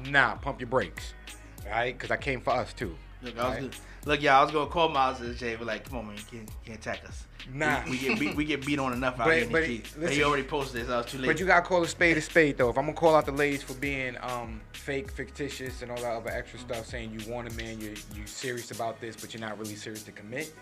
Nah, 0.07 0.35
pump 0.35 0.59
your 0.59 0.67
brakes. 0.67 1.13
All 1.65 1.71
right? 1.71 1.95
Because 1.95 2.09
I 2.09 2.17
came 2.17 2.41
for 2.41 2.51
us 2.51 2.73
too. 2.73 2.97
I 3.21 3.25
was 3.25 3.35
Right. 3.35 3.59
good. 3.61 3.75
Look, 4.07 4.21
y'all, 4.21 4.39
I 4.39 4.43
was 4.43 4.53
gonna 4.53 4.69
call 4.69 4.87
Miles 4.87 5.19
and 5.19 5.35
Jay, 5.35 5.57
but 5.57 5.67
like, 5.67 5.83
come 5.89 5.97
on, 5.97 6.07
man, 6.07 6.15
you 6.15 6.23
can't, 6.31 6.49
you 6.49 6.55
can't 6.65 6.79
attack 6.79 7.01
us. 7.05 7.25
Nah. 7.53 7.83
we, 7.83 7.91
we 7.91 7.97
get 7.97 8.19
beat, 8.19 8.35
we 8.37 8.45
get 8.45 8.65
beat 8.65 8.79
on 8.79 8.93
enough 8.93 9.19
out 9.19 9.25
But- 9.25 9.35
here 9.35 9.43
in 9.45 9.51
but 9.51 9.59
the 9.59 9.65
streets. 9.65 9.95
But 9.99 10.11
he 10.11 10.23
already 10.23 10.43
posted 10.43 10.81
this. 10.83 10.89
I 10.89 10.97
was 10.97 11.07
too 11.07 11.17
late. 11.17 11.27
But 11.27 11.39
you 11.41 11.45
gotta 11.45 11.65
call 11.65 11.83
a 11.83 11.87
spade 11.87 12.15
a 12.15 12.21
spade 12.21 12.57
though. 12.57 12.69
If 12.69 12.77
I'm 12.77 12.85
gonna 12.85 12.97
call 12.97 13.15
out 13.15 13.25
the 13.25 13.33
ladies 13.33 13.63
for 13.63 13.73
being 13.73 14.15
um 14.21 14.61
fake, 14.71 15.11
fictitious, 15.11 15.81
and 15.81 15.91
all 15.91 15.97
that 15.97 16.13
other 16.13 16.29
extra 16.29 16.57
stuff, 16.59 16.85
saying 16.85 17.17
you 17.19 17.29
want 17.31 17.51
a 17.51 17.55
man, 17.57 17.81
you 17.81 17.95
you 18.15 18.25
serious 18.25 18.71
about 18.71 19.01
this, 19.01 19.17
but 19.17 19.33
you're 19.33 19.41
not 19.41 19.59
really 19.59 19.75
serious 19.75 20.03
to 20.03 20.13
commit. 20.13 20.53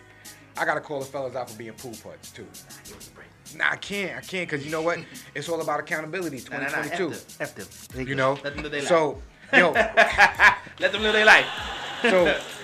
I 0.58 0.66
gotta 0.66 0.82
call 0.82 1.00
the 1.00 1.06
fellas 1.06 1.36
out 1.36 1.48
for 1.50 1.58
being 1.58 1.74
pool 1.74 1.94
putts 2.04 2.32
too. 2.32 2.48
Give 2.86 2.98
us 2.98 3.10
a 3.10 3.16
break. 3.16 3.28
Nah, 3.56 3.72
I 3.72 3.76
can't. 3.76 4.18
I 4.18 4.22
can't 4.22 4.50
because 4.50 4.66
you 4.66 4.72
know 4.72 4.82
what? 4.82 4.98
It's 5.36 5.50
all 5.50 5.62
about 5.62 5.80
accountability. 5.82 6.42
Nah, 6.50 6.58
nah, 6.58 6.70
nah, 6.70 6.78
F 6.80 6.98
2022. 6.98 7.10
them. 7.10 7.20
F 7.40 7.90
them. 7.94 8.08
You 8.08 8.16
know. 8.16 8.40
Let 8.44 8.56
them 8.56 8.64
live 8.64 8.72
their 8.72 8.82
So, 8.82 9.22
yo. 9.54 9.72
Let 10.80 10.92
them 10.92 11.04
live 11.04 11.14
their 11.14 11.26
life. 11.26 11.46
so 12.02 12.40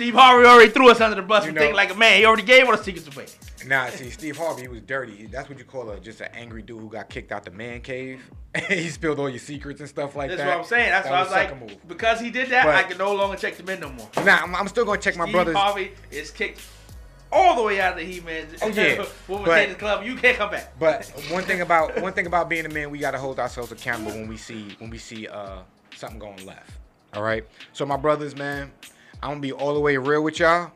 Steve 0.00 0.14
Harvey 0.14 0.46
already 0.46 0.70
threw 0.70 0.90
us 0.90 0.98
under 1.02 1.14
the 1.14 1.20
bus 1.20 1.44
You 1.44 1.50
for 1.50 1.54
know- 1.56 1.60
thinking 1.60 1.76
like 1.76 1.90
a 1.92 1.94
man. 1.94 2.16
He 2.16 2.24
already 2.24 2.42
gave 2.42 2.64
all 2.64 2.74
the 2.74 2.82
secrets 2.82 3.14
away. 3.14 3.26
Nah, 3.66 3.88
see, 3.90 4.08
Steve 4.08 4.38
Harvey, 4.38 4.62
he 4.62 4.68
was 4.68 4.80
dirty. 4.80 5.26
That's 5.26 5.50
what 5.50 5.58
you 5.58 5.64
call 5.66 5.90
a 5.90 6.00
just 6.00 6.22
an 6.22 6.28
angry 6.32 6.62
dude 6.62 6.80
who 6.80 6.88
got 6.88 7.10
kicked 7.10 7.32
out 7.32 7.44
the 7.44 7.50
man 7.50 7.82
cave. 7.82 8.22
he 8.68 8.88
spilled 8.88 9.18
all 9.20 9.28
your 9.28 9.38
secrets 9.38 9.80
and 9.80 9.88
stuff 9.90 10.16
like 10.16 10.30
That's 10.30 10.40
that. 10.40 10.46
That's 10.46 10.56
what 10.56 10.62
I'm 10.62 10.68
saying. 10.68 10.90
That's 10.90 11.04
That 11.04 11.12
why 11.12 11.18
I 11.18 11.22
was 11.22 11.30
like, 11.32 11.60
move. 11.60 11.86
because 11.86 12.18
he 12.18 12.30
did 12.30 12.48
that, 12.48 12.64
But- 12.64 12.76
I 12.76 12.82
can 12.84 12.96
no 12.96 13.12
longer 13.14 13.36
check 13.36 13.56
the 13.58 13.62
men 13.62 13.80
no 13.80 13.90
more. 13.90 14.08
Nah, 14.24 14.36
I'm, 14.42 14.54
I'm 14.56 14.68
still 14.68 14.86
gonna 14.86 14.98
check 14.98 15.16
my 15.18 15.24
Steve 15.24 15.34
brothers. 15.34 15.54
Harvey 15.54 15.92
is 16.10 16.30
kicked 16.30 16.62
all 17.30 17.56
the 17.56 17.62
way 17.62 17.78
out 17.78 17.92
of 17.92 17.98
the 17.98 18.04
He-Man. 18.10 18.46
Oh, 18.62 18.68
yeah. 18.68 19.04
Woman 19.28 19.44
But- 19.44 19.68
the 19.68 19.74
club, 19.74 20.02
you 20.02 20.16
can't 20.16 20.38
come 20.38 20.50
back. 20.50 20.78
But 20.78 21.04
one 21.30 21.42
thing 21.44 21.60
about 21.60 22.00
one 22.00 22.14
thing 22.14 22.24
about 22.24 22.48
being 22.48 22.64
a 22.64 22.70
man, 22.70 22.88
we 22.90 22.98
gotta 23.00 23.18
hold 23.18 23.38
ourselves 23.38 23.70
accountable 23.70 24.12
when 24.12 24.28
we 24.28 24.38
see 24.38 24.74
when 24.78 24.88
we 24.88 24.96
see 24.96 25.28
uh 25.28 25.58
something 25.94 26.18
going 26.18 26.46
left. 26.46 26.70
All 27.12 27.22
right. 27.22 27.44
So 27.74 27.84
my 27.84 27.98
brothers, 27.98 28.34
man, 28.34 28.70
I'm 29.22 29.30
gonna 29.32 29.40
be 29.40 29.52
all 29.52 29.74
the 29.74 29.80
way 29.80 29.96
real 29.98 30.22
with 30.22 30.38
y'all. 30.38 30.72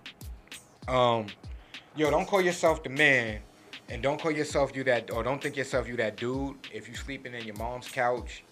Um, 0.86 1.26
yo, 1.96 2.10
don't 2.10 2.26
call 2.26 2.42
yourself 2.42 2.82
the 2.82 2.90
man, 2.90 3.40
and 3.88 4.02
don't 4.02 4.20
call 4.20 4.30
yourself 4.30 4.76
you 4.76 4.84
that, 4.84 5.10
or 5.10 5.22
don't 5.22 5.42
think 5.42 5.56
yourself 5.56 5.88
you 5.88 5.96
that 5.96 6.16
dude. 6.16 6.56
If 6.72 6.86
you're 6.86 6.96
sleeping 6.96 7.32
in 7.32 7.44
your 7.46 7.56
mom's 7.56 7.88
couch, 7.88 8.44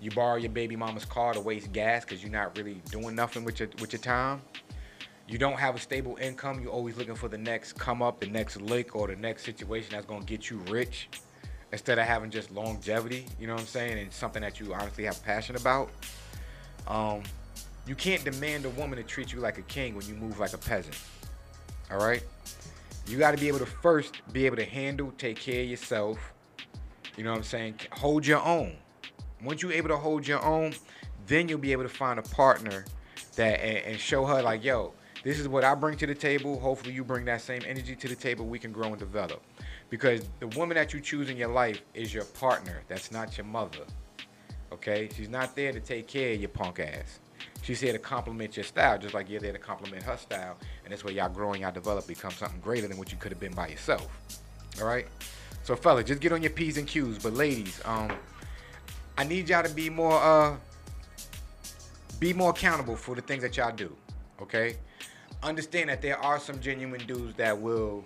you 0.00 0.10
borrow 0.10 0.36
your 0.36 0.50
baby 0.50 0.74
mama's 0.74 1.04
car 1.04 1.32
to 1.32 1.40
waste 1.40 1.72
gas 1.72 2.04
because 2.04 2.22
you're 2.22 2.32
not 2.32 2.56
really 2.56 2.82
doing 2.90 3.14
nothing 3.14 3.44
with 3.44 3.60
your 3.60 3.68
with 3.80 3.92
your 3.92 4.02
time. 4.02 4.42
You 5.28 5.38
don't 5.38 5.58
have 5.58 5.76
a 5.76 5.78
stable 5.78 6.16
income. 6.20 6.60
You're 6.60 6.72
always 6.72 6.96
looking 6.96 7.14
for 7.14 7.28
the 7.28 7.38
next 7.38 7.74
come 7.74 8.02
up, 8.02 8.18
the 8.20 8.26
next 8.26 8.60
lick, 8.60 8.96
or 8.96 9.06
the 9.06 9.16
next 9.16 9.44
situation 9.44 9.90
that's 9.92 10.06
gonna 10.06 10.24
get 10.24 10.50
you 10.50 10.58
rich, 10.70 11.08
instead 11.70 12.00
of 12.00 12.06
having 12.06 12.30
just 12.30 12.50
longevity. 12.50 13.26
You 13.38 13.46
know 13.46 13.54
what 13.54 13.62
I'm 13.62 13.68
saying? 13.68 13.98
And 13.98 14.12
something 14.12 14.42
that 14.42 14.58
you 14.58 14.74
honestly 14.74 15.04
have 15.04 15.22
passion 15.24 15.54
about. 15.54 15.90
Um, 16.88 17.22
you 17.86 17.94
can't 17.94 18.24
demand 18.24 18.64
a 18.64 18.70
woman 18.70 18.98
to 18.98 19.04
treat 19.04 19.32
you 19.32 19.40
like 19.40 19.58
a 19.58 19.62
king 19.62 19.94
when 19.94 20.06
you 20.06 20.14
move 20.14 20.38
like 20.38 20.52
a 20.52 20.58
peasant. 20.58 20.98
All 21.90 21.98
right. 21.98 22.22
You 23.06 23.18
got 23.18 23.30
to 23.30 23.36
be 23.36 23.46
able 23.46 23.60
to 23.60 23.66
first 23.66 24.20
be 24.32 24.46
able 24.46 24.56
to 24.56 24.64
handle, 24.64 25.12
take 25.16 25.38
care 25.38 25.62
of 25.62 25.70
yourself. 25.70 26.18
You 27.16 27.24
know 27.24 27.30
what 27.30 27.38
I'm 27.38 27.44
saying? 27.44 27.74
Hold 27.92 28.26
your 28.26 28.44
own. 28.44 28.76
Once 29.42 29.62
you're 29.62 29.72
able 29.72 29.88
to 29.88 29.96
hold 29.96 30.26
your 30.26 30.44
own, 30.44 30.74
then 31.26 31.48
you'll 31.48 31.58
be 31.58 31.72
able 31.72 31.84
to 31.84 31.88
find 31.88 32.18
a 32.18 32.22
partner 32.22 32.84
that 33.36 33.60
and, 33.60 33.78
and 33.78 33.98
show 33.98 34.24
her 34.24 34.42
like, 34.42 34.64
yo, 34.64 34.92
this 35.22 35.38
is 35.38 35.48
what 35.48 35.64
I 35.64 35.74
bring 35.74 35.96
to 35.98 36.06
the 36.06 36.14
table. 36.14 36.58
Hopefully, 36.58 36.94
you 36.94 37.04
bring 37.04 37.24
that 37.26 37.40
same 37.40 37.62
energy 37.66 37.94
to 37.96 38.08
the 38.08 38.14
table. 38.14 38.46
We 38.46 38.58
can 38.58 38.72
grow 38.72 38.88
and 38.88 38.98
develop. 38.98 39.42
Because 39.88 40.28
the 40.40 40.48
woman 40.48 40.74
that 40.76 40.92
you 40.92 41.00
choose 41.00 41.30
in 41.30 41.36
your 41.36 41.48
life 41.48 41.82
is 41.94 42.12
your 42.12 42.24
partner. 42.24 42.82
That's 42.88 43.12
not 43.12 43.36
your 43.36 43.46
mother. 43.46 43.84
Okay? 44.72 45.08
She's 45.14 45.28
not 45.28 45.54
there 45.54 45.72
to 45.72 45.80
take 45.80 46.08
care 46.08 46.34
of 46.34 46.40
your 46.40 46.48
punk 46.48 46.80
ass. 46.80 47.20
She's 47.66 47.80
here 47.80 47.92
to 47.92 47.98
complement 47.98 48.56
your 48.56 48.62
style, 48.62 48.96
just 48.96 49.12
like 49.12 49.28
you're 49.28 49.40
there 49.40 49.52
to 49.52 49.58
complement 49.58 50.04
her 50.04 50.16
style. 50.16 50.56
And 50.84 50.92
that's 50.92 51.02
where 51.02 51.12
y'all 51.12 51.28
growing, 51.28 51.62
y'all 51.62 51.72
develop, 51.72 52.06
become 52.06 52.30
something 52.30 52.60
greater 52.60 52.86
than 52.86 52.96
what 52.96 53.10
you 53.10 53.18
could 53.18 53.32
have 53.32 53.40
been 53.40 53.54
by 53.54 53.66
yourself. 53.66 54.06
All 54.80 54.86
right? 54.86 55.08
So, 55.64 55.74
fella, 55.74 56.04
just 56.04 56.20
get 56.20 56.30
on 56.30 56.42
your 56.42 56.52
P's 56.52 56.78
and 56.78 56.86
Q's. 56.86 57.20
But, 57.20 57.34
ladies, 57.34 57.82
um, 57.84 58.12
I 59.18 59.24
need 59.24 59.48
y'all 59.48 59.64
to 59.64 59.74
be 59.74 59.90
more, 59.90 60.22
uh, 60.22 60.54
be 62.20 62.32
more 62.32 62.50
accountable 62.50 62.94
for 62.94 63.16
the 63.16 63.20
things 63.20 63.42
that 63.42 63.56
y'all 63.56 63.74
do. 63.74 63.96
Okay? 64.40 64.76
Understand 65.42 65.90
that 65.90 66.00
there 66.00 66.18
are 66.18 66.38
some 66.38 66.60
genuine 66.60 67.04
dudes 67.04 67.34
that 67.34 67.60
will 67.60 68.04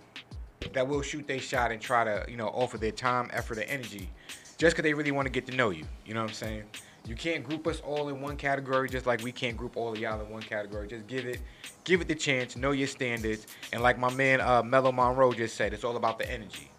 that 0.73 0.89
will 0.89 1.03
shoot 1.03 1.27
their 1.27 1.39
shot 1.39 1.71
and 1.71 1.83
try 1.83 2.03
to, 2.05 2.25
you 2.31 2.39
know, 2.39 2.49
offer 2.49 2.79
their 2.79 2.93
time, 2.93 3.29
effort, 3.31 3.59
and 3.59 3.69
energy 3.69 4.09
just 4.57 4.75
because 4.75 4.85
they 4.85 4.95
really 4.95 5.11
want 5.11 5.27
to 5.27 5.31
get 5.31 5.47
to 5.49 5.55
know 5.55 5.69
you. 5.69 5.85
You 6.07 6.15
know 6.15 6.23
what 6.23 6.31
I'm 6.31 6.35
saying? 6.35 6.65
You 7.07 7.15
can't 7.17 7.43
group 7.43 7.67
us 7.67 7.81
all 7.81 8.09
in 8.09 8.21
one 8.21 8.37
category 8.37 8.89
just 8.89 9.07
like 9.07 9.23
we 9.23 9.33
can't 9.33 9.57
group 9.57 9.77
all 9.77 9.93
of 9.93 9.99
y'all 9.99 10.21
in 10.21 10.31
one 10.31 10.43
category. 10.43 10.87
Just 10.89 11.07
give 11.07 11.27
it 11.27 11.41
give 11.85 12.01
it 12.01 12.09
the 12.09 12.15
chance, 12.15 12.57
know 12.57 12.73
your 12.73 12.87
standards, 12.87 13.47
and 13.73 13.83
like 13.83 13.99
my 13.99 14.13
man 14.13 14.41
uh, 14.41 14.63
Mello 14.63 14.93
Monroe 14.93 15.33
just 15.33 15.57
said, 15.57 15.73
it's 15.73 15.85
all 15.85 15.97
about 15.97 16.19
the 16.19 16.31
energy. 16.31 16.71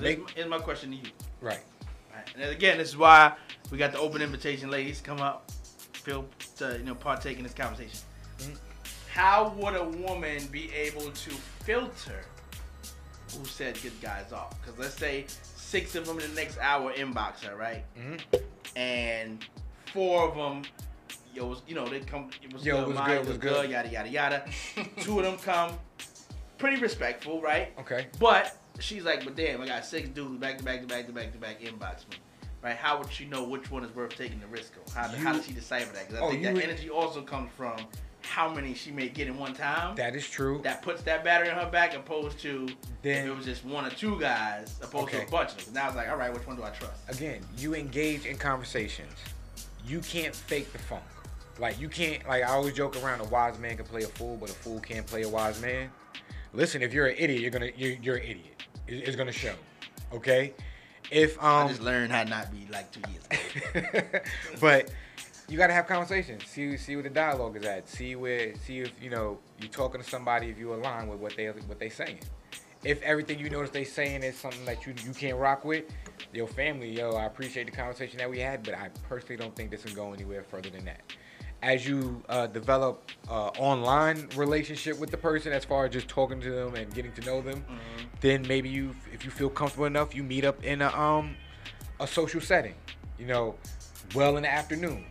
Here's, 0.00 0.18
my, 0.18 0.24
here's 0.34 0.48
my 0.48 0.58
question 0.58 0.90
to 0.90 0.96
you. 0.96 1.02
Right. 1.40 1.60
Right. 2.14 2.24
And 2.34 2.44
again, 2.50 2.78
this 2.78 2.88
is 2.88 2.96
why 2.96 3.34
we 3.70 3.78
got 3.78 3.92
the 3.92 3.98
open 3.98 4.22
invitation, 4.22 4.70
ladies. 4.70 5.00
Come 5.00 5.20
up, 5.20 5.50
feel 5.92 6.24
to 6.56 6.78
you 6.78 6.84
know 6.84 6.94
partake 6.94 7.36
in 7.36 7.42
this 7.42 7.54
conversation. 7.54 7.98
Mhm. 8.38 8.56
How 9.12 9.50
would 9.58 9.74
a 9.74 9.84
woman 9.84 10.46
be 10.46 10.72
able 10.72 11.10
to 11.10 11.30
filter 11.30 12.24
who 13.36 13.44
said 13.44 13.80
good 13.82 13.98
guys 14.00 14.32
off? 14.32 14.60
Because 14.60 14.78
let's 14.78 14.94
say 14.94 15.26
six 15.72 15.94
of 15.94 16.06
them 16.06 16.18
in 16.20 16.28
the 16.28 16.36
next 16.36 16.58
hour 16.58 16.92
inbox 16.92 17.40
her, 17.44 17.56
right? 17.56 17.82
Mhm. 17.98 18.20
And 18.76 19.42
four 19.92 20.28
of 20.28 20.36
them, 20.36 20.64
yo, 21.34 21.46
was, 21.46 21.62
you 21.66 21.74
know, 21.74 21.86
they 21.88 22.00
come. 22.00 22.28
It 22.42 22.52
was 22.52 22.64
Yo, 22.64 22.76
good, 22.76 22.88
was 22.88 22.96
mine 22.96 23.08
good, 23.08 23.18
was 23.20 23.28
was 23.28 23.38
good, 23.38 23.62
good. 23.62 23.70
yada 23.70 23.88
yada 23.88 24.08
yada. 24.10 24.44
Two 25.00 25.18
of 25.18 25.24
them 25.24 25.38
come, 25.38 25.78
pretty 26.58 26.76
respectful, 26.80 27.40
right? 27.40 27.72
Okay. 27.78 28.08
But 28.20 28.54
she's 28.80 29.02
like, 29.04 29.24
but 29.24 29.34
damn, 29.34 29.62
I 29.62 29.66
got 29.66 29.86
six 29.86 30.10
dudes 30.10 30.36
back 30.38 30.58
to 30.58 30.64
back 30.64 30.82
to 30.82 30.86
back 30.86 31.06
to 31.06 31.12
back 31.12 31.32
to 31.32 31.38
back 31.38 31.60
inbox 31.62 32.06
me. 32.10 32.16
Right? 32.62 32.76
How 32.76 32.98
would 32.98 33.10
she 33.10 33.24
know 33.24 33.42
which 33.42 33.70
one 33.70 33.82
is 33.82 33.92
worth 33.96 34.14
taking 34.14 34.40
the 34.40 34.46
risk 34.46 34.74
on? 34.76 34.92
How, 34.94 35.08
how 35.16 35.32
does 35.32 35.46
she 35.46 35.52
decipher 35.52 35.92
that? 35.94 36.06
Because 36.06 36.22
I 36.22 36.24
Oh, 36.26 36.30
think 36.30 36.42
that 36.44 36.52
would- 36.54 36.62
energy 36.62 36.90
also 36.90 37.22
comes 37.22 37.50
from 37.56 37.76
how 38.24 38.52
many 38.52 38.74
she 38.74 38.90
may 38.90 39.08
get 39.08 39.26
in 39.28 39.38
one 39.38 39.54
time. 39.54 39.94
That, 39.96 40.14
is 40.14 40.28
true. 40.28 40.60
That 40.64 40.82
puts 40.82 41.02
that 41.02 41.24
battery 41.24 41.48
in 41.48 41.54
her 41.56 41.68
back, 41.70 41.94
opposed 41.94 42.38
to 42.40 42.68
Then- 43.02 43.24
if 43.26 43.30
it 43.32 43.36
was 43.36 43.44
just 43.44 43.64
one 43.64 43.84
or 43.86 43.90
two 43.90 44.18
guys, 44.20 44.78
opposed 44.82 45.10
to 45.12 45.22
a 45.26 45.30
bunch 45.30 45.50
of 45.52 45.64
them. 45.64 45.74
Now 45.74 45.88
it's 45.88 45.96
like, 45.96 46.08
all 46.08 46.16
right, 46.16 46.32
which 46.32 46.46
one 46.46 46.56
do 46.56 46.62
I 46.62 46.70
trust? 46.70 46.94
again, 47.08 47.40
you 47.58 47.74
engage 47.74 48.26
in 48.26 48.36
conversations. 48.38 49.12
You 49.86 50.00
can't 50.00 50.34
fake 50.34 50.72
the 50.72 50.78
funk. 50.78 51.02
Like 51.58 51.78
you 51.80 51.88
can't 51.88 52.26
like 52.26 52.44
I 52.44 52.52
always 52.52 52.72
joke 52.74 52.96
around 53.02 53.20
a 53.20 53.24
wise 53.24 53.58
man 53.58 53.76
can 53.76 53.84
play 53.84 54.02
a 54.04 54.06
fool, 54.06 54.36
but 54.40 54.48
a 54.48 54.54
fool 54.54 54.80
can't 54.80 55.06
play 55.06 55.22
a 55.22 55.28
wise 55.28 55.60
man. 55.60 55.90
Listen, 56.54 56.82
if 56.82 56.92
you're 56.94 57.06
an 57.06 57.16
idiot, 57.18 57.40
you're 57.42 57.50
gonna 57.50 57.70
you're, 57.76 57.92
you're 58.00 58.16
an 58.16 58.22
idiot. 58.22 58.62
It- 58.88 59.06
It's 59.08 59.16
gonna 59.16 59.32
show. 59.32 59.54
Okay? 60.12 60.54
If 61.10 61.36
I 61.42 61.62
um 61.62 61.68
just 61.68 61.82
learned 61.82 62.10
how 62.12 62.22
not 62.24 62.50
be 62.52 62.66
like 62.70 62.90
two 62.90 63.02
years 63.10 63.74
ago. 63.74 64.20
but 64.60 64.90
you 65.48 65.58
gotta 65.58 65.72
have 65.72 65.86
conversations. 65.86 66.46
See 66.46 66.76
see 66.76 66.96
where 66.96 67.02
the 67.02 67.10
dialogue 67.10 67.56
is 67.56 67.64
at. 67.64 67.88
See 67.88 68.16
where 68.16 68.54
see 68.56 68.80
if 68.80 68.92
you 69.00 69.10
know 69.10 69.38
you're 69.60 69.70
talking 69.70 70.00
to 70.00 70.08
somebody 70.08 70.48
if 70.48 70.58
you 70.58 70.74
align 70.74 71.08
with 71.08 71.20
what 71.20 71.36
they 71.36 71.46
what 71.46 71.78
they 71.78 71.88
saying. 71.88 72.20
If 72.84 73.00
everything 73.02 73.38
you 73.38 73.48
notice 73.48 73.70
they 73.70 73.84
saying 73.84 74.22
is 74.22 74.36
something 74.36 74.64
that 74.64 74.86
you 74.86 74.94
you 75.04 75.12
can't 75.12 75.38
rock 75.38 75.64
with, 75.64 75.84
your 76.32 76.48
family, 76.48 76.90
yo, 76.90 77.12
I 77.12 77.26
appreciate 77.26 77.66
the 77.66 77.72
conversation 77.72 78.18
that 78.18 78.30
we 78.30 78.38
had, 78.38 78.62
but 78.62 78.74
I 78.74 78.90
personally 79.08 79.36
don't 79.36 79.54
think 79.54 79.70
this 79.70 79.84
can 79.84 79.94
go 79.94 80.12
anywhere 80.12 80.42
further 80.42 80.70
than 80.70 80.84
that. 80.86 81.00
As 81.62 81.86
you 81.86 82.20
uh, 82.28 82.48
develop 82.48 83.08
uh, 83.28 83.48
online 83.58 84.28
relationship 84.34 84.98
with 84.98 85.12
the 85.12 85.16
person, 85.16 85.52
as 85.52 85.64
far 85.64 85.84
as 85.84 85.92
just 85.92 86.08
talking 86.08 86.40
to 86.40 86.50
them 86.50 86.74
and 86.74 86.92
getting 86.92 87.12
to 87.12 87.20
know 87.20 87.40
them, 87.40 87.64
then 88.20 88.44
maybe 88.48 88.68
you, 88.68 88.96
if 89.12 89.24
you 89.24 89.30
feel 89.30 89.48
comfortable 89.48 89.84
enough, 89.84 90.12
you 90.12 90.24
meet 90.24 90.44
up 90.44 90.64
in 90.64 90.82
a 90.82 90.88
um 90.88 91.36
a 92.00 92.06
social 92.06 92.40
setting. 92.40 92.74
You 93.16 93.26
know, 93.26 93.54
well 94.12 94.36
in 94.36 94.42
the 94.42 94.52
afternoon, 94.52 95.04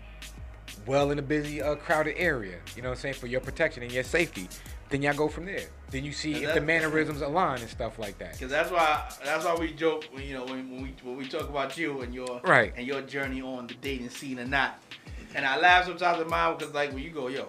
well 0.85 1.11
in 1.11 1.19
a 1.19 1.21
busy, 1.21 1.61
uh, 1.61 1.75
crowded 1.75 2.15
area. 2.17 2.57
You 2.75 2.81
know 2.81 2.89
what 2.89 2.95
I'm 2.97 3.01
saying 3.01 3.15
for 3.15 3.27
your 3.27 3.41
protection 3.41 3.83
and 3.83 3.91
your 3.91 4.03
safety. 4.03 4.47
Then 4.89 5.01
y'all 5.01 5.13
go 5.13 5.29
from 5.29 5.45
there. 5.45 5.67
Then 5.89 6.03
you 6.03 6.11
see 6.11 6.43
if 6.43 6.53
the 6.53 6.59
mannerisms 6.61 7.21
align 7.21 7.61
and 7.61 7.69
stuff 7.69 7.97
like 7.97 8.17
that. 8.17 8.33
Because 8.33 8.51
that's 8.51 8.69
why 8.71 9.09
that's 9.23 9.45
why 9.45 9.55
we 9.55 9.71
joke 9.71 10.05
when 10.11 10.23
you 10.23 10.33
know 10.33 10.43
when, 10.45 10.69
when 10.69 10.83
we 10.83 10.93
when 11.03 11.15
we 11.17 11.27
talk 11.27 11.49
about 11.49 11.77
you 11.77 12.01
and 12.01 12.13
your 12.13 12.41
Right. 12.43 12.73
and 12.75 12.85
your 12.85 13.01
journey 13.01 13.41
on 13.41 13.67
the 13.67 13.75
dating 13.75 14.09
scene 14.09 14.39
or 14.39 14.45
not. 14.45 14.81
And 15.33 15.45
I 15.45 15.57
laugh 15.59 15.85
sometimes 15.85 16.19
at 16.19 16.27
mine 16.27 16.57
because 16.57 16.73
like 16.73 16.91
when 16.93 17.03
you 17.03 17.09
go, 17.11 17.27
yo, 17.29 17.47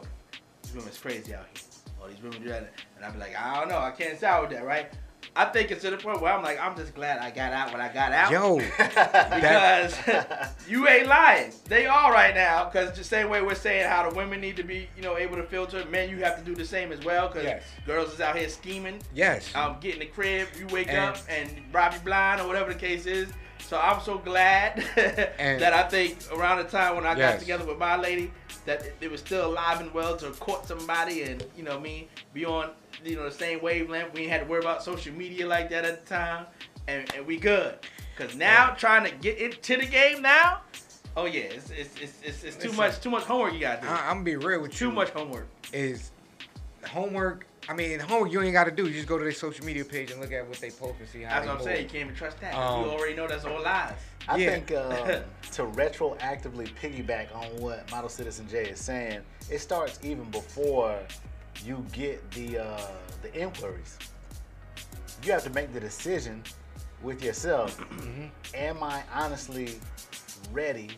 these 0.63 0.73
women's 0.75 0.99
crazy 0.99 1.35
out 1.35 1.47
here. 1.53 1.63
All 2.01 2.09
these 2.09 2.23
women 2.23 2.43
do 2.43 2.49
that, 2.49 2.73
and 2.97 3.05
I 3.05 3.11
be 3.11 3.19
like, 3.19 3.37
I 3.37 3.59
don't 3.61 3.69
know, 3.69 3.79
I 3.79 3.91
can't 3.93 4.19
side 4.19 4.41
with 4.41 4.51
that, 4.51 4.65
right? 4.65 4.93
I 5.35 5.47
think 5.47 5.71
it's 5.71 5.81
to 5.83 5.91
the 5.91 5.97
point 5.97 6.21
where 6.21 6.31
I'm 6.33 6.43
like, 6.43 6.61
I'm 6.61 6.77
just 6.77 6.95
glad 6.95 7.19
I 7.19 7.31
got 7.31 7.53
out 7.55 7.73
when 7.73 7.81
I 7.81 7.91
got 7.93 8.13
out. 8.13 8.31
Yo, 8.31 8.57
because 8.79 9.97
you 10.69 10.87
ain't 10.89 11.07
lying. 11.07 11.53
They 11.65 11.87
are 11.87 12.13
right 12.13 12.35
now. 12.35 12.65
Because 12.67 12.97
the 12.97 13.05
same 13.05 13.31
way 13.31 13.41
we're 13.41 13.55
saying 13.55 13.89
how 13.89 14.09
the 14.09 14.15
women 14.15 14.41
need 14.43 14.57
to 14.57 14.63
be, 14.63 14.89
you 14.95 15.03
know, 15.03 15.17
able 15.17 15.37
to 15.37 15.43
filter, 15.45 15.85
men, 15.87 16.11
you 16.11 16.19
have 16.19 16.37
to 16.39 16.45
do 16.45 16.55
the 16.55 16.67
same 16.67 16.93
as 16.93 17.03
well. 17.03 17.29
Because 17.29 17.45
Yes. 17.45 17.63
girls 17.87 18.13
is 18.13 18.21
out 18.21 18.37
here 18.37 18.49
scheming 18.49 19.01
yes. 19.15 19.55
um, 19.55 19.77
get 19.81 19.95
in 19.95 20.01
the 20.01 20.07
crib, 20.07 20.49
you 20.59 20.67
wake 20.67 20.89
And- 20.89 20.99
up 20.99 21.17
and 21.31 21.51
rob 21.73 21.95
you 21.95 22.01
blind 22.01 22.41
or 22.43 22.47
whatever 22.47 22.73
the 22.73 22.79
case 22.79 23.07
is. 23.07 23.29
So 23.61 23.79
I'm 23.79 24.01
so 24.03 24.19
glad 24.19 24.85
that 24.97 25.73
I 25.73 25.85
think 25.89 26.19
around 26.33 26.59
the 26.59 26.65
time 26.65 26.95
when 26.97 27.07
I 27.07 27.15
got 27.15 27.39
together 27.39 27.65
with 27.65 27.79
my 27.79 27.97
lady, 27.97 28.31
that 28.67 28.83
it, 28.85 28.97
it 29.01 29.11
was 29.11 29.21
still 29.21 29.47
alive 29.47 29.81
and 29.81 29.93
well 29.95 30.15
to 30.19 30.31
court 30.33 30.67
somebody 30.67 31.23
and 31.23 31.43
you 31.57 31.63
know 31.63 31.81
me 31.81 32.09
be 32.35 32.45
on 32.45 32.71
you 33.05 33.17
know 33.17 33.25
the 33.25 33.31
same 33.31 33.61
wavelength. 33.63 34.13
We 34.15 34.23
ain't 34.23 34.31
had 34.31 34.41
to 34.43 34.47
worry 34.47 34.61
about 34.61 34.83
social 34.83 35.13
media 35.15 35.47
like 35.47 35.71
that 35.71 35.85
at 35.85 36.05
the 36.07 36.15
time, 36.15 36.47
and, 36.89 37.13
and 37.15 37.27
we 37.27 37.37
good. 37.37 37.75
Cause 38.17 38.35
now 38.37 38.71
trying 38.75 39.05
to 39.05 39.11
get 39.19 39.39
into 39.39 39.77
the 39.79 39.87
game 39.87 40.21
now, 40.23 40.61
oh 41.17 41.25
yeah, 41.25 41.41
it's 41.43 41.71
it's 41.71 41.95
it's, 42.01 42.21
it's, 42.23 42.45
it's 42.45 42.57
too 42.57 42.63
Listen. 42.69 42.77
much 42.77 43.01
too 43.01 43.11
much 43.11 43.25
homework 43.25 43.55
you 43.55 43.61
gotta 43.61 43.81
do. 43.83 43.89
I, 43.89 44.09
I'm 44.09 44.17
gonna 44.17 44.25
be 44.25 44.37
real 44.37 44.61
with 44.61 44.73
you. 44.73 44.89
too 44.89 44.93
much 44.93 45.11
homework. 45.11 45.49
is 45.73 46.11
homework. 46.87 47.47
I 47.69 47.75
mean, 47.75 48.01
homework 48.01 48.33
you 48.33 48.43
ain't 48.43 48.53
got 48.53 48.65
to 48.65 48.73
do. 48.73 48.87
You 48.89 48.93
just 48.95 49.07
go 49.07 49.19
to 49.19 49.23
their 49.25 49.33
social 49.33 49.65
media 49.65 49.85
page 49.85 50.11
and 50.11 50.21
look 50.21 50.33
at 50.33 50.47
what 50.49 50.59
they 50.59 50.71
post 50.71 50.97
and 50.99 51.09
see 51.09 51.23
how 51.23 51.35
That's 51.37 51.47
what 51.47 51.53
I'm 51.53 51.59
move. 51.59 51.65
saying. 51.67 51.83
You 51.85 51.89
can't 51.89 52.05
even 52.07 52.15
trust 52.17 52.41
that. 52.41 52.55
Um, 52.55 52.83
you 52.85 52.91
already 52.91 53.15
know 53.15 53.29
that's 53.29 53.45
all 53.45 53.63
lies. 53.63 53.93
I 54.29 54.37
Yeah. 54.37 54.51
think 54.51 54.73
um, 54.73 55.23
to 55.53 55.63
retroactively 55.67 56.69
piggyback 56.75 57.35
on 57.37 57.45
what 57.63 57.89
Model 57.93 58.09
Citizen 58.11 58.49
J 58.49 58.71
is 58.71 58.81
saying, 58.81 59.21
it 59.49 59.61
starts 59.61 60.01
even 60.03 60.25
before 60.33 60.99
you 61.65 61.85
get 61.93 62.29
the 62.33 62.59
uh, 62.59 62.81
the 63.23 63.35
inquiries. 63.39 63.99
You 65.25 65.33
have 65.33 65.45
to 65.45 65.51
make 65.51 65.73
the 65.73 65.81
decision 65.81 66.43
with 67.03 67.23
yourself. 67.23 67.79
Mm-hmm. 67.93 68.27
Am 68.55 68.83
I 68.83 69.03
honestly 69.15 69.77
ready 70.53 70.91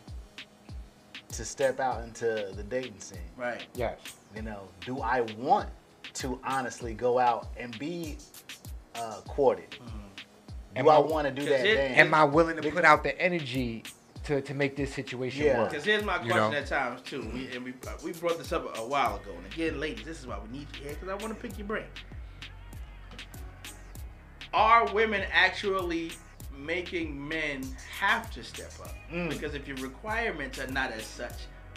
to 1.29 1.45
step 1.45 1.79
out 1.79 2.03
into 2.03 2.51
the 2.55 2.63
dating 2.63 2.99
scene? 2.99 3.19
Right. 3.37 3.63
Yes. 3.75 3.99
You 4.35 4.41
know, 4.41 4.67
do 4.85 4.99
I 5.01 5.21
want 5.37 5.69
to 6.15 6.39
honestly 6.45 6.93
go 6.93 7.19
out 7.19 7.47
and 7.57 7.77
be 7.79 8.17
uh, 8.95 9.21
courted? 9.27 9.77
Am 10.75 10.85
Do 10.85 10.89
I 10.89 10.95
I- 10.95 10.99
want 10.99 11.27
to 11.27 11.33
do 11.33 11.47
that? 11.49 11.65
it- 11.65 11.97
Am 11.97 12.13
I 12.13 12.23
willing 12.23 12.59
to 12.61 12.71
put 12.71 12.83
out 12.85 13.03
the 13.03 13.19
energy 13.21 13.83
to, 14.25 14.41
to 14.41 14.53
make 14.53 14.75
this 14.75 14.93
situation 14.93 15.45
Yeah. 15.45 15.59
work? 15.61 15.69
Because 15.71 15.85
here's 15.85 16.03
my 16.03 16.15
You 16.23 16.31
question 16.31 16.51
know? 16.51 16.57
at 16.57 16.67
times 16.67 17.01
too, 17.01 17.21
we, 17.33 17.47
and 17.55 17.63
we 17.63 17.73
uh, 17.87 17.91
we 18.03 18.11
brought 18.13 18.37
this 18.37 18.51
up 18.51 18.75
a, 18.77 18.81
a 18.81 18.87
while 18.87 19.15
ago. 19.15 19.31
And 19.37 19.45
again, 19.53 19.79
ladies, 19.79 20.05
this 20.05 20.19
is 20.19 20.27
why 20.27 20.37
we 20.39 20.57
need 20.59 20.67
you 20.77 20.83
here 20.85 20.93
because 20.93 21.09
I 21.09 21.15
want 21.15 21.29
to 21.29 21.47
pick 21.47 21.57
your 21.57 21.67
brain. 21.67 21.85
Are 24.53 24.91
women 24.93 25.23
actually 25.31 26.11
making 26.57 27.27
men 27.27 27.63
have 27.99 28.31
to 28.31 28.43
step 28.43 28.71
up? 28.81 28.95
Mm. 29.11 29.29
Because 29.29 29.53
if 29.53 29.67
your 29.67 29.77
requirements 29.77 30.59
are 30.59 30.67
not 30.67 30.91
as 30.91 31.03
such, 31.05 31.33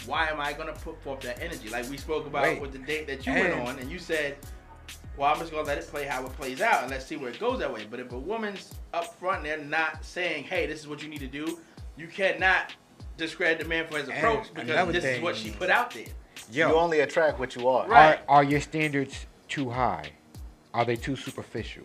why 0.07 0.29
am 0.29 0.41
I 0.41 0.53
gonna 0.53 0.73
put 0.75 1.03
forth 1.03 1.21
that 1.23 1.41
energy? 1.43 1.69
Like 1.69 1.89
we 1.91 1.97
spoke 1.97 2.27
about 2.27 2.45
Right. 2.45 2.61
with 2.61 2.73
the 2.73 2.79
date 2.79 3.07
that 3.09 3.27
you 3.27 3.33
And- 3.33 3.57
went 3.59 3.69
on, 3.69 3.79
and 3.81 3.91
you 3.91 3.99
said, 3.99 4.37
"Well, 5.17 5.33
I'm 5.33 5.41
just 5.41 5.51
gonna 5.51 5.65
let 5.67 5.79
it 5.79 5.89
play 5.89 6.05
how 6.05 6.25
it 6.25 6.33
plays 6.35 6.61
out, 6.61 6.83
and 6.83 6.91
let's 6.91 7.05
see 7.05 7.17
where 7.17 7.31
it 7.31 7.41
goes 7.41 7.59
that 7.59 7.73
way." 7.73 7.85
But 7.91 7.99
if 7.99 8.13
a 8.13 8.19
woman's 8.19 8.73
up 8.95 9.19
front, 9.19 9.39
and 9.39 9.47
they're 9.47 9.59
not 9.59 10.05
saying, 10.05 10.45
"Hey, 10.45 10.67
this 10.67 10.79
is 10.79 10.87
what 10.87 11.03
you 11.03 11.09
need 11.09 11.19
to 11.21 11.27
do," 11.27 11.59
you 11.99 12.07
cannot 12.07 12.75
discredit 13.17 13.59
the 13.59 13.65
man 13.65 13.87
for 13.89 13.99
his 13.99 14.09
And 14.09 14.17
approach 14.19 14.55
because 14.55 14.71
another 14.71 14.93
this 14.93 15.05
is 15.05 15.21
what 15.21 15.37
she 15.37 15.51
put 15.51 15.69
out 15.69 15.91
there. 15.93 16.05
Yo, 16.53 16.69
you 16.69 16.75
only 16.77 17.01
attract 17.01 17.39
what 17.39 17.57
you 17.57 17.69
are. 17.69 17.87
Right. 17.89 18.21
are, 18.29 18.37
are 18.37 18.45
your 18.45 18.61
standards 18.61 19.27
too 19.49 19.69
high? 19.71 20.13
Are 20.73 20.85
they 20.85 20.95
too 20.97 21.17
superficial? 21.17 21.83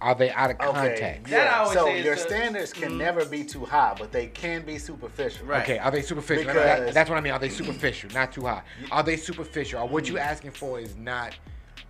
Are 0.00 0.14
they 0.14 0.30
out 0.30 0.50
of 0.50 0.56
Okay. 0.56 0.72
context? 0.72 1.30
That 1.30 1.52
I 1.52 1.64
Yeah. 1.64 1.72
So 1.72 1.84
say 1.86 2.02
your 2.04 2.14
the- 2.14 2.20
standards 2.20 2.72
can 2.72 2.92
Mhm. 2.92 2.98
never 2.98 3.24
be 3.24 3.44
too 3.44 3.64
high, 3.64 3.94
but 3.98 4.12
they 4.12 4.26
can 4.28 4.62
be 4.62 4.78
superficial. 4.78 5.46
Right. 5.46 5.62
Okay, 5.62 5.78
are 5.78 5.90
they 5.90 6.02
superficial? 6.02 6.46
No, 6.46 6.52
no, 6.54 6.60
that- 6.60 6.78
Because- 6.80 6.94
that's 6.94 7.10
what 7.10 7.18
I 7.18 7.20
mean. 7.20 7.32
Are 7.32 7.38
they 7.38 7.48
superficial? 7.48 8.10
Not 8.12 8.32
too 8.32 8.46
high. 8.46 8.62
Are 8.90 9.02
they 9.02 9.16
superficial? 9.16 9.82
Or 9.82 9.88
what 9.88 10.08
you 10.08 10.18
asking 10.18 10.52
for 10.52 10.78
is 10.80 10.96
not 10.96 11.34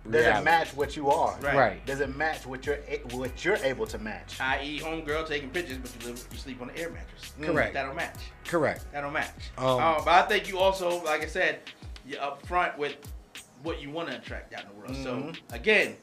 Does 0.09 0.25
it 0.25 0.43
match 0.43 0.73
what 0.75 0.95
you 0.97 1.09
are? 1.09 1.37
Right. 1.39 1.55
Right. 1.55 1.85
Does 1.85 2.01
it 2.01 2.15
match 2.15 2.45
what 2.45 2.65
you're 2.65 2.79
a- 2.87 3.01
what 3.15 3.43
you're 3.45 3.55
able 3.57 3.85
to 3.87 3.97
match? 3.97 4.39
I.e., 4.39 4.79
homegirl 4.79 5.27
taking 5.27 5.49
pictures, 5.49 5.77
but 5.77 5.91
you 6.01 6.09
live, 6.09 6.27
you 6.31 6.37
sleep 6.37 6.61
on 6.61 6.69
an 6.69 6.75
air 6.77 6.89
mattress. 6.89 7.33
Correct. 7.41 7.73
That 7.73 7.83
don't 7.83 7.95
match. 7.95 8.17
Correct. 8.45 8.85
That 8.91 9.01
don't 9.01 9.13
match. 9.13 9.31
Um, 9.57 9.65
Um, 9.67 10.01
but 10.05 10.09
I 10.09 10.21
think 10.23 10.49
you 10.49 10.59
also, 10.59 11.01
like 11.03 11.21
I 11.23 11.27
said, 11.27 11.59
you're 12.05 12.19
upfront 12.19 12.77
with 12.77 12.95
what 13.63 13.81
you 13.81 13.89
want 13.91 14.09
to 14.09 14.17
attract 14.17 14.53
out 14.53 14.63
in 14.63 14.67
the 14.69 14.75
world. 14.75 14.91
Mhm. 14.93 15.33
So 15.49 15.55
again, 15.55 15.95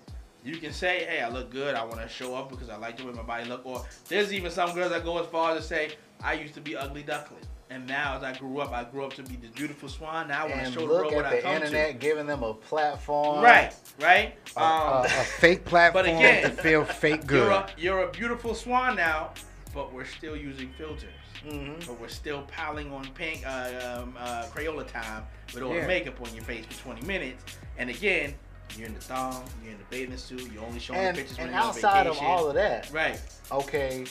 you 0.42 0.56
can 0.56 0.72
say, 0.72 1.04
"Hey, 1.04 1.20
I 1.20 1.28
look 1.28 1.50
good. 1.50 1.74
I 1.74 1.84
want 1.84 2.00
to 2.00 2.08
show 2.08 2.34
up 2.34 2.48
because 2.48 2.70
I 2.70 2.76
like 2.76 2.96
the 2.96 3.04
way 3.04 3.12
my 3.12 3.20
body 3.22 3.44
look." 3.44 3.60
Or 3.66 3.84
there's 4.08 4.32
even 4.32 4.50
some 4.50 4.72
girls 4.74 4.90
that 4.92 5.04
go 5.04 5.18
as 5.22 5.26
far 5.26 5.52
as 5.54 5.58
to 5.62 5.68
say, 5.68 5.90
"I 6.22 6.32
used 6.32 6.54
to 6.54 6.62
be 6.62 6.74
ugly 6.74 7.02
duckling, 7.02 7.42
and 7.70 7.86
now 7.86 8.16
as 8.16 8.22
I 8.22 8.36
grew 8.36 8.58
up, 8.60 8.72
I 8.72 8.84
grew 8.84 9.04
up 9.04 9.14
to 9.14 9.22
be 9.22 9.36
this 9.36 9.50
beautiful 9.50 9.88
swan. 9.88 10.28
Now 10.28 10.46
I 10.46 10.50
want 10.50 10.66
to 10.66 10.72
show 10.72 10.80
the 10.80 10.86
world 10.86 11.14
what 11.14 11.24
at 11.24 11.32
I 11.32 11.36
the 11.36 11.42
come 11.42 11.54
internet 11.54 12.00
giving 12.00 12.26
them 12.26 12.42
a 12.42 12.52
platform. 12.52 13.42
Right. 13.42 13.72
Right. 14.00 14.34
A, 14.56 14.60
Um, 14.62 15.02
a, 15.02 15.04
a 15.04 15.08
fake 15.08 15.64
platform 15.64 16.04
but 16.04 16.10
again, 16.12 16.42
to 16.42 16.50
feel 16.50 16.84
fake 16.84 17.20
you're 17.30 17.48
good. 17.48 17.52
a, 17.52 17.68
you're 17.78 18.02
a 18.04 18.10
beautiful 18.10 18.54
swan 18.54 18.96
now, 18.96 19.30
but 19.72 19.92
we're 19.92 20.04
still 20.04 20.36
using 20.36 20.70
filters. 20.76 21.08
hmm 21.48 21.74
but 21.86 21.98
we're 22.00 22.08
still 22.08 22.42
piling 22.42 22.92
on 22.92 23.06
pink 23.14 23.46
uh, 23.46 24.00
um, 24.02 24.14
uh, 24.18 24.44
Crayola 24.52 24.86
time 24.86 25.24
with 25.54 25.62
all 25.62 25.74
Yeah. 25.74 25.82
the 25.82 25.86
makeup 25.86 26.20
on 26.20 26.34
your 26.34 26.44
face 26.44 26.66
for 26.66 26.82
20 26.82 27.06
minutes. 27.06 27.56
And 27.78 27.88
again, 27.88 28.34
you're 28.76 28.86
in 28.88 28.94
the 28.94 29.00
thong, 29.00 29.44
you're 29.62 29.72
in 29.72 29.78
the 29.78 29.84
bathing 29.90 30.16
suit, 30.16 30.50
you're 30.52 30.64
only 30.64 30.78
showing 30.80 31.00
And, 31.00 31.16
pictures 31.16 31.38
and 31.38 31.46
when 31.46 31.54
you're 31.54 31.62
on 31.62 31.68
vacation. 31.74 31.88
And 31.88 31.96
outside 31.98 32.06
of 32.08 32.18
all 32.22 32.48
of 32.48 32.54
that, 32.54 32.90
right. 32.92 33.20
okay, 33.50 34.04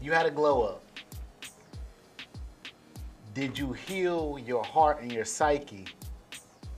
you 0.00 0.12
had 0.12 0.26
a 0.26 0.30
glow 0.30 0.62
up. 0.62 0.82
Did 3.34 3.58
you 3.58 3.72
heal 3.72 4.38
your 4.44 4.62
heart 4.64 5.00
and 5.00 5.10
your 5.12 5.24
psyche 5.24 5.86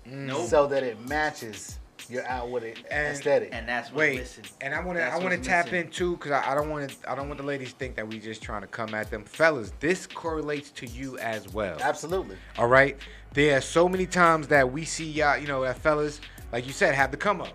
Nope. 0.06 0.46
so 0.46 0.66
that 0.66 0.82
it 0.82 1.00
matches 1.08 1.78
your 2.08 2.26
outward 2.26 2.62
And- 2.90 3.16
aesthetic? 3.16 3.48
and 3.52 3.66
that's 3.68 3.88
what's 3.88 3.98
Wait, 3.98 4.18
missing. 4.18 4.44
and 4.60 4.74
I 4.74 4.80
want 4.84 4.98
to 4.98 5.04
I 5.04 5.16
want 5.18 5.30
to 5.30 5.38
tap 5.40 5.66
missing. 5.66 5.86
in 5.86 5.90
too 5.90 6.16
because 6.16 6.32
I, 6.32 6.52
I 6.52 6.54
don't 6.54 6.68
want 6.68 6.90
to 6.90 7.10
I 7.10 7.14
don't 7.14 7.28
want 7.28 7.38
the 7.40 7.46
ladies 7.46 7.72
to 7.72 7.78
think 7.78 7.96
that 7.96 8.06
we 8.06 8.18
just 8.20 8.42
trying 8.42 8.60
to 8.60 8.66
come 8.66 8.94
at 8.94 9.10
them, 9.10 9.24
fellas. 9.24 9.72
This 9.80 10.06
correlates 10.06 10.70
to 10.72 10.86
you 10.86 11.18
as 11.18 11.48
well. 11.52 11.78
Absolutely. 11.80 12.36
All 12.58 12.68
right. 12.68 12.96
There 13.32 13.56
are 13.56 13.60
so 13.62 13.88
many 13.88 14.06
times 14.06 14.46
that 14.48 14.70
we 14.70 14.84
see 14.84 15.10
y'all, 15.10 15.38
you 15.38 15.46
know, 15.48 15.62
that 15.62 15.78
fellas, 15.78 16.20
like 16.52 16.66
you 16.66 16.72
said, 16.72 16.94
have 16.94 17.10
the 17.10 17.16
come 17.16 17.40
up. 17.40 17.48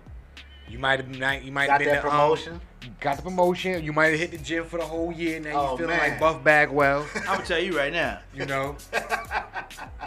You 0.70 0.78
might 0.78 1.00
have 1.00 1.10
been, 1.10 1.42
you 1.44 1.52
might 1.52 1.62
have 1.68 1.70
Got 1.70 1.78
been 1.80 1.88
that 1.88 2.02
the, 2.02 2.06
um, 2.08 2.12
promotion. 2.12 2.60
got 3.00 3.16
the 3.16 3.22
promotion. 3.22 3.82
You 3.84 3.92
might 3.92 4.06
have 4.08 4.18
hit 4.20 4.30
the 4.30 4.38
gym 4.38 4.64
for 4.64 4.78
the 4.78 4.84
whole 4.86 5.12
year. 5.12 5.40
Now 5.40 5.50
Oh, 5.52 5.70
you 5.72 5.78
feeling 5.78 5.96
man. 5.96 6.10
like 6.10 6.20
Buff 6.20 6.42
Bagwell. 6.44 7.06
I'm 7.16 7.24
gonna 7.24 7.44
tell 7.44 7.58
you 7.58 7.76
right 7.76 7.92
now. 7.92 8.20
You 8.34 8.46
know. 8.46 8.76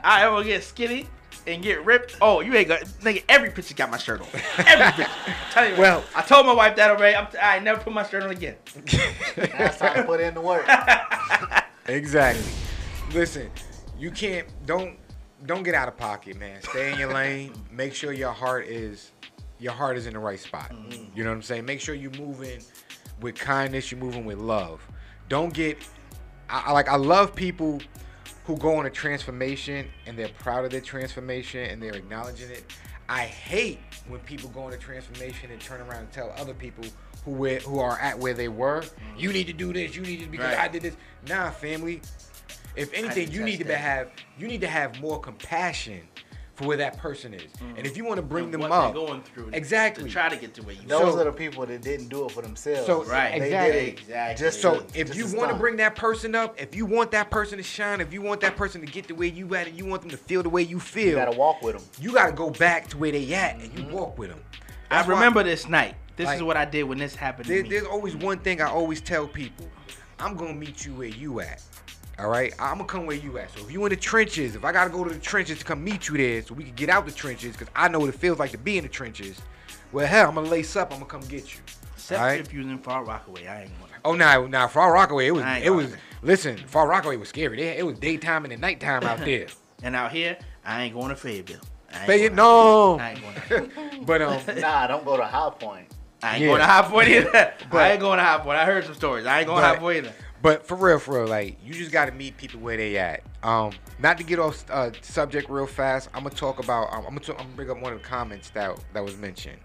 I 0.04 0.26
ever 0.26 0.44
get 0.44 0.64
skinny 0.64 1.08
and 1.46 1.62
get 1.62 1.84
ripped. 1.86 2.16
Oh, 2.22 2.40
you 2.40 2.54
ain't 2.56 2.70
got 2.70 2.82
nigga. 3.02 3.24
Every 3.28 3.50
picture 3.52 3.74
got 3.74 3.92
my 3.92 3.98
shirt 3.98 4.22
on. 4.22 4.28
Every 4.66 4.86
picture. 5.04 5.12
Tell 5.52 5.70
you 5.70 5.76
Well- 5.78 6.00
well, 6.00 6.06
I 6.16 6.22
told 6.22 6.46
my 6.46 6.54
wife 6.54 6.76
that 6.78 6.90
already. 6.92 7.16
I'm 7.16 7.28
t- 7.28 7.38
I 7.38 7.60
never 7.60 7.82
put 7.82 7.94
my 7.94 8.04
shirt 8.08 8.24
on 8.24 8.32
again. 8.32 8.56
That's 9.36 9.78
time 9.78 9.96
to 9.96 10.04
put 10.04 10.22
in 10.22 10.34
the 10.34 10.42
work. 10.42 10.66
Exactly. 11.88 12.44
Listen, 13.14 13.50
you 14.00 14.10
can't 14.12 14.48
don't 14.66 14.98
don't 15.46 15.64
get 15.64 15.76
out 15.76 15.90
of 15.90 15.98
pocket, 15.98 16.38
man. 16.38 16.62
Stay 16.62 16.94
in 16.94 16.98
your 17.00 17.14
lane. 17.14 17.52
Make 17.70 17.94
sure 17.94 18.14
your 18.14 18.32
heart 18.32 18.66
is 18.68 19.12
your 19.64 19.72
heart 19.74 19.96
is 19.98 20.08
in 20.08 20.14
the 20.14 20.20
right 20.20 20.40
spot. 20.40 20.72
You 21.16 21.24
know 21.24 21.30
what 21.30 21.38
I'm 21.38 21.42
saying? 21.42 21.66
Make 21.66 21.80
sure 21.80 21.96
you're 21.96 22.12
moving 22.12 22.60
with 23.22 23.36
kindness. 23.36 23.92
You're 23.92 24.00
moving 24.02 24.26
with 24.26 24.38
love. 24.38 24.86
Don't 25.30 25.54
get. 25.54 25.78
I, 26.50 26.64
I 26.68 26.72
like. 26.74 26.90
I 26.90 26.98
love 26.98 27.34
people 27.34 27.82
who 28.46 28.58
go 28.58 28.76
on 28.76 28.86
a 28.86 28.90
transformation 28.90 29.88
and 30.06 30.20
they're 30.20 30.28
proud 30.28 30.66
of 30.66 30.72
their 30.72 30.82
transformation 30.82 31.62
and 31.70 31.82
they're 31.82 31.96
acknowledging 31.96 32.52
it. 32.52 32.66
I 33.08 33.22
hate 33.22 33.80
when 34.10 34.20
people 34.22 34.50
go 34.50 34.64
on 34.64 34.74
a 34.74 34.78
transformation 34.78 35.50
and 35.50 35.62
turn 35.62 35.80
around 35.80 36.00
and 36.02 36.12
tell 36.12 36.34
other 36.38 36.54
people 36.54 36.84
who 37.24 37.32
where, 37.32 37.60
who 37.60 37.80
are 37.80 37.98
at 38.00 38.20
where 38.20 38.34
they 38.34 38.50
were, 38.50 38.84
you 39.18 39.32
need 39.32 39.48
to 39.48 39.54
do 39.54 39.72
this, 39.72 39.96
you 39.96 40.02
need 40.02 40.20
to 40.20 40.28
because 40.28 40.56
Right. 40.58 40.60
I 40.60 40.68
did 40.68 40.82
this. 40.82 40.98
Nah, 41.30 41.52
family. 41.52 42.02
If 42.76 42.94
anything, 42.94 43.32
you 43.32 43.44
need 43.46 43.58
to 43.60 43.64
be 43.64 43.70
that. 43.70 43.78
have 43.78 44.12
you 44.38 44.48
need 44.48 44.60
to 44.62 44.68
have 44.68 45.00
more 45.00 45.22
compassion 45.22 46.02
for 46.64 46.68
where 46.70 46.78
that 46.78 46.98
person 46.98 47.34
is. 47.34 47.44
And 47.78 47.86
if 47.86 47.98
you 47.98 48.06
want 48.06 48.18
to 48.18 48.24
mm. 48.24 48.30
bring 48.30 48.46
And 48.46 48.54
them 48.56 48.62
what 48.62 48.72
up, 48.72 48.94
going 48.94 49.22
through. 49.22 49.50
Exactly. 49.54 50.06
To 50.06 50.10
try 50.10 50.30
to 50.30 50.36
get 50.36 50.54
to 50.56 50.64
where 50.64 50.76
you. 50.76 50.82
Those 50.88 51.14
So- 51.14 51.20
are 51.22 51.24
the 51.26 51.32
people 51.32 51.66
that 51.66 51.82
didn't 51.82 52.08
do 52.08 52.26
it 52.26 52.32
for 52.32 52.42
themselves. 52.42 52.86
So- 52.86 53.04
Right. 53.04 53.40
They 53.40 53.46
Exactly. 53.48 53.72
did 53.72 53.88
it 53.88 54.00
Exactly. 54.00 54.46
just 54.46 54.62
So 54.62 54.86
if 54.94 55.08
just 55.14 55.20
you 55.20 55.38
want 55.38 55.52
to 55.52 55.58
bring 55.58 55.78
that 55.78 55.96
person 55.96 56.36
up, 56.36 56.60
if 56.62 56.76
you 56.76 56.86
want 56.86 57.12
that 57.12 57.30
person 57.30 57.58
to 57.58 57.64
shine, 57.64 58.02
if 58.02 58.14
you 58.14 58.22
want 58.22 58.42
that 58.42 58.56
person 58.56 58.82
to 58.82 58.88
get 58.88 59.08
the 59.08 59.16
way 59.16 59.28
you 59.28 59.54
at, 59.56 59.68
and 59.68 59.78
you 59.78 59.86
want 59.86 60.02
them 60.02 60.12
to 60.12 60.18
feel 60.18 60.44
the 60.44 60.50
way 60.50 60.62
you 60.62 60.80
feel, 60.80 61.10
you 61.10 61.16
gotta 61.16 61.38
walk 61.38 61.62
with 61.62 61.76
them. 61.76 61.84
you 62.00 62.14
got 62.14 62.28
to 62.28 62.32
go 62.32 62.50
back 62.50 62.88
to 62.90 62.98
where 62.98 63.12
they 63.12 63.34
at 63.34 63.56
and 63.56 63.64
you 63.78 63.86
mm-hmm. 63.86 63.94
walk 63.94 64.18
with 64.18 64.30
them. 64.30 64.40
I 64.90 65.06
remember 65.06 65.44
this 65.44 65.68
night. 65.68 65.96
This 66.16 66.28
Like- 66.28 66.38
is 66.38 66.44
what 66.44 66.58
I 66.58 66.66
did 66.66 66.84
when 66.84 67.00
this 67.00 67.16
happened 67.16 67.48
to 67.48 67.54
There, 67.54 67.64
me. 67.64 67.70
there's 67.70 67.86
always 67.88 68.16
one 68.16 68.40
thing 68.40 68.62
I 68.62 68.68
always 68.70 69.02
tell 69.02 69.28
people: 69.28 69.68
I'm 70.20 70.36
gonna 70.36 70.54
meet 70.54 70.86
you 70.86 70.94
where 70.94 71.08
you 71.08 71.40
at. 71.40 71.62
All 72.20 72.30
right, 72.30 72.54
I'm 72.60 72.78
gonna 72.78 72.86
come 72.86 73.06
where 73.08 73.16
you 73.16 73.38
at. 73.40 73.52
So 73.58 73.62
if 73.66 73.72
you 73.72 73.84
in 73.86 73.90
the 73.90 73.96
trenches, 73.96 74.56
if 74.56 74.64
I 74.64 74.72
gotta 74.72 74.90
go 74.92 75.04
to 75.04 75.10
the 75.14 75.20
trenches 75.20 75.60
to 75.60 75.66
come 75.66 75.84
meet 75.84 76.08
you 76.08 76.18
there, 76.18 76.42
so 76.44 76.54
we 76.54 76.64
can 76.66 76.76
get 76.76 76.90
out 76.90 77.06
the 77.06 77.12
trenches, 77.12 77.54
because 77.54 77.70
I 77.76 77.88
know 77.88 78.00
what 78.00 78.10
it 78.10 78.16
feels 78.16 78.38
like 78.40 78.52
to 78.52 78.58
be 78.58 78.78
in 78.78 78.84
the 78.84 78.90
trenches. 78.90 79.42
Well, 79.92 80.06
hell, 80.06 80.30
I'm 80.30 80.36
gonna 80.36 80.48
lace 80.50 80.76
up. 80.76 80.92
I'm 80.92 81.00
gonna 81.00 81.10
come 81.10 81.22
get 81.22 81.54
you. 81.56 81.60
Except 81.96 82.20
Alright. 82.22 82.40
if 82.42 82.54
you 82.54 82.60
was 82.60 82.68
in 82.68 82.78
Far 82.80 83.04
Rockaway, 83.04 83.48
I 83.48 83.62
ain't 83.64 83.72
gonna. 83.80 83.92
Oh, 84.06 84.14
now, 84.14 84.46
now, 84.46 84.68
Far 84.68 84.94
Rockaway, 84.94 85.28
it 85.28 85.32
was, 85.32 85.44
it 85.64 85.70
was. 85.72 85.88
going. 85.88 86.00
Listen, 86.22 86.58
Far 86.58 86.88
Rockaway 86.88 87.16
was 87.18 87.30
scary. 87.30 87.62
It, 87.62 87.80
it 87.80 87.84
was 87.84 87.98
daytime 87.98 88.44
and 88.46 88.52
the 88.52 88.58
nighttime 88.58 89.04
out 89.04 89.20
there. 89.20 89.48
And 89.86 89.98
out 89.98 90.14
here, 90.14 90.38
I 90.66 90.84
ain't 90.84 90.94
going 90.94 91.10
to 91.10 91.16
Fayetteville. 91.16 91.60
I 91.92 91.98
ain't 91.98 92.06
Fay- 92.08 92.20
going 92.30 92.36
no. 92.36 92.98
I 93.00 93.12
ain't 93.12 93.50
going. 93.50 94.04
but 94.06 94.22
um, 94.22 94.40
Nah, 94.62 94.88
don't 94.88 95.04
go 95.04 95.18
to 95.18 95.26
High 95.26 95.50
Point. 95.60 95.88
I 96.22 96.36
ain't 96.36 96.42
Yeah. 96.42 96.48
going 96.48 96.60
to 96.62 96.66
High 96.66 96.82
Point 96.84 97.08
either. 97.10 97.54
But- 97.70 97.82
I 97.82 97.92
ain't 97.92 98.00
going 98.00 98.18
to 98.18 98.24
High 98.24 98.38
Point. 98.38 98.58
I 98.58 98.64
heard 98.66 98.86
some 98.86 98.94
stories. 98.94 99.26
I 99.26 99.40
ain't 99.40 99.48
going 99.48 99.62
to 99.62 99.68
High 99.68 99.76
Point 99.76 99.98
either. 100.06 100.14
But 100.44 100.68
for 100.68 100.76
real, 100.76 101.00
for 101.00 101.22
real, 101.22 101.28
like 101.28 101.58
you 101.66 101.74
just 101.74 101.94
got 101.94 102.06
to 102.06 102.12
meet 102.12 102.36
people 102.36 102.60
where 102.60 102.76
they 102.76 102.98
at. 102.98 103.24
Um, 103.44 103.72
not 103.98 104.18
to 104.18 104.26
get 104.26 104.40
off 104.40 104.66
uh, 104.70 104.92
subject 105.02 105.50
real 105.50 105.66
fast. 105.66 106.10
I'm 106.14 106.24
gonna 106.24 106.36
talk 106.36 106.60
about. 106.60 106.92
Um, 106.92 107.00
I'm 107.00 107.16
gonna 107.16 107.22
talk, 107.22 107.40
I'm 107.40 107.46
gonna 107.46 107.56
bring 107.56 107.72
up 107.72 107.82
one 107.82 107.94
of 107.94 108.02
the 108.02 108.06
comments 108.06 108.50
that 108.50 108.78
that 108.92 109.02
was 109.02 109.16
mentioned. 109.16 109.58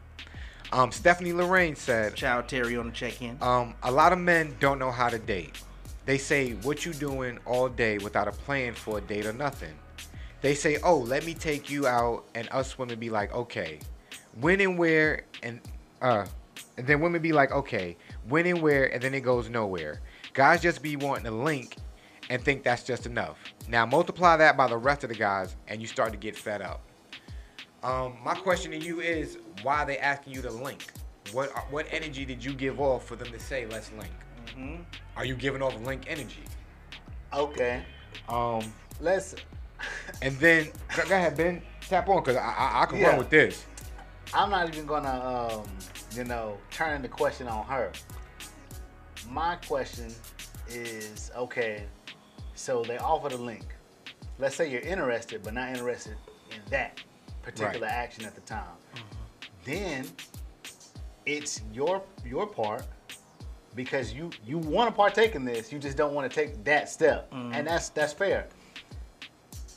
Um, 0.70 0.92
Stephanie 0.92 1.32
Lorraine 1.32 1.74
said, 1.74 2.14
Child 2.14 2.46
Terry 2.46 2.76
on 2.76 2.86
the 2.86 2.92
check-in. 2.92 3.38
um, 3.40 3.74
a 3.82 3.90
lot 3.90 4.12
of 4.12 4.20
men 4.20 4.54
don't 4.60 4.78
know 4.78 4.92
how 4.92 5.08
to 5.08 5.18
date. 5.18 5.60
They 6.06 6.16
say, 6.16 6.52
"What 6.52 6.86
you 6.86 6.92
doing 6.92 7.40
all 7.44 7.68
day 7.68 7.98
without 7.98 8.28
a 8.28 8.32
plan 8.32 8.74
for 8.74 8.98
a 8.98 9.00
date 9.00 9.26
or 9.26 9.32
nothing?" 9.32 9.74
They 10.42 10.54
say, 10.54 10.78
"Oh, 10.84 10.98
let 10.98 11.26
me 11.26 11.34
take 11.34 11.70
you 11.70 11.88
out," 11.88 12.22
and 12.36 12.48
us 12.52 12.78
women 12.78 13.00
be 13.00 13.10
like, 13.10 13.34
"Okay, 13.34 13.80
when 14.40 14.60
and 14.60 14.78
where?" 14.78 15.24
And 15.42 15.60
uh, 16.00 16.26
and 16.76 16.86
then 16.86 17.00
women 17.00 17.20
be 17.20 17.32
like, 17.32 17.50
"Okay, 17.50 17.96
when 18.28 18.46
and 18.46 18.62
where?" 18.62 18.92
And 18.94 19.02
then 19.02 19.12
it 19.12 19.22
goes 19.22 19.48
nowhere. 19.48 20.00
Guys 20.38 20.62
just 20.62 20.84
be 20.84 20.94
wanting 20.94 21.26
a 21.26 21.32
link 21.32 21.74
and 22.30 22.40
think 22.40 22.62
that's 22.62 22.84
just 22.84 23.06
enough. 23.06 23.38
Now 23.66 23.84
multiply 23.84 24.36
that 24.36 24.56
by 24.56 24.68
the 24.68 24.76
rest 24.76 25.02
of 25.02 25.08
the 25.10 25.16
guys, 25.16 25.56
and 25.66 25.80
you 25.80 25.88
start 25.88 26.12
to 26.12 26.16
get 26.16 26.36
fed 26.36 26.62
up. 26.62 26.80
Um, 27.82 28.16
my 28.22 28.36
question 28.36 28.70
to 28.70 28.78
you 28.78 29.00
is, 29.00 29.38
why 29.62 29.82
are 29.82 29.86
they 29.86 29.98
asking 29.98 30.34
you 30.34 30.42
to 30.42 30.50
link? 30.52 30.92
What 31.32 31.50
what 31.72 31.88
energy 31.90 32.24
did 32.24 32.44
you 32.44 32.54
give 32.54 32.78
off 32.80 33.04
for 33.04 33.16
them 33.16 33.32
to 33.32 33.40
say 33.40 33.66
let's 33.66 33.90
link? 33.98 34.12
hmm 34.54 34.76
Are 35.16 35.24
you 35.24 35.34
giving 35.34 35.60
off 35.60 35.74
link 35.80 36.04
energy? 36.06 36.44
Okay, 37.34 37.82
Um, 38.28 38.72
let's. 39.00 39.34
and 40.22 40.36
then 40.38 40.68
go, 40.94 41.02
ahead, 41.02 41.36
Ben, 41.36 41.62
tap 41.80 42.08
on, 42.08 42.22
cause 42.22 42.36
I 42.36 42.42
I, 42.48 42.82
I 42.82 42.86
can 42.86 43.00
Yeah. 43.00 43.08
run 43.08 43.18
with 43.18 43.30
this. 43.30 43.66
I'm 44.32 44.50
not 44.50 44.68
even 44.72 44.86
gonna, 44.86 45.58
um, 45.58 45.68
you 46.14 46.22
know, 46.22 46.58
turn 46.70 47.02
the 47.02 47.08
question 47.08 47.48
on 47.48 47.64
her. 47.66 47.90
My 49.28 49.56
question 49.56 50.14
is, 50.68 51.30
okay, 51.36 51.84
so 52.54 52.82
they 52.82 52.98
offer 52.98 53.28
the 53.28 53.38
link. 53.38 53.64
Let's 54.38 54.56
say 54.56 54.70
you're 54.70 54.80
interested, 54.80 55.42
but 55.42 55.54
not 55.54 55.68
interested 55.70 56.16
in 56.50 56.60
that 56.70 57.00
particular 57.42 57.86
action 57.86 58.24
at 58.24 58.34
the 58.34 58.40
time. 58.42 58.76
Then 59.64 60.06
it's 61.26 61.60
your 61.72 62.02
your 62.24 62.46
part 62.46 62.84
because 63.74 64.12
you 64.12 64.30
you 64.46 64.58
want 64.58 64.88
to 64.88 64.94
partake 64.94 65.34
in 65.34 65.44
this. 65.44 65.72
You 65.72 65.78
just 65.78 65.96
don't 65.96 66.14
want 66.14 66.30
to 66.30 66.34
take 66.34 66.64
that 66.64 66.88
step, 66.88 67.30
mm-hmm. 67.30 67.52
and 67.52 67.66
that's 67.66 67.90
that's 67.90 68.12
fair. 68.12 68.48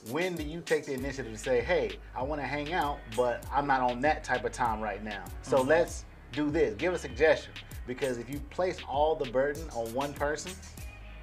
When 0.10 0.36
do 0.36 0.44
you 0.44 0.62
take 0.62 0.86
the 0.86 0.94
initiative 0.94 1.32
to 1.32 1.38
say, 1.38 1.62
"Hey, 1.62 1.98
I 2.16 2.24
want 2.24 2.42
to 2.42 2.48
hang 2.48 2.74
out, 2.74 3.00
but 3.16 3.46
I'm 3.52 3.68
not 3.68 3.82
on 3.82 4.00
that 4.02 4.24
type 4.24 4.46
of 4.46 4.52
time 4.52 4.80
right 4.82 5.04
now. 5.04 5.24
So 5.42 5.58
mm-hmm. 5.58 5.70
let's 5.70 6.06
do 6.32 6.50
this. 6.50 6.76
Give 6.76 6.94
a 6.94 6.98
suggestion." 6.98 7.52
Because 7.92 8.18
if 8.18 8.30
you 8.30 8.40
place 8.52 8.78
all 8.88 9.16
the 9.16 9.30
burden 9.32 9.64
on 9.76 9.94
one 9.94 10.14
person, 10.14 10.54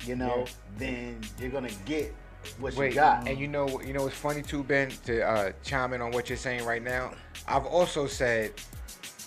you 0.05 0.17
know, 0.17 0.41
Yeah. 0.41 0.53
then 0.77 1.21
you're 1.41 1.49
gonna 1.49 1.71
get 1.87 2.15
what 2.61 2.75
Wait, 2.75 2.91
you 2.91 2.95
got. 2.97 3.27
and 3.27 3.39
you 3.39 3.49
know, 3.49 3.81
you 3.81 3.95
know, 3.95 4.07
it's 4.07 4.15
funny 4.15 4.43
too, 4.43 4.63
Ben, 4.63 4.91
to 5.07 5.27
uh, 5.27 5.53
chime 5.65 5.95
in 5.95 6.03
on 6.03 6.11
what 6.11 6.29
you're 6.29 6.37
saying 6.37 6.67
right 6.67 6.83
now. 6.83 7.13
I've 7.47 7.65
also 7.65 8.07
said, 8.07 8.53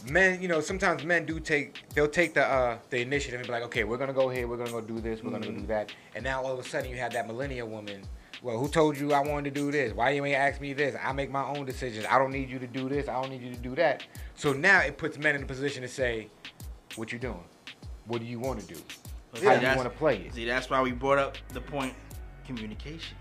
men, 0.08 0.39
you 0.39 0.48
know, 0.48 0.62
sometimes 0.62 1.04
men 1.04 1.26
do 1.26 1.39
take 1.39 1.80
they'll 1.96 2.08
take 2.08 2.36
the 2.36 2.46
uh 2.46 2.78
the 2.92 3.02
initiative 3.02 3.39
and 3.39 3.48
be 3.48 3.52
like, 3.52 3.64
okay, 3.64 3.86
we're 3.86 3.98
gonna 3.98 4.14
go 4.14 4.30
here, 4.30 4.48
we're 4.48 4.58
gonna 4.58 4.70
go 4.70 4.82
do 4.82 5.00
this, 5.00 5.24
we're 5.24 5.32
gonna 5.32 5.48
go 5.48 5.52
do 5.52 5.66
that, 5.66 5.92
and 6.14 6.24
now 6.24 6.44
all 6.44 6.54
of 6.54 6.60
a 6.64 6.70
sudden 6.70 6.92
you 6.92 6.98
have 6.98 7.12
that 7.14 7.26
millennial 7.26 7.68
woman. 7.68 8.04
Well, 8.44 8.58
who 8.60 8.68
told 8.68 8.98
you 8.98 9.14
I 9.14 9.20
wanted 9.20 9.54
to 9.54 9.60
do 9.62 9.72
this? 9.72 9.94
Why 9.94 10.12
you 10.12 10.24
ain't 10.26 10.36
ask 10.38 10.62
me 10.62 10.74
this? 10.74 10.96
I 11.04 11.12
make 11.12 11.30
my 11.32 11.44
own 11.46 11.64
decisions. 11.66 12.06
I 12.10 12.18
don't 12.20 12.32
need 12.32 12.50
you 12.50 12.58
to 12.60 12.66
do 12.68 12.88
this. 12.89 13.08
I 13.08 13.20
don't 13.22 13.30
need 13.32 13.42
you 13.44 13.52
to 13.52 13.60
do 13.60 13.76
that. 13.76 14.04
So 14.36 14.52
now 14.54 14.80
it 14.80 14.98
puts 14.98 15.18
men 15.20 15.36
in 15.36 15.44
a 15.44 15.46
position 15.46 15.84
to 15.84 15.88
say, 15.88 16.28
what 16.96 17.12
you 17.12 17.20
doing? 17.20 17.44
What 18.08 18.20
do 18.22 18.26
you 18.26 18.39
want 18.39 18.60
to 18.60 18.74
do? 18.74 18.80
But 19.32 19.44
How 19.44 19.60
see, 19.60 19.66
you 19.66 19.76
want 19.76 19.92
to 19.92 19.98
play 19.98 20.18
it? 20.18 20.34
See, 20.34 20.46
that's 20.46 20.70
why 20.70 20.82
we 20.82 20.92
brought 20.92 21.18
up 21.18 21.38
the 21.54 21.62
point 21.62 21.94
communication. 22.46 23.18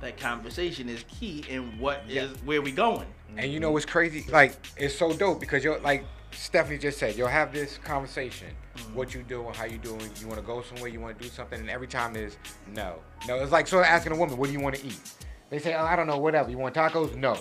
That 0.00 0.18
conversation 0.18 0.88
is 0.88 1.04
key 1.08 1.44
in 1.48 1.78
what 1.78 2.02
is 2.08 2.14
Yeah. 2.14 2.26
where 2.44 2.62
we 2.62 2.70
going. 2.70 3.06
And 3.36 3.52
you 3.52 3.60
know 3.60 3.72
what's 3.72 3.86
crazy? 3.86 4.24
Like 4.30 4.54
it's 4.76 4.96
so 4.96 5.12
dope 5.12 5.40
because 5.40 5.64
you're 5.64 5.80
like 5.80 6.04
Stephanie 6.32 6.78
just 6.78 6.98
said, 6.98 7.16
you'll 7.16 7.28
have 7.28 7.52
this 7.52 7.78
conversation. 7.78 8.48
Mm-hmm. 8.76 8.94
What 8.94 9.14
you 9.14 9.22
doing? 9.22 9.54
How 9.54 9.64
you 9.64 9.78
doing? 9.78 10.02
You 10.20 10.28
want 10.28 10.38
to 10.38 10.46
go 10.46 10.62
somewhere? 10.62 10.88
You 10.88 11.00
want 11.00 11.18
to 11.18 11.24
do 11.24 11.30
something? 11.30 11.58
And 11.58 11.70
every 11.70 11.86
time 11.86 12.14
is 12.14 12.36
no, 12.74 12.96
no. 13.26 13.36
It's 13.36 13.52
like 13.52 13.66
sort 13.66 13.84
of 13.84 13.90
asking 13.90 14.12
a 14.12 14.16
woman, 14.16 14.36
what 14.36 14.48
do 14.48 14.52
you 14.52 14.60
want 14.60 14.76
to 14.76 14.86
eat? 14.86 15.00
They 15.48 15.58
say, 15.58 15.74
oh, 15.74 15.84
I 15.84 15.96
don't 15.96 16.06
know, 16.06 16.18
whatever. 16.18 16.50
You 16.50 16.58
want 16.58 16.74
tacos? 16.74 17.14
No. 17.16 17.38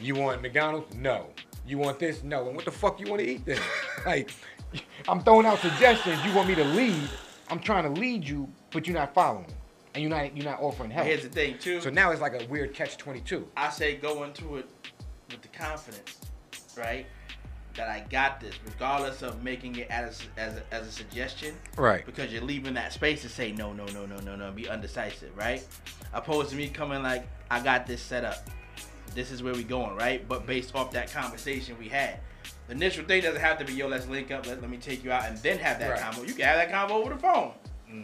You 0.00 0.14
want 0.14 0.40
McDonald's? 0.40 0.94
No. 0.94 1.26
You 1.66 1.78
want 1.78 1.98
this? 1.98 2.22
No. 2.22 2.46
And 2.46 2.56
what 2.56 2.64
the 2.64 2.70
fuck 2.70 2.98
you 3.00 3.06
want 3.08 3.20
to 3.20 3.28
eat 3.28 3.44
then? 3.44 3.60
like, 4.06 4.30
I'm 5.08 5.20
throwing 5.22 5.46
out 5.46 5.58
suggestions. 5.60 6.24
You 6.24 6.32
want 6.34 6.48
me 6.48 6.54
to 6.56 6.64
lead? 6.64 7.08
I'm 7.48 7.58
trying 7.60 7.84
to 7.92 8.00
lead 8.00 8.26
you, 8.28 8.48
but 8.70 8.86
you're 8.86 8.96
not 8.96 9.12
following, 9.14 9.46
and 9.94 10.02
you're 10.02 10.10
not 10.10 10.36
you're 10.36 10.44
not 10.44 10.60
offering 10.60 10.90
help. 10.90 11.06
Here's 11.06 11.22
the 11.22 11.28
thing 11.28 11.58
too. 11.58 11.80
So 11.80 11.90
now 11.90 12.10
it's 12.12 12.20
like 12.20 12.40
a 12.40 12.46
weird 12.46 12.72
catch 12.74 12.96
22. 12.96 13.48
I 13.56 13.70
say 13.70 13.96
go 13.96 14.22
into 14.24 14.56
it 14.56 14.68
with 15.30 15.42
the 15.42 15.48
confidence, 15.48 16.18
right? 16.76 17.06
That 17.74 17.88
I 17.88 18.04
got 18.10 18.40
this, 18.40 18.54
regardless 18.64 19.22
of 19.22 19.42
making 19.42 19.76
it 19.76 19.88
as 19.90 20.22
as 20.36 20.56
a, 20.56 20.74
as 20.74 20.86
a 20.86 20.92
suggestion, 20.92 21.54
Right. 21.76 22.04
because 22.04 22.32
you're 22.32 22.42
leaving 22.42 22.74
that 22.74 22.92
space 22.92 23.22
to 23.22 23.28
say 23.28 23.52
no, 23.52 23.72
no, 23.72 23.86
no, 23.86 24.06
no, 24.06 24.16
no, 24.18 24.36
no, 24.36 24.50
be 24.52 24.68
undecisive, 24.68 25.36
right? 25.36 25.64
Opposed 26.12 26.50
to 26.50 26.56
me 26.56 26.68
coming 26.68 27.02
like 27.02 27.26
I 27.50 27.60
got 27.60 27.86
this 27.86 28.02
set 28.02 28.24
up, 28.24 28.48
this 29.14 29.30
is 29.30 29.42
where 29.42 29.54
we 29.54 29.62
going, 29.62 29.96
right? 29.96 30.26
But 30.28 30.46
based 30.46 30.74
off 30.74 30.90
that 30.92 31.12
conversation 31.12 31.76
we 31.78 31.88
had, 31.88 32.18
the 32.70 32.76
initial 32.76 33.04
thing 33.04 33.20
doesn't 33.20 33.40
have 33.40 33.58
to 33.58 33.64
be 33.64 33.72
yo, 33.72 33.88
let's 33.88 34.06
link 34.06 34.30
up, 34.30 34.46
let, 34.46 34.60
let 34.60 34.70
me 34.70 34.76
take 34.76 35.02
you 35.02 35.10
out, 35.10 35.26
and 35.26 35.36
then 35.38 35.58
have 35.58 35.80
that 35.80 35.90
Right. 35.90 36.00
convo. 36.00 36.26
You 36.26 36.34
can 36.34 36.44
have 36.44 36.56
that 36.56 36.70
convo 36.70 36.92
over 36.92 37.12
the 37.12 37.18
phone. 37.20 37.50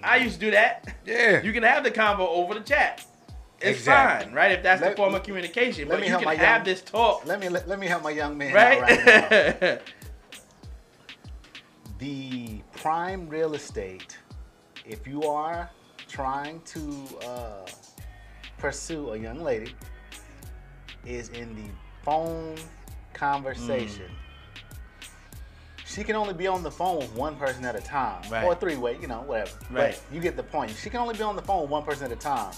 I 0.03 0.17
used 0.17 0.41
to 0.41 0.47
do 0.47 0.51
that. 0.51 0.97
Yeah. 1.07 1.41
You 1.41 1.53
can 1.53 1.63
have 1.63 1.85
the 1.85 1.93
convo 1.93 2.27
over 2.27 2.55
the 2.55 2.61
chat. 2.61 3.05
It's 3.61 3.79
Exactly. 3.79 4.27
fine, 4.27 4.35
right? 4.35 4.51
If 4.53 4.65
that's 4.65 4.83
the 4.83 4.91
form 4.97 5.15
of 5.15 5.23
communication. 5.23 5.89
let 5.89 5.95
But 5.95 6.01
me 6.01 6.07
you 6.07 6.11
help 6.11 6.23
can 6.23 6.27
my 6.27 6.35
have 6.35 6.57
young- 6.59 6.65
this 6.65 6.83
talk, 6.83 7.25
Let 7.25 7.39
me 7.39 7.49
let, 7.49 7.69
let 7.69 7.79
me 7.79 7.87
help 7.87 8.03
my 8.03 8.11
young 8.11 8.37
man 8.37 8.53
right 8.53 8.81
right? 8.83 9.81
the 11.99 12.61
prime 12.75 13.29
real 13.29 13.55
estate, 13.55 14.19
if 14.85 15.07
you 15.07 15.23
are 15.23 15.71
trying 16.09 16.61
to 16.63 17.07
uh, 17.25 17.67
pursue 18.59 19.11
a 19.13 19.17
young 19.17 19.41
lady, 19.43 19.75
is 21.07 21.29
in 21.29 21.55
the 21.55 21.71
phone 22.03 22.57
conversation. 23.15 24.11
She 25.97 26.05
can 26.05 26.15
only 26.15 26.35
be 26.35 26.47
on 26.47 26.63
the 26.63 26.71
phone 26.71 26.99
with 26.99 27.15
one 27.15 27.37
person 27.37 27.65
at 27.65 27.75
a 27.75 27.81
time, 27.81 28.23
Right. 28.31 28.45
or 28.45 28.55
three 28.55 28.77
way, 28.77 28.99
you 29.01 29.07
know, 29.07 29.23
whatever. 29.23 29.51
Right. 29.71 29.99
But 30.11 30.15
you 30.15 30.21
get 30.21 30.37
the 30.37 30.43
point. 30.43 30.71
She 30.73 30.91
can 30.91 31.01
only 31.01 31.15
be 31.17 31.23
on 31.23 31.37
the 31.37 31.41
phone 31.41 31.63
with 31.63 31.71
one 31.71 31.85
person 31.85 32.05
at 32.05 32.13
a 32.13 32.17
time. 32.21 32.53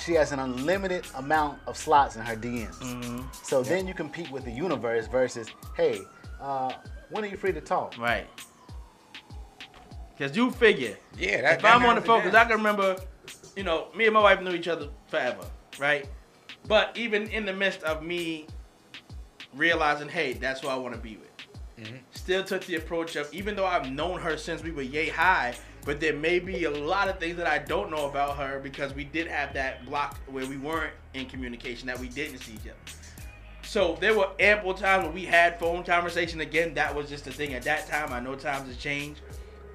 She 0.00 0.14
has 0.14 0.32
an 0.32 0.40
unlimited 0.40 1.06
amount 1.14 1.60
of 1.68 1.76
slots 1.76 2.16
in 2.16 2.22
her 2.22 2.34
DMs. 2.34 2.74
Mm-hmm. 2.80 3.20
So 3.44 3.62
then 3.62 3.86
you 3.86 3.94
compete 3.94 4.32
with 4.32 4.44
the 4.44 4.50
universe 4.50 5.06
versus, 5.06 5.48
hey, 5.76 6.00
uh, 6.40 6.72
when 7.10 7.22
are 7.22 7.28
you 7.28 7.36
free 7.36 7.52
to 7.52 7.60
talk? 7.60 7.96
right. 7.98 8.26
Because 10.16 10.36
you 10.36 10.50
figure, 10.50 10.96
Yeah, 11.16 11.42
that, 11.42 11.54
if 11.58 11.62
that 11.62 11.76
I'm 11.76 11.84
on 11.86 11.94
the 11.94 12.00
phone, 12.00 12.24
because. 12.24 12.34
I 12.34 12.42
can 12.46 12.56
remember, 12.56 12.96
you 13.54 13.62
know, 13.62 13.86
me 13.96 14.06
and 14.06 14.14
my 14.14 14.20
wife 14.20 14.40
knew 14.42 14.50
each 14.50 14.66
other 14.66 14.88
forever, 15.06 15.44
right? 15.78 16.08
But 16.66 16.96
even 16.96 17.28
in 17.28 17.46
the 17.46 17.52
midst 17.52 17.84
of 17.84 18.02
me 18.02 18.48
realizing, 19.54 20.08
hey, 20.08 20.32
that's 20.32 20.60
who 20.62 20.66
I 20.66 20.74
want 20.74 20.96
to 20.96 21.00
be 21.00 21.16
with, 21.16 21.28
Mm-hmm. 21.78 21.96
Still 22.28 22.44
took 22.44 22.62
the 22.66 22.74
approach 22.74 23.16
of, 23.16 23.32
even 23.32 23.56
though 23.56 23.64
I've 23.64 23.90
known 23.90 24.20
her 24.20 24.36
since 24.36 24.62
we 24.62 24.70
were 24.70 24.82
yay 24.82 25.08
high, 25.08 25.54
but 25.86 25.98
there 25.98 26.12
may 26.12 26.38
be 26.38 26.64
a 26.64 26.70
lot 26.70 27.08
of 27.08 27.18
things 27.18 27.38
that 27.38 27.46
I 27.46 27.56
don't 27.56 27.90
know 27.90 28.06
about 28.06 28.36
her 28.36 28.58
because 28.58 28.92
we 28.92 29.04
did 29.04 29.26
have 29.28 29.54
that 29.54 29.86
block 29.86 30.18
where 30.26 30.44
we 30.44 30.58
weren't 30.58 30.92
in 31.14 31.24
communication, 31.24 31.86
that 31.86 31.98
we 31.98 32.06
didn't 32.08 32.40
see 32.40 32.52
each 32.52 32.60
other. 32.60 32.74
So 33.62 33.96
there 33.98 34.14
were 34.14 34.28
ample 34.38 34.74
times 34.74 35.06
when 35.06 35.14
we 35.14 35.24
had 35.24 35.58
phone 35.58 35.82
conversation. 35.84 36.42
Again, 36.42 36.74
that 36.74 36.94
was 36.94 37.08
just 37.08 37.26
a 37.26 37.32
thing 37.32 37.54
at 37.54 37.62
that 37.62 37.88
time. 37.88 38.12
I 38.12 38.20
know 38.20 38.34
times 38.34 38.68
have 38.68 38.78
changed. 38.78 39.22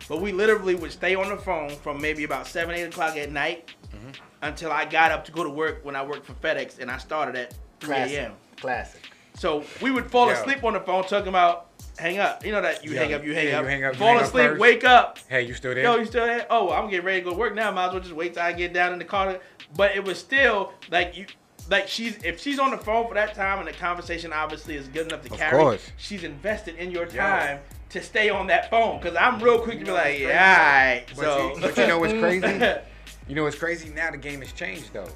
But 0.08 0.22
we 0.22 0.32
literally 0.32 0.76
would 0.76 0.92
stay 0.92 1.16
on 1.16 1.30
the 1.30 1.38
phone 1.38 1.72
from 1.78 2.00
maybe 2.00 2.24
about 2.24 2.46
7, 2.46 2.76
8 2.76 2.84
o'clock 2.84 3.18
at 3.18 3.32
night 3.32 3.72
Mm-hmm. 3.94 4.10
until 4.42 4.72
I 4.72 4.86
got 4.86 5.12
up 5.12 5.24
to 5.26 5.32
go 5.32 5.44
to 5.44 5.50
work 5.52 5.86
when 5.86 5.96
I 5.96 6.04
worked 6.04 6.26
for 6.26 6.34
FedEx 6.34 6.80
and 6.80 6.90
I 6.90 6.98
started 6.98 7.36
at 7.36 7.54
3 7.80 7.96
a.m. 7.96 8.34
Classic. 8.58 9.02
So 9.36 9.64
we 9.84 9.92
would 9.92 10.10
fall 10.10 10.28
Yo. 10.28 10.34
asleep 10.34 10.64
on 10.64 10.74
the 10.74 10.80
phone 10.80 11.04
talking 11.04 11.28
about 11.28 11.73
hang 11.98 12.20
up. 12.20 12.46
You 12.46 12.52
know 12.52 12.62
that 12.62 12.84
you 12.84 12.92
Yo, 12.92 13.00
hang 13.00 13.14
up, 13.14 13.24
you 13.24 13.34
hang 13.34 13.48
yeah, 13.48 13.58
up. 13.60 13.64
you 13.64 13.70
hang 13.70 13.84
up, 13.84 13.96
Fall 13.96 14.18
up 14.18 14.24
asleep, 14.24 14.50
first. 14.50 14.60
wake 14.60 14.84
up. 14.84 15.20
Hey, 15.30 15.44
you 15.44 15.54
still 15.54 15.74
there? 15.74 15.84
Yo, 15.84 15.96
you 15.98 16.06
still 16.06 16.26
there? 16.26 16.46
Oh, 16.50 16.72
I'm 16.72 16.90
getting 16.90 17.06
ready 17.06 17.20
to 17.22 17.26
go 17.26 17.32
to 17.32 17.38
work 17.38 17.56
now. 17.56 17.72
Might 17.72 17.88
as 17.88 17.92
well 17.94 18.02
just 18.02 18.14
wait 18.14 18.34
till 18.34 18.44
I 18.44 18.52
get 18.54 18.74
down 18.74 18.94
in 18.94 19.00
the 19.00 19.06
car. 19.06 19.40
But 19.76 19.96
it 19.96 20.04
was 20.04 20.18
still 20.20 20.74
like 20.92 21.18
you, 21.18 21.26
like 21.70 21.88
she's 21.88 22.18
if 22.24 22.40
she's 22.40 22.60
on 22.60 22.72
the 22.72 22.78
phone 22.78 23.08
for 23.08 23.14
that 23.16 23.34
time 23.36 23.60
and 23.60 23.68
the 23.68 23.74
conversation 23.74 24.32
obviously 24.34 24.76
is 24.76 24.88
good 24.88 25.08
enough 25.08 25.24
to 25.24 25.32
Of 25.32 25.38
carry. 25.38 25.58
course. 25.58 25.82
She's 25.98 26.24
invested 26.24 26.76
in 26.76 26.92
your 26.92 27.08
Yeah. 27.08 27.28
time 27.48 27.60
to 27.90 28.02
stay 28.02 28.30
on 28.30 28.48
that 28.48 28.70
phone 28.70 29.00
because 29.00 29.16
I'm 29.16 29.40
real 29.40 29.60
quick 29.60 29.80
to 29.80 29.86
be 29.86 29.92
like, 29.92 30.20
yeah, 30.20 30.28
all 30.28 30.86
right. 30.90 31.04
But 31.16 31.22
So, 31.24 31.54
see- 31.56 31.62
but 31.62 31.78
you 31.78 31.88
know 31.88 32.00
what's 32.00 32.14
crazy? 32.14 32.62
You 33.26 33.36
know 33.36 33.44
what's 33.44 33.56
crazy? 33.58 33.88
Now 33.90 34.12
the 34.12 34.18
game 34.18 34.42
has 34.42 34.52
changed 34.52 34.92
though. 34.92 35.08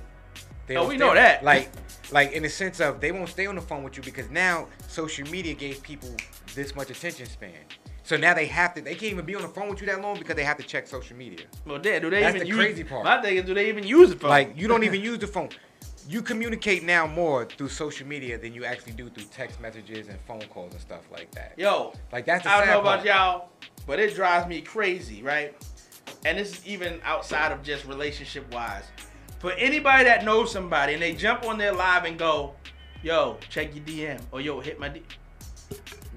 They 0.68 0.76
Oh, 0.78 0.88
we 0.88 0.98
know 0.98 1.14
that. 1.14 1.44
Like, 1.44 1.70
like 2.12 2.34
in 2.34 2.44
the 2.44 2.50
sense 2.50 2.80
of 2.80 3.00
they 3.02 3.12
won't 3.12 3.30
stay 3.30 3.48
on 3.48 3.56
the 3.56 3.62
phone 3.62 3.84
with 3.84 3.98
you 3.98 4.04
because 4.04 4.30
now 4.30 4.68
social 4.88 5.28
media 5.30 5.54
gave 5.54 5.82
people 5.82 6.10
this 6.56 6.76
much 6.76 6.90
attention 6.90 7.26
span. 7.26 7.52
So 8.04 8.16
now 8.16 8.34
they 8.34 8.46
have 8.46 8.74
to. 8.76 8.82
They 8.82 8.94
can't 8.96 9.12
even 9.14 9.26
be 9.26 9.36
on 9.36 9.42
the 9.42 9.48
phone 9.50 9.70
with 9.70 9.82
you 9.82 9.88
that 9.88 10.02
long 10.02 10.18
because 10.18 10.36
they 10.36 10.44
have 10.44 10.58
to 10.58 10.64
check 10.64 10.88
social 10.88 11.18
media. 11.18 11.46
well, 11.66 11.80
then, 11.80 12.02
do 12.02 12.10
they 12.10 12.22
That's 12.22 12.36
even 12.36 12.48
the 12.48 12.54
use? 12.56 12.58
crazy 12.58 12.84
part. 12.86 13.04
My 13.04 13.22
thing 13.22 13.36
is, 13.38 13.44
do 13.44 13.54
they 13.54 13.68
even 13.68 13.86
use 13.86 14.10
the 14.12 14.16
phone? 14.16 14.30
Like 14.30 14.54
you 14.58 14.68
don't 14.68 14.84
even 14.84 15.02
use 15.12 15.20
the 15.20 15.28
phone. 15.28 15.50
You 16.10 16.22
communicate 16.22 16.84
now 16.84 17.06
more 17.06 17.44
through 17.44 17.68
social 17.68 18.08
media 18.08 18.38
than 18.38 18.54
you 18.54 18.64
actually 18.64 18.94
do 18.94 19.10
through 19.10 19.26
text 19.26 19.60
messages 19.60 20.08
and 20.08 20.18
phone 20.22 20.40
calls 20.54 20.72
and 20.72 20.80
stuff 20.80 21.02
like 21.12 21.30
that. 21.32 21.52
Yo, 21.58 21.92
Like 22.14 22.26
that's 22.26 22.46
the 22.46 22.50
I 22.50 22.60
don't 22.60 22.68
know 22.68 22.80
about 22.80 23.04
part. 23.04 23.06
y'all, 23.08 23.50
but 23.86 24.00
it 24.00 24.16
drives 24.16 24.48
me 24.48 24.62
crazy, 24.62 25.22
right? 25.22 25.54
And 26.26 26.38
this 26.38 26.54
is 26.60 26.66
even 26.66 27.02
outside 27.04 27.52
of 27.52 27.62
just 27.62 27.84
relationship 27.84 28.50
wise. 28.54 28.86
For 29.40 29.52
anybody 29.54 30.04
that 30.06 30.26
knows 30.26 30.52
somebody 30.52 30.94
and 30.94 31.02
they 31.02 31.14
jump 31.14 31.46
on 31.46 31.58
their 31.58 31.74
live 31.74 32.06
and 32.06 32.18
go, 32.18 32.56
yo, 33.04 33.38
check 33.50 33.76
your 33.76 33.84
DM 33.86 34.22
or 34.32 34.42
yo, 34.42 34.60
hit 34.60 34.80
my 34.80 34.90
D. 34.90 35.04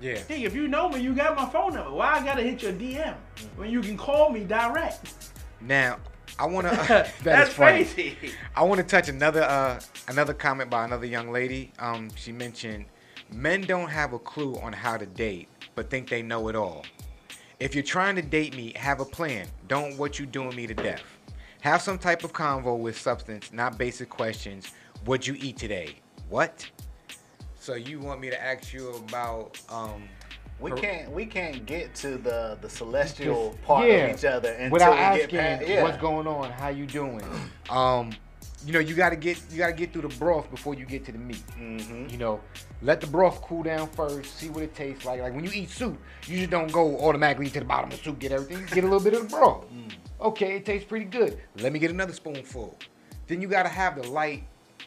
Yeah. 0.00 0.18
Hey, 0.28 0.44
if 0.44 0.54
you 0.54 0.68
know 0.68 0.88
me, 0.88 1.00
you 1.00 1.14
got 1.14 1.36
my 1.36 1.46
phone 1.50 1.74
number. 1.74 1.90
Why 1.90 2.14
I 2.14 2.24
gotta 2.24 2.42
hit 2.42 2.62
your 2.62 2.72
DM 2.72 3.14
when 3.56 3.70
you 3.70 3.82
can 3.82 3.96
call 3.96 4.30
me 4.30 4.44
direct? 4.44 5.32
Now 5.60 5.98
I 6.38 6.46
wanna. 6.46 6.70
that 6.88 7.12
That's 7.22 7.54
crazy. 7.54 8.16
I 8.56 8.64
want 8.64 8.78
to 8.78 8.86
touch 8.86 9.08
another 9.08 9.42
uh, 9.42 9.80
another 10.08 10.32
comment 10.32 10.70
by 10.70 10.84
another 10.84 11.06
young 11.06 11.30
lady. 11.30 11.72
Um, 11.78 12.08
she 12.16 12.32
mentioned 12.32 12.86
men 13.30 13.60
don't 13.62 13.88
have 13.88 14.14
a 14.14 14.18
clue 14.18 14.57
on 14.61 14.72
how 14.72 14.96
to 14.96 15.04
date, 15.04 15.49
but 15.74 15.90
think 15.90 16.08
they 16.08 16.22
know 16.22 16.49
it 16.49 16.57
all. 16.57 16.86
If 17.58 17.74
you're 17.74 17.84
trying 17.84 18.16
to 18.16 18.22
date 18.22 18.57
me, 18.57 18.72
have 18.76 19.00
a 19.00 19.04
plan. 19.04 19.46
Don't 19.68 19.99
what 19.99 20.18
you 20.18 20.24
doing 20.24 20.57
me 20.57 20.66
to 20.66 20.72
death. 20.72 21.03
Have 21.61 21.82
some 21.82 21.99
type 21.99 22.24
of 22.24 22.32
convo 22.32 22.78
with 22.78 22.99
substance, 22.99 23.53
not 23.53 23.76
basic 23.76 24.08
questions. 24.08 24.72
What'd 25.04 25.26
you 25.26 25.37
eat 25.38 25.58
today? 25.58 25.96
What? 26.28 26.66
So 27.58 27.74
you 27.74 28.00
want 28.00 28.20
me 28.20 28.30
to 28.30 28.42
ask 28.42 28.72
you 28.72 28.91
about 28.95 29.61
um 29.68 30.04
We 30.58 30.72
can't 30.72 31.11
we 31.11 31.26
can't 31.26 31.66
get 31.66 31.95
to 31.96 32.16
the 32.16 32.57
the 32.61 32.68
celestial 32.70 33.50
Just- 33.50 33.62
part 33.62 33.88
yeah, 33.88 33.95
of 34.07 34.16
each 34.18 34.24
other 34.24 34.50
until 34.53 34.70
without 34.72 34.92
we 34.92 34.99
asking 34.99 35.28
get 35.30 35.58
past. 35.58 35.68
Yeah. 35.68 35.82
what's 35.82 35.99
going 35.99 36.26
on, 36.26 36.50
how 36.50 36.68
you 36.68 36.87
doing. 36.87 37.22
Um, 37.68 38.11
you 38.64 38.72
know, 38.72 38.78
you 38.78 38.95
gotta 38.95 39.16
get 39.16 39.38
you 39.50 39.58
gotta 39.58 39.72
get 39.74 39.92
through 39.92 40.03
the 40.08 40.16
broth 40.18 40.50
before 40.50 40.74
you 40.74 40.87
get 40.87 41.04
to 41.07 41.12
the 41.12 41.18
meat. 41.18 41.42
hmm 41.57 42.07
You 42.08 42.16
know, 42.16 42.41
let 42.80 43.03
the 43.03 43.07
broth 43.07 43.42
cool 43.42 43.62
down 43.62 43.88
first, 43.91 44.37
see 44.38 44.49
what 44.49 44.62
it 44.62 44.74
tastes 44.74 45.04
like. 45.04 45.20
Like 45.20 45.34
when 45.34 45.45
you 45.45 45.50
eat 45.54 45.68
soup, 45.70 45.99
you 46.26 46.38
just 46.38 46.50
don't 46.50 46.72
go 46.72 46.99
automatically 47.00 47.50
to 47.50 47.58
the 47.61 47.64
bottom 47.66 47.91
of 47.91 47.99
the 47.99 48.03
soup, 48.04 48.18
get 48.18 48.32
everything. 48.32 48.64
Get 48.66 48.84
a 48.84 48.88
little 48.88 49.00
bit 49.04 49.12
of 49.14 49.22
the 49.30 49.37
broth. 49.37 49.66
Okay, 50.21 50.57
it 50.57 50.67
tastes 50.67 50.87
pretty 50.87 51.07
good. 51.07 51.38
Let 51.57 51.72
me 51.72 51.79
get 51.79 51.91
another 51.91 52.13
spoonful. 52.13 52.76
Then 53.26 53.41
you 53.41 53.49
gotta 53.49 53.68
have 53.68 54.01
the 54.01 54.09
light, 54.11 54.45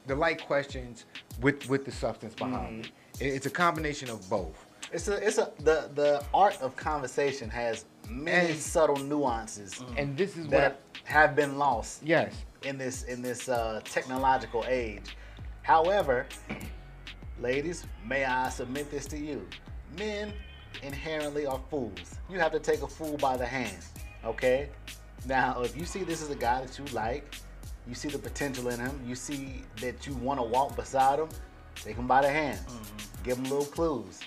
the 0.08 0.16
light 0.16 0.46
questions 0.46 1.06
with 1.42 1.68
with 1.70 1.86
the 1.86 1.92
substance 1.92 2.36
behind 2.36 2.86
it. 2.86 2.92
It- 3.20 3.34
It's 3.36 3.46
a 3.46 3.50
combination 3.50 4.10
of 4.10 4.28
both. 4.30 4.66
It's 4.92 5.08
a 5.08 5.16
it's 5.26 5.38
a 5.40 5.52
the 5.60 5.90
the 5.96 6.24
art 6.34 6.62
of 6.62 6.76
conversation 6.76 7.50
has 7.50 7.86
many 8.10 8.52
And- 8.52 8.60
subtle 8.60 8.98
nuances 8.98 9.82
And 9.98 10.16
this 10.18 10.36
is 10.38 10.44
what 10.46 10.52
that 10.52 10.82
have 11.06 11.36
been 11.36 11.58
lost 11.58 12.04
yes. 12.04 12.34
in 12.64 12.78
this 12.78 13.04
in 13.04 13.22
this 13.22 13.50
uh, 13.50 13.82
technological 13.86 14.64
age. 14.68 15.16
However, 15.64 16.28
ladies, 17.40 17.86
may 18.06 18.26
I 18.26 18.50
submit 18.50 18.92
this 18.92 19.06
to 19.08 19.18
you? 19.18 19.48
men 19.98 20.34
inherently 20.82 21.46
are 21.46 21.60
fools. 21.70 22.16
You 22.28 22.40
have 22.40 22.52
to 22.54 22.60
take 22.60 22.82
a 22.82 22.88
fool 22.88 23.16
by 23.18 23.38
the 23.38 23.46
hand. 23.46 23.78
Okay? 24.26 24.70
Now, 25.26 25.62
if 25.62 25.78
you 25.78 25.86
see 25.86 26.04
this 26.04 26.22
is 26.22 26.30
a 26.30 26.36
guy 26.36 26.62
that 26.66 26.78
you 26.78 26.86
like, 26.94 27.36
you 27.88 27.95
see 27.95 28.10
the 28.10 28.20
potential 28.20 28.70
in 28.70 28.80
him, 28.80 29.00
you 29.06 29.16
see 29.16 29.64
that 29.82 30.06
you 30.08 30.14
want 30.16 30.40
to 30.40 30.44
walk 30.44 30.76
beside 30.76 31.20
him, 31.20 31.30
take 31.76 31.95
him 31.95 32.08
by 32.08 32.22
the 32.22 32.30
hand. 32.30 32.60
Give 33.24 33.38
him 33.38 33.44
little 33.45 33.66
clues. 33.66 34.20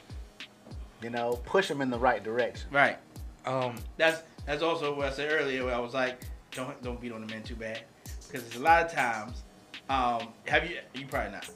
You 1.02 1.10
know, 1.10 1.40
push 1.44 1.70
him 1.70 1.80
in 1.82 1.90
the 1.90 1.98
right 1.98 2.22
direction. 2.24 2.68
Right. 2.70 2.96
Um, 3.44 3.76
That's 3.96 4.22
that's 4.44 4.62
also 4.62 4.94
what 4.96 5.06
I 5.06 5.10
said 5.10 5.30
earlier. 5.30 5.64
Where 5.64 5.74
I 5.74 5.78
was 5.78 5.94
like, 5.94 6.20
don't 6.50 6.82
don't 6.82 7.00
beat 7.00 7.12
on 7.12 7.20
the 7.20 7.26
men 7.26 7.42
too 7.42 7.54
bad, 7.54 7.82
because 8.26 8.42
there's 8.42 8.56
a 8.56 8.64
lot 8.64 8.84
of 8.86 8.92
times. 8.92 9.42
Um, 9.88 10.28
have 10.46 10.68
you? 10.68 10.78
You 10.94 11.06
probably 11.06 11.32
not. 11.32 11.48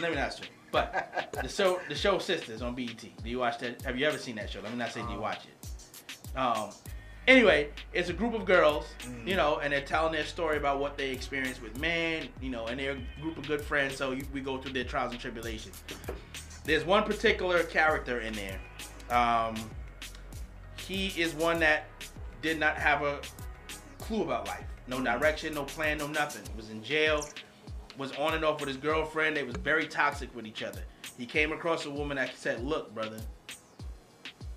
Let 0.00 0.10
me 0.10 0.16
not 0.16 0.34
say. 0.34 0.44
But 0.70 1.34
the 1.40 1.48
show 1.48 1.80
the 1.88 1.94
show 1.94 2.16
Sistas 2.16 2.60
on 2.60 2.74
BET. 2.74 2.98
Do 2.98 3.10
you 3.30 3.38
watch 3.38 3.58
that? 3.60 3.80
Have 3.82 3.96
you 3.98 4.06
ever 4.06 4.18
seen 4.18 4.34
that 4.36 4.50
show? 4.50 4.60
Let 4.60 4.72
me 4.72 4.76
not 4.78 4.92
say 4.92 5.00
do 5.02 5.12
you 5.12 5.20
watch 5.20 5.42
it. 5.46 6.36
Um. 6.36 6.70
Anyway, 7.26 7.70
it's 7.94 8.10
a 8.10 8.12
group 8.12 8.34
of 8.34 8.44
girls, 8.44 8.86
you 9.24 9.34
know, 9.34 9.58
and 9.58 9.72
they're 9.72 9.80
telling 9.80 10.12
their 10.12 10.26
story 10.26 10.58
about 10.58 10.78
what 10.78 10.98
they 10.98 11.10
experienced 11.10 11.62
with 11.62 11.78
men, 11.80 12.28
you 12.42 12.50
know, 12.50 12.66
and 12.66 12.78
they're 12.78 12.92
a 12.92 13.20
group 13.22 13.38
of 13.38 13.46
good 13.46 13.62
friends. 13.62 13.96
So 13.96 14.12
you, 14.12 14.26
we 14.32 14.40
go 14.40 14.58
through 14.58 14.74
their 14.74 14.84
trials 14.84 15.12
and 15.12 15.20
tribulations. 15.20 15.82
There's 16.64 16.84
one 16.84 17.04
particular 17.04 17.62
character 17.62 18.20
in 18.20 18.34
there. 18.34 18.60
Um, 19.10 19.54
he 20.76 21.08
is 21.20 21.32
one 21.34 21.60
that 21.60 21.86
did 22.42 22.58
not 22.58 22.76
have 22.76 23.02
a 23.02 23.20
clue 23.98 24.22
about 24.22 24.46
life. 24.46 24.64
No 24.86 25.02
direction, 25.02 25.54
no 25.54 25.64
plan, 25.64 25.98
no 25.98 26.06
nothing. 26.06 26.42
Was 26.56 26.68
in 26.68 26.82
jail, 26.82 27.26
was 27.96 28.12
on 28.16 28.34
and 28.34 28.44
off 28.44 28.60
with 28.60 28.68
his 28.68 28.76
girlfriend. 28.76 29.34
They 29.34 29.44
was 29.44 29.56
very 29.56 29.86
toxic 29.86 30.34
with 30.36 30.46
each 30.46 30.62
other. 30.62 30.82
He 31.16 31.24
came 31.24 31.52
across 31.52 31.86
a 31.86 31.90
woman 31.90 32.18
that 32.18 32.36
said, 32.36 32.62
"Look, 32.62 32.94
brother, 32.94 33.18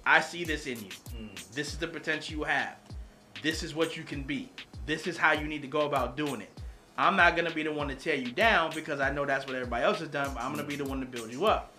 I 0.07 0.21
see 0.21 0.45
this 0.45 0.67
in 0.67 0.77
you. 0.79 1.29
This 1.53 1.73
is 1.73 1.77
the 1.79 1.88
potential 1.88 2.38
you 2.38 2.43
have. 2.45 2.77
This 3.43 3.61
is 3.61 3.75
what 3.75 3.97
you 3.97 4.03
can 4.03 4.23
be. 4.23 4.49
This 4.85 5.05
is 5.05 5.17
how 5.17 5.34
you 5.34 5.47
need 5.47 5.61
to 5.63 5.67
go 5.67 5.81
about 5.81 6.15
doing 6.15 6.39
it. 6.39 6.61
I'm 6.97 7.17
not 7.17 7.35
gonna 7.35 7.53
be 7.53 7.63
the 7.63 7.73
one 7.73 7.89
to 7.89 7.95
tear 7.95 8.15
you 8.15 8.31
down 8.31 8.71
because 8.73 9.01
I 9.01 9.11
know 9.11 9.25
that's 9.25 9.45
what 9.45 9.55
everybody 9.55 9.84
else 9.84 9.99
has 9.99 10.07
done. 10.07 10.34
But 10.34 10.43
I'm 10.43 10.51
gonna 10.51 10.63
be 10.63 10.77
the 10.77 10.85
one 10.85 11.01
to 11.01 11.05
build 11.05 11.34
you 11.34 11.45
up." 11.45 11.73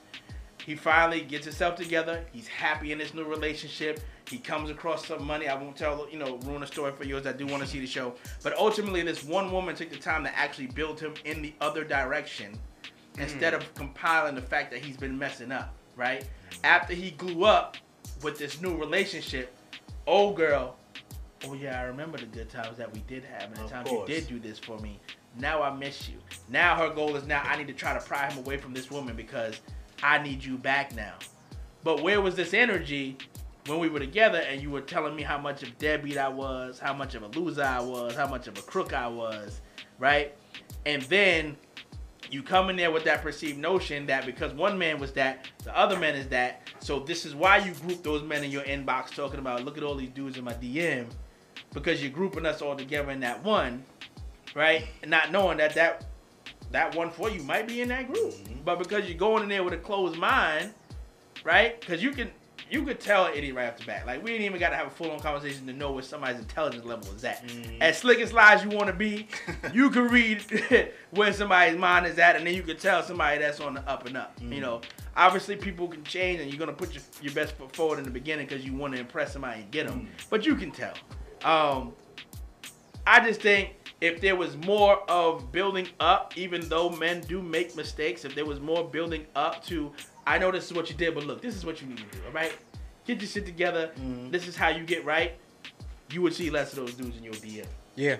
He 0.67 0.77
finally 0.77 1.23
gets 1.23 1.47
himself 1.47 1.77
together. 1.77 2.23
He's 2.31 2.47
happy 2.47 2.93
in 2.93 2.99
this 2.99 3.15
new 3.15 3.25
relationship. 3.25 4.01
He 4.29 4.37
comes 4.37 4.69
across 4.69 5.07
some 5.07 5.25
money. 5.25 5.49
I 5.49 5.55
won't 5.55 5.75
tell, 5.75 6.07
you 6.11 6.19
know, 6.19 6.37
ruin 6.45 6.63
a 6.63 6.67
story 6.67 6.93
for 6.93 7.05
yours. 7.05 7.27
I 7.27 7.33
do 7.33 7.47
want 7.47 7.63
to 7.63 7.69
see 7.69 7.81
the 7.81 7.87
show. 7.87 8.15
But 8.43 8.55
ultimately, 8.59 9.01
this 9.01 9.25
one 9.25 9.51
woman 9.51 9.75
took 9.75 9.89
the 9.89 9.97
time 9.97 10.23
to 10.25 10.39
actually 10.39 10.67
build 10.67 11.01
him 11.01 11.15
in 11.25 11.41
the 11.41 11.55
other 11.63 11.83
direction 11.83 12.59
instead 13.19 13.55
mm. 13.55 13.57
of 13.57 13.75
compiling 13.75 14.35
the 14.35 14.43
fact 14.43 14.71
that 14.73 14.85
he's 14.85 14.99
been 14.99 15.19
messing 15.19 15.51
up, 15.51 15.75
right? 15.97 16.27
After 16.63 16.93
he 16.93 17.13
grew 17.13 17.45
up 17.45 17.79
with 18.23 18.39
this 18.39 18.61
new 18.61 18.77
relationship, 18.77 19.55
old 20.07 20.37
girl, 20.37 20.77
oh 21.45 21.55
yeah, 21.55 21.81
I 21.81 21.85
remember 21.85 22.19
the 22.19 22.27
good 22.27 22.49
times 22.49 22.77
that 22.79 22.93
we 22.93 23.01
did 23.01 23.25
have 23.25 23.45
and 23.45 23.57
the 23.57 23.65
Of 23.65 23.71
times 23.71 23.89
course. 23.89 24.09
you 24.09 24.15
did 24.15 24.29
do 24.29 24.39
this 24.39 24.59
for 24.59 24.79
me. 24.79 24.99
Now 25.39 25.63
I 25.63 25.75
miss 25.75 26.09
you. 26.09 26.17
Now 26.49 26.77
her 26.77 26.91
goal 26.91 27.15
is 27.17 27.27
now 27.27 27.43
I 27.45 27.57
need 27.57 27.69
to 27.69 27.75
try 27.75 27.95
to 27.95 28.01
pry 28.01 28.31
him 28.31 28.39
away 28.39 28.57
from 28.57 28.73
this 28.75 28.91
woman 28.91 29.15
because 29.15 29.61
I 30.03 30.19
need 30.19 30.43
you 30.45 30.57
back 30.59 30.95
now. 30.95 31.15
But 31.85 32.03
where 32.03 32.21
was 32.21 32.35
this 32.35 32.55
energy 32.55 33.17
when 33.67 33.79
we 33.79 33.89
were 33.89 34.01
together 34.01 34.39
and 34.39 34.61
you 34.61 34.71
were 34.71 34.81
telling 34.81 35.15
me 35.15 35.23
how 35.23 35.39
much 35.39 35.63
of 35.63 35.77
deadbeat 35.79 36.17
I 36.19 36.29
was, 36.29 36.79
how 36.79 36.95
much 36.95 37.15
of 37.15 37.23
a 37.23 37.29
loser 37.29 37.63
I 37.63 37.81
was, 37.81 38.17
how 38.17 38.27
much 38.27 38.49
of 38.49 38.59
a 38.59 38.63
crook 38.63 38.93
I 38.93 39.07
was, 39.07 39.61
right? 39.99 40.35
And 40.87 41.03
then 41.03 41.57
you 42.31 42.43
come 42.43 42.71
in 42.71 42.77
there 42.77 42.91
with 42.91 43.05
that 43.05 43.23
perceived 43.23 43.59
notion 43.59 44.07
that 44.07 44.27
because 44.27 44.53
one 44.53 44.79
man 44.79 44.99
was 44.99 45.13
that, 45.13 45.47
the 45.65 45.77
other 45.77 45.99
man 45.99 46.15
is 46.15 46.29
that. 46.29 46.69
So 46.81 47.01
this 47.01 47.25
is 47.25 47.35
why 47.35 47.59
you 47.59 47.73
group 47.75 48.03
those 48.03 48.23
men 48.23 48.45
in 48.45 48.51
your 48.51 48.63
inbox 48.63 49.15
talking 49.15 49.41
about 49.41 49.65
look 49.65 49.77
at 49.77 49.83
all 49.83 49.95
these 49.95 50.11
dudes 50.11 50.37
in 50.37 50.45
my 50.45 50.55
DM 50.55 51.07
because 51.73 52.03
you're 52.03 52.13
grouping 52.13 52.47
us 52.47 52.63
all 52.63 52.77
together 52.77 53.11
in 53.11 53.21
that 53.21 53.43
one, 53.43 53.85
right? 54.55 54.85
And 55.03 55.11
not 55.11 55.33
knowing 55.33 55.59
that 55.59 55.75
that 55.75 56.05
that 56.71 56.95
one 56.95 57.11
for 57.11 57.31
you 57.31 57.43
might 57.43 57.67
be 57.67 57.81
in 57.81 57.89
that 57.89 58.07
group, 58.13 58.33
mm-hmm. 58.33 58.61
but 58.65 58.79
because 58.79 59.09
you're 59.09 59.19
going 59.19 59.43
in 59.43 59.49
there 59.49 59.65
with 59.65 59.73
a 59.73 59.79
closed 59.79 60.19
mind, 60.19 60.73
right? 61.45 61.81
Because 61.81 62.03
you 62.03 62.11
can 62.11 62.31
you 62.71 62.83
could 62.83 63.01
tell 63.01 63.27
an 63.27 63.35
idiot 63.35 63.55
right 63.55 63.69
off 63.69 63.79
the 63.79 63.85
bat. 63.85 64.07
Like 64.07 64.23
we 64.23 64.33
didn't 64.33 64.47
even 64.47 64.61
got 64.61 64.71
to 64.71 64.77
have 64.77 64.87
a 64.87 64.91
full 64.91 65.11
on 65.11 65.21
conversation 65.21 65.67
to 65.67 65.73
know 65.73 65.93
where 65.93 66.03
somebody's 66.03 66.39
intelligence 66.39 66.85
level 66.85 67.13
is 67.15 67.25
at. 67.25 67.47
Mm-hmm. 67.47 67.83
As 67.83 67.99
slick 67.99 68.21
and 68.21 68.29
sly 68.29 68.55
as 68.55 68.65
you 68.65 68.71
want 68.71 68.89
to 68.89 68.93
be, 68.93 69.29
you 69.73 69.91
can 69.91 70.09
read 70.09 70.43
where 71.11 71.33
somebody's 71.33 71.79
mind 71.79 72.07
is 72.07 72.19
at, 72.19 72.37
and 72.37 72.47
then 72.47 72.55
you 72.55 72.63
can 72.63 72.77
tell 72.77 73.03
somebody 73.03 73.39
that's 73.39 73.61
on 73.61 73.75
the 73.75 73.89
up 73.89 74.07
and 74.07 74.17
up. 74.17 74.37
You 74.41 74.49
mm-hmm. 74.49 74.61
know, 74.61 74.81
obviously 75.17 75.57
people 75.57 75.89
can 75.89 76.05
change, 76.05 76.41
and 76.41 76.51
you're 76.51 76.59
gonna 76.59 76.73
put 76.73 76.93
your, 76.93 77.03
your 77.23 77.35
best 77.35 77.55
foot 77.57 77.75
forward 77.75 77.99
in 77.99 78.05
the 78.05 78.11
beginning 78.11 78.47
because 78.47 78.65
you 78.65 78.75
want 78.75 78.95
to 78.95 79.01
impress 79.01 79.33
somebody 79.33 79.63
and 79.63 79.71
get 79.71 79.87
them. 79.87 80.01
Mm-hmm. 80.01 80.27
But 80.31 80.47
you 80.47 80.55
can 80.55 80.71
tell. 80.71 80.95
Um, 81.45 81.93
I 83.07 83.25
just 83.25 83.41
think 83.41 83.75
if 84.01 84.21
there 84.21 84.37
was 84.37 84.57
more 84.57 84.99
of 85.11 85.51
building 85.51 85.89
up, 85.99 86.37
even 86.37 86.69
though 86.69 86.91
men 86.91 87.21
do 87.23 87.43
make 87.43 87.75
mistakes, 87.75 88.25
if 88.25 88.35
there 88.35 88.47
was 88.47 88.61
more 88.61 88.85
building 88.85 89.27
up 89.35 89.65
to, 89.67 89.93
I 90.29 90.39
know 90.39 90.51
this 90.51 90.67
is 90.67 90.73
what 90.73 90.91
you 90.91 90.97
did, 90.97 91.15
but 91.15 91.25
look, 91.27 91.41
this 91.43 91.55
is 91.57 91.65
what 91.65 91.81
you 91.81 91.89
need 91.89 91.99
to 91.99 92.05
do, 92.05 92.19
all 92.27 92.33
right? 92.33 92.53
Get 93.07 93.21
your 93.21 93.29
shit 93.29 93.47
together. 93.47 93.91
This 94.31 94.47
is 94.47 94.57
how 94.57 94.69
you 94.69 94.85
get 94.85 95.05
right. 95.05 95.33
You 96.11 96.23
would 96.23 96.35
see 96.35 96.51
less 96.51 96.73
of 96.73 96.79
those 96.81 96.95
dudes 96.95 97.17
in 97.17 97.25
your 97.25 97.35
DM. 97.35 97.67
yeah. 97.97 98.17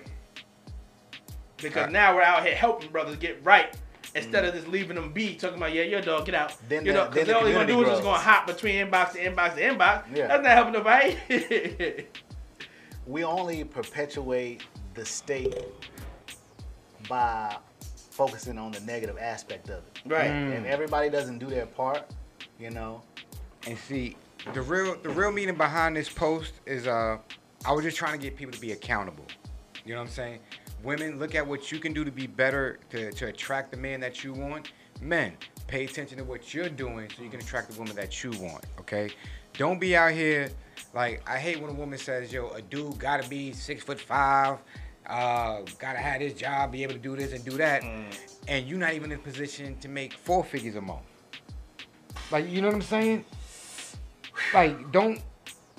Because 1.57 1.87
Uh, 1.87 1.91
now 1.91 2.15
we're 2.15 2.21
out 2.21 2.45
here 2.45 2.55
helping 2.55 2.89
brothers 2.89 3.17
get 3.17 3.43
right. 3.43 3.75
Instead 4.15 4.45
of 4.45 4.53
just 4.55 4.67
leaving 4.67 4.95
them 4.95 5.11
be, 5.11 5.35
talking 5.35 5.57
about, 5.57 5.73
yeah, 5.73 5.83
your 5.83 6.01
dog, 6.01 6.25
get 6.25 6.33
out. 6.33 6.53
Then 6.69 6.85
you 6.85 6.93
the- 6.93 6.97
know, 6.99 7.09
because 7.09 7.27
the 7.27 7.37
all 7.37 7.43
they're 7.43 7.53
going 7.53 7.67
to 7.67 7.73
do 7.73 7.81
is 7.83 7.89
just 7.89 8.01
going 8.01 8.15
to 8.15 8.21
hop 8.21 8.47
between 8.47 8.75
inbox 8.75 9.11
to 9.11 9.19
inbox 9.19 9.55
to 9.55 9.61
inbox. 9.61 10.03
Yeah. 10.15 10.27
That's 10.27 10.41
not 10.43 10.51
helping 10.53 10.73
nobody. 10.73 12.05
we 13.05 13.23
only 13.23 13.63
perpetuate 13.65 14.63
the 14.95 15.05
state 15.05 15.55
by 17.07 17.55
focusing 18.19 18.57
on 18.57 18.69
the 18.73 18.81
negative 18.81 19.17
aspect 19.17 19.69
of 19.69 19.77
it. 19.77 20.01
right. 20.05 20.27
And 20.27 20.65
everybody 20.65 21.09
doesn't 21.09 21.39
do 21.39 21.45
their 21.45 21.65
part, 21.65 22.03
you 22.59 22.69
know, 22.69 23.01
And 23.65 23.77
see, 23.77 24.17
the 24.53 24.61
real 24.61 24.97
the 25.01 25.09
real 25.09 25.31
meaning 25.31 25.55
behind 25.55 25.95
this 25.95 26.09
post 26.09 26.53
is 26.65 26.85
uh 26.85 27.17
I 27.65 27.71
was 27.71 27.85
just 27.85 27.95
trying 27.95 28.19
to 28.19 28.19
get 28.19 28.35
people 28.35 28.53
to 28.53 28.59
be 28.59 28.73
accountable. 28.73 29.25
You 29.85 29.93
know 29.93 30.01
what 30.01 30.07
I'm 30.07 30.13
saying? 30.13 30.39
Women, 30.83 31.17
look 31.17 31.33
at 31.33 31.47
what 31.47 31.71
you 31.71 31.79
can 31.79 31.93
do 31.93 32.03
to 32.03 32.11
be 32.11 32.27
better 32.27 32.79
to, 32.89 33.09
to 33.11 33.27
attract 33.27 33.71
the 33.71 33.77
man 33.77 34.01
that 34.01 34.21
you 34.23 34.33
want. 34.33 34.73
Men, 35.01 35.33
pay 35.67 35.85
attention 35.85 36.17
to 36.17 36.25
what 36.25 36.53
you're 36.53 36.69
doing 36.69 37.09
so 37.15 37.23
you 37.23 37.29
can 37.29 37.39
attract 37.39 37.71
the 37.71 37.79
woman 37.79 37.95
that 37.95 38.21
you 38.21 38.31
want. 38.31 38.65
Okay? 38.81 39.11
Don't 39.53 39.79
be 39.79 39.95
out 39.95 40.11
here 40.11 40.49
like 40.93 41.21
I 41.25 41.37
hate 41.37 41.61
when 41.61 41.69
a 41.69 41.73
woman 41.73 41.97
says, 41.97 42.33
yo, 42.33 42.49
a 42.49 42.61
dude 42.61 42.99
gotta 42.99 43.27
be 43.29 43.53
six 43.53 43.81
foot 43.81 43.99
five, 43.99 44.57
uh, 45.09 45.61
gotta 45.79 45.99
have 45.99 46.19
this 46.19 46.33
job, 46.33 46.71
be 46.71 46.83
able 46.83 46.93
to 46.93 46.99
do 46.99 47.15
this 47.15 47.33
and 47.33 47.43
do 47.43 47.51
that, 47.57 47.83
and 48.47 48.67
you're 48.67 48.77
not 48.79 48.93
even 48.93 49.11
in 49.11 49.17
a 49.19 49.21
position 49.21 49.77
to 49.79 49.87
make 49.89 50.13
four 50.13 50.43
figures 50.43 50.75
a 50.75 50.81
month. 50.81 51.01
Like, 52.31 52.47
you 52.49 52.61
know 52.61 52.67
what 52.67 52.75
I'm 52.75 52.81
saying? 52.81 53.25
Like, 54.53 54.91
don't 54.91 55.21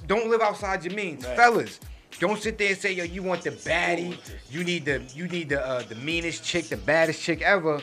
don't 0.07 0.29
live 0.29 0.41
outside 0.41 0.85
your 0.85 0.95
means, 0.95 1.25
Right. 1.27 1.37
fellas. 1.37 1.81
Don't 2.19 2.41
sit 2.43 2.59
there 2.59 2.71
and 2.71 2.77
say, 2.79 2.93
yo, 2.93 3.05
you 3.05 3.23
want 3.23 3.43
the 3.43 3.51
baddie, 3.51 4.17
you 4.51 4.65
need 4.65 4.85
the 4.85 5.01
you 5.15 5.27
need 5.29 5.49
the 5.49 5.65
uh, 5.67 5.83
the 5.83 5.95
meanest 5.95 6.45
chick, 6.45 6.67
the 6.69 6.77
baddest 6.77 7.23
chick 7.23 7.41
ever, 7.41 7.81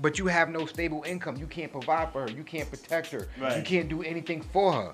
but 0.00 0.18
you 0.18 0.26
have 0.26 0.48
no 0.48 0.66
stable 0.66 1.04
income. 1.06 1.36
You 1.36 1.46
can't 1.46 1.70
provide 1.70 2.12
for 2.12 2.22
her. 2.22 2.30
You 2.30 2.42
can't 2.44 2.68
protect 2.70 3.08
her. 3.08 3.28
You 3.56 3.62
can't 3.62 3.88
do 3.88 4.02
anything 4.02 4.42
for 4.42 4.72
her. 4.72 4.92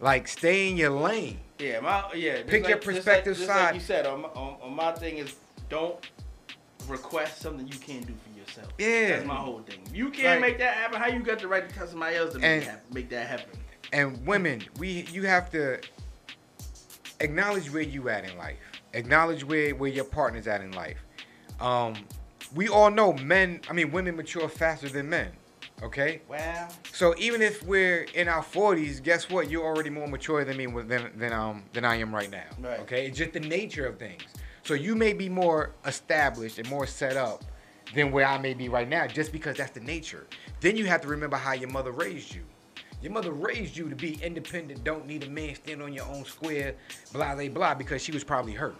Like, 0.00 0.28
stay 0.28 0.68
in 0.68 0.76
your 0.76 0.90
lane. 0.90 1.40
Yeah, 1.58 1.80
my 1.80 2.04
yeah. 2.14 2.42
Pick 2.46 2.66
your 2.68 2.78
just 2.78 2.86
perspective 2.86 3.36
just 3.36 3.46
side. 3.46 3.64
Like 3.66 3.74
you 3.74 3.80
said, 3.80 4.06
on 4.06 4.22
my, 4.22 4.28
on, 4.28 4.56
on 4.62 4.74
my 4.74 4.92
thing 4.92 5.18
is 5.18 5.34
don't 5.68 5.96
request 6.88 7.40
something 7.42 7.66
you 7.66 7.78
can't 7.78 8.06
do 8.06 8.14
for 8.14 8.38
yourself. 8.38 8.72
Yeah. 8.78 9.08
that's 9.10 9.26
my 9.26 9.34
whole 9.34 9.60
thing. 9.60 9.80
You 9.92 10.10
can't 10.10 10.40
Like- 10.40 10.50
make 10.52 10.58
that 10.58 10.74
happen, 10.74 10.98
how 11.00 11.08
you 11.08 11.20
got 11.20 11.38
the 11.38 11.48
right 11.48 11.68
to 11.68 11.74
tell 11.74 11.86
somebody 11.86 12.16
else 12.16 12.32
to 12.32 12.38
make, 12.38 12.44
And- 12.46 12.62
it 12.62 12.66
happen, 12.66 12.94
make 12.94 13.10
that 13.10 13.26
happen? 13.26 13.58
And 13.92 14.26
women, 14.26 14.62
we 14.78 15.06
you 15.12 15.26
have 15.26 15.50
to 15.50 15.80
acknowledge 17.20 17.70
where 17.72 17.82
you 17.82 18.08
at 18.08 18.24
in 18.24 18.36
life. 18.38 18.56
Acknowledge 18.94 19.44
where 19.44 19.74
where 19.74 19.90
your 19.90 20.04
partner's 20.04 20.46
at 20.46 20.60
in 20.60 20.72
life. 20.72 20.98
Um, 21.60 21.94
we 22.54 22.68
all 22.68 22.90
know 22.90 23.12
men. 23.12 23.60
I 23.68 23.72
mean, 23.72 23.90
women 23.92 24.16
mature 24.16 24.48
faster 24.48 24.88
than 24.88 25.08
men. 25.10 25.30
Okay. 25.82 26.20
Well, 26.28 26.68
So 26.92 27.14
even 27.18 27.40
if 27.40 27.62
we're 27.62 28.02
in 28.14 28.28
our 28.28 28.42
40s, 28.42 29.02
guess 29.02 29.30
what? 29.30 29.50
You're 29.50 29.64
already 29.64 29.90
more 29.90 30.06
mature 30.06 30.44
than 30.44 30.56
me 30.56 30.66
than 30.66 31.10
than 31.18 31.32
um 31.32 31.64
than 31.72 31.84
I 31.84 31.96
am 31.96 32.14
right 32.14 32.30
now. 32.30 32.44
Right. 32.60 32.80
Okay, 32.80 33.06
it's 33.06 33.16
just 33.16 33.32
the 33.32 33.40
nature 33.40 33.86
of 33.86 33.98
things. 33.98 34.22
So 34.62 34.74
you 34.74 34.94
may 34.94 35.12
be 35.14 35.28
more 35.28 35.74
established 35.86 36.58
and 36.58 36.68
more 36.68 36.86
set 36.86 37.16
up 37.16 37.44
than 37.94 38.12
where 38.12 38.26
I 38.26 38.38
may 38.38 38.54
be 38.54 38.68
right 38.68 38.88
now, 38.88 39.06
just 39.06 39.32
because 39.32 39.56
that's 39.56 39.72
the 39.72 39.80
nature. 39.80 40.26
Then 40.60 40.76
you 40.76 40.86
have 40.86 41.00
to 41.00 41.08
remember 41.08 41.36
how 41.36 41.54
your 41.54 41.70
mother 41.70 41.92
raised 41.92 42.34
you. 42.34 42.44
Your 43.02 43.12
mother 43.12 43.32
raised 43.32 43.76
you 43.76 43.88
to 43.88 43.96
be 43.96 44.22
independent, 44.22 44.84
don't 44.84 45.06
need 45.06 45.24
a 45.24 45.30
man, 45.30 45.54
stand 45.54 45.82
on 45.82 45.94
your 45.94 46.04
own 46.06 46.24
square, 46.26 46.74
blah 47.12 47.34
blah 47.34 47.48
blah, 47.48 47.74
because 47.74 48.02
she 48.02 48.12
was 48.12 48.22
probably 48.22 48.52
hurt. 48.52 48.76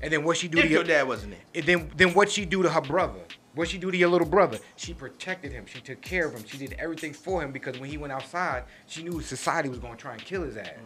And 0.00 0.12
then 0.12 0.24
what 0.24 0.36
she 0.36 0.48
do 0.48 0.58
if 0.58 0.64
to 0.64 0.68
your 0.70 0.78
your 0.78 0.84
dad 0.88 1.06
wasn't 1.06 1.32
there, 1.32 1.40
and 1.54 1.64
then 1.64 1.90
then 1.96 2.14
what 2.14 2.30
she 2.30 2.46
do 2.46 2.62
to 2.62 2.70
her 2.70 2.80
brother 2.80 3.20
What 3.58 3.66
she 3.66 3.76
do 3.76 3.90
to 3.90 3.96
your 3.96 4.08
little 4.08 4.24
brother? 4.24 4.60
She 4.76 4.94
protected 4.94 5.50
him. 5.50 5.66
She 5.66 5.80
took 5.80 6.00
care 6.00 6.26
of 6.26 6.32
him. 6.32 6.44
She 6.46 6.58
did 6.58 6.76
everything 6.78 7.12
for 7.12 7.42
him 7.42 7.50
because 7.50 7.76
when 7.80 7.90
he 7.90 7.98
went 7.98 8.12
outside, 8.12 8.62
she 8.86 9.02
knew 9.02 9.20
society 9.20 9.68
was 9.68 9.80
gonna 9.80 9.96
try 9.96 10.12
and 10.12 10.24
kill 10.24 10.44
his 10.44 10.56
ass. 10.56 10.78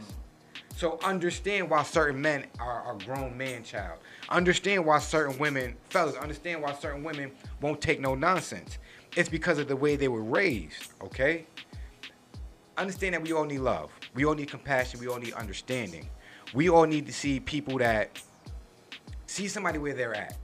So 0.77 0.99
understand 1.05 1.69
why 1.69 1.83
certain 1.83 2.23
men 2.23 2.47
are 2.59 2.95
a 2.95 2.99
grown 3.05 3.37
man 3.37 3.63
child. 3.63 3.99
Understand 4.31 4.87
why 4.87 5.01
certain 5.01 5.39
women, 5.39 5.77
fellas, 5.91 6.17
understand 6.17 6.63
why 6.63 6.73
certain 6.73 7.05
women 7.05 7.33
won't 7.61 7.83
take 7.83 8.01
no 8.01 8.15
nonsense. 8.15 8.79
It's 9.17 9.29
because 9.29 9.59
of 9.59 9.69
the 9.69 9.77
way 9.77 9.97
they 9.97 10.09
were 10.09 10.25
raised, 10.25 10.95
okay? 11.03 11.45
Understand 12.79 13.17
that 13.17 13.23
we 13.23 13.35
all 13.35 13.45
need 13.45 13.59
love. 13.59 13.91
We 14.15 14.25
all 14.25 14.35
need 14.35 14.49
compassion. 14.49 14.99
We 14.99 15.09
all 15.09 15.19
need 15.19 15.35
understanding. 15.35 16.09
We 16.55 16.71
all 16.71 16.87
need 16.87 17.05
to 17.05 17.13
see 17.13 17.39
people 17.39 17.77
that 17.81 18.19
see 19.27 19.47
somebody 19.47 19.79
where 19.79 19.93
they're 19.93 20.15
at. 20.15 20.39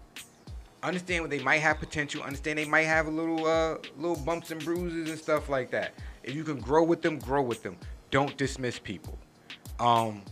Understand 0.82 1.22
what 1.24 1.30
they 1.30 1.40
might 1.40 1.58
have 1.58 1.78
potential. 1.78 2.22
Understand 2.22 2.58
they 2.58 2.64
might 2.64 2.82
have 2.82 3.06
a 3.06 3.10
little 3.10 3.46
uh 3.46 3.76
little 3.98 4.16
bumps 4.24 4.50
and 4.50 4.64
bruises 4.64 5.10
and 5.10 5.18
stuff 5.18 5.48
like 5.48 5.70
that. 5.70 5.94
If 6.22 6.34
you 6.34 6.44
can 6.44 6.60
grow 6.60 6.84
with 6.84 7.02
them, 7.02 7.18
grow 7.18 7.42
with 7.42 7.62
them. 7.62 7.76
Don't 8.10 8.36
dismiss 8.36 8.78
people. 8.78 9.18
Um, 9.80 10.22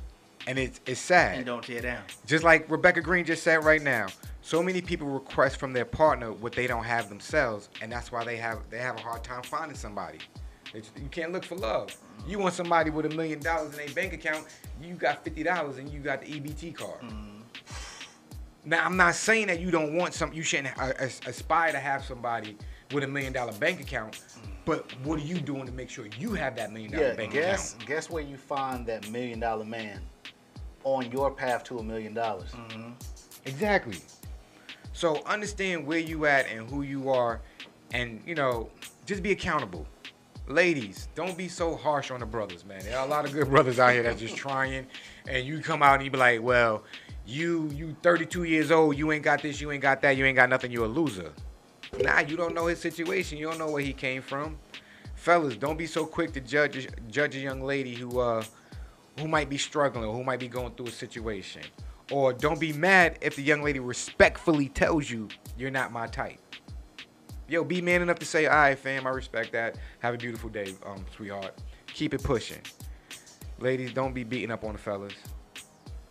and 0.47 0.59
it's 0.59 0.81
it's 0.87 1.01
sad. 1.01 1.37
And 1.39 1.47
don't 1.47 1.65
tear 1.65 1.81
down. 1.81 2.03
Just 2.27 2.45
like 2.45 2.71
Rebecca 2.71 3.01
Green 3.01 3.25
just 3.25 3.43
said 3.43 3.65
right 3.65 3.83
now, 3.83 4.07
so 4.43 4.63
many 4.63 4.81
people 4.81 5.09
request 5.09 5.59
from 5.59 5.73
their 5.73 5.85
partner 5.85 6.33
what 6.33 6.53
they 6.53 6.69
don't 6.69 6.85
have 6.85 7.09
themselves, 7.09 7.69
and 7.83 7.91
that's 7.91 8.13
why 8.13 8.25
they 8.25 8.37
have 8.37 8.61
they 8.71 8.79
have 8.79 8.97
a 8.97 9.01
hard 9.01 9.25
time 9.25 9.43
finding 9.43 9.77
somebody. 9.77 10.19
You 10.75 11.09
can't 11.11 11.33
look 11.33 11.45
for 11.45 11.57
love. 11.57 11.97
You 12.29 12.39
want 12.39 12.55
somebody 12.55 12.91
with 12.91 13.07
a 13.07 13.11
million 13.11 13.41
dollars 13.41 13.77
in 13.79 13.89
a 13.89 13.93
bank 13.95 14.13
account, 14.13 14.47
you 14.81 14.95
got 14.95 15.25
fifty 15.25 15.43
dollars 15.43 15.79
and 15.79 15.89
you 15.89 16.01
got 16.01 16.21
the 16.23 16.27
EBT 16.29 16.75
card. 16.77 17.01
Now 18.67 18.85
I'm 18.85 18.97
not 18.97 19.15
saying 19.15 19.47
that 19.47 19.61
you 19.61 19.71
don't 19.71 19.95
want 19.95 20.13
some, 20.13 20.33
you 20.33 20.43
shouldn't 20.43 20.77
aspire 21.27 21.71
to 21.73 21.79
have 21.79 22.05
somebody 22.05 22.57
with 22.93 23.05
a 23.05 23.07
million 23.07 23.33
dollar 23.33 23.53
bank 23.53 23.81
account, 23.81 24.21
but 24.65 24.91
what 25.05 25.21
are 25.21 25.25
you 25.25 25.39
doing 25.39 25.67
to 25.67 25.73
make 25.73 25.89
sure 25.89 26.07
you 26.19 26.35
have 26.35 26.57
that 26.57 26.73
million 26.73 26.91
dollar 26.93 27.09
Yeah, 27.09 27.15
bank 27.15 27.33
guess 27.33 27.75
account? 27.75 27.89
guess 27.89 28.11
where 28.11 28.23
you 28.25 28.37
find 28.37 28.85
that 28.87 29.09
million 29.11 29.39
dollar 29.39 29.65
man 29.65 30.01
on 30.83 31.11
your 31.13 31.31
path 31.31 31.63
to 31.65 31.79
a 31.79 31.83
million 31.83 32.13
dollars. 32.13 32.51
Mm-hmm. 32.51 32.91
Exactly. 33.45 33.99
So 34.93 35.23
understand 35.27 35.87
where 35.87 35.99
you 36.01 36.27
at 36.27 36.49
and 36.49 36.69
who 36.69 36.83
you 36.83 37.11
are, 37.11 37.41
and 37.93 38.21
you 38.27 38.35
know, 38.35 38.71
just 39.05 39.23
be 39.23 39.31
accountable. 39.31 39.87
Ladies, 40.49 41.09
don't 41.17 41.37
be 41.37 41.49
so 41.49 41.75
harsh 41.77 42.11
on 42.13 42.21
the 42.21 42.27
brothers, 42.27 42.65
man. 42.65 42.81
There 42.83 42.97
are 42.99 43.05
a 43.05 43.09
lot 43.09 43.25
of 43.25 43.33
good 43.33 43.49
brothers 43.49 43.79
out 43.81 43.93
here 43.93 44.03
that's 44.05 44.21
just 44.21 44.37
trying, 44.37 44.87
and 45.29 45.45
you 45.47 45.61
come 45.61 45.83
out 45.83 45.95
and 45.97 46.05
you 46.05 46.11
be 46.11 46.19
like, 46.19 46.41
well, 46.41 46.85
you 47.27 47.69
you 47.75 47.97
32 48.03 48.45
years 48.45 48.71
old, 48.71 48.97
you 48.97 49.11
ain't 49.13 49.25
got 49.25 49.43
this, 49.43 49.61
you 49.61 49.71
ain't 49.73 49.83
got 49.83 50.01
that, 50.03 50.17
you 50.17 50.25
ain't 50.25 50.37
got 50.37 50.49
nothing, 50.49 50.71
you're 50.71 50.85
a 50.85 50.89
loser. 50.89 51.33
Nah, 52.01 52.21
you 52.21 52.37
don't 52.37 52.55
know 52.55 52.67
his 52.67 52.81
situation, 52.81 53.39
you 53.39 53.47
don't 53.47 53.59
know 53.59 53.71
where 53.71 53.83
he 53.83 53.93
came 53.93 54.23
from. 54.23 54.59
Fellas, 55.15 55.57
don't 55.57 55.77
be 55.77 55.87
so 55.87 56.07
quick 56.07 56.33
to 56.35 56.41
judge 56.41 56.89
judge 57.11 57.35
a 57.37 57.41
young 57.41 57.63
lady 57.63 57.95
who 57.95 58.21
uh 58.21 58.45
who 59.19 59.27
might 59.27 59.49
be 59.49 59.59
struggling 59.59 60.05
or 60.05 60.15
who 60.15 60.23
might 60.23 60.39
be 60.39 60.49
going 60.49 60.73
through 60.73 60.87
a 60.87 60.91
situation. 60.91 61.63
Or 62.13 62.33
don't 62.33 62.61
be 62.61 62.73
mad 62.73 63.19
if 63.21 63.35
the 63.35 63.43
young 63.43 63.63
lady 63.63 63.81
respectfully 63.81 64.69
tells 64.69 65.11
you 65.11 65.29
you're 65.59 65.71
not 65.71 65.91
my 65.91 66.07
type. 66.07 66.39
Yo, 67.49 67.65
be 67.65 67.81
man 67.81 68.03
enough 68.03 68.19
to 68.19 68.27
say, 68.27 68.47
all 68.47 68.57
right, 68.57 68.79
fam, 68.79 69.07
I 69.07 69.11
respect 69.11 69.53
that. 69.53 69.77
Have 70.01 70.15
a 70.15 70.19
beautiful 70.19 70.51
day, 70.51 70.75
um, 70.85 71.05
sweetheart. 71.15 71.55
Keep 71.87 72.15
it 72.15 72.23
pushing. 72.23 72.61
Ladies, 73.59 73.93
don't 73.93 74.13
be 74.13 74.23
beating 74.23 74.51
up 74.51 74.65
on 74.65 74.73
the 74.73 74.79
fellas. 74.79 75.15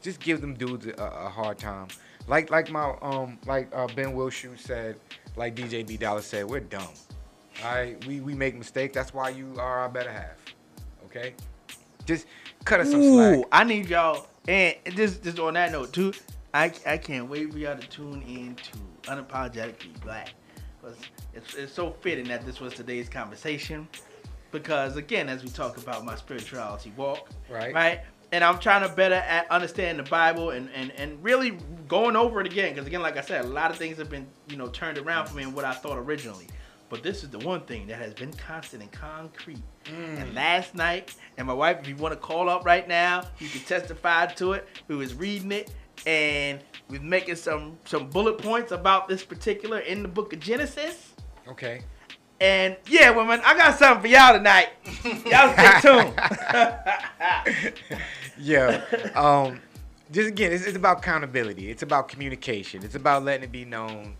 Just 0.05 0.19
give 0.19 0.39
them 0.39 0.53
dudes 0.53 0.85
a, 0.85 0.91
a 0.93 1.29
hard 1.29 1.57
time. 1.57 1.87
Like 2.27 2.51
like 2.51 2.69
my 2.69 2.93
um 3.01 3.39
like 3.47 3.71
uh, 3.73 3.87
Ben 3.87 4.13
Wilshu 4.13 4.55
said, 4.55 4.97
like 5.35 5.55
DJ 5.55 5.85
B 5.85 5.97
Dollar 5.97 6.21
said, 6.21 6.45
we're 6.45 6.59
dumb. 6.59 6.87
All 7.63 7.73
right, 7.73 8.05
we 8.05 8.19
we 8.19 8.35
make 8.35 8.55
mistakes. 8.55 8.93
That's 8.93 9.15
why 9.15 9.29
you 9.29 9.55
are 9.57 9.79
our 9.79 9.89
better 9.89 10.11
half. 10.11 10.37
Okay, 11.05 11.33
just 12.05 12.27
cut 12.65 12.81
us 12.81 12.91
some 12.91 13.01
slack. 13.01 13.39
Ooh, 13.39 13.45
I 13.51 13.63
need 13.63 13.89
y'all. 13.89 14.27
And 14.47 14.75
just 14.91 15.23
just 15.23 15.39
on 15.39 15.55
that 15.55 15.71
note 15.71 15.91
too, 15.91 16.13
I 16.53 16.71
I 16.85 16.99
can't 16.99 17.27
wait 17.27 17.51
for 17.51 17.57
y'all 17.57 17.75
to 17.75 17.87
tune 17.87 18.21
in 18.27 18.55
to 18.57 19.11
unapologetically 19.11 19.99
black, 20.03 20.35
because 20.79 20.97
it's 21.33 21.55
it's 21.55 21.73
so 21.73 21.95
fitting 22.01 22.27
that 22.27 22.45
this 22.45 22.59
was 22.59 22.75
today's 22.75 23.09
conversation, 23.09 23.87
because 24.51 24.97
again, 24.97 25.29
as 25.29 25.43
we 25.43 25.49
talk 25.49 25.77
about 25.77 26.05
my 26.05 26.15
spirituality 26.15 26.93
walk, 26.95 27.27
Right. 27.49 27.73
right. 27.73 28.01
And 28.31 28.43
I'm 28.43 28.59
trying 28.59 28.87
to 28.87 28.93
better 28.93 29.15
at, 29.15 29.49
understand 29.49 29.99
the 29.99 30.03
Bible 30.03 30.49
and, 30.49 30.69
and, 30.75 30.91
and 30.91 31.23
really 31.23 31.57
going 31.87 32.15
over 32.15 32.41
it 32.41 32.47
again. 32.47 32.73
Because, 32.73 32.87
again, 32.87 33.01
like 33.01 33.17
I 33.17 33.21
said, 33.21 33.45
a 33.45 33.47
lot 33.47 33.71
of 33.71 33.77
things 33.77 33.97
have 33.97 34.09
been, 34.09 34.27
you 34.49 34.57
know, 34.57 34.67
turned 34.67 34.97
around 34.97 35.27
for 35.27 35.35
me 35.35 35.43
and 35.43 35.55
what 35.55 35.65
I 35.65 35.73
thought 35.73 35.97
originally. 35.97 36.47
But 36.89 37.01
this 37.01 37.23
is 37.23 37.29
the 37.29 37.39
one 37.39 37.61
thing 37.61 37.87
that 37.87 37.97
has 37.97 38.13
been 38.13 38.31
constant 38.33 38.83
and 38.83 38.91
concrete. 38.91 39.63
Mm. 39.85 40.21
And 40.21 40.35
last 40.35 40.75
night, 40.75 41.15
and 41.37 41.47
my 41.47 41.53
wife, 41.53 41.79
if 41.81 41.87
you 41.87 41.95
want 41.95 42.13
to 42.13 42.19
call 42.19 42.49
up 42.49 42.65
right 42.65 42.87
now, 42.87 43.25
you 43.39 43.49
can 43.49 43.61
testify 43.61 44.27
to 44.27 44.53
it. 44.53 44.67
We 44.87 44.95
was 44.95 45.13
reading 45.15 45.51
it 45.51 45.71
and 46.05 46.59
we 46.89 46.99
was 46.99 47.07
making 47.07 47.35
some 47.35 47.77
some 47.85 48.09
bullet 48.09 48.37
points 48.37 48.71
about 48.71 49.07
this 49.07 49.23
particular 49.23 49.79
in 49.79 50.01
the 50.01 50.07
book 50.07 50.33
of 50.33 50.39
Genesis. 50.39 51.13
Okay. 51.47 51.81
And 52.39 52.75
yeah, 52.87 53.11
women, 53.11 53.41
I 53.45 53.55
got 53.55 53.77
something 53.77 54.01
for 54.01 54.07
y'all 54.07 54.33
tonight. 54.33 54.69
y'all 55.25 55.53
stay 55.53 55.79
tuned. 55.81 56.13
yeah. 58.37 58.81
Um, 59.15 59.61
just 60.11 60.27
again, 60.27 60.51
it's, 60.51 60.65
it's 60.65 60.75
about 60.75 60.99
accountability. 60.99 61.69
It's 61.71 61.83
about 61.83 62.09
communication. 62.09 62.83
It's 62.83 62.95
about 62.95 63.23
letting 63.23 63.43
it 63.45 63.51
be 63.51 63.63
known 63.63 64.15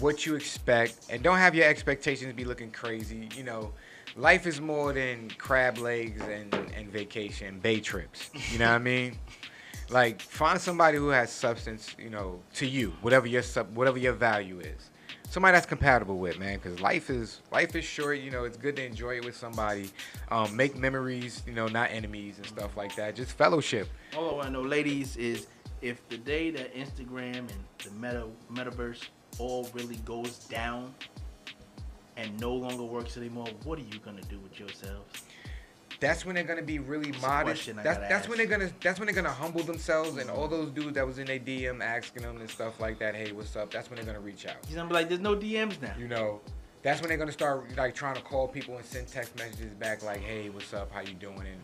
what 0.00 0.26
you 0.26 0.34
expect, 0.34 1.06
and 1.08 1.22
don't 1.22 1.38
have 1.38 1.54
your 1.54 1.66
expectations 1.66 2.32
be 2.34 2.44
looking 2.44 2.70
crazy. 2.70 3.28
You 3.36 3.44
know, 3.44 3.72
life 4.16 4.46
is 4.46 4.60
more 4.60 4.92
than 4.92 5.30
crab 5.38 5.78
legs 5.78 6.20
and 6.22 6.54
and 6.76 6.88
vacation, 6.88 7.60
bay 7.60 7.80
trips. 7.80 8.30
You 8.52 8.58
know 8.58 8.68
what 8.68 8.74
I 8.74 8.78
mean? 8.92 9.18
Like, 9.90 10.20
find 10.20 10.60
somebody 10.60 10.98
who 10.98 11.08
has 11.08 11.32
substance. 11.32 11.96
You 11.98 12.10
know, 12.10 12.40
to 12.54 12.66
you, 12.66 12.92
whatever 13.00 13.26
your 13.26 13.42
sub, 13.42 13.74
whatever 13.74 13.98
your 13.98 14.12
value 14.12 14.60
is. 14.60 14.90
Somebody 15.34 15.56
that's 15.56 15.66
compatible 15.66 16.18
with, 16.18 16.38
man, 16.38 16.60
because 16.62 16.80
life 16.80 17.10
is 17.10 17.40
life 17.50 17.74
is 17.74 17.84
short. 17.84 18.20
You 18.20 18.30
know, 18.30 18.44
it's 18.44 18.56
good 18.56 18.76
to 18.76 18.86
enjoy 18.86 19.16
it 19.16 19.24
with 19.24 19.36
somebody. 19.36 19.90
Um, 20.30 20.54
make 20.54 20.76
memories. 20.76 21.42
You 21.44 21.54
know, 21.54 21.66
not 21.66 21.90
enemies 21.90 22.36
and 22.36 22.46
stuff 22.46 22.76
like 22.76 22.94
that. 22.94 23.16
Just 23.16 23.32
fellowship. 23.32 23.88
All 24.16 24.42
I 24.42 24.48
know, 24.48 24.62
ladies, 24.62 25.16
is 25.16 25.48
if 25.82 26.08
the 26.08 26.18
day 26.18 26.52
that 26.52 26.72
Instagram 26.72 27.38
and 27.38 27.64
the 27.82 27.90
meta 27.98 28.28
metaverse 28.48 29.08
all 29.40 29.68
really 29.74 29.96
goes 30.04 30.38
down 30.44 30.94
and 32.16 32.38
no 32.38 32.54
longer 32.54 32.84
works 32.84 33.16
anymore, 33.16 33.48
what 33.64 33.80
are 33.80 33.82
you 33.82 33.98
gonna 34.04 34.22
do 34.30 34.38
with 34.38 34.60
yourselves? 34.60 35.24
That's 36.04 36.24
when 36.26 36.34
they're 36.34 36.44
gonna 36.44 36.62
be 36.62 36.78
really 36.78 37.10
a 37.10 37.18
modest. 37.20 37.70
That's 37.82 37.98
that's 38.08 38.28
when 38.28 38.38
they're 38.38 38.46
gonna 38.46 38.70
that's 38.80 38.98
when 38.98 39.06
they're 39.06 39.14
gonna 39.14 39.30
humble 39.30 39.62
themselves 39.62 40.18
and 40.18 40.30
all 40.30 40.48
those 40.48 40.70
dudes 40.70 40.94
that 40.94 41.06
was 41.06 41.18
in 41.18 41.26
their 41.26 41.38
DM 41.38 41.80
asking 41.82 42.22
them 42.22 42.36
and 42.40 42.50
stuff 42.50 42.78
like 42.80 42.98
that. 42.98 43.14
Hey, 43.14 43.32
what's 43.32 43.56
up? 43.56 43.70
That's 43.70 43.88
when 43.90 43.96
they're 43.96 44.06
gonna 44.06 44.20
reach 44.20 44.46
out. 44.46 44.56
He's 44.66 44.76
gonna 44.76 44.88
be 44.88 44.94
like, 44.94 45.08
"There's 45.08 45.20
no 45.20 45.34
DMs 45.34 45.80
now." 45.80 45.94
You 45.98 46.08
know, 46.08 46.40
that's 46.82 47.00
when 47.00 47.08
they're 47.08 47.18
gonna 47.18 47.32
start 47.32 47.74
like 47.76 47.94
trying 47.94 48.14
to 48.14 48.20
call 48.20 48.46
people 48.46 48.76
and 48.76 48.84
send 48.84 49.08
text 49.08 49.36
messages 49.36 49.72
back 49.74 50.02
like, 50.04 50.20
Hey, 50.20 50.50
what's 50.50 50.72
up? 50.74 50.92
How 50.92 51.00
you 51.00 51.14
doing? 51.14 51.38
And, 51.38 51.60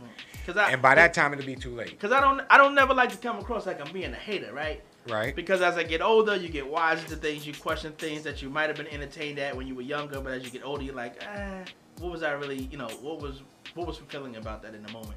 Cause 0.47 0.57
I, 0.57 0.71
and 0.71 0.81
by 0.81 0.95
that 0.95 1.13
time 1.13 1.35
it'll 1.35 1.45
be 1.45 1.55
too 1.55 1.75
late, 1.75 2.01
cause 2.01 2.11
I 2.11 2.21
don't, 2.23 2.41
I 2.49 2.57
don't 2.57 2.75
never 2.75 2.95
like 2.95 3.11
to 3.11 3.19
come 3.19 3.39
across 3.39 3.67
like 3.67 3.87
I'm 3.87 3.93
being 3.93 4.13
a 4.13 4.17
hater, 4.17 4.53
right? 4.55 4.83
right? 5.09 5.37
Because 5.37 5.61
as 5.61 5.77
I 5.77 5.83
get 5.83 6.01
older, 6.01 6.35
you 6.37 6.49
get 6.49 6.67
wiser 6.67 7.07
to 7.09 7.17
things. 7.17 7.47
You 7.47 7.53
question 7.53 7.93
things 7.93 8.23
that 8.23 8.41
you 8.41 8.49
might 8.49 8.69
have 8.69 8.77
been 8.77 8.89
entertained 8.89 9.39
at 9.39 9.55
when 9.55 9.67
you 9.67 9.75
were 9.75 9.83
younger, 9.83 10.21
but 10.21 10.33
as 10.33 10.43
you 10.43 10.51
get 10.51 10.65
older, 10.65 10.83
you're 10.83 10.95
like, 10.95 11.23
ah, 11.23 11.65
what 12.01 12.11
was 12.13 12.23
I 12.23 12.33
really, 12.33 12.69
you 12.71 12.79
know, 12.79 12.89
what 13.03 13.21
was 13.21 13.43
what 13.75 13.87
was 13.87 13.97
fulfilling 13.99 14.37
about 14.37 14.63
that 14.63 14.75
in 14.75 14.83
the 14.83 14.93
moment? 14.93 15.17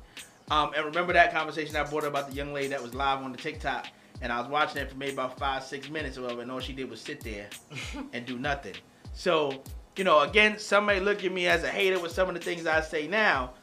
Um, 0.52 0.72
and 0.76 0.86
remember 0.86 1.14
that 1.14 1.32
conversation 1.34 1.76
I 1.76 1.84
brought 1.84 2.04
up 2.04 2.10
about 2.10 2.30
the 2.30 2.36
young 2.36 2.54
lady 2.54 2.68
that 2.70 2.82
was 2.84 2.94
live 2.94 3.20
on 3.24 3.32
the 3.32 3.38
TikTok, 3.38 3.88
and 4.22 4.32
I 4.32 4.40
was 4.42 4.50
watching 4.50 4.82
it 4.82 4.90
for 4.92 4.98
maybe 4.98 5.14
about 5.14 5.40
five, 5.40 5.64
six 5.64 5.90
minutes 5.90 6.18
or 6.18 6.24
whatever, 6.24 6.42
and 6.42 6.52
all 6.52 6.60
she 6.60 6.74
did 6.74 6.90
was 6.90 7.02
sit 7.02 7.22
there 7.24 7.48
and 8.14 8.26
do 8.26 8.38
nothing. 8.38 8.76
So, 9.14 9.64
you 9.96 10.04
know, 10.04 10.20
again, 10.20 10.60
somebody 10.60 11.00
look 11.00 11.24
at 11.24 11.32
me 11.32 11.48
as 11.48 11.64
a 11.64 11.70
hater 11.70 12.00
with 12.00 12.12
some 12.12 12.28
of 12.28 12.36
the 12.36 12.42
things 12.42 12.68
I 12.68 12.82
say 12.82 13.08
now. 13.08 13.54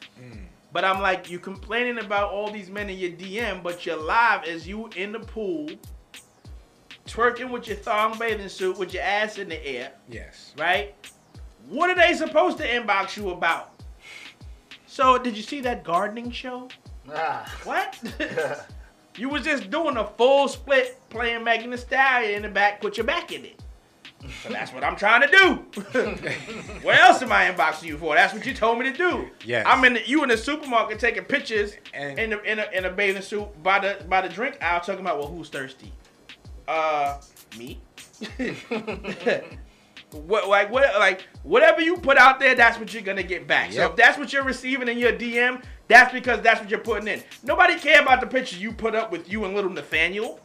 But 0.73 0.85
I'm 0.85 1.01
like, 1.01 1.29
you 1.29 1.37
complaining 1.37 1.99
about 1.99 2.31
all 2.31 2.49
these 2.49 2.69
men 2.69 2.89
in 2.89 2.97
your 2.97 3.11
DM, 3.11 3.61
but 3.61 3.85
you're 3.85 3.97
live 4.01 4.45
as 4.45 4.65
you 4.65 4.89
in 4.95 5.11
the 5.11 5.19
pool, 5.19 5.69
twerking 7.05 7.49
with 7.49 7.67
your 7.67 7.75
thong 7.77 8.17
bathing 8.17 8.47
suit 8.47 8.77
with 8.77 8.93
your 8.93 9.03
ass 9.03 9.37
in 9.37 9.49
the 9.49 9.67
air, 9.67 9.91
Yes. 10.09 10.53
right? 10.57 10.95
What 11.71 11.89
are 11.89 11.95
they 11.95 12.13
supposed 12.13 12.57
to 12.57 12.67
inbox 12.67 13.15
you 13.15 13.29
about? 13.29 13.71
So, 14.87 15.17
did 15.17 15.37
you 15.37 15.41
see 15.41 15.61
that 15.61 15.85
gardening 15.85 16.29
show? 16.29 16.67
Ah. 17.09 17.49
What? 17.63 17.97
you 19.17 19.29
was 19.29 19.45
just 19.45 19.71
doing 19.71 19.95
a 19.95 20.05
full 20.05 20.49
split 20.49 20.99
playing 21.09 21.45
Megan 21.45 21.71
Thee 21.71 21.77
Stallion 21.77 22.35
in 22.35 22.41
the 22.41 22.49
back, 22.49 22.81
put 22.81 22.97
your 22.97 23.05
back 23.05 23.31
in 23.31 23.45
it. 23.45 23.61
So 24.43 24.49
that's 24.49 24.73
what 24.73 24.83
I'm 24.83 24.97
trying 24.97 25.21
to 25.21 25.27
do. 25.29 25.81
what 26.83 26.99
else 26.99 27.21
am 27.21 27.31
I 27.31 27.49
inboxing 27.49 27.85
you 27.85 27.97
for? 27.97 28.15
That's 28.15 28.33
what 28.33 28.45
you 28.45 28.53
told 28.53 28.77
me 28.77 28.91
to 28.91 28.97
do. 28.97 29.29
Yes. 29.45 29.65
I'm 29.65 29.83
in 29.85 29.93
the, 29.93 30.05
you 30.05 30.23
in 30.23 30.29
the 30.29 30.37
supermarket 30.37 30.99
taking 30.99 31.23
pictures 31.23 31.73
And- 31.93 32.19
in, 32.19 32.29
the, 32.31 32.43
in, 32.43 32.59
a, 32.59 32.67
in 32.73 32.85
a 32.85 32.89
bathing 32.91 33.21
suit 33.21 33.47
by 33.63 33.79
the 33.79 34.03
by 34.09 34.21
the 34.21 34.29
drink 34.29 34.61
aisle 34.61 34.81
talking 34.81 34.99
about 35.01 35.17
well 35.17 35.27
who's 35.27 35.47
thirsty? 35.47 35.93
Uh 36.67 37.19
me. 37.57 37.79
what 40.13 40.47
like 40.47 40.71
what 40.71 40.83
like 40.99 41.27
whatever 41.43 41.81
you 41.81 41.97
put 41.97 42.17
out 42.17 42.39
there, 42.39 42.55
that's 42.55 42.77
what 42.77 42.93
you're 42.93 43.03
gonna 43.03 43.23
get 43.23 43.47
back. 43.47 43.71
So 43.71 43.85
if 43.89 43.95
that's 43.95 44.17
what 44.17 44.33
you're 44.33 44.43
receiving 44.43 44.87
in 44.87 44.97
your 44.97 45.13
DM, 45.13 45.63
that's 45.87 46.13
because 46.13 46.41
that's 46.41 46.59
what 46.59 46.69
you're 46.69 46.79
putting 46.79 47.07
in. 47.07 47.23
Nobody 47.43 47.77
care 47.77 48.01
about 48.01 48.21
the 48.21 48.27
pictures 48.27 48.61
you 48.61 48.71
put 48.71 48.95
up 48.95 49.11
with 49.11 49.29
you 49.31 49.45
and 49.45 49.53
little 49.53 49.71
Nathaniel 49.71 50.39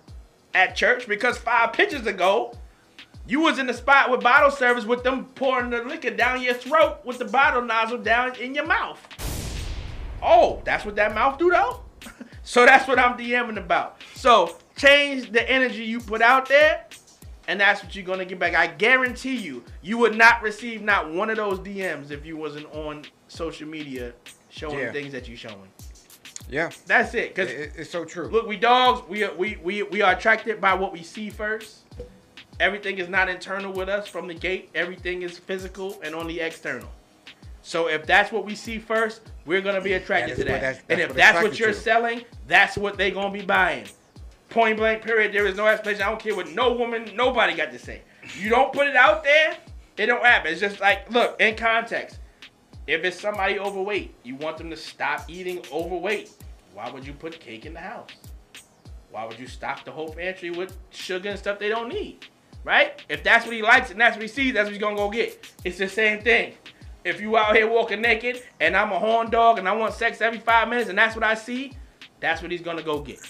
at 0.54 0.74
church 0.74 1.06
because 1.06 1.36
five 1.36 1.72
pictures 1.72 2.06
ago, 2.06 2.56
you 3.26 3.40
was 3.40 3.58
in 3.58 3.66
the 3.66 3.74
spot 3.74 4.10
with 4.10 4.20
bottle 4.20 4.50
service 4.50 4.84
with 4.84 5.02
them 5.02 5.26
pouring 5.34 5.70
the 5.70 5.82
liquor 5.82 6.10
down 6.10 6.42
your 6.42 6.54
throat 6.54 6.98
with 7.04 7.18
the 7.18 7.24
bottle 7.24 7.62
nozzle 7.62 7.98
down 7.98 8.34
in 8.36 8.54
your 8.54 8.66
mouth. 8.66 9.00
Oh, 10.22 10.62
that's 10.64 10.84
what 10.84 10.96
that 10.96 11.14
mouth 11.14 11.38
do 11.38 11.50
though? 11.50 11.82
so 12.42 12.64
that's 12.64 12.88
what 12.88 12.98
I'm 12.98 13.18
DMing 13.18 13.58
about. 13.58 14.00
So 14.14 14.56
change 14.76 15.30
the 15.30 15.48
energy 15.50 15.84
you 15.84 16.00
put 16.00 16.22
out 16.22 16.48
there, 16.48 16.86
and 17.48 17.60
that's 17.60 17.82
what 17.82 17.94
you're 17.94 18.04
gonna 18.04 18.24
get 18.24 18.38
back. 18.38 18.54
I 18.54 18.66
guarantee 18.66 19.36
you, 19.36 19.62
you 19.82 19.98
would 19.98 20.16
not 20.16 20.42
receive 20.42 20.82
not 20.82 21.10
one 21.12 21.30
of 21.30 21.36
those 21.36 21.58
DMs 21.58 22.10
if 22.10 22.24
you 22.26 22.36
wasn't 22.36 22.66
on 22.74 23.04
social 23.28 23.68
media 23.68 24.12
showing 24.50 24.78
Yeah. 24.78 24.92
things 24.92 25.12
that 25.12 25.28
you're 25.28 25.36
showing. 25.36 25.68
Yeah, 26.48 26.70
That's 26.86 27.14
it. 27.14 27.34
Cause 27.34 27.48
it- 27.50 27.72
it's 27.76 27.90
so 27.90 28.04
true. 28.04 28.28
Look, 28.28 28.46
we 28.46 28.56
dogs. 28.56 29.02
We 29.08 29.24
are, 29.24 29.34
we 29.34 29.58
we 29.62 29.82
we 29.82 30.00
are 30.02 30.12
attracted 30.12 30.60
by 30.60 30.74
what 30.74 30.92
we 30.92 31.02
see 31.02 31.28
first. 31.30 31.78
Everything 32.60 32.98
is 32.98 33.08
not 33.08 33.28
internal 33.28 33.72
with 33.72 33.88
us 33.88 34.06
from 34.06 34.28
the 34.28 34.34
gate. 34.34 34.70
Everything 34.74 35.22
is 35.22 35.38
physical 35.38 36.00
and 36.02 36.14
on 36.14 36.26
the 36.26 36.40
external. 36.40 36.88
So 37.62 37.88
if 37.88 38.06
that's 38.06 38.30
what 38.30 38.44
we 38.44 38.54
see 38.54 38.78
first, 38.78 39.22
we're 39.44 39.60
gonna 39.60 39.80
be 39.80 39.94
attracted 39.94 40.36
to 40.36 40.44
that. 40.44 40.60
that's- 40.60 40.82
and 40.88 41.00
if 41.00 41.08
what 41.08 41.16
that's 41.16 41.42
what 41.42 41.58
you're 41.58 41.68
to. 41.70 41.74
selling, 41.74 42.24
that's 42.46 42.76
what 42.78 42.96
they're 42.96 43.10
gonna 43.10 43.32
be 43.32 43.42
buying. 43.44 43.86
Point 44.56 44.78
blank. 44.78 45.02
Period. 45.02 45.34
There 45.34 45.46
is 45.46 45.54
no 45.54 45.66
explanation. 45.66 46.02
I 46.02 46.08
don't 46.08 46.18
care 46.18 46.34
what 46.34 46.48
no 46.48 46.72
woman, 46.72 47.10
nobody 47.14 47.54
got 47.54 47.72
to 47.72 47.78
say. 47.78 48.00
You 48.40 48.48
don't 48.48 48.72
put 48.72 48.86
it 48.86 48.96
out 48.96 49.22
there, 49.22 49.54
it 49.98 50.06
don't 50.06 50.24
happen. 50.24 50.50
It's 50.50 50.62
just 50.62 50.80
like 50.80 51.10
look 51.10 51.38
in 51.42 51.56
context. 51.56 52.20
If 52.86 53.04
it's 53.04 53.20
somebody 53.20 53.58
overweight, 53.58 54.14
you 54.22 54.34
want 54.36 54.56
them 54.56 54.70
to 54.70 54.76
stop 54.78 55.28
eating 55.28 55.62
overweight. 55.70 56.30
Why 56.72 56.90
would 56.90 57.06
you 57.06 57.12
put 57.12 57.38
cake 57.38 57.66
in 57.66 57.74
the 57.74 57.80
house? 57.80 58.08
Why 59.10 59.26
would 59.26 59.38
you 59.38 59.46
stock 59.46 59.84
the 59.84 59.90
whole 59.90 60.14
pantry 60.14 60.48
with 60.48 60.74
sugar 60.88 61.28
and 61.28 61.38
stuff 61.38 61.58
they 61.58 61.68
don't 61.68 61.90
need? 61.90 62.24
Right? 62.64 63.04
If 63.10 63.22
that's 63.22 63.44
what 63.44 63.54
he 63.54 63.60
likes 63.60 63.90
and 63.90 64.00
that's 64.00 64.16
what 64.16 64.22
he 64.22 64.28
sees, 64.28 64.54
that's 64.54 64.68
what 64.68 64.72
he's 64.72 64.80
gonna 64.80 64.96
go 64.96 65.10
get. 65.10 65.52
It's 65.64 65.76
the 65.76 65.86
same 65.86 66.22
thing. 66.22 66.54
If 67.04 67.20
you 67.20 67.36
out 67.36 67.54
here 67.54 67.70
walking 67.70 68.00
naked 68.00 68.42
and 68.60 68.74
I'm 68.74 68.90
a 68.90 68.98
horn 68.98 69.28
dog 69.28 69.58
and 69.58 69.68
I 69.68 69.72
want 69.72 69.92
sex 69.92 70.22
every 70.22 70.38
five 70.38 70.66
minutes 70.70 70.88
and 70.88 70.96
that's 70.96 71.14
what 71.14 71.24
I 71.24 71.34
see, 71.34 71.74
that's 72.20 72.40
what 72.40 72.50
he's 72.50 72.62
gonna 72.62 72.82
go 72.82 73.00
get. 73.00 73.20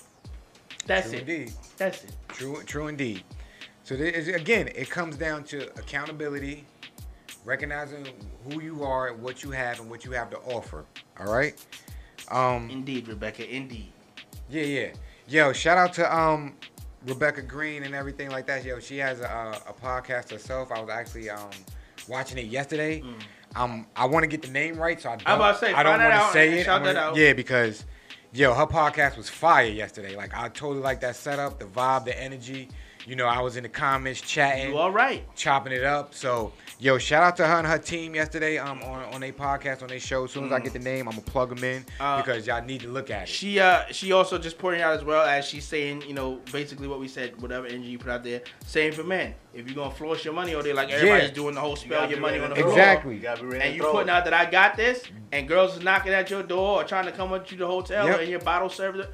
That's 0.87 1.09
True 1.11 1.19
it. 1.19 1.21
indeed. 1.29 1.53
That's 1.77 2.05
it. 2.05 2.13
True, 2.29 2.63
true 2.65 2.87
indeed. 2.89 3.23
So 3.85 3.97
there 3.97 4.07
is, 4.09 4.29
again, 4.29 4.69
it 4.75 4.91
comes 4.91 5.17
down 5.17 5.45
to 5.45 5.69
accountability, 5.79 6.65
recognizing 7.45 8.07
who 8.45 8.61
you 8.61 8.83
are, 8.85 9.13
what 9.15 9.43
you 9.43 9.51
have, 9.51 9.81
and 9.81 9.89
what 9.91 10.05
you 10.05 10.13
have 10.13 10.31
to 10.31 10.39
offer. 10.39 10.85
All 11.21 11.33
right. 11.33 11.55
Um. 12.31 12.69
Indeed, 12.71 13.07
Rebecca. 13.09 13.49
Indeed. 13.49 13.93
Yeah, 14.51 14.63
yeah. 14.63 14.89
Yo, 15.29 15.53
shout 15.53 15.79
out 15.79 15.93
to 15.95 16.17
um 16.17 16.55
Rebecca 17.07 17.43
Green 17.43 17.85
and 17.85 17.95
everything 17.95 18.31
like 18.31 18.47
that. 18.47 18.65
Yo, 18.65 18.81
she 18.81 18.99
has 18.99 19.21
a, 19.21 19.61
a 19.69 19.73
podcast 19.73 20.31
herself. 20.31 20.73
I 20.73 20.81
was 20.81 20.91
actually 20.91 21.31
um 21.31 21.51
watching 22.09 22.39
it 22.39 22.47
yesterday. 22.47 23.03
Um, 23.55 23.87
I 23.97 24.05
want 24.07 24.25
to 24.25 24.27
get 24.29 24.43
the 24.43 24.51
name 24.51 24.77
right, 24.77 25.01
so 25.01 25.11
I 25.11 25.17
don't. 25.17 25.25
Mm. 25.27 25.31
I'm 25.31 25.37
about 25.37 25.53
to 25.61 25.67
say, 25.67 25.73
I 25.73 25.83
don't 25.85 25.99
want 26.01 26.13
to 26.13 26.33
say 26.33 26.59
it. 26.59 26.65
shout 26.65 26.83
that 26.85 26.95
wanna- 26.97 27.07
out. 27.11 27.17
Yeah, 27.17 27.33
because 27.33 27.85
yo, 28.33 28.55
her 28.55 28.67
podcast 28.67 29.17
was 29.17 29.29
fire 29.29 29.67
yesterday. 29.67 30.17
Like 30.17 30.37
I 30.37 30.49
totally 30.49 30.81
like 30.81 31.01
that 31.01 31.17
setup, 31.17 31.59
the 31.59 31.67
vibe, 31.67 32.05
the 32.05 32.21
energy. 32.21 32.69
You 33.07 33.15
know, 33.15 33.27
I 33.27 33.41
was 33.41 33.57
in 33.57 33.63
the 33.63 33.69
comments 33.69 34.21
chatting 34.21 34.71
You 34.71 34.79
all 34.79 34.91
right? 34.91 35.23
chopping 35.37 35.73
it 35.73 35.85
up. 35.85 36.13
So, 36.13 36.53
yo, 36.81 36.99
shout 36.99 37.23
out 37.23 37.37
to 37.37 37.47
her 37.47 37.55
and 37.59 37.67
her 37.67 37.79
team 37.79 38.17
yesterday 38.17 38.59
um, 38.59 38.83
on 38.83 39.05
on 39.15 39.23
a 39.23 39.31
podcast, 39.31 39.83
on 39.83 39.89
their 39.89 40.01
show. 40.01 40.25
As 40.25 40.33
soon 40.33 40.47
as 40.47 40.53
I 40.53 40.59
get 40.59 40.73
the 40.73 40.81
name, 40.81 41.07
I'm 41.07 41.15
gonna 41.15 41.23
plug 41.23 41.51
them 41.55 41.63
in 41.63 41.85
Uh, 42.01 42.17
because 42.21 42.49
y'all 42.49 42.65
need 42.65 42.81
to 42.81 42.89
look 42.89 43.09
at 43.11 43.23
it. 43.23 43.29
She 43.29 43.61
uh 43.61 43.83
she 43.93 44.11
also 44.11 44.39
just 44.39 44.59
pointing 44.59 44.83
out 44.83 44.93
as 44.97 45.05
well 45.05 45.23
as 45.25 45.45
she's 45.47 45.65
saying, 45.65 46.03
you 46.03 46.15
know, 46.15 46.41
basically 46.51 46.89
what 46.89 46.99
we 46.99 47.07
said, 47.07 47.41
whatever 47.41 47.67
energy 47.69 47.85
you 47.91 47.99
put 47.99 48.11
out 48.11 48.25
there. 48.25 48.41
Same 48.67 48.91
for 48.93 49.05
men. 49.05 49.35
If 49.55 49.67
you're 49.69 49.77
gonna 49.77 49.95
floss 49.95 50.25
your 50.25 50.35
money 50.35 50.57
all 50.57 50.63
day, 50.63 50.73
like 50.73 50.91
everybody's 50.91 51.29
Yeah. 51.29 51.35
doing 51.35 51.55
the 51.55 51.61
whole 51.61 51.77
spell 51.77 52.01
gotta 52.01 52.11
your 52.11 52.21
money 52.21 52.41
on 52.41 52.51
the 52.51 52.57
to 52.57 52.63
floor. 52.63 52.73
Exactly. 52.77 53.15
You 53.15 53.21
gotta 53.21 53.41
be 53.43 53.47
ready 53.51 53.65
And 53.67 53.75
you 53.77 53.83
throw 53.83 53.93
putting 53.93 54.09
it. 54.09 54.13
out 54.13 54.25
that 54.25 54.35
I 54.35 54.51
got 54.51 54.77
this, 54.77 55.05
and 55.31 55.47
girls 55.47 55.77
is 55.77 55.85
knocking 55.85 56.13
at 56.13 56.29
your 56.29 56.43
door 56.43 56.81
or 56.81 56.85
trying 56.85 57.07
to 57.07 57.13
come 57.13 57.33
up 57.33 57.47
to 57.47 57.55
the 57.57 57.67
hotel 57.69 58.07
Yep. 58.09 58.19
and 58.21 58.29
your 58.29 58.41
bottle 58.41 58.69
service. 58.69 59.07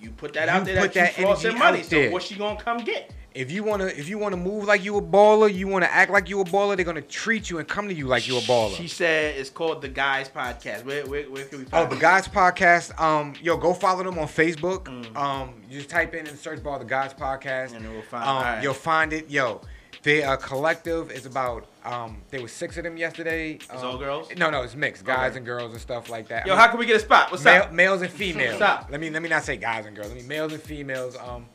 You 0.00 0.10
put 0.10 0.32
that 0.34 0.46
You 0.46 0.50
out 0.50 0.64
there 0.66 0.80
put 0.80 0.92
that, 0.94 1.14
that 1.14 1.18
you 1.20 1.26
flossing 1.26 1.44
energy 1.44 1.58
money. 1.58 1.78
out 1.78 1.84
So 1.86 1.96
there. 1.96 2.10
what 2.10 2.22
she 2.24 2.34
gonna 2.34 2.60
come 2.60 2.78
get? 2.78 3.12
If 3.36 3.50
you 3.52 3.62
wanna, 3.62 3.86
if 3.86 4.08
you 4.08 4.18
wanna 4.18 4.36
move 4.36 4.64
like 4.64 4.82
you 4.84 4.96
a 4.96 5.02
baller, 5.02 5.52
you 5.52 5.68
wanna 5.68 5.88
act 5.90 6.10
like 6.10 6.28
you 6.28 6.40
a 6.40 6.44
baller, 6.44 6.74
they're 6.74 6.84
gonna 6.84 7.02
treat 7.02 7.50
you 7.50 7.58
and 7.58 7.68
come 7.68 7.86
to 7.88 7.94
you 7.94 8.06
like 8.06 8.26
you 8.26 8.38
a 8.38 8.40
baller. 8.40 8.74
She 8.74 8.88
said 8.88 9.36
it's 9.36 9.50
called 9.50 9.82
the 9.82 9.88
Guys 9.88 10.28
Podcast. 10.28 10.84
Where 10.84 11.04
where, 11.06 11.24
where 11.30 11.44
can 11.44 11.58
we 11.58 11.64
Find 11.66 11.74
Oh, 11.84 11.86
find 11.88 11.92
the? 11.92 12.00
Guys 12.00 12.28
Podcast. 12.28 12.98
Um, 13.00 13.34
yo, 13.42 13.56
go 13.56 13.74
follow 13.74 14.02
them 14.04 14.18
on 14.18 14.26
Facebook. 14.26 14.84
Mm. 14.84 15.16
Um, 15.16 15.54
you 15.68 15.78
just 15.78 15.90
type 15.90 16.14
in 16.14 16.24
the 16.24 16.36
search 16.36 16.62
bar 16.62 16.78
the 16.78 16.84
Guys 16.84 17.12
Podcast. 17.14 17.74
And 17.76 17.86
we'll 17.92 18.02
find- 18.02 18.24
Um, 18.24 18.36
alright. 18.36 18.62
you'll 18.62 18.72
find 18.74 19.12
it. 19.12 19.28
Yo, 19.30 19.60
they 20.02 20.22
are 20.22 20.36
collective. 20.36 21.10
It's 21.10 21.26
about 21.26 21.66
um, 21.84 22.22
there 22.30 22.40
was 22.42 22.52
six 22.52 22.76
of 22.78 22.84
them 22.84 22.96
yesterday. 22.96 23.52
It's 23.54 23.70
um, 23.70 23.84
all 23.84 23.98
girls? 23.98 24.28
No, 24.36 24.50
no, 24.50 24.62
it's 24.62 24.74
mixed, 24.74 25.04
guys 25.04 25.30
Okay. 25.30 25.36
and 25.38 25.46
girls 25.46 25.72
and 25.72 25.80
stuff 25.80 26.08
like 26.10 26.28
that. 26.28 26.44
I 26.44 26.46
Yo, 26.48 26.54
mean, 26.54 26.60
how 26.60 26.68
can 26.68 26.78
we 26.78 26.86
get 26.86 26.96
a 26.96 27.00
spot? 27.00 27.30
What's 27.30 27.44
Male- 27.44 27.62
up? 27.64 27.72
males 27.72 28.02
and 28.02 28.10
females. 28.10 28.56
Stop. 28.56 28.88
Let 28.90 29.00
me 29.00 29.10
let 29.10 29.20
me 29.22 29.28
not 29.28 29.44
say 29.44 29.56
guys 29.56 29.84
and 29.86 29.94
girls. 29.94 30.10
I 30.10 30.14
mean 30.14 30.26
males 30.26 30.52
and 30.52 30.62
females. 30.62 31.16
Um, 31.16 31.46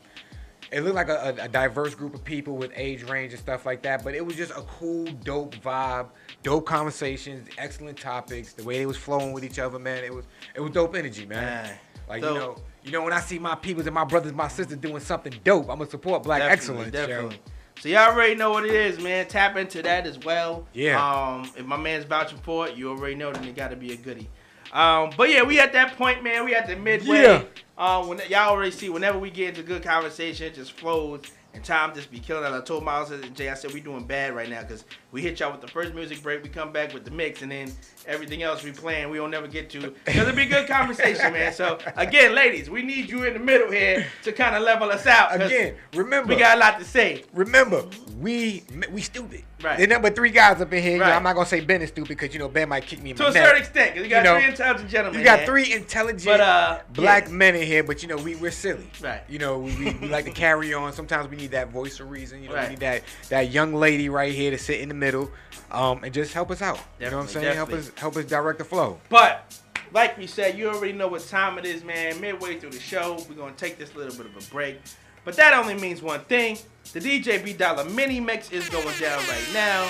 it 0.71 0.81
looked 0.81 0.95
like 0.95 1.09
a, 1.09 1.35
a, 1.41 1.47
diverse 1.49 1.95
group 1.95 2.13
of 2.13 2.23
people 2.23 2.55
with 2.55 2.71
age 2.75 3.03
range 3.03 3.33
and 3.33 3.41
stuff 3.41 3.65
like 3.65 3.81
that. 3.81 4.03
But 4.03 4.15
it 4.15 4.25
was 4.25 4.37
just 4.37 4.51
a 4.51 4.61
cool, 4.61 5.05
dope 5.23 5.55
vibe, 5.55 6.07
dope 6.43 6.65
conversations, 6.65 7.49
excellent 7.57 7.97
topics. 7.99 8.53
The 8.53 8.63
way 8.63 8.79
they 8.79 8.85
was 8.85 8.97
flowing 8.97 9.33
with 9.33 9.43
each 9.43 9.59
other, 9.59 9.79
man, 9.79 10.03
it 10.03 10.13
was 10.13 10.25
it 10.55 10.61
was 10.61 10.71
dope 10.71 10.95
energy, 10.95 11.25
man. 11.25 11.43
Man. 11.43 11.77
Like 12.07 12.23
So- 12.23 12.33
you 12.33 12.39
know, 12.39 12.55
you 12.83 12.91
know 12.91 13.03
when 13.03 13.13
I 13.13 13.19
see 13.19 13.37
my 13.37 13.55
peoples 13.55 13.85
and 13.85 13.93
my 13.93 14.05
brothers, 14.05 14.33
my 14.33 14.47
sisters 14.47 14.77
doing 14.77 15.01
something 15.01 15.33
dope, 15.43 15.69
I'm 15.69 15.77
gonna 15.77 15.89
support 15.89 16.23
Black 16.23 16.41
excellence. 16.41 16.91
Definitely. 16.91 17.35
Yo. 17.35 17.41
So 17.81 17.89
y'all 17.89 18.13
already 18.13 18.35
know 18.35 18.51
what 18.51 18.65
it 18.65 18.73
is, 18.73 19.01
man. 19.01 19.27
Tap 19.27 19.57
into 19.57 19.81
that 19.81 20.05
as 20.05 20.19
well. 20.19 20.67
Yeah. 20.73 21.03
Um, 21.03 21.51
if 21.57 21.65
my 21.65 21.77
man's 21.77 22.05
vouching 22.05 22.37
for 22.39 22.67
it, 22.67 22.75
you 22.75 22.89
already 22.89 23.15
know 23.15 23.31
then 23.31 23.43
it 23.43 23.55
got 23.55 23.71
to 23.71 23.75
be 23.75 23.91
a 23.93 23.97
goodie. 23.97 24.29
Um, 24.73 25.11
but 25.17 25.29
yeah, 25.29 25.43
we 25.43 25.59
at 25.59 25.73
that 25.73 25.97
point, 25.97 26.23
man. 26.23 26.45
We 26.45 26.55
at 26.55 26.67
the 26.67 26.75
midway. 26.75 27.23
Yeah. 27.23 27.43
Uh, 27.77 28.03
when 28.05 28.19
y'all 28.29 28.49
already 28.49 28.71
see, 28.71 28.89
whenever 28.89 29.17
we 29.17 29.29
get 29.29 29.49
into 29.49 29.63
good 29.63 29.83
conversation, 29.83 30.47
it 30.47 30.55
just 30.55 30.73
flows. 30.73 31.21
And 31.53 31.63
time 31.65 31.93
just 31.93 32.09
be 32.09 32.19
killing 32.19 32.45
it. 32.45 32.55
I 32.55 32.61
told 32.61 32.85
Miles 32.85 33.11
and 33.11 33.35
Jay, 33.35 33.49
I 33.49 33.55
said 33.55 33.73
we 33.73 33.81
doing 33.81 34.05
bad 34.05 34.33
right 34.33 34.49
now 34.49 34.61
because 34.61 34.85
we 35.11 35.21
hit 35.21 35.41
y'all 35.41 35.51
with 35.51 35.59
the 35.59 35.67
first 35.67 35.93
music 35.93 36.23
break. 36.23 36.43
We 36.43 36.47
come 36.47 36.71
back 36.71 36.93
with 36.93 37.03
the 37.03 37.11
mix, 37.11 37.41
and 37.41 37.51
then 37.51 37.73
everything 38.07 38.43
else 38.43 38.63
we 38.63 38.71
plan, 38.71 39.09
we 39.09 39.17
don't 39.17 39.31
never 39.31 39.47
get 39.47 39.69
to. 39.71 39.93
Because 40.05 40.21
it'll 40.21 40.35
be 40.35 40.45
good 40.45 40.67
conversation, 40.67 41.33
man. 41.33 41.53
So 41.53 41.77
again, 41.95 42.33
ladies, 42.35 42.69
we 42.69 42.81
need 42.81 43.09
you 43.09 43.23
in 43.23 43.33
the 43.33 43.39
middle 43.39 43.71
here 43.71 44.05
to 44.23 44.31
kind 44.31 44.55
of 44.55 44.63
level 44.63 44.89
us 44.89 45.05
out. 45.07 45.33
Again, 45.41 45.75
remember, 45.93 46.33
we 46.33 46.39
got 46.39 46.57
a 46.57 46.59
lot 46.59 46.79
to 46.79 46.85
say. 46.85 47.23
remember, 47.33 47.83
we 48.19 48.63
we 48.91 49.01
stupid. 49.01 49.43
Right. 49.63 49.77
There's 49.77 49.89
number 49.89 50.09
three 50.09 50.31
guys 50.31 50.59
up 50.59 50.73
in 50.73 50.81
here. 50.81 50.93
You 50.93 50.97
know, 50.99 51.05
I'm 51.05 51.21
not 51.21 51.33
gonna 51.33 51.45
say 51.45 51.59
Ben 51.59 51.83
is 51.83 51.89
stupid 51.89 52.09
because 52.17 52.33
you 52.33 52.39
know 52.39 52.47
Ben 52.49 52.67
might 52.67 52.83
kick 52.85 53.01
me 53.03 53.11
in 53.11 53.15
To 53.17 53.23
my 53.23 53.29
a 53.29 53.33
neck. 53.33 53.45
certain 53.45 53.61
extent, 53.61 53.95
you 53.95 54.07
got 54.07 54.17
You 54.25 54.31
know, 54.31 54.39
three 54.39 54.49
intelligent 54.49 54.89
gentlemen. 54.89 55.19
You 55.19 55.25
got 55.25 55.39
here. 55.39 55.47
three 55.47 55.73
intelligent 55.73 56.25
But, 56.25 56.41
uh, 56.41 56.79
black 56.93 57.25
yeah. 57.27 57.31
men 57.33 57.55
in 57.55 57.67
here, 57.67 57.83
but 57.83 58.01
you 58.01 58.07
know 58.09 58.17
we 58.17 58.35
we're 58.35 58.49
silly. 58.49 58.87
Right. 59.01 59.21
You 59.29 59.37
know 59.37 59.59
we, 59.59 59.75
we, 59.77 59.93
we 59.93 60.07
like 60.07 60.25
to 60.25 60.31
carry 60.31 60.73
on. 60.73 60.91
Sometimes 60.93 61.29
we 61.29 61.35
need 61.37 61.51
that 61.51 61.69
voice 61.69 61.99
of 61.99 62.09
reason. 62.09 62.41
You 62.41 62.49
know 62.49 62.55
Right. 62.55 62.63
we 62.69 62.69
need 62.71 62.79
that 62.79 63.03
that 63.29 63.51
young 63.51 63.75
lady 63.75 64.09
right 64.09 64.33
here 64.33 64.49
to 64.49 64.57
sit 64.57 64.79
in 64.79 64.89
the 64.89 64.95
middle, 64.95 65.29
um, 65.69 66.03
and 66.03 66.11
just 66.11 66.33
help 66.33 66.49
us 66.49 66.61
out. 66.63 66.79
you 66.99 67.05
know 67.11 67.17
what 67.17 67.21
I'm 67.21 67.25
Definitely, 67.27 67.33
saying? 67.43 67.55
Help 67.55 67.69
definitely. 67.69 67.90
Help 67.95 68.15
us 68.17 68.25
direct 68.25 68.59
the 68.59 68.65
flow. 68.65 68.99
But 69.09 69.57
like 69.93 70.17
we 70.17 70.27
said, 70.27 70.57
you 70.57 70.69
already 70.69 70.93
know 70.93 71.07
what 71.07 71.27
time 71.27 71.57
it 71.57 71.65
is, 71.65 71.83
man. 71.83 72.19
Midway 72.21 72.59
through 72.59 72.71
the 72.71 72.79
show, 72.79 73.23
we're 73.29 73.35
gonna 73.35 73.53
take 73.53 73.77
this 73.77 73.95
little 73.95 74.15
bit 74.15 74.25
of 74.25 74.35
a 74.35 74.51
break. 74.51 74.79
But 75.23 75.35
that 75.35 75.53
only 75.53 75.75
means 75.75 76.01
one 76.01 76.21
thing: 76.21 76.57
the 76.93 76.99
DJ 76.99 77.43
B 77.43 77.53
Dollar 77.53 77.85
mini 77.85 78.19
mix 78.19 78.51
is 78.51 78.67
going 78.69 78.97
down 78.99 79.19
right 79.27 79.47
now. 79.53 79.83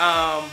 Um, 0.00 0.44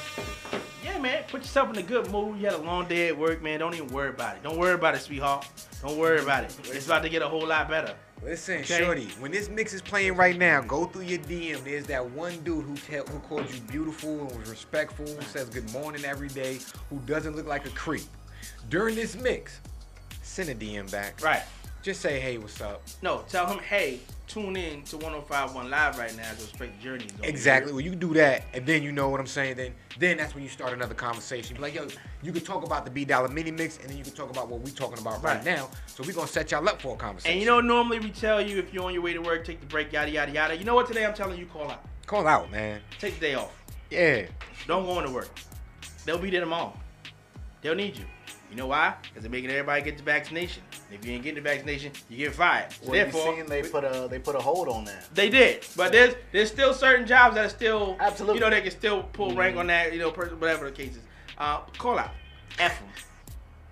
yeah, 0.84 1.00
man, 1.00 1.24
put 1.28 1.42
yourself 1.42 1.70
in 1.70 1.78
a 1.78 1.84
good 1.84 2.12
mood. 2.12 2.40
You 2.40 2.46
had 2.46 2.56
a 2.56 2.62
long 2.62 2.88
day 2.88 3.08
at 3.08 3.18
work, 3.18 3.42
man. 3.42 3.60
Don't 3.60 3.74
even 3.74 3.88
worry 3.88 4.10
about 4.10 4.38
it. 4.38 4.44
Don't 4.44 4.58
worry 4.58 4.74
about 4.74 4.96
it, 4.96 5.02
sweetheart. 5.02 5.48
Don't 5.82 5.98
worry 5.98 6.22
about 6.22 6.44
it. 6.44 6.56
It's 6.66 6.86
about 6.86 7.04
to 7.04 7.10
get 7.10 7.22
a 7.22 7.28
whole 7.28 7.48
lot 7.48 7.70
better. 7.70 7.96
Listen, 8.24 8.60
Okay. 8.60 8.80
shorty, 8.84 9.08
when 9.20 9.32
this 9.32 9.50
mix 9.50 9.74
is 9.74 9.82
playing 9.82 10.16
right 10.16 10.38
now, 10.38 10.62
go 10.62 10.86
through 10.86 11.04
your 11.04 11.20
DM. 11.20 11.64
There's 11.64 11.86
that 11.88 12.06
one 12.12 12.38
dude 12.44 12.66
who 12.66 12.76
tell, 12.76 13.06
who 13.06 13.20
calls 13.20 13.54
you 13.54 13.62
beautiful 13.62 14.28
and 14.28 14.38
was 14.40 14.50
respectful, 14.50 15.06
who 15.08 15.22
says 15.22 15.48
good 15.50 15.72
morning 15.72 16.04
every 16.04 16.28
day, 16.28 16.60
who 16.90 17.00
doesn't 17.06 17.36
look 17.36 17.48
like 17.48 17.66
a 17.66 17.70
creep. 17.70 18.04
During 18.70 18.96
this 18.96 19.16
mix, 19.16 19.60
send 20.22 20.50
a 20.50 20.56
DM 20.56 20.92
back. 20.92 21.22
Right. 21.24 21.44
Just 21.82 22.02
say, 22.02 22.20
hey, 22.20 22.38
what's 22.38 22.60
up? 22.60 22.82
No, 23.02 23.24
tell 23.30 23.48
him, 23.48 23.60
hey, 23.60 24.02
tune 24.28 24.58
in 24.58 24.84
to 24.84 24.98
105.1 24.98 25.70
Live 25.70 25.98
right 25.98 26.16
now 26.18 26.30
to 26.30 26.36
Respect 26.36 26.82
Journey. 26.82 27.08
Exactly. 27.24 27.72
Well, 27.72 27.80
you 27.80 27.96
do 27.96 28.14
that, 28.16 28.44
and 28.54 28.66
then 28.66 28.84
you 28.84 28.92
know 28.92 29.08
what 29.08 29.22
I'm 29.22 29.26
saying. 29.28 29.56
Then, 29.56 29.74
then 29.98 30.18
that's 30.18 30.36
when 30.36 30.44
you 30.44 30.50
start 30.50 30.74
another 30.74 30.94
conversation. 30.94 31.56
Be 31.56 31.62
like, 31.62 31.76
yo, 31.76 31.88
you 32.22 32.34
can 32.34 32.42
talk 32.44 32.66
about 32.66 32.84
the 32.84 32.92
B 32.92 33.06
Dollar 33.06 33.30
Mini 33.30 33.52
Mix, 33.52 33.78
and 33.78 33.90
then 33.90 33.98
you 33.98 34.04
can 34.04 34.12
talk 34.12 34.30
about 34.30 34.50
what 34.50 34.60
we're 34.60 34.72
talking 34.76 35.00
about 35.00 35.24
right, 35.24 35.38
Right. 35.38 35.46
now. 35.46 35.70
So 35.88 36.04
we're 36.06 36.12
gonna 36.14 36.28
set 36.28 36.52
y'all 36.52 36.68
up 36.68 36.82
for 36.82 36.96
a 36.96 36.98
conversation. 36.98 37.32
And 37.34 37.40
you 37.40 37.48
know, 37.48 37.62
normally 37.62 38.00
we 38.00 38.10
tell 38.10 38.42
you 38.42 38.60
if 38.60 38.74
you're 38.74 38.84
on 38.84 38.94
your 38.94 39.02
way 39.04 39.14
to 39.14 39.20
work, 39.22 39.46
take 39.46 39.62
the 39.62 39.66
break, 39.68 39.94
yada 39.94 40.12
yada 40.12 40.34
yada. 40.34 40.58
You 40.58 40.66
know 40.66 40.76
what? 40.76 40.86
Today 40.88 41.06
I'm 41.06 41.14
telling 41.14 41.40
you, 41.40 41.46
call 41.46 41.72
out. 41.72 41.82
call 42.06 42.28
out, 42.28 42.52
man. 42.52 42.82
Take 43.00 43.16
the 43.16 43.22
day 43.22 43.34
off. 43.36 43.54
Yeah. 43.90 44.26
Don't 44.68 44.86
go 44.86 45.00
into 45.00 45.12
work. 45.14 45.30
They'll 46.06 46.18
be 46.20 46.30
there 46.30 46.42
tomorrow. 46.42 46.74
They'll 47.62 47.76
need 47.76 47.96
you. 47.98 48.06
You 48.50 48.56
know 48.56 48.68
why? 48.68 48.96
Because 49.04 49.22
they're 49.22 49.32
making 49.32 49.52
everybody 49.52 49.82
get 49.84 49.98
the 49.98 50.04
vaccination. 50.04 50.64
And 50.90 51.00
if 51.00 51.06
you 51.06 51.14
ain't 51.14 51.24
getting 51.24 51.44
the 51.44 51.48
vaccination, 51.50 51.92
you 52.10 52.18
get 52.18 52.34
fired. 52.36 52.72
So 52.72 52.90
Well, 52.90 52.96
you 52.98 53.04
therefore, 53.04 53.36
seen 53.36 53.46
they 53.46 53.62
put 53.62 53.84
a 53.84 54.08
they 54.10 54.18
put 54.20 54.36
a 54.36 54.40
hold 54.40 54.68
on 54.70 54.86
that. 54.86 55.08
they 55.14 55.30
did, 55.30 55.66
but 55.78 55.92
there's 55.92 56.16
there's 56.32 56.50
still 56.50 56.74
certain 56.74 57.06
jobs 57.06 57.36
that 57.36 57.46
are 57.46 57.50
still 57.50 57.96
Absolutely. 58.00 58.36
You 58.36 58.42
know 58.42 58.50
they 58.50 58.62
can 58.62 58.72
still 58.72 59.04
pull 59.14 59.36
rank 59.36 59.52
Mm-hmm. 59.52 59.60
on 59.60 59.68
that. 59.68 59.94
You 59.94 60.00
know, 60.00 60.12
per- 60.12 60.30
whatever 60.30 60.66
the 60.66 60.72
case 60.72 60.96
is. 60.96 61.02
Uh, 61.38 61.60
call 61.78 62.00
out, 62.00 62.12
F 62.58 62.80
them. 62.80 62.90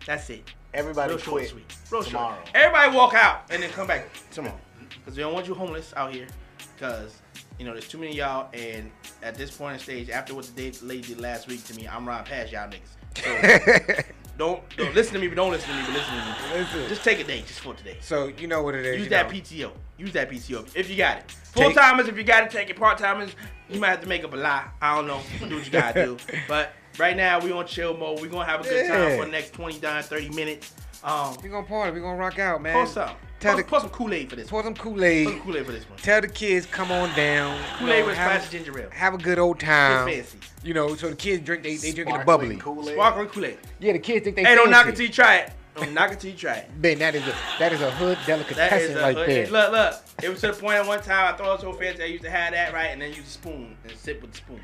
That's 0.05 0.29
it. 0.29 0.43
Everybody 0.73 1.09
Real 1.13 1.17
short 1.17 1.31
quit 1.33 1.43
and 1.43 1.51
sweet. 1.51 1.77
Real 1.91 2.03
tomorrow. 2.03 2.35
short. 2.35 2.49
Everybody 2.53 2.95
walk 2.95 3.13
out 3.15 3.41
and 3.49 3.63
then 3.63 3.69
come 3.71 3.87
back 3.87 4.07
tomorrow. 4.31 4.59
Because 4.89 5.17
we 5.17 5.23
don't 5.23 5.33
want 5.33 5.47
you 5.47 5.53
homeless 5.55 5.91
out 5.97 6.13
here. 6.13 6.27
Because, 6.75 7.15
you 7.59 7.65
know, 7.65 7.71
there's 7.73 7.87
too 7.87 7.97
many 7.97 8.11
of 8.11 8.17
y'all. 8.17 8.49
And 8.53 8.91
at 9.23 9.35
this 9.35 9.49
point 9.51 9.73
in 9.73 9.79
stage, 9.79 10.09
after 10.09 10.35
what 10.35 10.45
the 10.45 10.69
day- 10.71 10.77
lady 10.81 11.07
did 11.09 11.19
last 11.19 11.47
week 11.47 11.63
to 11.65 11.73
me, 11.73 11.87
I'm 11.87 12.07
riding 12.07 12.25
past 12.27 12.51
y'all 12.51 12.69
niggas. 12.69 13.95
So 13.95 14.03
don't, 14.37 14.61
don't 14.77 14.93
listen 14.93 15.13
to 15.15 15.19
me, 15.19 15.27
but 15.27 15.35
don't 15.35 15.51
listen 15.51 15.69
to 15.69 15.75
me, 15.75 15.83
but 15.85 15.93
listen 15.93 16.13
to 16.13 16.21
me. 16.21 16.59
Listen. 16.61 16.89
Just 16.89 17.03
take 17.03 17.19
a 17.19 17.23
day 17.23 17.41
just 17.41 17.59
for 17.59 17.73
today. 17.73 17.97
So 18.01 18.27
you 18.37 18.47
know 18.47 18.61
what 18.63 18.75
it 18.75 18.85
is. 18.85 18.99
Use 18.99 19.09
that 19.09 19.27
know. 19.31 19.37
PTO. 19.37 19.71
Use 19.97 20.13
that 20.13 20.29
PTO 20.29 20.75
if 20.75 20.89
you 20.89 20.95
got 20.95 21.17
it. 21.17 21.31
Full 21.31 21.71
timers, 21.71 22.07
if 22.07 22.17
you 22.17 22.23
got 22.23 22.43
it, 22.43 22.51
take 22.51 22.69
it. 22.69 22.77
Part 22.77 22.99
timers, 22.99 23.31
you 23.69 23.79
might 23.79 23.89
have 23.89 24.01
to 24.01 24.07
make 24.07 24.23
up 24.23 24.33
a 24.33 24.37
lie. 24.37 24.67
I 24.81 24.95
don't 24.95 25.07
know. 25.07 25.21
Do 25.39 25.55
what 25.55 25.65
you 25.65 25.71
gotta 25.71 26.05
do. 26.05 26.17
But 26.47 26.73
right 26.99 27.17
now, 27.17 27.39
we 27.39 27.51
on 27.51 27.65
chill 27.65 27.97
mode. 27.97 28.21
we 28.21 28.27
gonna 28.27 28.45
have 28.45 28.61
a 28.61 28.63
good 28.63 28.87
time 28.87 29.17
for 29.17 29.25
the 29.25 29.31
next 29.31 29.53
20, 29.53 29.79
30 29.79 30.29
minutes. 30.29 30.73
Um, 31.03 31.35
We 31.41 31.49
gonna 31.49 31.65
party. 31.65 31.93
We 31.93 31.99
gonna 32.01 32.17
rock 32.17 32.37
out, 32.39 32.61
man. 32.61 32.87
some. 32.87 33.09
Tell 33.39 33.53
Pour, 33.53 33.61
the, 33.61 33.67
pour 33.69 33.79
some 33.81 33.89
Kool 33.89 34.13
Aid 34.13 34.29
for 34.31 34.35
this. 34.35 34.49
pour 34.49 34.63
some 34.63 34.73
Kool 34.73 34.93
Pour 34.93 34.99
some 34.99 35.03
Aid. 35.05 35.41
Kool 35.41 35.57
Aid 35.57 35.65
for 35.67 35.71
this 35.71 35.87
one. 35.89 35.99
Tell 35.99 36.21
the 36.21 36.27
kids 36.27 36.65
come 36.65 36.91
on 36.91 37.13
down. 37.15 37.59
Kool 37.77 37.91
Aid 37.91 37.99
know, 38.01 38.05
with 38.07 38.17
have, 38.17 38.31
splash 38.41 38.45
of 38.45 38.51
ginger 38.51 38.79
ale. 38.81 38.89
have 38.91 39.13
a 39.13 39.17
good 39.17 39.37
old 39.37 39.59
Get 39.59 39.67
time. 39.67 40.07
fancy. 40.07 40.39
You 40.63 40.73
know, 40.73 40.95
so 40.95 41.09
the 41.09 41.15
kids 41.15 41.45
drink. 41.45 41.61
They 41.63 41.75
they 41.75 41.91
drinking 41.91 42.17
the 42.17 42.25
bubbly. 42.25 42.57
Kool-Aid. 42.57 42.95
Sparkling 42.95 43.27
Kool 43.27 43.45
Aid. 43.45 43.57
Yeah, 43.79 43.93
the 43.93 43.99
kids 43.99 44.23
think 44.23 44.35
they. 44.37 44.43
Hey, 44.43 44.55
don't 44.55 44.71
knock 44.71 44.85
it 44.87 44.89
fancy. 44.89 44.97
till 45.03 45.05
you 45.07 45.13
try 45.13 45.35
it. 45.37 45.51
Don't 45.75 45.93
knock 45.93 46.11
it 46.11 46.19
till 46.19 46.31
you 46.31 46.37
try 46.37 46.55
it. 46.55 46.71
Ben, 46.81 46.97
that 46.97 47.13
is 47.13 47.21
a 47.27 47.35
that 47.59 47.71
is 47.73 47.81
a 47.81 47.91
hood 47.91 48.17
That 48.25 48.39
is 48.39 48.47
delicatessen 48.47 48.97
a 48.97 49.01
right 49.01 49.15
hood- 49.15 49.29
there. 49.29 49.45
hey, 49.45 49.51
Look, 49.51 49.71
look. 49.71 49.93
It 50.23 50.29
was 50.29 50.41
to 50.41 50.47
the 50.47 50.53
point 50.53 50.73
at 50.77 50.87
one 50.87 51.01
time 51.03 51.31
I 51.31 51.37
thought 51.37 51.45
it 51.47 51.51
was 51.51 51.61
so 51.61 51.73
fancy. 51.73 52.01
I 52.01 52.07
used 52.07 52.23
to 52.23 52.31
have 52.31 52.53
that 52.53 52.73
right, 52.73 52.87
and 52.87 52.99
then 52.99 53.09
use 53.09 53.19
a 53.19 53.29
spoon 53.29 53.77
and 53.87 53.95
sip 53.95 54.19
with 54.23 54.31
the 54.31 54.37
spoon. 54.37 54.59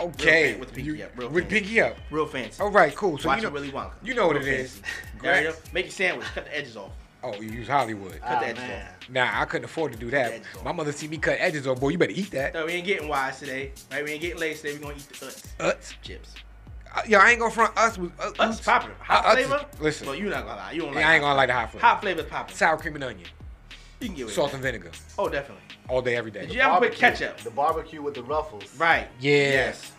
okay, 0.00 0.52
fan- 0.52 0.60
with 0.60 0.72
pinky 0.72 0.90
You- 0.96 1.04
up, 1.04 1.12
real 1.18 1.28
with 1.28 1.44
fancy. 1.44 1.60
pinky 1.60 1.80
up. 1.82 1.96
Real 2.10 2.26
fancy. 2.26 2.62
All 2.62 2.70
right, 2.70 2.94
cool. 2.96 3.18
So 3.18 3.28
Watch 3.28 3.38
you 3.38 3.42
know, 3.42 3.48
it 3.48 3.52
Willy 3.52 3.70
Wonka. 3.70 3.92
you 4.02 4.14
know 4.14 4.26
what 4.28 4.36
Real 4.36 4.46
it 4.46 4.54
is. 4.60 4.72
fancy. 4.78 4.84
There 5.22 5.42
you 5.44 5.50
go. 5.50 5.56
Make 5.74 5.84
your 5.84 5.92
sandwich. 5.92 6.26
Cut 6.34 6.46
the 6.46 6.56
edges 6.56 6.76
off. 6.78 6.90
Oh, 7.24 7.40
you 7.40 7.48
use 7.50 7.66
Hollywood. 7.68 8.20
Ah, 8.22 8.38
the 8.40 8.46
edges 8.48 8.58
man. 8.64 8.86
Nah, 9.08 9.40
I 9.40 9.44
couldn't 9.46 9.64
afford 9.64 9.92
to 9.92 9.98
do 9.98 10.10
that. 10.10 10.42
My 10.62 10.72
mother 10.72 10.92
see 10.92 11.08
me 11.08 11.16
cut 11.16 11.36
edges 11.40 11.66
off. 11.66 11.80
Boy, 11.80 11.88
you 11.90 11.98
better 11.98 12.12
eat 12.14 12.30
that. 12.32 12.52
No, 12.52 12.66
we 12.66 12.72
ain't 12.72 12.86
getting 12.86 13.08
wise 13.08 13.38
today. 13.38 13.72
Right? 13.90 14.04
We 14.04 14.12
ain't 14.12 14.20
getting 14.20 14.38
lace 14.40 14.60
today. 14.60 14.74
We 14.74 14.80
gonna 14.80 14.94
eat 14.96 15.08
the 15.08 15.14
Utz. 15.26 15.42
Utz. 15.58 15.94
Chips. 16.02 16.34
Uh, 16.94 17.00
yo, 17.08 17.18
I 17.18 17.30
ain't 17.30 17.40
gonna 17.40 17.50
front 17.50 17.76
us 17.78 17.96
with 17.98 18.12
uh, 18.20 18.30
Utz 18.32 18.50
is 18.50 18.60
popular. 18.60 18.94
Hot 19.00 19.24
Uh, 19.24 19.28
Utz 19.34 19.38
is- 19.40 19.46
flavor. 19.46 19.66
listen. 19.80 20.06
Well, 20.06 20.16
you 20.16 20.28
not 20.28 20.44
gonna 20.44 20.56
lie. 20.60 20.72
You 20.72 20.82
don't 20.82 20.94
like. 20.94 21.00
Yeah, 21.02 21.08
I 21.10 21.14
ain't 21.14 21.22
gonna 21.22 21.34
like 21.34 21.48
the 21.48 21.54
hot 21.54 21.70
flavor. 21.70 21.86
Hot 21.86 22.00
flavor 22.02 22.20
is 22.20 22.26
popular. 22.28 22.56
Sour 22.56 22.76
cream 22.76 22.94
and 22.96 23.04
onion, 23.04 23.28
You 24.00 24.08
can 24.08 24.16
get 24.16 24.26
with 24.26 24.34
salt 24.34 24.50
that. 24.50 24.54
and 24.56 24.62
vinegar, 24.62 24.90
Oh, 25.18 25.28
definitely. 25.30 25.63
All 25.88 26.00
day, 26.02 26.16
every 26.16 26.30
day. 26.30 26.42
Did 26.42 26.54
you 26.54 26.60
ever 26.60 26.78
put 26.80 26.94
ketchup? 26.94 27.38
The 27.38 27.50
barbecue 27.50 28.00
with 28.02 28.14
the 28.14 28.22
ruffles. 28.22 28.64
Right. 28.78 29.06
Yeah. 29.20 29.32
Yes. 29.32 29.92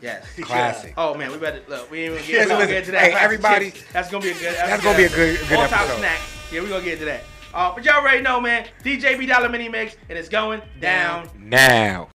Yes. 0.00 0.26
Classic. 0.40 0.94
Oh 0.98 1.14
man, 1.14 1.30
we 1.32 1.38
better 1.38 1.62
look. 1.68 1.90
We 1.90 2.02
ain't 2.02 2.14
gonna 2.14 2.26
get, 2.26 2.32
Listen, 2.34 2.48
gonna 2.48 2.58
listen. 2.60 2.74
get 2.74 2.84
to 2.86 2.90
that. 2.92 3.00
Hey, 3.02 3.10
Classic 3.10 3.24
everybody- 3.24 3.70
chips. 3.70 3.92
That's 3.92 4.10
gonna 4.10 4.22
be 4.24 4.30
a 4.30 4.34
good. 4.34 4.54
That's 4.54 4.82
gonna 4.84 4.96
be 4.98 5.04
a 5.04 5.08
good- 5.08 5.38
good 5.48 5.58
all-time 5.58 5.80
episode. 5.80 5.98
snack. 5.98 6.18
Yeah, 6.52 6.60
we 6.62 6.68
gonna 6.68 6.84
get 6.84 6.98
to 7.00 7.04
that. 7.06 7.22
Uh, 7.54 7.72
but 7.74 7.84
y'all 7.84 7.96
already 8.00 8.22
know, 8.22 8.40
man. 8.40 8.66
DJ 8.84 9.18
B 9.18 9.26
Dollar 9.26 9.48
Mini 9.48 9.68
Mix, 9.68 9.96
and 10.08 10.18
it's 10.18 10.28
going 10.28 10.62
down. 10.80 11.28
Now. 11.38 12.08